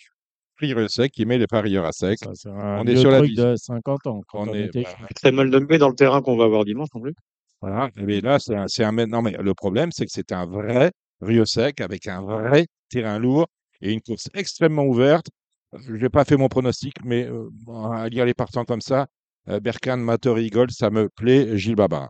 Prix 0.73 0.89
sec 0.89 1.11
qui 1.11 1.25
met 1.25 1.37
les 1.37 1.47
parieurs 1.47 1.85
à 1.85 1.91
sec. 1.91 2.19
Ça, 2.19 2.31
c'est 2.35 2.49
un 2.49 2.79
On 2.81 2.85
est 2.85 2.95
sur 2.95 3.09
la 3.11 3.17
truc 3.19 3.29
vision. 3.31 3.51
de 3.51 3.55
50 3.55 4.07
ans 4.07 4.21
quand 4.27 4.47
On 4.47 4.49
on, 4.49 4.53
est- 4.53 4.65
était 4.65 4.83
bah. 4.83 5.07
Très 5.15 5.31
mal 5.31 5.49
nommé 5.49 5.77
dans 5.77 5.89
le 5.89 5.95
terrain 5.95 6.21
qu'on 6.21 6.37
va 6.37 6.45
avoir 6.45 6.65
dimanche 6.65 6.89
non 6.93 7.01
plus. 7.01 7.13
Voilà. 7.61 7.89
Mais 7.95 8.21
là, 8.21 8.37
c'est 8.39 8.83
un. 8.83 8.91
Non, 9.07 9.21
mais 9.21 9.31
le 9.39 9.53
problème, 9.53 9.91
c'est 9.91 10.05
que 10.05 10.11
c'est 10.11 10.31
un 10.31 10.45
vrai 10.45 10.91
Rio 11.21 11.45
sec 11.45 11.81
avec 11.81 12.07
un 12.07 12.21
vrai 12.21 12.67
terrain 12.89 13.19
lourd 13.19 13.47
et 13.81 13.91
une 13.91 14.01
course 14.01 14.29
extrêmement 14.33 14.83
ouverte. 14.83 15.27
Je 15.73 15.93
n'ai 15.93 16.09
pas 16.09 16.25
fait 16.25 16.37
mon 16.37 16.47
pronostic, 16.49 16.95
mais 17.03 17.27
euh, 17.27 17.49
à 17.93 18.09
lire 18.09 18.25
les 18.25 18.33
partants 18.33 18.65
comme 18.65 18.81
ça, 18.81 19.07
euh, 19.47 19.59
Berkane, 19.59 20.01
Mater, 20.01 20.35
Eagle, 20.43 20.69
ça 20.71 20.89
me 20.89 21.07
plaît. 21.09 21.57
Gilles 21.57 21.75
Baba. 21.75 22.09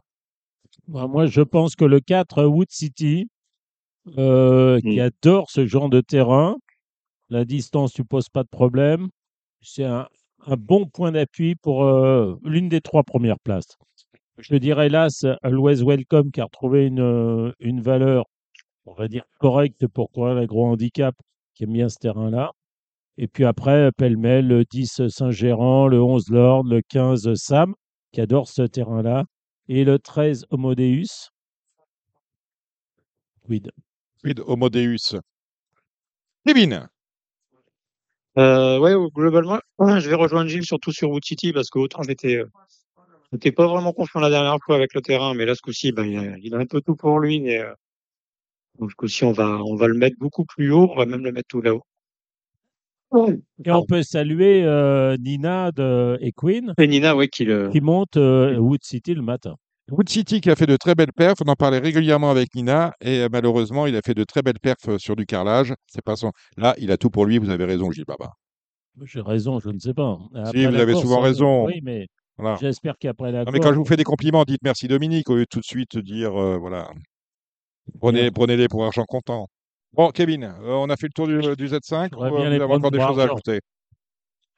Bah, 0.88 1.08
moi, 1.08 1.26
je 1.28 1.42
pense 1.42 1.76
que 1.76 1.86
le 1.86 2.00
4 2.00 2.44
Wood 2.46 2.72
City, 2.72 3.30
euh, 4.18 4.80
qui 4.82 4.98
Mm. 5.00 5.12
adore 5.12 5.52
ce 5.52 5.66
genre 5.68 5.90
de 5.90 6.02
terrain, 6.02 6.56
la 7.32 7.46
distance 7.46 7.98
ne 7.98 8.04
pose 8.04 8.30
pas 8.30 8.44
de 8.44 8.50
problème. 8.50 9.10
C'est 9.62 9.86
un, 9.86 10.08
un 10.46 10.58
bon 10.58 10.86
point 10.86 11.14
d'appui 11.14 11.56
pour 11.56 11.86
euh, 11.86 12.36
l'une 12.44 12.70
des 12.70 12.82
trois 12.82 13.04
premières 13.04 13.40
places. 13.40 13.78
Je 14.38 14.56
dirais 14.56 14.88
hélas 14.88 15.26
l'Ouest 15.44 15.84
Welcome 15.84 16.32
qui 16.32 16.42
a 16.42 16.46
retrouvé 16.46 16.86
une, 16.86 17.00
euh, 17.00 17.52
une 17.60 17.82
valeur, 17.82 18.26
on 18.86 18.94
va 18.94 19.08
dire, 19.08 19.24
correcte 19.40 19.88
pour 19.88 20.12
courir 20.12 20.36
les 20.36 20.46
gros 20.46 20.66
handicap, 20.66 21.16
qui 21.56 21.64
aime 21.64 21.74
bien 21.74 21.90
ce 21.90 21.98
terrain-là. 22.00 22.52
Et 23.18 23.28
puis 23.28 23.46
après, 23.46 23.92
pêle-mêle, 23.94 24.48
le 24.48 24.66
10 24.66 25.08
Saint-Gérand, 25.08 25.88
le 25.88 26.02
11 26.02 26.30
Lord, 26.30 26.64
le 26.66 26.82
15 26.82 27.34
Sam, 27.36 27.76
qui 28.12 28.20
adore 28.20 28.50
ce 28.50 28.64
terrain-là, 28.64 29.26
et 29.70 29.86
le 29.86 30.00
13 30.00 30.48
Homodeus. 30.50 31.30
Quid? 33.46 33.72
Quid 34.22 34.40
Homodeus? 34.46 35.16
Kevin. 36.46 36.90
Euh, 38.38 38.80
ouais, 38.80 38.94
globalement, 39.14 39.60
je 40.00 40.10
vais 40.10 40.16
rejoindre 40.16 40.50
Gilles 40.50 40.66
surtout 40.66 40.92
sur 40.92 41.10
Wood 41.10 41.26
City 41.26 41.52
parce 41.52 41.70
que 41.70 41.80
autant 41.80 42.02
j'étais, 42.04 42.38
euh, 42.38 42.46
j'étais 43.32 43.52
pas 43.52 43.68
vraiment 43.68 43.94
confiant 43.94 44.22
la 44.22 44.30
dernière 44.30 44.58
fois 44.66 44.76
avec 44.76 44.94
le 44.94 45.02
terrain, 45.02 45.34
mais 45.34 45.46
là 45.46 45.56
ce 45.56 45.62
coup-ci, 45.62 45.92
ben, 45.92 46.06
il, 46.06 46.18
a, 46.18 46.38
il 46.38 46.56
a 46.56 46.58
un 46.58 46.66
peu 46.66 46.82
tout 46.82 46.96
pour 46.96 47.20
lui. 47.20 47.46
Et, 47.48 47.60
euh, 47.60 47.74
donc 48.80 48.92
ce 48.92 48.96
coup-ci, 48.96 49.26
on 49.26 49.32
va, 49.32 49.62
on 49.64 49.76
va 49.76 49.88
le 49.88 49.96
mettre 49.96 50.16
beaucoup 50.20 50.46
plus 50.46 50.72
haut, 50.72 50.90
on 50.92 50.96
va 50.96 51.06
même 51.06 51.24
le 51.24 51.32
mettre 51.32 51.50
tout 51.50 51.62
là-haut. 51.62 51.84
Et 53.66 53.72
on 53.72 53.86
peut 53.86 54.04
saluer 54.04 54.64
euh, 54.64 55.18
Nina 55.18 55.72
de, 55.72 56.18
et 56.22 56.32
Queen 56.32 56.74
Et 56.78 56.88
Nina, 56.88 57.16
ouais, 57.16 57.28
qui 57.28 57.44
le. 57.44 57.70
qui 57.70 57.82
montent 57.82 58.16
euh, 58.16 58.58
Wood 58.58 58.84
City 58.84 59.14
le 59.14 59.22
matin. 59.22 59.56
Wood 59.92 60.08
City 60.10 60.40
qui 60.40 60.50
a 60.50 60.56
fait 60.56 60.66
de 60.68 60.78
très 60.78 60.96
belles 60.96 61.12
perfs, 61.14 61.40
on 61.46 61.50
en 61.50 61.56
parlait 61.56 61.80
régulièrement 61.80 62.32
avec 62.32 62.56
Nina 62.56 62.94
et 63.02 63.20
euh, 63.20 63.30
malheureusement 63.32 63.88
il 63.88 63.96
a 63.98 64.02
fait 64.02 64.14
de 64.14 64.24
très 64.24 64.42
belles 64.42 64.60
perfs 64.62 64.88
euh, 64.88 64.98
sur 64.98 65.16
du 65.18 65.26
carrelage. 65.26 65.74
C'est 65.88 66.04
pas 66.04 66.16
son. 66.16 66.32
Là, 66.58 66.74
il 66.78 66.92
a 66.92 66.98
tout 66.98 67.10
pour 67.10 67.26
lui. 67.26 67.38
Vous 67.40 67.50
avez 67.50 67.66
raison, 67.66 67.92
Gilles 67.92 68.06
Baba. 68.06 68.32
J'ai 69.04 69.22
raison, 69.22 69.60
je 69.60 69.70
ne 69.70 69.80
sais 69.80 69.94
pas. 69.94 70.18
Après 70.34 70.52
Si, 70.60 70.66
vous 70.66 70.76
avez 70.76 70.94
course, 70.94 71.04
souvent 71.04 71.20
on- 71.20 71.24
raison. 71.24 71.66
Oui, 71.66 71.82
mais 71.84 72.08
Voilà. 72.38 72.58
j'espère 72.60 72.98
qu'après 72.98 73.32
la 73.32 73.44
Non, 73.44 73.52
mais 73.52 73.60
quand 73.60 73.74
je 73.74 73.78
vous 73.80 73.86
fais 73.86 73.98
des 73.98 74.04
compliments, 74.04 74.44
dites 74.46 74.62
merci 74.64 74.88
Dominique 74.88 75.30
au 75.30 75.36
lieu 75.36 75.42
de 75.42 75.48
tout 75.50 75.60
de 75.60 75.66
suite 75.66 75.98
dire 75.98 76.40
euh, 76.40 76.58
voilà. 76.58 76.90
Prenez, 78.00 78.32
prenez-les 78.32 78.68
pour 78.68 78.86
argent 78.86 79.06
comptant. 79.06 79.48
Bon, 79.94 80.10
Kevin, 80.12 80.44
euh, 80.46 80.74
on 80.74 80.90
a 80.90 80.96
fait 80.96 81.08
le 81.08 81.14
tour 81.14 81.28
du, 81.28 81.38
du 81.58 81.68
Z5 81.68 82.06
ou 82.06 82.10
J'aurais 82.14 82.30
euh, 82.30 82.32
bien 82.32 82.44
vous 82.46 82.50
les 82.50 82.56
avez 82.56 82.60
prendre 82.60 82.76
encore 82.88 82.92
des 82.92 83.00
choses 83.00 83.20
à 83.20 83.24
ajouter? 83.24 83.60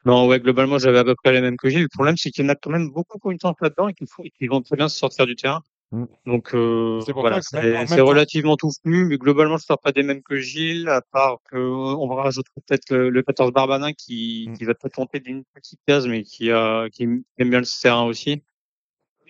Non, 0.06 0.28
ouais, 0.28 0.40
globalement, 0.40 0.78
j'avais 0.80 1.00
à 1.00 1.04
peu 1.04 1.16
près 1.16 1.32
les 1.32 1.42
mêmes 1.42 1.58
que 1.58 1.70
Gilles. 1.70 1.84
Le 1.84 1.88
problème, 1.88 2.18
c'est 2.18 2.30
qu'il 2.30 2.44
y 2.44 2.48
en 2.48 2.50
a 2.52 2.56
quand 2.56 2.70
même 2.70 2.90
beaucoup 2.90 3.20
qui 3.20 3.28
ont 3.28 3.32
une 3.32 3.40
chance 3.40 3.56
là-dedans 3.62 3.88
et 3.88 3.94
qui, 3.94 4.06
font- 4.06 4.24
qui 4.38 4.48
vont 4.48 4.62
très 4.62 4.76
bien 4.76 4.90
se 4.90 4.98
sortir 4.98 5.26
du 5.26 5.36
terrain. 5.36 5.62
Mm. 5.92 6.06
Donc, 6.26 6.54
euh, 6.56 7.00
C'est 7.06 7.14
voilà, 7.14 7.42
c'est 7.42 8.02
relativement 8.02 8.58
touffu, 8.58 9.06
mais 9.06 9.18
globalement, 9.18 9.58
je 9.58 9.64
ne 9.64 9.68
sors 9.68 9.80
pas 9.80 9.92
des 9.94 10.04
mêmes 10.04 10.22
que 10.22 10.38
Gilles, 10.38 10.90
à 10.90 11.02
part 11.02 11.38
que 11.50 11.56
euh, 11.56 11.70
on 11.70 12.08
va 12.08 12.24
rajouter 12.24 12.50
peut-être 12.68 12.90
le, 12.92 13.10
le 13.10 13.22
14 13.24 13.52
Barbanin 13.54 13.94
qui, 13.94 14.48
Mm. 14.50 14.58
qui 14.58 14.66
va 14.66 14.74
peut-être 14.74 14.98
monter 14.98 15.20
d'une 15.22 15.44
petite 15.54 15.80
case, 15.88 16.06
mais 16.08 16.24
qui, 16.24 16.52
a, 16.52 16.90
qui 16.90 17.04
aime 17.04 17.24
bien 17.50 17.60
le 17.60 17.82
terrain 17.82 18.04
aussi. 18.04 18.44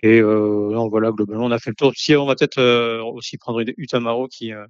Et 0.02 0.20
euh, 0.20 0.70
non, 0.72 0.88
voilà, 0.88 1.12
globalement, 1.12 1.44
on 1.46 1.50
a 1.50 1.58
fait 1.58 1.70
le 1.70 1.76
tour. 1.76 1.92
Si 1.94 2.14
on 2.16 2.26
va 2.26 2.34
peut-être 2.34 2.58
euh, 2.58 3.02
aussi 3.04 3.38
prendre 3.38 3.60
une 3.60 3.72
Utamaro 3.76 4.26
qui, 4.28 4.52
euh, 4.52 4.66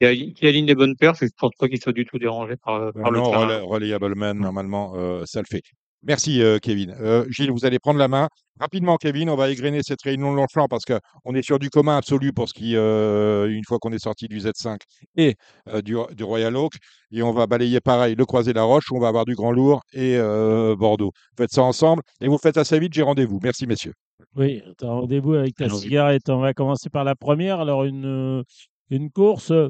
qui, 0.00 0.46
aligne 0.46 0.66
les 0.66 0.74
bonnes 0.74 0.94
et 1.00 1.06
je 1.20 1.26
pense 1.38 1.52
pas 1.58 1.68
qu'il 1.68 1.80
soit 1.80 1.92
du 1.92 2.04
tout 2.04 2.18
dérangé 2.18 2.56
par, 2.56 2.92
par 2.92 3.10
le 3.10 3.18
non. 3.18 3.30
Relay- 3.66 4.34
normalement, 4.34 4.92
euh, 4.96 5.22
ça 5.26 5.40
le 5.40 5.46
fait. 5.48 5.62
Merci, 6.02 6.40
euh, 6.40 6.58
Kevin. 6.58 6.94
Euh, 7.00 7.24
Gilles, 7.30 7.50
vous 7.50 7.64
allez 7.64 7.78
prendre 7.78 7.98
la 7.98 8.06
main. 8.06 8.28
Rapidement, 8.60 8.96
Kevin, 8.96 9.28
on 9.28 9.34
va 9.34 9.50
égrener 9.50 9.80
cette 9.82 10.00
réunion 10.02 10.30
de 10.30 10.36
Longchamp 10.36 10.68
parce 10.68 10.84
qu'on 10.84 11.34
est 11.34 11.42
sur 11.42 11.58
du 11.58 11.68
commun 11.68 11.96
absolu 11.96 12.32
pour 12.32 12.48
ce 12.48 12.54
qui, 12.54 12.76
euh, 12.76 13.50
une 13.50 13.64
fois 13.64 13.78
qu'on 13.78 13.92
est 13.92 13.98
sorti 13.98 14.28
du 14.28 14.38
Z5 14.38 14.78
et 15.16 15.34
euh, 15.68 15.82
du, 15.82 15.96
du 16.14 16.24
Royal 16.24 16.56
Oak. 16.56 16.74
Et 17.10 17.22
on 17.22 17.32
va 17.32 17.46
balayer 17.46 17.80
pareil 17.80 18.14
le 18.14 18.24
Croisé-la-Roche, 18.24 18.90
où 18.92 18.96
on 18.96 19.00
va 19.00 19.08
avoir 19.08 19.24
du 19.24 19.34
Grand 19.34 19.50
Lourd 19.50 19.82
et 19.92 20.16
euh, 20.16 20.76
Bordeaux. 20.76 21.10
Faites 21.36 21.50
ça 21.50 21.62
ensemble 21.62 22.02
et 22.20 22.28
vous 22.28 22.38
faites 22.38 22.56
assez 22.56 22.78
vite, 22.78 22.94
j'ai 22.94 23.02
rendez-vous. 23.02 23.40
Merci, 23.42 23.66
messieurs. 23.66 23.94
Oui, 24.36 24.62
tu 24.78 24.84
as 24.84 24.88
rendez-vous 24.90 25.34
avec 25.34 25.56
ta 25.56 25.68
cigarette. 25.68 26.28
On 26.28 26.40
va 26.40 26.54
commencer 26.54 26.88
par 26.88 27.04
la 27.04 27.14
première. 27.14 27.60
Alors, 27.60 27.84
une, 27.84 28.06
euh, 28.06 28.42
une 28.90 29.10
course, 29.10 29.50
euh, 29.50 29.68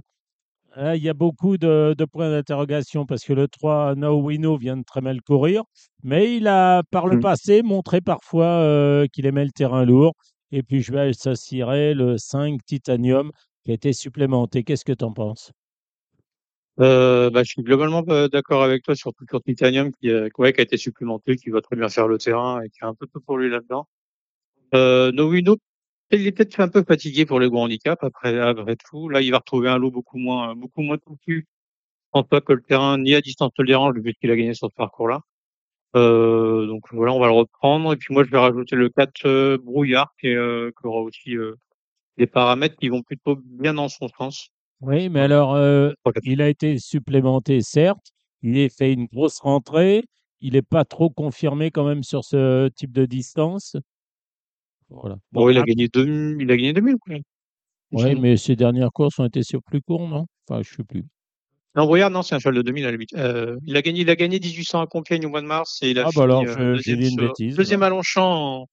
il 0.78 1.02
y 1.02 1.08
a 1.08 1.14
beaucoup 1.14 1.56
de, 1.58 1.94
de 1.96 2.04
points 2.04 2.30
d'interrogation 2.30 3.06
parce 3.06 3.24
que 3.24 3.32
le 3.32 3.48
3, 3.48 3.94
No 3.94 4.20
Wino, 4.20 4.56
vient 4.56 4.76
de 4.76 4.84
très 4.84 5.00
mal 5.00 5.22
courir. 5.22 5.62
Mais 6.02 6.36
il 6.36 6.46
a, 6.48 6.82
par 6.90 7.06
le 7.06 7.16
Mm. 7.16 7.20
passé, 7.20 7.62
montré 7.62 8.00
parfois 8.00 8.46
euh, 8.46 9.06
qu'il 9.12 9.26
aimait 9.26 9.44
le 9.44 9.52
terrain 9.52 9.84
lourd. 9.84 10.14
Et 10.52 10.62
puis, 10.62 10.82
je 10.82 10.92
vais 10.92 11.00
associerai 11.00 11.94
le 11.94 12.18
5 12.18 12.60
Titanium 12.66 13.30
qui 13.64 13.70
a 13.72 13.74
été 13.74 13.92
supplémenté. 13.92 14.64
Qu'est-ce 14.64 14.84
que 14.84 14.92
tu 14.92 15.04
en 15.04 15.12
penses? 15.12 15.50
Euh, 16.78 17.30
bah, 17.30 17.42
je 17.42 17.50
suis 17.50 17.62
globalement 17.62 18.02
d'accord 18.02 18.62
avec 18.62 18.82
toi 18.82 18.94
sur 18.94 19.12
sur 19.30 19.42
Titanium 19.42 19.90
qui, 19.92 20.10
euh, 20.10 20.28
ouais, 20.38 20.52
qui 20.52 20.60
a 20.60 20.64
été 20.64 20.76
supplémenté, 20.76 21.36
qui 21.36 21.48
va 21.50 21.62
très 21.62 21.74
bien 21.76 21.88
faire 21.88 22.06
le 22.06 22.18
terrain 22.18 22.60
et 22.62 22.68
qui 22.68 22.78
a 22.82 22.88
un 22.88 22.94
peu 22.94 23.06
tout 23.06 23.20
pour 23.20 23.38
lui 23.38 23.48
là-dedans. 23.50 23.88
Euh, 24.74 25.12
Novino, 25.12 25.56
il 26.10 26.26
est 26.26 26.32
peut-être 26.32 26.60
un 26.60 26.68
peu 26.68 26.84
fatigué 26.84 27.26
pour 27.26 27.40
les 27.40 27.48
gros 27.48 27.62
handicaps 27.62 28.02
après, 28.02 28.38
après 28.38 28.76
tout. 28.76 29.08
Là, 29.08 29.20
il 29.20 29.30
va 29.30 29.38
retrouver 29.38 29.68
un 29.68 29.78
lot 29.78 29.90
beaucoup 29.90 30.18
moins, 30.18 30.54
beaucoup 30.54 30.82
moins 30.82 30.98
touffu. 30.98 31.46
Je 31.48 32.20
pense 32.20 32.28
pas 32.28 32.40
que 32.40 32.52
le 32.52 32.62
terrain 32.62 32.98
ni 32.98 33.14
à 33.14 33.20
distance 33.20 33.52
ne 33.58 33.64
le 33.64 33.68
dérange 33.68 34.00
puisqu'il 34.00 34.30
a 34.30 34.36
gagné 34.36 34.54
sur 34.54 34.68
ce 34.68 34.74
parcours-là. 34.74 35.20
Euh, 35.96 36.66
donc 36.66 36.84
voilà, 36.92 37.12
on 37.12 37.20
va 37.20 37.26
le 37.26 37.32
reprendre. 37.32 37.92
Et 37.92 37.96
puis 37.96 38.14
moi, 38.14 38.24
je 38.24 38.30
vais 38.30 38.38
rajouter 38.38 38.76
le 38.76 38.88
4 38.88 39.26
euh, 39.26 39.58
brouillard 39.58 40.14
qui, 40.20 40.28
euh, 40.28 40.70
qui 40.80 40.86
aura 40.86 41.00
aussi 41.00 41.34
des 42.16 42.26
paramètres 42.26 42.76
qui 42.76 42.88
vont 42.88 43.02
plutôt 43.02 43.36
bien 43.36 43.74
dans 43.74 43.88
son 43.88 44.08
sens. 44.08 44.50
Oui, 44.80 45.08
mais 45.08 45.20
alors, 45.20 45.56
il 46.22 46.42
a 46.42 46.48
été 46.48 46.78
supplémenté, 46.78 47.62
certes. 47.62 48.12
Il 48.42 48.58
a 48.62 48.68
fait 48.68 48.92
une 48.92 49.06
grosse 49.06 49.40
rentrée. 49.40 50.04
Il 50.40 50.52
n'est 50.52 50.62
pas 50.62 50.84
trop 50.84 51.08
confirmé 51.08 51.70
quand 51.70 51.84
même 51.84 52.02
sur 52.02 52.24
ce 52.24 52.68
type 52.68 52.92
de 52.92 53.06
distance. 53.06 53.76
Voilà. 54.88 55.16
Bon, 55.32 55.48
il 55.50 55.56
a 55.56 55.60
après- 55.60 55.72
gagné 55.72 55.88
deux, 55.88 56.36
il 56.40 56.50
a 56.50 56.56
gagné 56.56 56.72
2000 56.72 56.96
quoi. 57.00 57.16
Oui, 57.92 58.14
mais 58.16 58.36
ses 58.36 58.56
dernières 58.56 58.90
courses 58.92 59.18
ont 59.18 59.26
été 59.26 59.42
sur 59.42 59.62
plus 59.62 59.80
court, 59.80 60.06
non? 60.08 60.26
Enfin, 60.48 60.62
je 60.62 60.70
ne 60.72 60.76
sais 60.76 60.84
plus. 60.84 61.04
Non, 61.76 61.84
Brouillard, 61.84 62.10
non, 62.10 62.22
c'est 62.22 62.34
un 62.34 62.38
cheval 62.38 62.54
de 62.54 62.62
2000 62.62 62.86
à 62.86 62.90
la. 62.92 62.98
Euh, 63.16 63.56
il 63.64 63.76
a 63.76 63.82
gagné, 63.82 64.00
il 64.00 64.10
a 64.10 64.16
gagné 64.16 64.40
1800 64.40 64.80
à 64.80 64.86
Compiègne 64.86 65.26
au 65.26 65.28
mois 65.28 65.42
de 65.42 65.46
mars 65.46 65.78
et 65.82 65.90
il 65.90 65.98
a 65.98 66.02
Ah, 66.02 66.04
bah 66.06 66.10
fini 66.10 66.22
alors, 66.24 66.42
euh, 66.42 66.46
je- 66.76 66.82
j'ai 66.82 66.96
deuxième, 66.96 66.98
dit 66.98 67.04
une 67.04 67.10
sur- 67.18 67.28
bêtise, 67.28 67.56
deuxième 67.56 67.82
à 67.82 67.88
Longchamp, 67.90 68.62
en- 68.62 68.66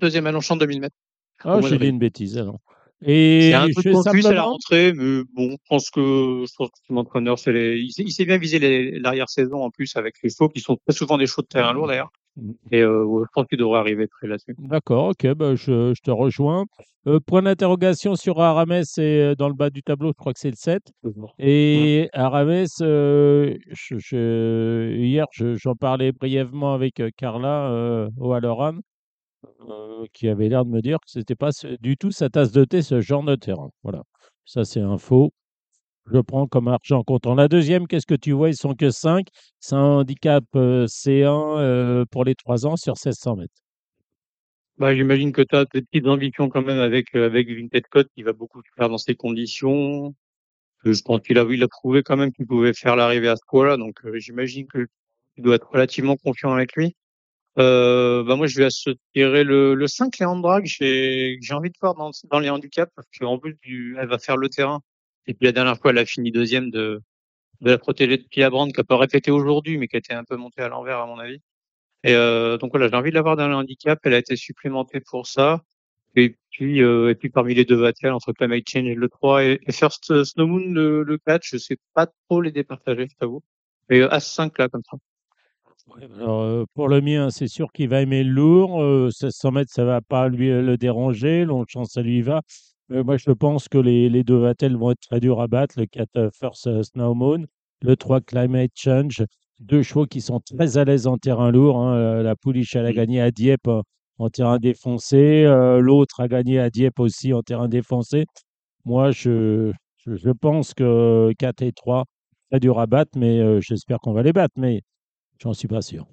deuxième 0.00 0.26
à 0.26 0.32
Longchamp 0.32 0.56
2000 0.56 0.80
mètres. 0.80 0.96
Ah, 1.44 1.60
j'ai 1.62 1.78
dit 1.78 1.86
une 1.88 1.98
bêtise 1.98 2.38
alors. 2.38 2.58
Et 3.02 3.50
C'est 3.50 3.54
un 3.54 3.66
peu 3.66 3.92
confus 3.92 4.26
à 4.26 4.32
la 4.32 4.42
rentrée, 4.42 4.92
mais 4.92 5.22
bon, 5.32 5.50
je 5.50 5.56
pense 5.68 5.90
que, 5.90 6.00
je 6.48 6.52
pense 6.56 6.70
que 6.70 6.94
entraîneur, 6.94 7.38
c'est 7.38 7.52
les, 7.52 7.78
il 7.78 8.10
sait 8.10 8.24
bien 8.24 8.38
les- 8.38 8.98
l'arrière-saison 8.98 9.62
en 9.62 9.70
plus 9.70 9.94
avec 9.96 10.16
les 10.24 10.30
chevaux 10.30 10.48
qui 10.48 10.60
sont 10.60 10.76
très 10.84 10.96
souvent 10.96 11.16
des 11.16 11.26
chevaux 11.26 11.42
de 11.42 11.46
terrain 11.46 11.72
lourd 11.72 11.86
d'ailleurs. 11.86 12.10
Mm. 12.38 12.52
Et 12.70 12.82
euh, 12.82 13.04
je 13.24 13.28
pense 13.34 13.46
qu'il 13.46 13.58
devrait 13.58 13.78
arriver 13.80 14.06
près 14.06 14.26
là-dessus. 14.26 14.54
D'accord, 14.58 15.08
ok, 15.08 15.26
bah, 15.34 15.54
je, 15.54 15.92
je 15.94 16.00
te 16.02 16.10
rejoins. 16.10 16.64
Euh, 17.06 17.20
point 17.20 17.42
d'interrogation 17.42 18.14
sur 18.16 18.40
Arames, 18.40 18.82
c'est 18.84 19.34
dans 19.36 19.48
le 19.48 19.54
bas 19.54 19.70
du 19.70 19.82
tableau, 19.82 20.08
je 20.08 20.16
crois 20.18 20.32
que 20.32 20.38
c'est 20.40 20.50
le 20.50 20.56
7. 20.56 20.82
Et 21.38 22.08
Arames, 22.12 22.66
euh, 22.80 23.56
je- 23.68 23.98
je- 23.98 24.94
hier, 24.96 25.26
je- 25.32 25.56
j'en 25.56 25.74
parlais 25.74 26.12
brièvement 26.12 26.74
avec 26.74 27.02
Carla 27.16 27.70
euh, 27.70 28.08
qui 30.12 30.28
avait 30.28 30.48
l'air 30.48 30.64
de 30.64 30.70
me 30.70 30.80
dire 30.80 30.98
que 30.98 31.10
c'était 31.10 31.36
pas 31.36 31.52
ce- 31.52 31.76
du 31.80 31.96
tout 31.96 32.10
sa 32.10 32.28
tasse 32.28 32.52
de 32.52 32.64
thé, 32.64 32.82
ce 32.82 33.00
genre 33.00 33.22
de 33.22 33.36
terrain. 33.36 33.70
Voilà, 33.82 34.02
ça 34.44 34.64
c'est 34.64 34.80
un 34.80 34.98
faux. 34.98 35.32
Je 36.10 36.20
prends 36.20 36.46
comme 36.46 36.68
argent 36.68 37.02
comptant. 37.02 37.34
La 37.34 37.48
deuxième, 37.48 37.86
qu'est-ce 37.86 38.06
que 38.06 38.14
tu 38.14 38.32
vois? 38.32 38.48
Ils 38.48 38.56
sont 38.56 38.74
que 38.74 38.90
5. 38.90 39.26
C'est 39.60 39.74
un 39.74 39.78
handicap 39.78 40.44
euh, 40.54 40.86
C1 40.86 41.58
euh, 41.58 42.04
pour 42.10 42.24
les 42.24 42.34
3 42.34 42.66
ans 42.66 42.76
sur 42.76 42.94
1600 42.94 43.36
mètres. 43.36 43.52
Bah, 44.78 44.94
j'imagine 44.94 45.32
que 45.32 45.42
tu 45.42 45.54
as 45.54 45.64
des 45.66 45.82
petites 45.82 46.06
ambitions 46.06 46.48
quand 46.48 46.62
même 46.62 46.78
avec, 46.78 47.14
euh, 47.14 47.26
avec 47.26 47.48
Vinted 47.48 47.86
Code 47.88 48.08
qui 48.14 48.22
va 48.22 48.32
beaucoup 48.32 48.62
faire 48.76 48.88
dans 48.88 48.96
ces 48.96 49.16
conditions. 49.16 50.14
Je 50.84 51.02
pense 51.02 51.20
qu'il 51.20 51.38
a, 51.38 51.42
il 51.50 51.62
a 51.62 51.68
prouvé 51.68 52.02
quand 52.02 52.16
même 52.16 52.32
qu'il 52.32 52.46
pouvait 52.46 52.72
faire 52.72 52.96
l'arrivée 52.96 53.28
à 53.28 53.36
ce 53.36 53.42
poids-là, 53.48 53.76
donc 53.76 53.96
euh, 54.04 54.18
j'imagine 54.18 54.66
que 54.68 54.86
tu 55.34 55.42
dois 55.42 55.56
être 55.56 55.68
relativement 55.70 56.16
confiant 56.16 56.52
avec 56.52 56.74
lui. 56.76 56.94
Bah 57.56 58.36
moi, 58.36 58.46
je 58.46 58.56
vais 58.56 58.66
associer 58.66 58.96
le, 59.16 59.74
le 59.74 59.86
5, 59.88 60.16
Léandra, 60.20 60.60
que 60.62 60.68
j'ai, 60.68 61.38
envie 61.50 61.70
de 61.70 61.76
voir 61.80 61.96
dans, 61.96 62.38
les 62.38 62.48
handicaps, 62.48 62.92
parce 62.94 63.08
qu'en 63.18 63.38
plus, 63.38 63.58
elle 63.98 64.06
va 64.06 64.18
faire 64.20 64.36
le 64.36 64.48
terrain. 64.48 64.80
Et 65.28 65.34
puis 65.34 65.46
la 65.46 65.52
dernière 65.52 65.78
fois, 65.78 65.92
elle 65.92 65.98
a 65.98 66.06
fini 66.06 66.32
deuxième 66.32 66.70
de, 66.70 67.00
la 67.60 67.78
protégée 67.78 68.16
de 68.16 68.24
Pia 68.24 68.50
Brand, 68.50 68.72
qui 68.72 68.80
a 68.80 68.84
pas 68.84 68.96
répété 68.96 69.30
aujourd'hui, 69.30 69.78
mais 69.78 69.86
qui 69.86 69.96
a 69.96 69.98
été 69.98 70.14
un 70.14 70.24
peu 70.24 70.36
montée 70.36 70.62
à 70.62 70.68
l'envers, 70.68 70.98
à 70.98 71.06
mon 71.06 71.18
avis. 71.18 71.40
Et 72.04 72.14
euh, 72.14 72.56
donc 72.58 72.70
voilà, 72.72 72.88
j'ai 72.88 72.96
envie 72.96 73.10
de 73.10 73.14
l'avoir 73.14 73.36
dans 73.36 73.48
le 73.48 73.54
handicap. 73.54 74.00
Elle 74.04 74.14
a 74.14 74.18
été 74.18 74.36
supplémentée 74.36 75.00
pour 75.00 75.26
ça. 75.26 75.62
Et 76.16 76.36
puis, 76.50 76.82
euh, 76.82 77.10
et 77.10 77.14
puis 77.14 77.28
parmi 77.28 77.54
les 77.54 77.64
deux 77.64 77.80
battles, 77.80 78.08
entre 78.08 78.32
Climate 78.32 78.64
Change 78.68 78.86
et 78.86 78.94
le 78.94 79.08
3 79.08 79.44
et, 79.44 79.60
First 79.70 80.24
Snow 80.24 80.46
Moon, 80.46 80.72
le, 80.72 81.02
le 81.02 81.18
4, 81.18 81.42
je 81.44 81.58
sais 81.58 81.76
pas 81.94 82.06
trop 82.28 82.40
les 82.40 82.50
départager, 82.50 83.06
je 83.10 83.16
t'avoue. 83.16 83.42
Mais 83.90 84.00
euh, 84.00 84.08
As-5 84.08 84.58
là, 84.58 84.68
comme 84.68 84.82
ça. 84.90 84.96
Euh, 86.20 86.66
pour 86.74 86.88
le 86.88 87.00
mien, 87.00 87.30
c'est 87.30 87.48
sûr 87.48 87.72
qu'il 87.72 87.88
va 87.88 88.02
aimer 88.02 88.24
le 88.24 88.30
lourd. 88.30 88.82
Euh, 88.82 89.06
1600 89.06 89.52
mètres, 89.52 89.72
ça 89.72 89.84
va 89.84 90.00
pas 90.00 90.28
lui 90.28 90.48
le 90.48 90.76
déranger. 90.76 91.44
Longue 91.44 91.66
chance, 91.68 91.92
ça 91.92 92.02
lui 92.02 92.22
va. 92.22 92.42
Euh, 92.90 93.04
moi, 93.04 93.16
je 93.16 93.30
pense 93.30 93.68
que 93.68 93.78
les, 93.78 94.08
les 94.08 94.24
deux 94.24 94.38
Vatel 94.38 94.76
vont 94.76 94.90
être 94.92 95.00
très 95.00 95.20
durs 95.20 95.40
à 95.40 95.46
battre. 95.48 95.78
Le 95.78 95.86
4 95.86 96.16
euh, 96.16 96.30
First 96.38 96.66
euh, 96.66 96.82
Snow 96.82 97.14
Moon, 97.14 97.44
le 97.82 97.96
3 97.96 98.20
Climate 98.20 98.70
Change. 98.74 99.24
Deux 99.60 99.82
chevaux 99.82 100.06
qui 100.06 100.20
sont 100.20 100.40
très 100.40 100.78
à 100.78 100.84
l'aise 100.84 101.06
en 101.06 101.18
terrain 101.18 101.50
lourd. 101.50 101.78
hein. 101.80 101.94
Euh, 101.96 102.22
La 102.22 102.36
Pouliche, 102.36 102.76
elle 102.76 102.86
a 102.86 102.92
gagné 102.92 103.20
à 103.20 103.30
Dieppe 103.30 103.68
en 104.18 104.30
terrain 104.30 104.58
défoncé. 104.58 105.44
Euh, 105.44 105.80
L'autre 105.80 106.20
a 106.20 106.28
gagné 106.28 106.58
à 106.60 106.70
Dieppe 106.70 107.00
aussi 107.00 107.32
en 107.32 107.42
terrain 107.42 107.68
défoncé. 107.68 108.24
Moi, 108.84 109.10
je, 109.10 109.72
je, 109.98 110.14
je 110.16 110.30
pense 110.30 110.72
que 110.74 111.32
4 111.38 111.62
et 111.62 111.72
3, 111.72 112.04
très 112.50 112.60
dur 112.60 112.78
à 112.78 112.86
battre, 112.86 113.12
mais 113.18 113.40
euh, 113.40 113.60
j'espère 113.60 113.98
qu'on 114.00 114.12
va 114.12 114.22
les 114.22 114.32
battre. 114.32 114.54
Mais 114.56 114.82
J'en 115.40 115.54
suis 115.54 115.68
pas 115.68 115.82
sûr. 115.82 116.06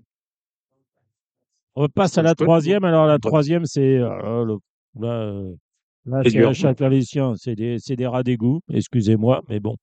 On 1.76 1.88
passe 1.89 2.18
à 2.18 2.22
la 2.22 2.35
troisième. 2.35 2.84
Alors, 2.84 3.06
la 3.06 3.19
troisième, 3.19 3.65
c'est. 3.65 3.97
euh, 5.03 5.56
là, 6.06 6.18
euh, 6.19 6.30
C'est 6.30 6.44
un 6.44 6.53
château 6.53 7.36
C'est 7.36 7.56
des, 7.56 7.77
c'est 7.80 7.95
des 7.95 8.07
rats 8.07 8.23
d'égout. 8.23 8.61
Excusez-moi, 8.72 9.41
mais 9.49 9.60
bon. 9.60 9.76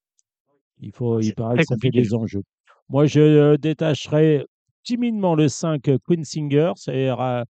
Il, 0.81 0.93
faut, 0.93 1.21
il 1.21 1.35
paraît 1.35 1.59
que 1.59 1.65
ça 1.65 1.77
fait 1.81 1.91
des 1.91 2.15
enjeux. 2.15 2.43
Moi, 2.89 3.07
je 3.07 3.21
euh, 3.21 3.57
détacherai 3.57 4.45
timidement 4.83 5.35
le 5.35 5.49
5 5.49 5.89
euh, 5.89 5.99
Queen 6.07 6.25
Singer. 6.25 6.73
C'est. 6.77 7.11
Ra- 7.11 7.45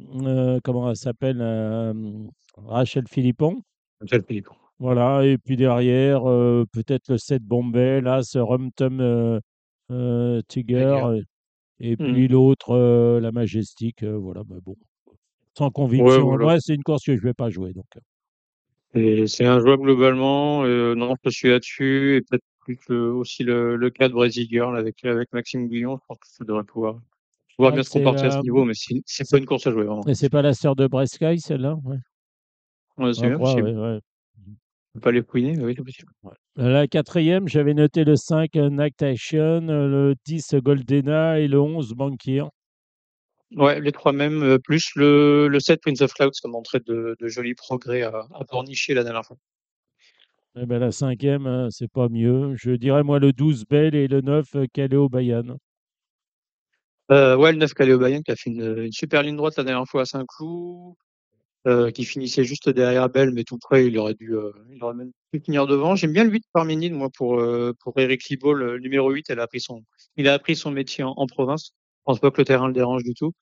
euh, 0.00 0.58
comment 0.64 0.88
elle 0.88 0.96
s'appelle 0.96 1.40
euh, 1.40 1.92
Rachel 2.56 3.04
Philippon. 3.08 3.60
Michel 4.00 4.22
Philippon. 4.26 4.54
Voilà. 4.78 5.26
Et 5.26 5.36
puis 5.36 5.56
derrière, 5.56 6.28
euh, 6.28 6.64
peut-être 6.72 7.10
le 7.10 7.18
7 7.18 7.42
Bombay. 7.42 8.00
Là, 8.00 8.22
ce 8.22 8.38
Rumtum 8.38 9.00
euh, 9.00 9.40
euh, 9.90 10.40
Tiger. 10.48 10.98
Euh, 11.04 11.20
Et 11.80 11.96
Mhm. 11.98 12.12
puis 12.12 12.28
l'autre, 12.28 12.70
euh, 12.74 13.20
la 13.20 13.32
Majestic. 13.32 14.02
euh, 14.02 14.16
voilà, 14.16 14.42
mais 14.48 14.60
bon. 14.60 14.76
Sans 15.56 15.66
Ouais, 15.66 15.72
conviction. 15.72 16.24
voilà. 16.24 16.44
Moi, 16.44 16.56
c'est 16.60 16.74
une 16.74 16.82
course 16.82 17.04
que 17.04 17.16
je 17.16 17.22
vais 17.22 17.34
pas 17.34 17.50
jouer. 17.50 17.72
Donc. 17.72 17.86
euh. 17.96 18.00
Et 18.94 19.26
c'est 19.26 19.46
un 19.46 19.60
joueur 19.60 19.78
globalement. 19.78 20.64
Euh, 20.64 20.94
non, 20.94 21.14
je 21.24 21.30
suis 21.30 21.48
là-dessus. 21.48 22.16
Et 22.16 22.20
peut-être 22.22 22.44
plus 22.60 22.78
le- 22.88 23.12
aussi 23.12 23.44
le, 23.44 23.76
le 23.76 23.90
4 23.90 24.12
Brésil 24.12 24.46
Girl 24.50 24.76
avec, 24.76 25.04
avec 25.04 25.32
Maxime 25.32 25.68
Guillon. 25.68 25.96
Je 25.96 26.06
pense 26.08 26.18
que 26.18 26.26
ça 26.28 26.44
devrait 26.44 26.64
pouvoir, 26.64 27.00
pouvoir 27.56 27.72
bien 27.72 27.82
se 27.82 27.90
comporter 27.90 28.20
à 28.22 28.24
la- 28.24 28.30
ce 28.30 28.42
niveau, 28.42 28.64
mais 28.64 28.74
c'est 28.74 29.30
pas 29.30 29.38
une 29.38 29.46
course 29.46 29.66
à 29.66 29.70
jouer, 29.70 29.84
vraiment. 29.84 30.02
Mais 30.06 30.14
c'est 30.14 30.30
pas 30.30 30.42
la 30.42 30.54
sœur 30.54 30.76
de 30.76 30.86
Brescaille, 30.86 31.40
celle-là 31.40 31.76
ouais. 31.84 31.98
Ouais, 32.98 33.14
c'est 33.14 33.28
bien 33.28 33.38
ouais, 33.38 33.74
ouais. 33.76 34.00
Pas 35.00 35.12
les 35.12 35.22
fouiner, 35.22 35.56
mais 35.56 35.64
oui, 35.64 35.74
c'est 35.76 35.84
possible. 35.84 36.12
La 36.56 36.86
quatrième, 36.88 37.46
j'avais 37.48 37.74
noté 37.74 38.04
le 38.04 38.16
5 38.16 38.56
euh, 38.56 38.68
Night 38.70 39.00
Action, 39.02 39.60
le 39.60 40.14
10 40.24 40.54
Goldena 40.56 41.38
et 41.38 41.46
le 41.48 41.60
11 41.60 41.94
Bankir. 41.94 42.50
Ouais, 43.56 43.80
les 43.80 43.92
trois 43.92 44.12
mêmes, 44.12 44.42
euh, 44.42 44.58
plus 44.58 44.90
le, 44.94 45.48
le 45.48 45.60
7 45.60 45.80
Prince 45.80 46.02
of 46.02 46.12
Clouds 46.14 46.30
qui 46.30 46.46
a 46.46 46.50
montré 46.50 46.78
de, 46.80 47.16
de 47.18 47.28
jolis 47.28 47.54
progrès 47.54 48.02
à, 48.02 48.26
à 48.32 48.44
Pornichet 48.44 48.94
la 48.94 49.02
dernière 49.02 49.24
fois. 49.24 49.36
Eh 50.56 50.66
ben, 50.66 50.78
la 50.78 50.90
cinquième, 50.90 51.46
euh, 51.46 51.68
c'est 51.70 51.90
pas 51.90 52.08
mieux. 52.08 52.54
Je 52.56 52.72
dirais, 52.72 53.04
moi, 53.04 53.20
le 53.20 53.32
12 53.32 53.66
Bell 53.66 53.94
et 53.94 54.08
le 54.08 54.20
9 54.20 54.56
euh, 54.56 54.66
Kaleo 54.72 55.08
Bayan. 55.08 55.56
Euh, 57.12 57.36
ouais, 57.36 57.52
le 57.52 57.58
9 57.58 57.72
Calais 57.74 57.96
Bayern 57.96 58.22
qui 58.22 58.30
a 58.30 58.36
fait 58.36 58.50
une, 58.50 58.78
une 58.84 58.92
super 58.92 59.22
ligne 59.22 59.36
droite 59.36 59.56
la 59.56 59.64
dernière 59.64 59.86
fois 59.86 60.02
à 60.02 60.04
Saint-Cloud, 60.04 60.94
euh, 61.66 61.90
qui 61.90 62.04
finissait 62.04 62.44
juste 62.44 62.68
derrière 62.68 63.08
Belle, 63.08 63.32
mais 63.32 63.44
tout 63.44 63.58
près, 63.58 63.86
il 63.86 63.98
aurait 63.98 64.14
dû, 64.14 64.32
il 64.70 64.82
aurait 64.82 64.94
même 64.94 65.10
pu 65.32 65.40
finir 65.40 65.66
devant. 65.66 65.96
J'aime 65.96 66.12
bien 66.12 66.24
le 66.24 66.30
8 66.30 66.44
Parménide, 66.52 66.94
moi, 66.94 67.10
pour, 67.10 67.42
pour 67.80 67.98
Eric 67.98 68.28
Libaud, 68.28 68.52
le 68.52 68.78
numéro 68.78 69.10
8, 69.10 69.26
elle 69.28 69.40
a 69.40 69.44
appris 69.44 69.60
son, 69.60 69.82
il 70.16 70.28
a 70.28 70.34
appris 70.34 70.54
son 70.54 70.70
métier 70.70 71.02
en, 71.02 71.14
en 71.16 71.26
province. 71.26 71.74
Je 72.00 72.04
pense 72.04 72.20
pas 72.20 72.30
que 72.30 72.40
le 72.40 72.44
terrain 72.44 72.66
le 72.66 72.72
dérange 72.74 73.02
du 73.04 73.14
tout. 73.14 73.32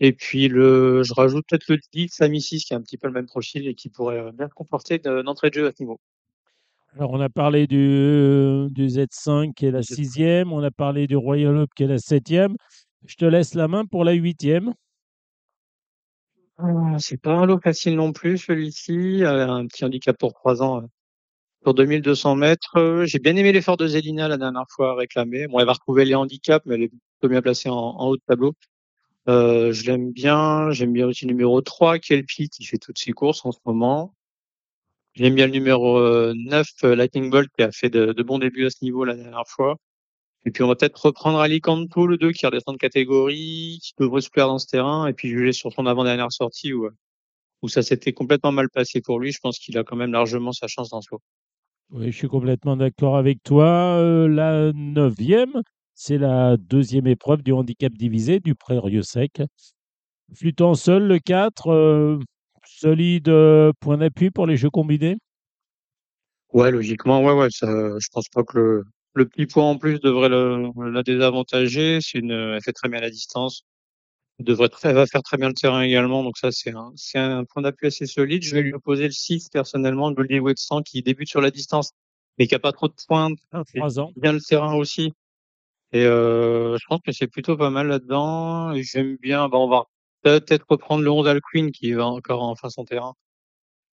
Et 0.00 0.12
puis 0.12 0.48
le, 0.48 1.02
je 1.02 1.14
rajoute 1.14 1.44
peut-être 1.48 1.68
le 1.68 1.78
10 1.92 2.08
Samy 2.10 2.40
6 2.42 2.64
qui 2.64 2.74
a 2.74 2.76
un 2.78 2.82
petit 2.82 2.98
peu 2.98 3.06
le 3.08 3.12
même 3.14 3.26
profil 3.26 3.68
et 3.68 3.74
qui 3.74 3.90
pourrait 3.90 4.18
euh, 4.20 4.32
bien 4.32 4.48
comporter 4.48 4.98
de- 4.98 5.22
d'entrée 5.22 5.50
de 5.50 5.54
jeu 5.54 5.66
à 5.68 5.72
ce 5.72 5.82
niveau. 5.82 6.00
Alors, 6.96 7.12
on 7.12 7.20
a 7.20 7.28
parlé 7.28 7.66
du, 7.66 7.76
euh, 7.78 8.68
du 8.70 8.88
Z5 8.88 9.54
qui 9.54 9.66
est 9.66 9.70
la 9.70 9.82
sixième. 9.82 10.52
On 10.52 10.62
a 10.62 10.70
parlé 10.70 11.06
du 11.06 11.16
Royal 11.16 11.56
Up 11.56 11.70
qui 11.76 11.84
est 11.84 11.88
la 11.88 11.98
septième. 11.98 12.56
Je 13.06 13.16
te 13.16 13.24
laisse 13.24 13.54
la 13.54 13.68
main 13.68 13.86
pour 13.86 14.04
la 14.04 14.12
huitième. 14.12 14.74
Ah, 16.58 16.96
C'est 16.98 17.16
pas 17.20 17.32
un 17.32 17.46
lot 17.46 17.60
facile 17.62 17.96
non 17.96 18.12
plus, 18.12 18.38
celui-ci. 18.38 19.24
Euh, 19.24 19.48
un 19.48 19.66
petit 19.66 19.84
handicap 19.84 20.16
pour 20.18 20.32
trois 20.34 20.62
ans. 20.62 20.82
Sur 21.62 21.74
2200 21.74 22.36
mètres, 22.36 22.78
Euh, 22.78 23.04
j'ai 23.04 23.18
bien 23.18 23.36
aimé 23.36 23.52
l'effort 23.52 23.76
de 23.76 23.86
Zelina 23.86 24.28
la 24.28 24.38
dernière 24.38 24.64
fois 24.70 24.94
réclamé. 24.94 25.46
Bon, 25.46 25.58
elle 25.60 25.66
va 25.66 25.74
retrouver 25.74 26.04
les 26.06 26.14
handicaps, 26.14 26.64
mais 26.64 26.76
elle 26.76 26.82
est 26.84 26.88
plutôt 26.88 27.28
bien 27.28 27.42
placée 27.42 27.68
en, 27.68 27.98
haut 27.98 28.16
de 28.16 28.22
tableau. 28.26 28.54
Euh, 29.28 29.72
je 29.72 29.84
l'aime 29.86 30.12
bien. 30.12 30.70
J'aime 30.72 30.92
bien 30.92 31.06
aussi 31.06 31.26
le 31.26 31.32
numéro 31.32 31.60
3, 31.60 31.98
Kelpi, 31.98 32.48
qui 32.48 32.64
fait 32.64 32.78
toutes 32.78 32.98
ses 32.98 33.12
courses 33.12 33.44
en 33.44 33.52
ce 33.52 33.58
moment. 33.66 34.14
J'aime 35.14 35.34
bien 35.34 35.46
le 35.46 35.52
numéro 35.52 35.98
euh, 35.98 36.32
9, 36.36 36.66
euh, 36.84 36.96
Lightning 36.96 37.30
Bolt, 37.30 37.50
qui 37.56 37.62
a 37.62 37.72
fait 37.72 37.90
de, 37.90 38.22
bons 38.22 38.38
débuts 38.38 38.66
à 38.66 38.70
ce 38.70 38.82
niveau 38.82 39.04
la 39.04 39.14
dernière 39.16 39.46
fois. 39.46 39.76
Et 40.46 40.50
puis 40.52 40.62
on 40.64 40.68
va 40.68 40.76
peut-être 40.76 40.96
reprendre 41.06 41.40
Alicanto, 41.40 42.06
le 42.06 42.18
2, 42.18 42.32
qui 42.32 42.46
redescend 42.46 42.76
de 42.76 42.80
catégorie, 42.80 43.80
qui 43.82 43.92
devrait 43.98 44.22
se 44.22 44.30
plaire 44.30 44.48
dans 44.48 44.58
ce 44.58 44.66
terrain, 44.68 45.06
et 45.08 45.14
puis 45.14 45.28
juger 45.30 45.52
sur 45.52 45.72
son 45.72 45.86
avant-dernière 45.86 46.32
sortie 46.32 46.72
où, 46.74 46.88
où 47.62 47.68
ça 47.68 47.82
s'était 47.82 48.12
complètement 48.14 48.52
mal 48.52 48.68
passé 48.70 49.00
pour 49.02 49.20
lui. 49.20 49.32
Je 49.32 49.40
pense 49.42 49.58
qu'il 49.58 49.78
a 49.78 49.84
quand 49.84 49.96
même 49.96 50.12
largement 50.12 50.52
sa 50.52 50.66
chance 50.68 50.90
dans 50.90 51.02
ce 51.02 51.08
lot. 51.12 51.22
Oui, 51.92 52.12
je 52.12 52.16
suis 52.16 52.28
complètement 52.28 52.76
d'accord 52.76 53.16
avec 53.16 53.42
toi. 53.42 53.66
Euh, 53.98 54.28
la 54.28 54.72
neuvième, 54.72 55.60
c'est 55.94 56.18
la 56.18 56.56
deuxième 56.56 57.08
épreuve 57.08 57.42
du 57.42 57.52
handicap 57.52 57.92
divisé 57.92 58.38
du 58.38 58.54
Prérieux 58.54 59.02
sec. 59.02 59.42
Flûtant 60.32 60.74
seul, 60.74 61.08
le 61.08 61.18
4, 61.18 61.72
euh, 61.72 62.20
solide 62.64 63.28
euh, 63.28 63.72
point 63.80 63.98
d'appui 63.98 64.30
pour 64.30 64.46
les 64.46 64.56
jeux 64.56 64.70
combinés? 64.70 65.16
Ouais, 66.52 66.70
logiquement, 66.70 67.24
ouais, 67.24 67.32
ouais. 67.32 67.48
Je 67.50 68.08
pense 68.12 68.28
pas 68.28 68.44
que 68.44 68.84
le, 69.14 69.28
petit 69.28 69.46
point 69.46 69.64
en 69.64 69.76
plus 69.76 69.98
devrait 69.98 70.28
la 70.28 71.02
désavantager. 71.02 71.98
Elle 72.14 72.60
fait 72.62 72.72
très 72.72 72.88
bien 72.88 73.00
la 73.00 73.10
distance. 73.10 73.64
Elle 74.40 74.46
devrait 74.46 74.68
très- 74.70 74.92
va 74.94 75.06
faire 75.06 75.22
très 75.22 75.36
bien 75.36 75.48
le 75.48 75.54
terrain 75.54 75.82
également. 75.82 76.24
Donc 76.24 76.38
ça, 76.38 76.50
c'est 76.50 76.70
un, 76.74 76.92
c'est 76.96 77.18
un 77.18 77.44
point 77.44 77.62
d'appui 77.62 77.86
assez 77.88 78.06
solide. 78.06 78.42
Je 78.42 78.54
vais 78.54 78.62
lui 78.62 78.72
opposer 78.72 79.04
le 79.04 79.10
6 79.12 79.48
personnellement, 79.50 80.10
Goldie 80.12 80.40
Wexan, 80.40 80.82
qui 80.82 81.02
débute 81.02 81.28
sur 81.28 81.40
la 81.42 81.50
distance, 81.50 81.92
mais 82.38 82.46
qui 82.46 82.54
a 82.54 82.58
pas 82.58 82.72
trop 82.72 82.88
de 82.88 82.94
points. 83.06 83.28
fait 83.64 83.78
3 83.78 84.00
ans. 84.00 84.12
bien 84.16 84.32
le 84.32 84.40
terrain 84.40 84.74
aussi. 84.74 85.12
Et 85.92 86.04
euh, 86.04 86.76
je 86.78 86.84
pense 86.88 87.00
que 87.04 87.12
c'est 87.12 87.26
plutôt 87.26 87.56
pas 87.56 87.70
mal 87.70 87.88
là-dedans. 87.88 88.72
Et 88.72 88.82
j'aime 88.82 89.16
bien. 89.16 89.48
Bah, 89.48 89.58
on 89.58 89.68
va 89.68 89.84
peut-être 90.22 90.64
reprendre 90.68 91.02
le 91.04 91.10
11 91.10 91.28
Alcuin 91.28 91.70
qui 91.70 91.92
va 91.92 92.06
encore 92.06 92.42
en 92.42 92.54
fin 92.56 92.70
son 92.70 92.84
terrain. 92.84 93.14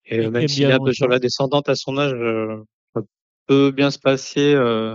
Et 0.06 0.16
Et 0.16 0.18
euh, 0.20 0.24
qui 0.24 0.30
même 0.30 0.48
s'il 0.48 0.62
est 0.62 0.72
un 0.72 0.78
peu 0.78 0.92
sur 0.94 1.08
la 1.08 1.18
descendante 1.18 1.68
à 1.68 1.74
son 1.76 1.98
âge, 1.98 2.14
euh, 2.14 2.62
ça 2.94 3.02
peut 3.46 3.70
bien 3.70 3.90
se 3.90 3.98
passer. 3.98 4.54
euh, 4.54 4.94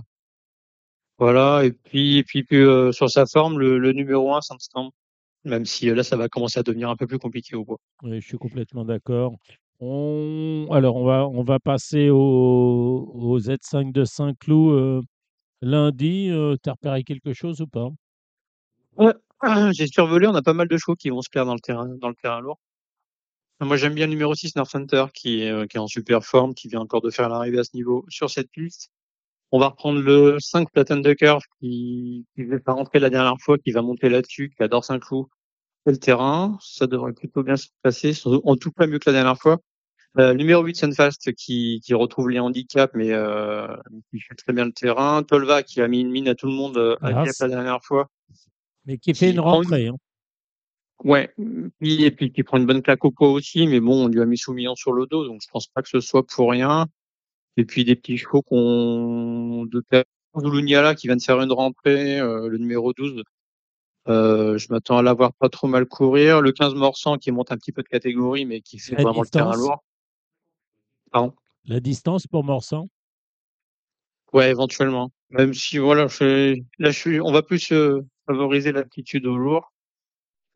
voilà. 1.19 1.63
Et 1.65 1.71
puis, 1.71 2.17
et 2.17 2.23
puis, 2.23 2.43
puis, 2.43 2.57
euh, 2.57 2.91
sur 2.91 3.09
sa 3.09 3.25
forme, 3.25 3.59
le, 3.59 3.77
le 3.77 3.91
numéro 3.93 4.33
1, 4.33 4.41
Sandstorm. 4.41 4.89
Même 5.45 5.65
si 5.65 5.89
euh, 5.89 5.95
là, 5.95 6.03
ça 6.03 6.15
va 6.15 6.29
commencer 6.29 6.59
à 6.59 6.63
devenir 6.63 6.89
un 6.89 6.95
peu 6.95 7.07
plus 7.07 7.19
compliqué 7.19 7.55
au 7.55 7.65
bois. 7.65 7.77
Oui, 8.03 8.21
je 8.21 8.27
suis 8.27 8.37
complètement 8.37 8.85
d'accord. 8.85 9.35
On... 9.79 10.67
Alors, 10.71 10.95
on 10.95 11.05
va, 11.05 11.27
on 11.27 11.43
va 11.43 11.59
passer 11.59 12.09
au, 12.09 13.11
au 13.13 13.39
Z5 13.39 13.91
de 13.91 14.05
Saint-Cloud 14.05 14.73
euh, 14.73 15.01
lundi. 15.61 16.29
Euh, 16.29 16.55
T'as 16.61 16.71
repéré 16.71 17.03
quelque 17.03 17.33
chose 17.33 17.61
ou 17.61 17.67
pas? 17.67 17.89
Ouais. 18.95 19.13
J'ai 19.73 19.87
survolé, 19.87 20.27
on 20.27 20.35
a 20.35 20.41
pas 20.41 20.53
mal 20.53 20.67
de 20.69 20.77
chevaux 20.77 20.95
qui 20.95 21.09
vont 21.09 21.21
se 21.21 21.29
perdre 21.29 21.47
dans 21.47 21.55
le 21.55 21.59
terrain, 21.59 21.87
dans 21.99 22.09
le 22.09 22.15
terrain 22.15 22.39
lourd. 22.39 22.59
Moi, 23.59 23.77
j'aime 23.77 23.93
bien 23.93 24.07
le 24.07 24.11
numéro 24.11 24.33
6, 24.33 24.55
North 24.55 24.75
Hunter, 24.75 25.05
qui 25.13 25.41
est, 25.41 25.67
qui 25.69 25.77
est 25.77 25.79
en 25.79 25.87
super 25.87 26.25
forme, 26.25 26.53
qui 26.53 26.67
vient 26.67 26.81
encore 26.81 27.01
de 27.01 27.09
faire 27.09 27.29
l'arrivée 27.29 27.59
à 27.59 27.63
ce 27.63 27.75
niveau 27.75 28.05
sur 28.09 28.29
cette 28.29 28.49
piste. 28.51 28.89
On 29.55 29.59
va 29.59 29.67
reprendre 29.67 30.01
le 30.01 30.37
5, 30.39 30.71
Platon 30.71 30.97
de 31.01 31.13
Curve, 31.13 31.43
qui, 31.59 32.25
qui 32.35 32.43
faisait 32.43 32.59
pas 32.59 32.71
rentrer 32.73 32.97
la 32.99 33.11
dernière 33.11 33.37
fois, 33.39 33.59
qui 33.59 33.69
va 33.71 33.83
monter 33.83 34.09
là-dessus, 34.09 34.49
qui 34.49 34.63
adore 34.63 34.83
Saint-Cloud. 34.83 35.27
Et 35.85 35.91
le 35.91 35.97
terrain, 35.97 36.57
ça 36.59 36.87
devrait 36.87 37.13
plutôt 37.13 37.43
bien 37.43 37.55
se 37.55 37.67
passer, 37.83 38.13
en 38.25 38.55
tout 38.55 38.71
cas 38.71 38.87
mieux 38.87 38.97
que 38.97 39.09
la 39.09 39.13
dernière 39.13 39.37
fois. 39.37 39.59
Euh, 40.17 40.33
numéro 40.33 40.63
8, 40.63 40.75
Sunfast, 40.75 41.33
qui, 41.33 41.81
qui 41.83 41.93
retrouve 41.93 42.31
les 42.31 42.39
handicaps, 42.39 42.93
mais 42.95 43.11
euh, 43.11 43.67
qui 44.09 44.19
fait 44.21 44.33
très 44.33 44.53
bien 44.53 44.65
le 44.65 44.71
terrain. 44.71 45.21
Tolva, 45.21 45.61
qui 45.61 45.81
a 45.81 45.87
mis 45.87 46.01
une 46.01 46.09
mine 46.09 46.29
à 46.29 46.35
tout 46.35 46.47
le 46.47 46.53
monde 46.53 46.77
euh, 46.77 46.95
à 47.01 47.21
Ah, 47.21 47.25
la 47.39 47.47
dernière 47.47 47.83
fois. 47.83 48.09
Mais 48.85 48.97
qui 48.97 49.13
fait 49.13 49.27
Qui 49.27 49.33
une 49.33 49.39
rentrée. 49.39 49.87
hein. 49.87 49.95
Ouais, 51.03 51.33
et 51.81 52.11
puis 52.11 52.31
qui 52.31 52.43
prend 52.43 52.57
une 52.57 52.65
bonne 52.65 52.81
claque 52.81 53.03
au 53.05 53.11
poids 53.11 53.29
aussi, 53.29 53.67
mais 53.67 53.79
bon, 53.79 54.05
on 54.05 54.07
lui 54.07 54.21
a 54.21 54.25
mis 54.25 54.37
Soumillon 54.37 54.75
sur 54.75 54.93
le 54.93 55.05
dos, 55.05 55.27
donc 55.27 55.41
je 55.43 55.47
pense 55.51 55.67
pas 55.67 55.81
que 55.81 55.89
ce 55.89 55.99
soit 55.99 56.25
pour 56.25 56.49
rien. 56.49 56.87
Et 57.57 57.65
puis 57.65 57.85
des 57.85 57.95
petits 57.95 58.17
chevaux 58.17 58.41
qu'on 58.41 59.65
de 59.65 59.83
qui 60.95 61.07
vient 61.07 61.15
de 61.15 61.21
faire 61.21 61.41
une 61.41 61.51
rentrée, 61.51 62.19
euh, 62.19 62.47
le 62.47 62.57
numéro 62.57 62.93
12. 62.93 63.23
Euh, 64.09 64.57
je 64.57 64.67
m'attends 64.71 64.97
à 64.97 65.01
l'avoir 65.01 65.33
pas 65.33 65.49
trop 65.49 65.67
mal 65.67 65.85
courir. 65.85 66.41
Le 66.41 66.51
15 66.51 66.73
Morsan 66.75 67.17
qui 67.17 67.31
monte 67.31 67.51
un 67.51 67.57
petit 67.57 67.71
peu 67.71 67.83
de 67.83 67.87
catégorie, 67.87 68.45
mais 68.45 68.61
qui 68.61 68.79
fait 68.79 68.95
La 68.95 69.03
vraiment 69.03 69.21
le 69.21 69.27
terrain 69.27 69.55
lourd. 69.55 69.83
Pardon? 71.11 71.33
La 71.65 71.79
distance 71.79 72.27
pour 72.27 72.43
Morsan? 72.43 72.89
Ouais, 74.33 74.49
éventuellement. 74.49 75.11
Même 75.29 75.53
si 75.53 75.77
voilà, 75.77 76.07
je, 76.07 76.55
là 76.79 76.91
je 76.91 76.99
suis, 76.99 77.21
on 77.21 77.31
va 77.31 77.43
plus 77.43 77.71
euh, 77.71 78.01
favoriser 78.25 78.71
l'aptitude 78.71 79.25
au 79.27 79.37
lourd. 79.37 79.72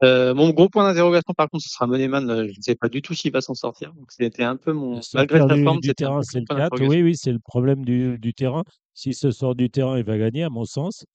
Euh, 0.03 0.33
mon 0.35 0.51
gros 0.51 0.69
point 0.69 0.83
d'interrogation 0.87 1.33
par 1.35 1.49
contre, 1.49 1.63
ce 1.63 1.69
sera 1.69 1.87
Moneyman. 1.87 2.29
Euh, 2.29 2.43
Je 2.47 2.57
ne 2.57 2.61
sais 2.61 2.75
pas 2.75 2.87
du 2.87 3.01
tout 3.01 3.13
s'il 3.15 3.31
va 3.31 3.41
s'en 3.41 3.55
sortir. 3.55 3.93
Donc 3.93 4.11
c'était 4.11 4.43
un 4.43 4.55
peu 4.55 4.71
mon, 4.73 4.99
malgré 5.13 5.39
sa 5.39 5.57
forme, 5.57 5.79
du 5.79 5.93
terrain, 5.95 6.21
c'est 6.21 6.39
le 6.39 6.45
point 6.45 6.57
4. 6.57 6.69
d'interrogation. 6.71 6.89
Oui, 7.01 7.03
oui, 7.03 7.15
c'est 7.15 7.31
le 7.31 7.39
problème 7.39 7.83
du, 7.83 8.17
du 8.19 8.33
terrain. 8.33 8.63
S'il 8.93 9.15
se 9.15 9.31
sort 9.31 9.55
du 9.55 9.69
terrain, 9.69 9.97
il 9.97 10.03
va 10.03 10.17
gagner, 10.17 10.43
à 10.43 10.49
mon 10.49 10.65
sens. 10.65 11.05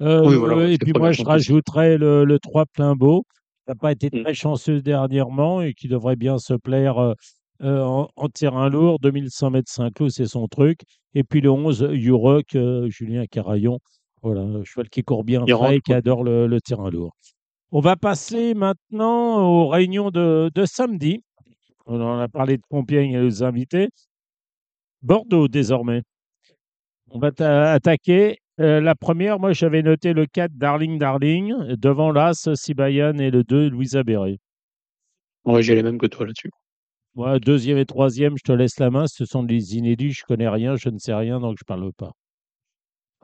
Oui, 0.00 0.06
Euh, 0.08 0.36
voilà, 0.38 0.68
et 0.70 0.76
puis 0.78 0.92
moi, 0.92 1.12
je 1.12 1.22
rajouterais 1.22 1.96
le, 1.98 2.24
le 2.24 2.38
3 2.38 2.66
plein 2.66 2.94
beau, 2.94 3.22
qui 3.22 3.70
n'a 3.70 3.74
pas 3.76 3.92
été 3.92 4.10
Mm. 4.12 4.22
très 4.24 4.34
chanceux 4.34 4.82
dernièrement 4.82 5.62
et 5.62 5.72
qui 5.74 5.88
devrait 5.88 6.16
bien 6.16 6.38
se 6.38 6.54
plaire 6.54 7.14
en, 7.62 8.08
en 8.14 8.28
terrain 8.28 8.68
lourd. 8.68 8.98
2100 8.98 9.50
mètres 9.50 9.70
Saint-Cloud, 9.70 10.10
c'est 10.10 10.26
son 10.26 10.48
truc. 10.48 10.80
Et 11.14 11.22
puis 11.24 11.40
le 11.40 11.50
11, 11.50 11.88
Yurok, 11.92 12.56
Julien 12.88 13.24
Carayon. 13.26 13.78
Voilà, 14.22 14.40
un 14.42 14.64
cheval 14.64 14.88
qui 14.90 15.02
court 15.04 15.22
bien 15.24 15.46
frais 15.46 15.76
et 15.76 15.80
qui 15.80 15.92
adore 15.94 16.24
le, 16.24 16.46
le 16.48 16.60
terrain 16.60 16.90
lourd. 16.90 17.12
On 17.72 17.80
va 17.80 17.96
passer 17.96 18.54
maintenant 18.54 19.40
aux 19.42 19.68
réunions 19.68 20.10
de, 20.10 20.50
de 20.54 20.64
samedi. 20.64 21.22
On 21.86 22.00
en 22.00 22.18
a 22.18 22.28
parlé 22.28 22.56
de 22.56 22.62
Compiègne 22.68 23.12
et 23.12 23.20
les 23.20 23.42
invités. 23.42 23.88
Bordeaux 25.02 25.48
désormais. 25.48 26.02
On 27.10 27.18
va 27.18 27.32
t'a- 27.32 27.72
attaquer. 27.72 28.38
Euh, 28.58 28.80
la 28.80 28.94
première, 28.94 29.38
moi 29.38 29.52
j'avais 29.52 29.82
noté 29.82 30.14
le 30.14 30.26
4 30.26 30.52
Darling 30.54 30.98
Darling, 30.98 31.52
devant 31.76 32.10
l'As 32.10 32.48
Sibayan 32.54 33.18
et 33.18 33.30
le 33.30 33.44
2 33.44 33.68
Louisa 33.68 34.02
Béré. 34.02 34.38
Ouais, 35.44 35.62
j'ai 35.62 35.74
les 35.74 35.82
mêmes 35.82 35.98
que 35.98 36.06
toi 36.06 36.26
là-dessus. 36.26 36.50
Moi, 37.14 37.38
deuxième 37.38 37.78
et 37.78 37.86
troisième, 37.86 38.36
je 38.36 38.42
te 38.42 38.52
laisse 38.52 38.78
la 38.78 38.90
main. 38.90 39.06
Ce 39.06 39.24
sont 39.24 39.42
des 39.42 39.76
inédits, 39.76 40.12
je 40.12 40.24
connais 40.24 40.48
rien, 40.48 40.76
je 40.76 40.88
ne 40.88 40.98
sais 40.98 41.14
rien, 41.14 41.38
donc 41.40 41.56
je 41.58 41.64
parle 41.64 41.92
pas. 41.92 42.12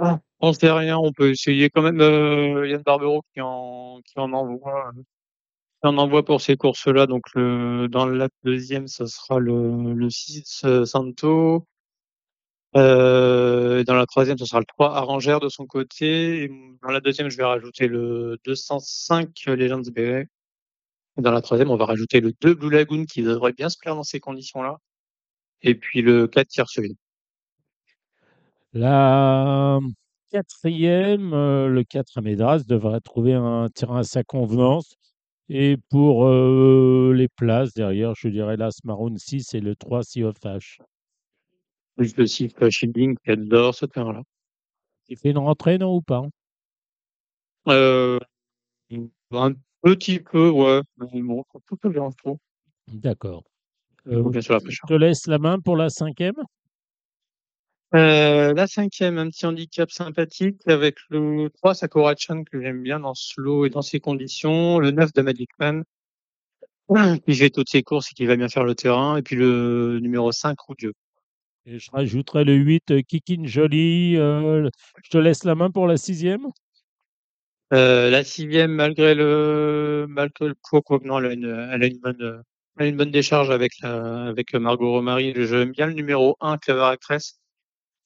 Ah, 0.05 0.19
on 0.41 0.53
sait 0.53 0.71
rien, 0.71 0.99
on 0.99 1.13
peut 1.13 1.31
essayer 1.31 1.71
quand 1.71 1.83
même. 1.83 2.01
Euh, 2.01 2.67
Yann 2.69 2.83
Barbero 2.83 3.23
qui 3.33 3.41
en, 3.41 4.01
qui 4.05 4.19
en 4.19 4.33
envoie, 4.33 4.89
euh, 4.89 5.03
qui 5.83 5.89
en 5.89 5.99
envoie 5.99 6.25
pour 6.25 6.41
ces 6.41 6.57
courses-là. 6.57 7.07
Donc 7.07 7.25
le, 7.35 7.89
dans 7.89 8.07
la 8.07 8.29
deuxième, 8.45 8.89
ce 8.89 9.07
sera 9.07 9.39
le, 9.39 9.95
le 9.95 10.11
6 10.11 10.63
euh, 10.65 10.85
Santo. 10.87 11.67
Euh, 12.75 13.85
dans 13.85 13.95
la 13.95 14.07
troisième, 14.07 14.39
ce 14.39 14.47
sera 14.47 14.61
le 14.61 14.67
3 14.67 14.97
Arrangère 14.97 15.41
de 15.41 15.49
son 15.49 15.67
côté. 15.67 16.51
Dans 16.83 16.91
la 16.91 17.01
deuxième, 17.01 17.29
je 17.29 17.37
vais 17.37 17.45
rajouter 17.45 17.87
le 17.87 18.39
205 18.45 19.31
Legends 19.47 19.83
BV. 19.95 20.27
Et 21.19 21.23
dans 21.23 21.33
la 21.33 21.43
troisième, 21.43 21.71
on 21.71 21.77
va 21.77 21.87
rajouter 21.87 22.21
le 22.21 22.33
2 22.41 22.55
Blue 22.55 22.71
Lagoon 22.71 23.05
qui 23.05 23.23
devrait 23.23 23.53
bien 23.53 23.69
se 23.69 23.79
plaire 23.79 23.95
dans 23.97 24.03
ces 24.03 24.21
conditions-là. 24.21 24.79
Et 25.63 25.75
puis 25.75 26.03
le 26.03 26.27
4 26.29 26.49
Tierceville. 26.49 26.97
La 28.75 29.81
quatrième, 30.31 31.35
euh, 31.35 31.69
le 31.69 31.85
4 31.85 32.17
Amédras, 32.17 32.61
devrait 32.67 33.01
trouver 33.01 33.35
un 33.35 33.69
terrain 33.69 33.99
à 33.99 34.03
sa 34.03 34.25
convenance. 34.25 34.97
Et 35.51 35.77
pour 35.91 36.27
euh, 36.27 37.13
les 37.15 37.29
places 37.29 37.75
derrière, 37.75 38.15
je 38.17 38.29
dirais 38.29 38.57
l'As 38.57 38.79
Maroon 38.85 39.15
6 39.17 39.53
et 39.55 39.61
le 39.61 39.77
3 39.77 40.03
Sea 40.03 40.25
of 40.25 40.37
H. 40.41 40.79
Plus 41.97 42.17
le 42.17 42.27
6 42.27 42.55
Shielding 42.71 43.17
qui 43.23 43.31
adore 43.31 43.75
ce 43.75 43.85
terrain-là. 43.85 44.23
Il 45.09 45.19
fait 45.19 45.31
une 45.31 45.39
rentrée, 45.39 45.77
non, 45.77 45.97
ou 45.97 46.01
pas? 46.01 46.23
Euh, 47.69 48.19
un 49.33 49.53
petit 49.83 50.21
peu, 50.21 50.49
ouais. 50.49 50.81
Mais 50.97 51.21
bon, 51.21 51.45
tout 51.67 51.91
dérange 51.91 52.17
trop. 52.17 52.39
D'accord. 52.89 53.45
Euh, 54.07 54.25
la 54.33 54.41
je 54.41 54.81
te 54.87 54.95
laisse 54.95 55.27
la 55.27 55.39
main 55.39 55.61
pour 55.61 55.77
la 55.77 55.91
cinquième. 55.91 56.35
Euh, 57.95 58.55
la 58.55 58.67
cinquième, 58.67 59.19
un 59.19 59.29
petit 59.29 59.45
handicap 59.45 59.91
sympathique 59.91 60.61
avec 60.67 60.97
le 61.11 61.51
3 61.51 61.75
Sakurachan 61.75 62.45
que 62.45 62.61
j'aime 62.63 62.83
bien 62.83 63.01
dans 63.01 63.15
ce 63.15 63.39
lot 63.39 63.67
et 63.67 63.71
dans 63.71 63.83
ces 63.83 64.01
conditions. 64.01 64.79
Le 64.79 64.93
9 64.93 65.13
de 65.13 65.21
Magic 65.23 65.51
Man 65.59 65.85
qui 67.27 67.35
fait 67.35 67.51
toutes 67.51 67.69
ses 67.69 67.83
courses 67.83 68.11
et 68.13 68.15
qui 68.15 68.25
va 68.25 68.37
bien 68.37 68.49
faire 68.49 68.65
le 68.65 68.75
terrain. 68.75 69.19
Et 69.19 69.23
puis 69.23 69.37
le 69.37 69.99
numéro 70.01 70.33
5 70.33 70.59
Roudieux. 70.61 70.95
Et 71.67 71.79
je 71.79 71.91
rajouterai 71.91 72.45
le 72.45 72.55
8 72.55 72.91
euh, 72.91 73.03
Kikin 73.03 73.45
Jolie. 73.45 74.17
euh, 74.17 74.69
je 75.05 75.11
te 75.11 75.19
laisse 75.19 75.45
la 75.45 75.55
main 75.55 75.71
pour 75.71 75.87
la 75.87 75.97
sixième. 75.97 76.47
Euh, 77.75 78.11
la 78.11 78.25
sixième, 78.25 78.73
malgré 78.73 79.15
le, 79.15 80.07
malgré 80.09 80.49
le 80.49 80.55
poids, 80.55 80.83
quoi 80.83 80.99
que 80.99 81.07
non, 81.07 81.19
elle 81.19 81.27
a 81.27 81.33
une, 81.33 81.69
elle 81.73 81.83
a 81.83 81.87
une 81.87 81.99
bonne, 81.99 82.43
elle 82.79 82.87
a 82.87 82.89
une 82.89 82.97
bonne 82.97 83.11
décharge 83.11 83.51
avec 83.51 83.73
la, 83.81 84.25
avec 84.25 84.55
Margot 84.55 84.91
Romary. 84.93 85.33
J'aime 85.37 85.71
bien 85.73 85.87
le 85.87 85.95
numéro 85.95 86.37
1, 86.41 86.59
Clever 86.59 86.85
Actress, 86.85 87.39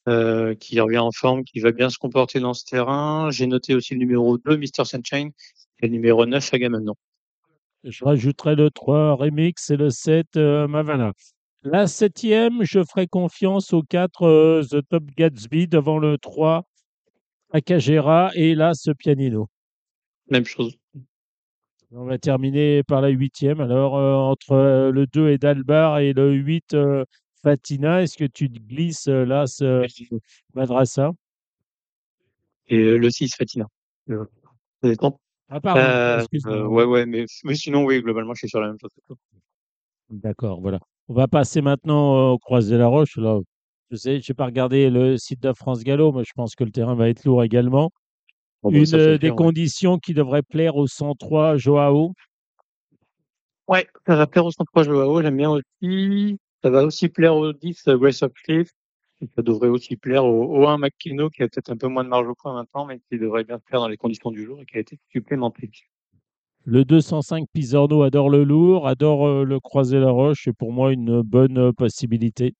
euh, 0.08 0.54
qui 0.54 0.80
revient 0.80 0.98
en 0.98 1.12
forme, 1.12 1.44
qui 1.44 1.60
va 1.60 1.72
bien 1.72 1.90
se 1.90 1.98
comporter 1.98 2.40
dans 2.40 2.54
ce 2.54 2.64
terrain. 2.64 3.30
J'ai 3.30 3.46
noté 3.46 3.74
aussi 3.74 3.94
le 3.94 4.00
numéro 4.00 4.38
2, 4.38 4.56
Mr. 4.56 4.84
Sunshine, 4.84 5.30
et 5.80 5.86
le 5.86 5.88
numéro 5.88 6.26
9, 6.26 6.54
Agamemnon. 6.54 6.94
Je 7.84 8.04
rajouterai 8.04 8.56
le 8.56 8.70
3 8.70 9.14
Remix 9.14 9.70
et 9.70 9.76
le 9.76 9.90
7 9.90 10.36
euh, 10.36 10.66
Mavala. 10.66 11.12
La 11.62 11.86
septième, 11.86 12.62
je 12.62 12.82
ferai 12.84 13.06
confiance 13.06 13.72
au 13.72 13.82
4 13.82 14.22
euh, 14.22 14.62
The 14.62 14.88
Top 14.88 15.04
Gatsby 15.16 15.66
devant 15.68 15.98
le 15.98 16.18
3 16.18 16.64
Akagera 17.52 18.30
et 18.34 18.54
là 18.54 18.74
ce 18.74 18.90
Pianino. 18.90 19.48
Même 20.30 20.44
chose. 20.44 20.76
On 21.92 22.04
va 22.04 22.18
terminer 22.18 22.82
par 22.82 23.00
la 23.00 23.08
huitième. 23.08 23.60
Alors, 23.60 23.96
euh, 23.96 24.14
entre 24.14 24.52
euh, 24.52 24.90
le 24.90 25.06
2 25.06 25.30
et 25.30 25.38
Dalbar 25.38 25.98
et 26.00 26.12
le 26.12 26.32
8 26.32 26.74
euh, 26.74 27.04
Fatina, 27.46 28.02
est-ce 28.02 28.16
que 28.16 28.24
tu 28.24 28.50
te 28.50 28.58
glisses 28.58 29.06
euh, 29.06 29.24
là 29.24 29.46
ce 29.46 29.86
Madrasa 30.54 31.12
Et 32.66 32.76
euh, 32.76 32.96
le 32.96 33.08
6, 33.08 33.36
Fatina. 33.36 33.66
Euh, 34.10 34.24
Ça 34.82 34.88
dépend. 34.88 35.20
Ah, 35.48 35.60
pardon, 35.60 35.80
Euh, 35.80 36.18
excuse-moi. 36.18 36.56
euh, 36.56 36.66
ouais, 36.66 36.82
ouais, 36.82 37.06
mais, 37.06 37.24
mais 37.44 37.54
sinon, 37.54 37.84
oui, 37.84 38.02
globalement, 38.02 38.34
je 38.34 38.40
suis 38.40 38.48
sur 38.48 38.60
la 38.60 38.66
même 38.66 38.78
chose 38.80 38.90
que 38.96 39.00
toi. 39.06 39.16
D'accord, 40.10 40.60
voilà. 40.60 40.80
On 41.06 41.14
va 41.14 41.28
passer 41.28 41.60
maintenant 41.60 42.16
euh, 42.16 42.32
au 42.32 42.38
Croisé 42.38 42.76
la 42.78 42.88
Roche. 42.88 43.16
Là, 43.16 43.38
je 43.92 43.96
sais, 43.96 44.20
je 44.20 44.32
n'ai 44.32 44.34
pas 44.34 44.46
regardé 44.46 44.90
le 44.90 45.16
site 45.16 45.40
de 45.40 45.52
France 45.52 45.84
Gallo, 45.84 46.10
mais 46.10 46.24
je 46.24 46.32
pense 46.34 46.56
que 46.56 46.64
le 46.64 46.72
terrain 46.72 46.96
va 46.96 47.08
être 47.08 47.24
lourd 47.24 47.44
également. 47.44 47.92
Bon, 48.64 48.72
bah, 48.72 48.78
Une 48.78 48.86
ça, 48.86 48.98
c'est 48.98 49.04
euh, 49.04 49.12
des 49.12 49.18
clair, 49.18 49.34
ouais. 49.34 49.36
conditions 49.36 49.98
qui 49.98 50.14
devrait 50.14 50.42
plaire 50.42 50.74
au 50.74 50.88
103 50.88 51.58
Joao? 51.58 52.12
Ouais, 53.68 53.86
ça 54.04 54.16
va 54.16 54.26
plaire 54.26 54.46
au 54.46 54.50
103 54.50 54.82
Joao, 54.82 55.22
j'aime 55.22 55.36
bien 55.36 55.50
aussi. 55.50 56.38
Ça 56.66 56.70
va 56.70 56.84
aussi 56.84 57.08
plaire 57.08 57.36
au 57.36 57.52
10 57.52 57.86
euh, 57.86 57.96
Grace 57.96 58.24
of 58.24 58.32
Cliff. 58.32 58.70
Et 59.20 59.28
ça 59.36 59.42
devrait 59.42 59.68
aussi 59.68 59.94
plaire 59.94 60.24
au, 60.24 60.58
au 60.58 60.66
1 60.66 60.78
McKinno 60.78 61.30
qui 61.30 61.44
a 61.44 61.48
peut-être 61.48 61.70
un 61.70 61.76
peu 61.76 61.86
moins 61.86 62.02
de 62.02 62.08
marge 62.08 62.26
au 62.26 62.34
point 62.34 62.54
maintenant, 62.54 62.86
mais 62.86 62.98
qui 63.08 63.20
devrait 63.20 63.44
bien 63.44 63.58
se 63.58 63.62
plaire 63.62 63.78
dans 63.78 63.86
les 63.86 63.96
conditions 63.96 64.32
du 64.32 64.44
jour 64.44 64.60
et 64.60 64.66
qui 64.66 64.76
a 64.76 64.80
été 64.80 64.98
supplémenté. 65.12 65.70
Le 66.64 66.84
205 66.84 67.46
Pisorno 67.52 68.02
adore 68.02 68.30
le 68.30 68.42
lourd, 68.42 68.88
adore 68.88 69.28
euh, 69.28 69.44
le 69.44 69.60
Croisé 69.60 70.00
la 70.00 70.10
Roche. 70.10 70.40
C'est 70.42 70.56
pour 70.56 70.72
moi 70.72 70.92
une 70.92 71.22
bonne 71.22 71.56
euh, 71.56 71.72
possibilité. 71.72 72.52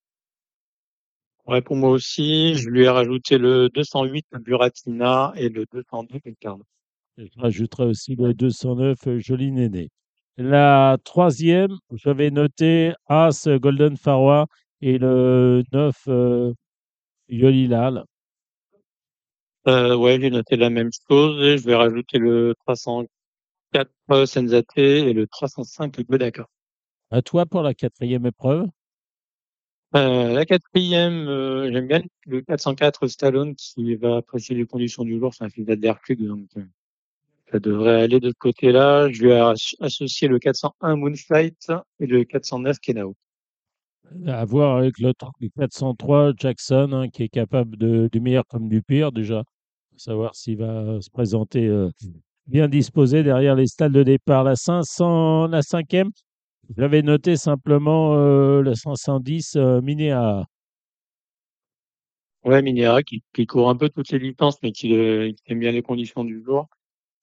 Ouais, 1.48 1.60
pour 1.60 1.74
moi 1.74 1.90
aussi, 1.90 2.54
je 2.54 2.68
lui 2.68 2.84
ai 2.84 2.88
rajouté 2.88 3.38
le 3.38 3.70
208 3.70 4.24
Buratina 4.38 5.32
et 5.34 5.48
le 5.48 5.66
202 5.72 6.20
Picard. 6.20 6.58
Et 7.18 7.26
Je 7.26 7.40
rajouterai 7.40 7.86
aussi 7.86 8.14
le 8.14 8.34
209 8.34 8.98
euh, 9.08 9.18
Joli 9.18 9.50
Néné. 9.50 9.88
La 10.38 10.98
troisième, 11.02 11.78
j'avais 11.92 12.30
noté 12.30 12.92
As 13.06 13.48
Golden 13.48 13.96
Faroua 13.96 14.46
et 14.82 14.98
le 14.98 15.64
9 15.72 15.96
euh, 16.08 16.52
Yolilal. 17.28 18.04
Euh, 19.66 19.96
ouais, 19.96 20.20
j'ai 20.20 20.30
noté 20.30 20.56
la 20.56 20.70
même 20.70 20.90
chose 21.08 21.42
et 21.42 21.58
je 21.58 21.64
vais 21.64 21.74
rajouter 21.74 22.18
le 22.18 22.54
304 22.66 23.90
euh, 24.10 24.26
Senzate 24.26 24.66
et 24.76 25.12
le 25.12 25.26
305 25.26 26.00
Godaka. 26.02 26.46
À 27.10 27.22
toi 27.22 27.46
pour 27.46 27.62
la 27.62 27.72
quatrième 27.72 28.26
épreuve. 28.26 28.66
Euh, 29.94 30.34
la 30.34 30.44
quatrième, 30.44 31.28
euh, 31.28 31.70
j'aime 31.72 31.86
bien 31.86 32.02
le 32.26 32.42
404 32.42 33.06
Stallone 33.06 33.54
qui 33.54 33.94
va 33.94 34.16
apprécier 34.16 34.54
les 34.54 34.66
conditions 34.66 35.04
du 35.04 35.18
jour. 35.18 35.32
C'est 35.32 35.44
un 35.44 35.48
film 35.48 35.74
d'Hercule, 35.76 36.28
donc 36.28 36.48
euh, 36.58 36.64
ça 37.50 37.58
devrait 37.58 38.02
aller 38.02 38.20
de 38.20 38.28
ce 38.30 38.34
côté-là. 38.38 39.10
Je 39.10 39.22
vais 39.26 39.32
as- 39.40 39.74
associer 39.80 40.28
le 40.28 40.38
401 40.38 40.96
Moonflight 40.96 41.72
et 42.00 42.06
le 42.06 42.24
409 42.24 42.78
Kenao. 42.80 43.14
À 44.26 44.44
voir 44.44 44.76
avec 44.78 44.98
le 44.98 45.10
tr- 45.10 45.30
le 45.40 45.48
403 45.48 46.32
Jackson, 46.36 46.90
hein, 46.92 47.08
qui 47.08 47.22
est 47.24 47.28
capable 47.28 47.76
de, 47.76 48.08
du 48.12 48.20
meilleur 48.20 48.44
comme 48.46 48.68
du 48.68 48.82
pire 48.82 49.12
déjà. 49.12 49.42
Faut 49.92 49.98
savoir 49.98 50.34
s'il 50.34 50.58
va 50.58 51.00
se 51.00 51.10
présenter 51.10 51.66
euh, 51.66 51.90
bien 52.46 52.68
disposé 52.68 53.22
derrière 53.22 53.54
les 53.56 53.66
stalles 53.66 53.92
de 53.92 54.02
départ. 54.02 54.44
La 54.44 54.56
500, 54.56 55.48
la 55.48 55.62
cinquième, 55.62 56.10
j'avais 56.76 57.02
noté 57.02 57.36
simplement 57.36 58.14
euh, 58.16 58.62
le 58.62 58.74
510 58.74 59.56
euh, 59.56 59.80
Minéa. 59.82 60.46
Ouais, 62.44 62.62
Minéa 62.62 63.02
qui, 63.02 63.22
qui 63.34 63.46
court 63.46 63.68
un 63.68 63.76
peu 63.76 63.88
toutes 63.90 64.10
les 64.10 64.18
distances, 64.18 64.56
mais 64.62 64.72
qui, 64.72 64.94
euh, 64.96 65.32
qui 65.32 65.42
aime 65.52 65.58
bien 65.60 65.72
les 65.72 65.82
conditions 65.82 66.24
du 66.24 66.42
jour. 66.42 66.66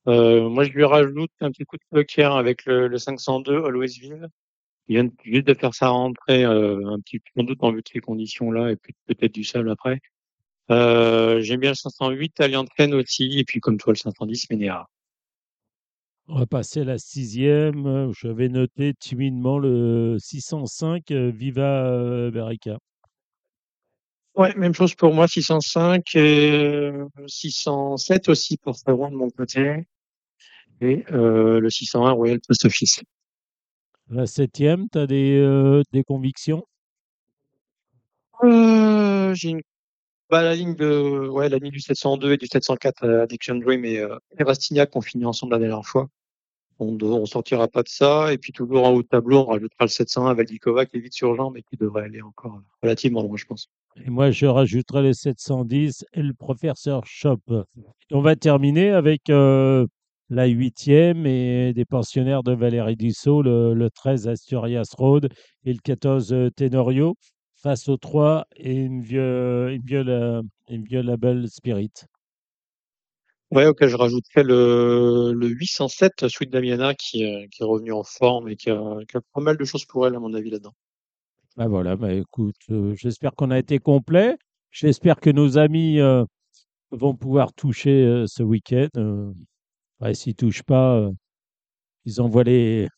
Euh, 0.07 0.49
moi, 0.49 0.63
je 0.63 0.71
lui 0.71 0.83
rajoute 0.83 1.31
un 1.41 1.51
petit 1.51 1.63
coup 1.63 1.77
de 1.77 1.83
poker 1.89 2.35
avec 2.35 2.65
le, 2.65 2.87
le 2.87 2.97
502 2.97 3.65
Always 3.65 3.99
Vive. 3.99 4.27
Il 4.87 4.97
vient 4.97 5.09
juste 5.23 5.47
de 5.47 5.53
faire 5.53 5.73
sa 5.73 5.89
rentrée, 5.89 6.43
euh, 6.43 6.85
un 6.87 6.99
petit 6.99 7.19
peu 7.19 7.29
sans 7.37 7.43
doute 7.43 7.63
en 7.63 7.71
vue 7.71 7.81
de 7.81 7.87
ces 7.91 7.99
conditions-là, 7.99 8.71
et 8.71 8.75
puis 8.75 8.93
peut-être 9.07 9.33
du 9.33 9.43
sable 9.43 9.69
après. 9.71 10.01
Euh, 10.71 11.41
J'aime 11.41 11.61
bien 11.61 11.71
le 11.71 11.75
508 11.75 12.41
Alliant 12.41 12.65
Ken 12.65 12.93
aussi, 12.93 13.39
et 13.39 13.45
puis 13.45 13.59
comme 13.59 13.77
toi 13.77 13.93
le 13.93 13.97
510 13.97 14.49
Ménéa. 14.49 14.87
On 16.27 16.39
va 16.39 16.45
passer 16.45 16.81
à 16.81 16.83
la 16.85 16.97
sixième. 16.97 17.85
Euh, 17.85 18.11
J'avais 18.13 18.47
noté 18.47 18.93
timidement 18.97 19.59
le 19.59 20.17
605 20.19 21.11
euh, 21.11 21.31
Viva 21.35 21.85
euh, 21.85 22.31
Berica. 22.31 22.77
Ouais, 24.35 24.55
même 24.55 24.73
chose 24.73 24.95
pour 24.95 25.13
moi, 25.13 25.27
605 25.27 26.15
et 26.15 26.91
607 27.27 28.29
aussi 28.29 28.57
pour 28.57 28.77
Favron 28.79 29.11
de 29.11 29.15
mon 29.15 29.29
côté. 29.29 29.85
Et 30.81 31.05
euh, 31.11 31.59
le 31.59 31.69
601 31.69 32.11
Royal 32.11 32.39
Post 32.45 32.65
Office. 32.65 33.01
La 34.09 34.25
septième, 34.25 34.89
tu 34.89 34.97
as 34.99 35.07
des, 35.07 35.37
euh, 35.39 35.81
des 35.91 36.03
convictions? 36.03 36.65
Euh, 38.43 39.33
J'ai 39.33 39.49
une 39.49 39.61
bah, 40.29 40.41
la 40.41 40.55
ligne 40.55 40.73
de 40.75 41.27
ouais 41.27 41.47
la 41.47 41.59
ligne 41.59 41.69
du 41.69 41.79
702 41.79 42.33
et 42.33 42.37
du 42.37 42.47
704 42.47 43.03
euh, 43.03 43.23
Addiction 43.23 43.53
Dream 43.55 43.85
et, 43.85 43.99
euh, 43.99 44.17
et 44.39 44.43
Rastignac 44.43 44.95
ont 44.95 45.01
fini 45.01 45.25
ensemble 45.25 45.53
la 45.53 45.59
dernière 45.59 45.85
fois. 45.85 46.09
On 46.79 46.93
ne 46.93 47.25
sortira 47.25 47.67
pas 47.67 47.83
de 47.83 47.87
ça. 47.87 48.33
Et 48.33 48.39
puis 48.39 48.51
toujours 48.51 48.85
en 48.85 48.91
haut 48.93 49.03
de 49.03 49.07
tableau, 49.07 49.41
on 49.41 49.45
rajoutera 49.45 49.85
le 49.85 49.89
701 49.89 50.33
Valdikova 50.33 50.85
qui 50.87 50.97
est 50.97 51.01
vite 51.01 51.13
sur 51.13 51.35
jambe 51.35 51.55
et 51.57 51.61
qui 51.61 51.77
devrait 51.77 52.05
aller 52.05 52.21
encore 52.21 52.61
relativement 52.81 53.21
loin, 53.21 53.37
je 53.37 53.45
pense. 53.45 53.69
Et 54.03 54.09
moi, 54.09 54.31
je 54.31 54.47
rajouterai 54.47 55.03
le 55.03 55.13
710 55.13 56.05
et 56.13 56.23
le 56.23 56.33
professeur 56.33 57.05
Shop. 57.05 57.39
Et 57.49 58.15
on 58.15 58.21
va 58.21 58.35
terminer 58.35 58.89
avec 58.89 59.29
euh, 59.29 59.85
la 60.29 60.45
huitième 60.45 61.25
et 61.25 61.73
des 61.73 61.85
pensionnaires 61.85 62.43
de 62.43 62.53
Valérie 62.53 62.95
Dussault, 62.95 63.41
le, 63.41 63.73
le 63.73 63.89
13 63.89 64.27
Asturias 64.27 64.89
Road 64.97 65.29
et 65.65 65.73
le 65.73 65.79
14 65.79 66.33
euh, 66.33 66.49
Tenorio, 66.49 67.15
face 67.55 67.87
aux 67.89 67.97
3 67.97 68.45
et 68.55 68.73
une 68.73 69.01
vieux, 69.01 69.79
label 71.01 71.47
Spirit. 71.49 71.91
Ouais, 73.51 73.67
auquel 73.67 73.89
je 73.89 73.95
rajouterais 73.95 74.43
le, 74.43 75.31
le 75.33 75.47
807 75.47 76.27
Sweet 76.27 76.49
Damiana 76.49 76.95
qui, 76.95 77.23
euh, 77.23 77.45
qui 77.51 77.61
est 77.61 77.65
revenu 77.65 77.91
en 77.91 78.03
forme 78.03 78.49
et 78.49 78.55
qui 78.55 78.71
a, 78.71 78.81
qui 79.07 79.17
a 79.17 79.21
pas 79.33 79.41
mal 79.41 79.57
de 79.57 79.63
choses 79.63 79.85
pour 79.85 80.07
elle, 80.07 80.15
à 80.15 80.19
mon 80.19 80.33
avis, 80.33 80.49
là-dedans. 80.49 80.73
Ah 81.55 81.67
voilà, 81.67 81.95
bah 81.95 82.11
écoute, 82.11 82.55
euh, 82.71 82.95
j'espère 82.95 83.35
qu'on 83.35 83.51
a 83.51 83.59
été 83.59 83.77
complet. 83.77 84.37
J'espère 84.71 85.19
que 85.19 85.29
nos 85.29 85.59
amis 85.59 85.99
euh, 85.99 86.25
vont 86.89 87.15
pouvoir 87.15 87.53
toucher 87.53 88.03
euh, 88.05 88.25
ce 88.25 88.41
week-end. 88.41 88.87
Ouais, 90.03 90.13
S'ils 90.13 90.31
ne 90.31 90.35
touchent 90.35 90.63
pas, 90.63 90.97
euh, 90.97 91.11
ils 92.03 92.19
envoient 92.19 92.43
les, 92.43 92.89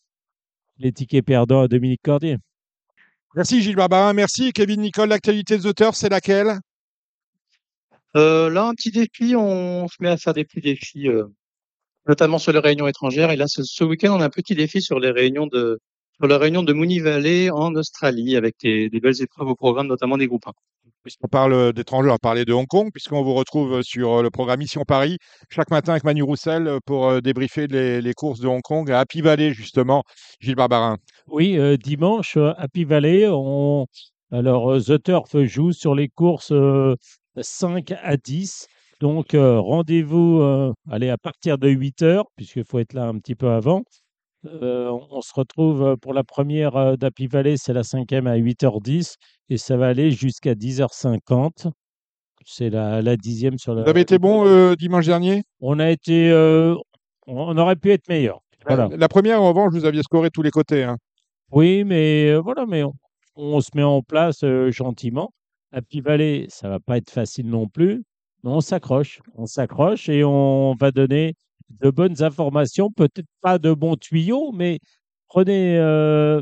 les 0.79 0.91
tickets 0.91 1.23
perdants 1.23 1.61
à 1.61 1.67
Dominique 1.67 2.01
Cordier. 2.03 2.37
Merci 3.35 3.61
Gilles 3.61 3.75
Barbarin, 3.75 4.13
merci 4.13 4.51
Kevin 4.53 4.81
Nicole. 4.81 5.09
L'actualité 5.09 5.57
de 5.59 5.71
The 5.71 5.75
Turf, 5.75 5.95
c'est 5.95 6.09
laquelle? 6.09 6.57
Euh, 8.15 8.49
là, 8.49 8.65
un 8.65 8.73
petit 8.73 8.89
défi, 8.89 9.35
on 9.35 9.87
se 9.87 9.97
met 9.99 10.09
à 10.09 10.17
faire 10.17 10.33
des 10.33 10.45
petits 10.45 10.61
défis, 10.61 11.07
euh, 11.07 11.25
notamment 12.07 12.39
sur 12.39 12.53
les 12.53 12.59
réunions 12.59 12.87
étrangères. 12.87 13.29
Et 13.29 13.35
là, 13.35 13.45
ce, 13.47 13.61
ce 13.61 13.83
week-end, 13.83 14.15
on 14.15 14.21
a 14.21 14.25
un 14.25 14.29
petit 14.29 14.55
défi 14.55 14.81
sur 14.81 14.99
les 14.99 15.11
réunions 15.11 15.45
de 15.45 15.79
sur 16.17 16.27
la 16.27 16.37
réunion 16.37 16.63
de 16.63 16.73
Mooney 16.73 16.99
Valley 16.99 17.49
en 17.49 17.73
Australie, 17.75 18.35
avec 18.35 18.55
des, 18.61 18.89
des 18.89 18.99
belles 18.99 19.21
épreuves 19.21 19.47
au 19.49 19.55
programme, 19.55 19.87
notamment 19.87 20.17
des 20.17 20.27
groupes 20.27 20.47
1. 20.47 20.51
Puisqu'on 21.03 21.27
parle 21.27 21.71
d'étrangers, 21.73 22.09
on 22.09 22.13
va 22.13 22.17
parler 22.17 22.45
de 22.45 22.53
Hong 22.53 22.65
Kong, 22.65 22.89
puisqu'on 22.91 23.21
vous 23.21 23.35
retrouve 23.35 23.83
sur 23.83 24.23
le 24.23 24.31
programme 24.31 24.59
Mission 24.59 24.83
Paris 24.87 25.17
chaque 25.49 25.69
matin 25.69 25.91
avec 25.91 26.03
Manu 26.03 26.23
Roussel 26.23 26.79
pour 26.85 27.07
euh, 27.07 27.21
débriefer 27.21 27.67
les, 27.67 28.01
les 28.01 28.13
courses 28.13 28.39
de 28.39 28.47
Hong 28.47 28.61
Kong 28.63 28.89
à 28.89 28.99
Happy 29.01 29.21
Valley, 29.21 29.53
justement. 29.53 30.03
Gilles 30.39 30.55
Barbarin. 30.55 30.97
Oui, 31.27 31.57
euh, 31.59 31.77
dimanche, 31.77 32.37
euh, 32.37 32.53
Happy 32.57 32.85
Valley, 32.85 33.27
on... 33.29 33.85
alors 34.31 34.71
euh, 34.71 34.79
The 34.79 35.01
Turf 35.03 35.37
joue 35.43 35.73
sur 35.73 35.93
les 35.93 36.09
courses 36.09 36.51
euh, 36.51 36.95
5 37.39 37.91
à 38.01 38.17
10. 38.17 38.67
Donc 38.99 39.33
euh, 39.33 39.59
rendez-vous 39.59 40.39
euh, 40.41 40.73
allez, 40.89 41.09
à 41.09 41.17
partir 41.17 41.57
de 41.57 41.67
8 41.69 42.01
heures, 42.01 42.25
puisqu'il 42.35 42.63
faut 42.65 42.79
être 42.79 42.93
là 42.93 43.05
un 43.05 43.17
petit 43.19 43.35
peu 43.35 43.49
avant. 43.49 43.83
Euh, 44.61 44.89
on 45.11 45.21
se 45.21 45.33
retrouve 45.33 45.97
pour 45.97 46.13
la 46.13 46.23
première 46.23 46.97
d'Happy 46.97 47.27
Valley, 47.27 47.55
c'est 47.57 47.73
la 47.73 47.83
cinquième 47.83 48.27
à 48.27 48.37
8h10 48.37 49.15
et 49.49 49.57
ça 49.57 49.77
va 49.77 49.87
aller 49.87 50.11
jusqu'à 50.11 50.53
10h50. 50.55 51.69
C'est 52.45 52.69
la, 52.69 53.01
la 53.01 53.17
dixième 53.17 53.57
sur 53.57 53.73
la. 53.73 53.83
Vous 53.83 53.89
avez 53.89 54.01
été 54.01 54.19
bon 54.19 54.45
euh, 54.45 54.75
dimanche 54.75 55.05
dernier? 55.07 55.43
On 55.61 55.79
a 55.79 55.89
été, 55.89 56.29
euh, 56.29 56.75
on 57.25 57.57
aurait 57.57 57.75
pu 57.75 57.91
être 57.91 58.07
meilleur. 58.07 58.39
Voilà. 58.67 58.89
La 58.95 59.07
première, 59.07 59.41
en 59.41 59.49
revanche, 59.49 59.73
vous 59.73 59.85
aviez 59.85 60.01
scoré 60.03 60.29
de 60.29 60.31
tous 60.31 60.41
les 60.41 60.51
côtés. 60.51 60.83
hein. 60.83 60.97
Oui, 61.51 61.83
mais 61.83 62.29
euh, 62.29 62.39
voilà, 62.39 62.65
mais 62.67 62.83
on, 62.83 62.93
on 63.35 63.61
se 63.61 63.69
met 63.75 63.83
en 63.83 64.01
place 64.01 64.43
euh, 64.43 64.71
gentiment. 64.71 65.31
Happy 65.71 66.01
Valley, 66.01 66.45
ça 66.49 66.69
va 66.69 66.79
pas 66.79 66.97
être 66.97 67.09
facile 67.09 67.49
non 67.49 67.67
plus, 67.67 68.03
mais 68.43 68.51
on 68.51 68.61
s'accroche, 68.61 69.19
on 69.35 69.45
s'accroche 69.45 70.07
et 70.09 70.23
on 70.23 70.75
va 70.79 70.91
donner 70.91 71.33
de 71.81 71.89
bonnes 71.89 72.21
informations, 72.23 72.91
peut-être 72.91 73.25
pas 73.41 73.57
de 73.57 73.73
bons 73.73 73.95
tuyaux, 73.97 74.51
mais 74.53 74.79
prenez, 75.27 75.77
euh, 75.77 76.41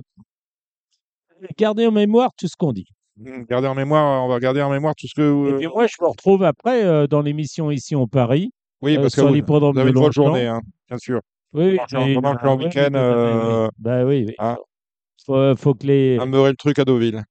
gardez 1.58 1.88
en 1.88 1.92
mémoire 1.92 2.32
tout 2.38 2.48
ce 2.48 2.56
qu'on 2.58 2.74
dit. 2.74 2.88
Mmh, 3.18 3.44
Gardez 3.50 3.68
en 3.68 3.76
mémoire, 3.76 4.24
on 4.26 4.28
va 4.28 4.40
garder 4.40 4.62
en 4.62 4.72
mémoire 4.72 4.96
tout 4.96 5.08
ce 5.08 5.14
que. 5.16 5.52
Et 5.54 5.58
puis 5.58 5.68
moi, 5.68 5.86
je 5.88 5.96
me 6.02 6.08
retrouve 6.08 6.44
après 6.44 6.84
euh, 6.84 7.06
dans 7.08 7.22
l'émission 7.22 7.70
ici 7.70 7.96
en 7.96 8.08
Paris, 8.08 8.52
oui, 8.82 8.98
euh, 8.98 9.02
parce 9.02 9.16
que 9.16 9.22
vous, 9.22 9.28
vous 9.28 9.80
avez 9.80 9.90
une 9.90 9.96
Longchamp. 9.96 10.12
journée, 10.12 10.48
hein, 10.48 10.62
bien 10.90 10.98
sûr. 10.98 11.22
Oui, 11.54 11.78
oui, 11.94 12.14
Pendant 12.16 12.36
que- 12.36 12.48
ah, 12.48 12.56
week-end, 12.56 12.90
euh, 12.96 13.68
Bah 13.78 14.04
oui, 14.06 14.26
oui. 14.28 14.34
hein. 14.40 14.58
Faut, 15.26 15.56
faut 15.56 15.76
que 15.76 15.86
les, 15.86 16.18
Ameurer 16.20 16.50
le 16.50 16.56
truc 16.58 16.80
à 16.80 16.86
Deauville. 16.86 17.24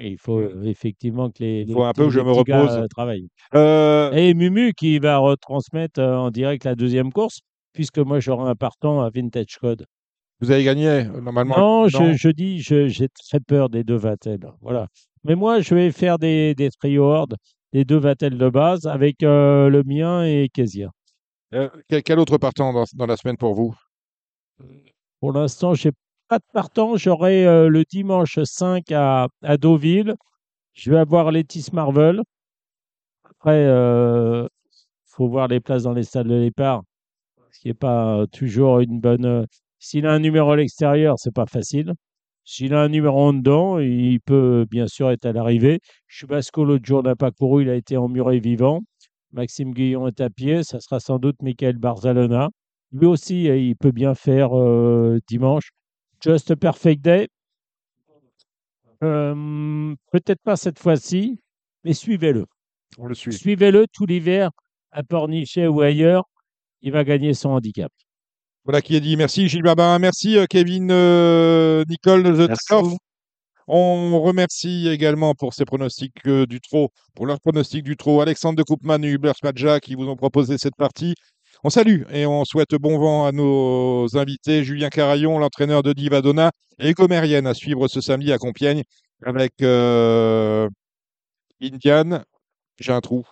Il 0.00 0.18
faut 0.18 0.38
euh, 0.38 0.62
effectivement 0.64 1.30
que 1.30 1.42
les, 1.42 1.60
Il 1.62 1.68
les 1.68 1.72
faut 1.74 1.84
un 1.84 1.92
peu 1.92 2.04
que 2.04 2.10
je 2.10 2.20
me 2.20 2.30
repose. 2.32 2.70
euh, 2.76 2.86
travaillent. 2.88 3.28
Euh, 3.54 4.12
Et 4.12 4.34
Mumu 4.34 4.72
qui 4.74 4.98
va 4.98 5.18
retransmettre 5.18 6.00
en 6.00 6.30
direct 6.30 6.64
la 6.64 6.74
deuxième 6.74 7.12
course, 7.12 7.40
puisque 7.72 7.98
moi 7.98 8.20
j'aurai 8.20 8.48
un 8.50 8.54
partant 8.54 9.00
à 9.00 9.10
Vintage 9.10 9.56
Code. 9.60 9.86
vous 10.40 10.50
avez 10.50 10.62
gagné, 10.64 11.04
normalement. 11.04 11.58
Non, 11.58 11.88
je, 11.88 12.12
je 12.14 12.28
dis, 12.28 12.60
j'ai 12.60 13.08
très 13.08 13.40
peur 13.40 13.68
des 13.70 13.82
deux 13.84 13.96
Vatel. 13.96 14.40
Voilà. 14.60 14.86
Mais 15.24 15.34
moi, 15.34 15.60
je 15.60 15.74
vais 15.74 15.90
faire 15.90 16.18
des, 16.18 16.54
des 16.54 16.70
trio 16.70 17.04
horde, 17.04 17.34
des 17.72 17.84
deux 17.84 17.98
Vatel 17.98 18.38
de 18.38 18.48
base, 18.48 18.86
avec 18.86 19.22
euh, 19.22 19.68
le 19.68 19.82
mien 19.82 20.22
et 20.24 20.48
Kezia. 20.52 20.90
Euh, 21.54 21.68
quel, 21.88 22.02
quel 22.02 22.18
autre 22.18 22.36
partant 22.38 22.72
dans, 22.72 22.84
dans 22.94 23.06
la 23.06 23.16
semaine 23.16 23.36
pour 23.36 23.54
vous? 23.54 23.74
Pour 25.20 25.32
l'instant, 25.32 25.74
j'ai 25.74 25.90
pas 26.28 26.38
de 26.38 26.44
partant. 26.52 26.96
J'aurai 26.96 27.46
euh, 27.46 27.68
le 27.68 27.84
dimanche 27.84 28.38
5 28.42 28.90
à, 28.92 29.28
à 29.42 29.56
Deauville. 29.56 30.14
Je 30.74 30.90
vais 30.90 30.98
avoir 30.98 31.32
Letis 31.32 31.68
Marvel. 31.72 32.22
Après, 33.24 33.64
il 33.64 34.48
faut 35.06 35.28
voir 35.28 35.48
les 35.48 35.60
places 35.60 35.84
dans 35.84 35.92
les 35.92 36.02
salles 36.04 36.28
de 36.28 36.40
départ, 36.40 36.82
ce 37.52 37.60
qui 37.60 37.68
n'est 37.68 37.74
pas 37.74 38.26
toujours 38.32 38.80
une 38.80 39.00
bonne. 39.00 39.24
euh, 39.26 39.44
S'il 39.78 40.06
a 40.06 40.12
un 40.12 40.18
numéro 40.20 40.52
à 40.52 40.56
l'extérieur, 40.56 41.16
c'est 41.18 41.34
pas 41.34 41.46
facile. 41.46 41.92
S'il 42.44 42.74
a 42.74 42.82
un 42.82 42.88
numéro 42.88 43.20
en 43.20 43.34
dedans, 43.34 43.78
il 43.78 44.20
peut 44.20 44.66
bien 44.70 44.86
sûr 44.88 45.10
être 45.10 45.26
à 45.26 45.32
l'arrivée. 45.32 45.80
Chubasco, 46.08 46.64
l'autre 46.64 46.86
jour, 46.86 47.02
n'a 47.02 47.16
pas 47.16 47.30
couru, 47.30 47.62
il 47.64 47.70
a 47.70 47.74
été 47.76 47.96
emmuré 47.96 48.40
vivant. 48.40 48.80
Maxime 49.32 49.72
Guillon 49.74 50.08
est 50.08 50.20
à 50.20 50.30
pied, 50.30 50.64
ça 50.64 50.80
sera 50.80 51.00
sans 51.00 51.18
doute 51.18 51.36
Michael 51.42 51.78
Barzalona. 51.78 52.48
Lui 52.92 53.06
aussi, 53.06 53.48
euh, 53.50 53.58
il 53.58 53.76
peut 53.76 53.92
bien 53.92 54.14
faire 54.14 54.58
euh, 54.58 55.18
dimanche. 55.28 55.70
Just 56.20 56.50
a 56.50 56.56
Perfect 56.56 57.02
Day. 57.02 57.28
Euh, 59.04 59.94
Peut-être 60.10 60.42
pas 60.42 60.56
cette 60.56 60.78
fois-ci, 60.78 61.40
mais 61.84 61.92
suivez-le. 61.92 62.46
On 62.98 63.06
le 63.06 63.14
suit. 63.14 63.32
Suivez-le 63.32 63.86
tout 63.92 64.06
l'hiver 64.06 64.50
à 64.90 65.02
Pornichet 65.02 65.66
ou 65.66 65.80
ailleurs. 65.80 66.24
Il 66.82 66.92
va 66.92 67.04
gagner 67.04 67.34
son 67.34 67.50
handicap. 67.50 67.92
Voilà 68.64 68.82
qui 68.82 68.96
est 68.96 69.00
dit. 69.00 69.16
Merci 69.16 69.48
Gilles 69.48 69.62
Barbarin. 69.62 69.98
Merci 69.98 70.36
euh, 70.36 70.46
Kevin 70.46 70.90
euh, 70.90 71.84
Nicole 71.88 72.22
de. 72.22 72.48
On 73.70 74.22
remercie 74.22 74.88
également 74.88 75.34
pour 75.34 75.52
ces 75.52 75.66
pronostics 75.66 76.26
euh, 76.26 76.46
du 76.46 76.58
trot, 76.58 76.90
pour 77.14 77.26
leurs 77.26 77.38
pronostics 77.40 77.82
du 77.82 77.98
trot, 77.98 78.22
Alexandre 78.22 78.56
de 78.56 78.62
Koopman 78.62 79.02
et 79.04 79.08
Hubert 79.08 79.36
Smadja 79.36 79.78
qui 79.78 79.94
vous 79.94 80.08
ont 80.08 80.16
proposé 80.16 80.56
cette 80.56 80.76
partie. 80.76 81.14
On 81.64 81.70
salue 81.70 82.02
et 82.12 82.24
on 82.24 82.44
souhaite 82.44 82.74
bon 82.76 82.98
vent 82.98 83.26
à 83.26 83.32
nos 83.32 84.16
invités, 84.16 84.62
Julien 84.62 84.90
Carayon, 84.90 85.38
l'entraîneur 85.38 85.82
de 85.82 85.92
Divadona, 85.92 86.52
et 86.78 86.90
Hugo 86.90 87.08
Mérienne 87.08 87.48
à 87.48 87.54
suivre 87.54 87.88
ce 87.88 88.00
samedi 88.00 88.32
à 88.32 88.38
Compiègne 88.38 88.84
avec 89.24 89.54
euh, 89.62 90.68
Indiane. 91.60 92.24
J'ai 92.78 92.92
un 92.92 93.00
trou. 93.00 93.26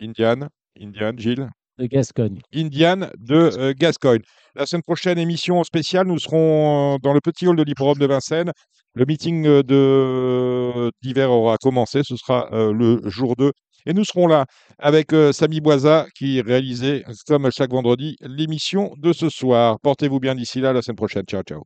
Indiane, 0.00 0.48
Indiane, 0.80 1.18
Gilles. 1.18 1.50
de 1.78 1.86
Gascogne. 1.86 2.40
Indian 2.54 3.10
de 3.18 3.34
euh, 3.34 3.74
Gascogne. 3.76 4.22
La 4.54 4.64
semaine 4.64 4.82
prochaine, 4.82 5.18
émission 5.18 5.62
spéciale, 5.62 6.06
nous 6.06 6.18
serons 6.18 6.98
dans 7.02 7.12
le 7.12 7.20
petit 7.20 7.46
hall 7.46 7.56
de 7.56 7.62
l'hippodrome 7.62 7.98
de 7.98 8.06
Vincennes. 8.06 8.52
Le 8.94 9.04
meeting 9.04 9.46
euh, 9.46 9.62
de 9.62 10.90
d'hiver 11.02 11.30
aura 11.30 11.58
commencé, 11.58 12.02
ce 12.02 12.16
sera 12.16 12.48
euh, 12.52 12.72
le 12.72 13.00
jour 13.08 13.36
2. 13.36 13.52
Et 13.86 13.94
nous 13.94 14.04
serons 14.04 14.26
là 14.26 14.46
avec 14.78 15.12
euh, 15.12 15.32
Samy 15.32 15.60
Boisa 15.60 16.06
qui 16.14 16.40
réalisait, 16.40 17.04
comme 17.26 17.50
chaque 17.50 17.70
vendredi, 17.70 18.16
l'émission 18.20 18.92
de 18.96 19.12
ce 19.12 19.28
soir. 19.28 19.78
Portez-vous 19.80 20.20
bien 20.20 20.34
d'ici 20.34 20.60
là, 20.60 20.72
la 20.72 20.82
semaine 20.82 20.96
prochaine. 20.96 21.24
Ciao, 21.24 21.42
ciao. 21.42 21.64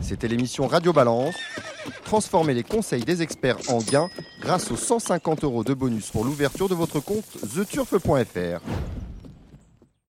C'était 0.00 0.28
l'émission 0.28 0.66
Radio 0.66 0.92
Balance. 0.92 1.34
Transformez 2.04 2.54
les 2.54 2.62
conseils 2.62 3.04
des 3.04 3.22
experts 3.22 3.58
en 3.68 3.78
gains 3.78 4.08
grâce 4.40 4.70
aux 4.70 4.76
150 4.76 5.44
euros 5.44 5.64
de 5.64 5.74
bonus 5.74 6.10
pour 6.10 6.24
l'ouverture 6.24 6.68
de 6.68 6.74
votre 6.74 7.00
compte 7.00 7.24
theturf.fr. 7.54 8.60